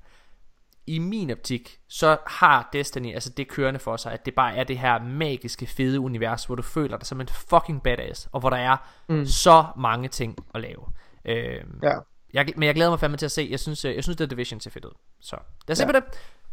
i 0.88 1.00
min 1.00 1.32
optik, 1.32 1.80
så 1.88 2.18
har 2.28 2.70
Destiny 2.74 3.14
altså 3.14 3.30
det 3.30 3.48
kørende 3.48 3.80
for 3.80 3.98
sig, 3.98 4.12
at 4.12 4.26
det 4.26 4.36
bare 4.36 4.56
er 4.56 4.64
det 4.64 4.78
her 4.78 5.04
magiske, 5.04 5.66
fede 5.66 6.00
univers, 6.00 6.46
hvor 6.46 6.56
du 6.56 6.62
føler 6.62 6.98
dig 6.98 7.08
som 7.08 7.22
en 7.22 7.28
fucking 7.28 7.84
badass, 7.84 8.30
og 8.32 8.40
hvor 8.40 8.50
der 8.50 8.58
er 8.58 8.78
mm. 9.10 9.26
så 9.26 9.66
mange 9.78 10.08
ting 10.08 10.36
at 10.56 10.62
lave. 10.62 10.86
Øh, 11.26 11.64
ja. 11.84 11.94
jeg, 12.34 12.54
men 12.56 12.64
jeg 12.64 12.76
glæder 12.76 12.90
mig 12.90 13.00
fandme 13.00 13.18
til 13.18 13.26
at 13.26 13.32
se. 13.32 13.48
Jeg 13.52 13.60
synes, 13.60 13.86
jeg, 13.86 13.96
jeg 13.96 14.04
synes, 14.04 14.18
det 14.18 14.30
Division 14.30 14.60
ser 14.60 14.70
fedt 14.70 14.86
ud. 14.86 14.92
Så 15.22 15.36
lad 15.68 15.74
os 15.74 15.80
ja. 15.80 15.84
se 15.84 15.86
på 15.86 15.92
det. 15.92 16.04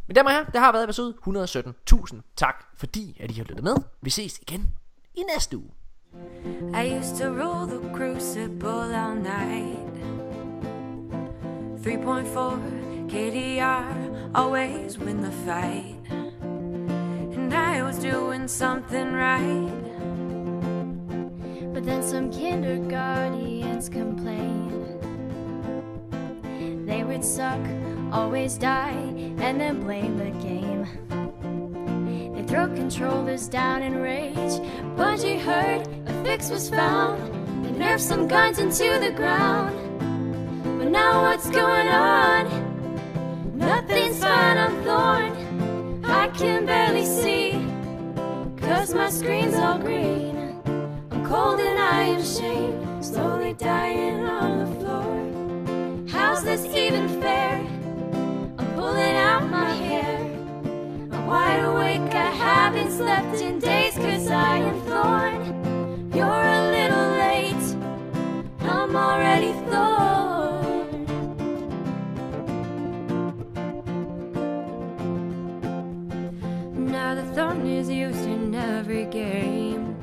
Men 0.07 0.15
der 0.15 0.31
her, 0.31 0.45
det 0.45 0.61
har 0.61 0.73
været 0.73 0.85
episode 0.85 1.15
117. 1.19 1.75
Tusind 1.87 2.23
tak, 2.37 2.65
fordi 2.77 3.17
at 3.21 3.31
I 3.31 3.35
har 3.35 3.45
lyttet 3.45 3.65
med. 3.65 3.77
Vi 4.03 4.11
ses 4.11 4.39
igen 4.39 4.71
i 5.15 5.23
næste 5.35 5.57
uge. 5.57 5.71
I 6.85 6.99
used 6.99 7.17
to 7.17 7.29
rule 7.29 7.67
the 7.67 7.95
crucible 7.95 8.97
all 8.97 9.15
night 9.15 10.18
3.4 11.83 13.09
KDR 13.09 14.31
Always 14.35 14.99
win 14.99 15.23
the 15.23 15.31
fight 15.31 15.97
And 16.11 17.55
I 17.55 17.83
was 17.85 17.99
doing 17.99 18.49
something 18.49 19.13
right 19.13 19.71
But 21.73 21.85
then 21.85 22.03
some 22.03 22.33
kindergartens 22.33 23.89
complained 23.89 24.99
They 26.87 27.05
would 27.05 27.25
suck, 27.25 27.65
always 28.13 28.59
die 28.59 29.15
And 29.39 29.61
then 29.61 29.81
blame 29.81 30.19
the 30.19 30.31
game 30.45 30.85
They 32.35 32.43
throw 32.43 32.67
controllers 32.67 33.47
down 33.47 33.83
in 33.83 34.01
rage. 34.01 34.61
Bungie 34.97 35.41
heard 35.41 35.87
a 36.09 36.25
fix 36.25 36.51
was 36.51 36.69
found. 36.69 37.23
They 37.65 37.71
nerfed 37.71 38.01
some 38.01 38.27
guns 38.27 38.59
into 38.59 38.99
the 38.99 39.13
ground. 39.13 39.88
But 40.89 40.93
now 40.93 41.21
what's 41.21 41.51
going 41.51 41.89
on? 41.89 42.49
Nothing's 43.59 44.21
fine, 44.21 44.57
I'm 44.57 44.75
thorn. 44.85 46.03
I 46.03 46.29
can 46.29 46.65
barely 46.65 47.05
see. 47.05 47.63
Cause 48.57 48.95
my 48.95 49.11
screen's 49.11 49.55
all 49.55 49.79
green. 49.79 50.59
I'm 51.11 51.27
cold 51.27 51.61
and 51.61 51.79
I 51.79 52.05
am 52.05 52.25
shamed. 52.25 53.05
Slowly 53.05 53.53
dying 53.53 54.25
on 54.25 54.61
the 54.61 54.71
floor. 54.81 56.09
How's 56.09 56.43
this 56.43 56.65
even 56.65 57.21
fair? 57.21 57.59
I'm 58.59 58.75
pulling 58.75 59.17
out 59.29 59.47
my 59.51 59.69
hair 59.69 60.21
I'm 61.13 61.27
wide 61.27 61.65
awake, 61.65 62.15
I 62.15 62.31
haven't 62.31 62.93
slept 62.93 63.43
in 63.43 63.59
days 63.59 63.93
cause 63.93 64.29
I 64.29 64.57
am 64.57 64.81
thorn. 64.89 66.13
You're 66.15 66.47
a 66.59 66.71
little 66.77 67.09
late, 67.25 67.77
I'm 68.63 68.97
already 68.97 69.53
thorn. 69.71 70.18
Thorn 77.39 77.65
is 77.69 77.89
used 77.89 78.27
in 78.27 78.53
every 78.53 79.05
game. 79.05 79.95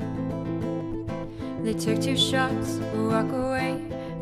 They 1.62 1.74
took 1.74 2.00
two 2.00 2.16
shots, 2.16 2.78
walk 2.94 3.30
away, 3.30 3.72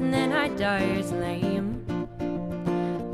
and 0.01 0.13
then 0.13 0.33
I 0.33 0.49
die 0.49 0.89
as 0.99 1.13
lame. 1.13 1.69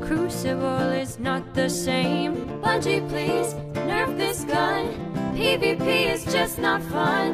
Crucible 0.01 0.89
is 1.03 1.19
not 1.19 1.53
the 1.53 1.69
same. 1.69 2.33
Bungie, 2.63 3.07
please 3.09 3.53
nerf 3.89 4.17
this 4.17 4.43
gun. 4.45 4.85
PvP 5.35 5.85
is 6.13 6.25
just 6.25 6.57
not 6.57 6.81
fun. 6.81 7.29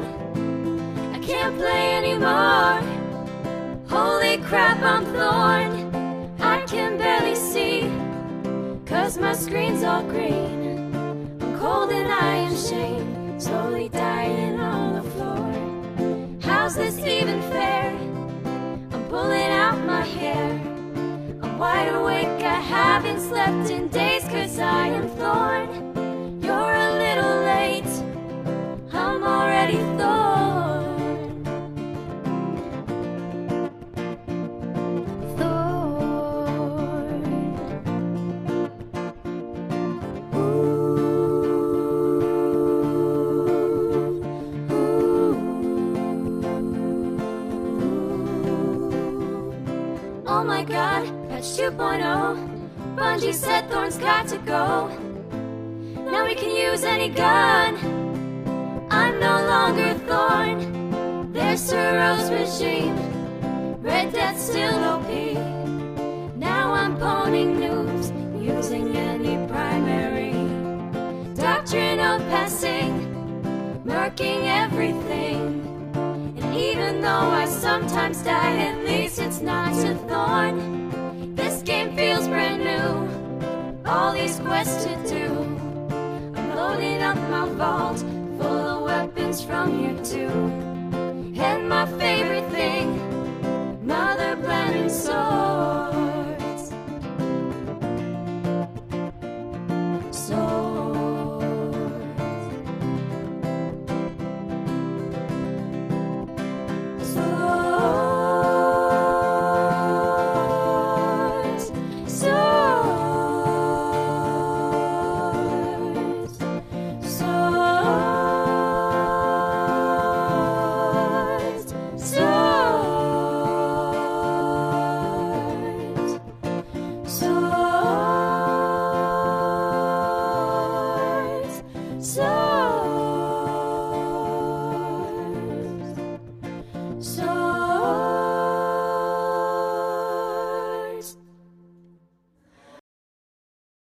I 1.14 1.18
can't 1.20 1.56
play 1.56 1.94
anymore. 2.00 2.82
Holy 3.88 4.36
crap, 4.48 4.82
I'm 4.82 5.06
thorn. 5.16 5.72
I 6.38 6.60
can 6.66 6.98
barely 6.98 7.34
see. 7.34 7.90
Cause 8.84 9.16
my 9.16 9.32
screen's 9.32 9.82
all 9.84 10.02
green. 10.02 10.77
I'm 11.68 11.74
cold 11.74 11.90
and 11.92 12.10
I 12.10 12.36
am 12.36 12.56
shamed. 12.56 13.42
Slowly 13.42 13.90
dying 13.90 14.58
on 14.58 14.94
the 14.94 15.02
floor. 15.10 16.40
How's 16.40 16.74
this 16.76 16.96
even 16.98 17.42
fair? 17.42 17.90
I'm 18.90 19.04
pulling 19.10 19.50
out 19.64 19.78
my 19.84 20.00
hair. 20.00 20.50
I'm 21.42 21.58
wide 21.58 21.94
awake, 21.94 22.42
I 22.42 22.60
haven't 22.60 23.20
slept 23.20 23.70
in 23.70 23.88
days 23.88 24.22
cause 24.24 24.58
I 24.58 24.86
am 24.86 25.08
thorn. 25.10 25.87
2.0. 51.58 52.94
Bungie 52.94 53.34
said 53.34 53.68
Thorn's 53.68 53.98
got 53.98 54.28
to 54.28 54.38
go. 54.38 54.86
Now 56.08 56.24
we 56.24 56.36
can 56.36 56.54
use 56.54 56.84
any 56.84 57.08
gun. 57.08 57.74
I'm 58.92 59.18
no 59.18 59.44
longer 59.44 59.94
Thorn. 60.06 61.32
There's 61.32 61.60
Sorrow's 61.60 62.30
regime. 62.30 62.94
Red 63.82 64.12
Death 64.12 64.38
still 64.38 64.72
OP. 64.84 65.10
Now 66.36 66.74
I'm 66.74 66.96
poning 66.96 67.56
noobs 67.56 68.06
using 68.40 68.96
any 68.96 69.44
primary. 69.48 70.38
Doctrine 71.34 71.98
of 71.98 72.20
passing, 72.30 73.82
murking 73.84 74.46
everything. 74.46 75.64
And 76.38 76.54
even 76.54 77.00
though 77.00 77.30
I 77.42 77.46
sometimes 77.46 78.22
die, 78.22 78.58
at 78.58 78.84
least 78.84 79.18
it's 79.18 79.40
not 79.40 79.72
a 79.72 79.96
thorn 80.06 80.87
feels 82.18 82.28
brand 82.28 82.64
new. 82.64 83.88
All 83.88 84.12
these 84.12 84.40
quests 84.40 84.84
to 84.84 84.96
do. 85.08 85.24
I'm 86.34 86.56
loading 86.56 87.00
up 87.00 87.16
my 87.30 87.48
vault 87.48 87.98
full 88.38 88.42
of 88.42 88.82
weapons 88.82 89.40
from 89.40 89.78
here 89.78 89.96
too. 90.02 90.30
And 91.40 91.68
my 91.68 91.86
favorite 91.86 92.50
thing, 92.50 93.86
Mother 93.86 94.36
Planet 94.36 94.90
Soul. 94.90 95.57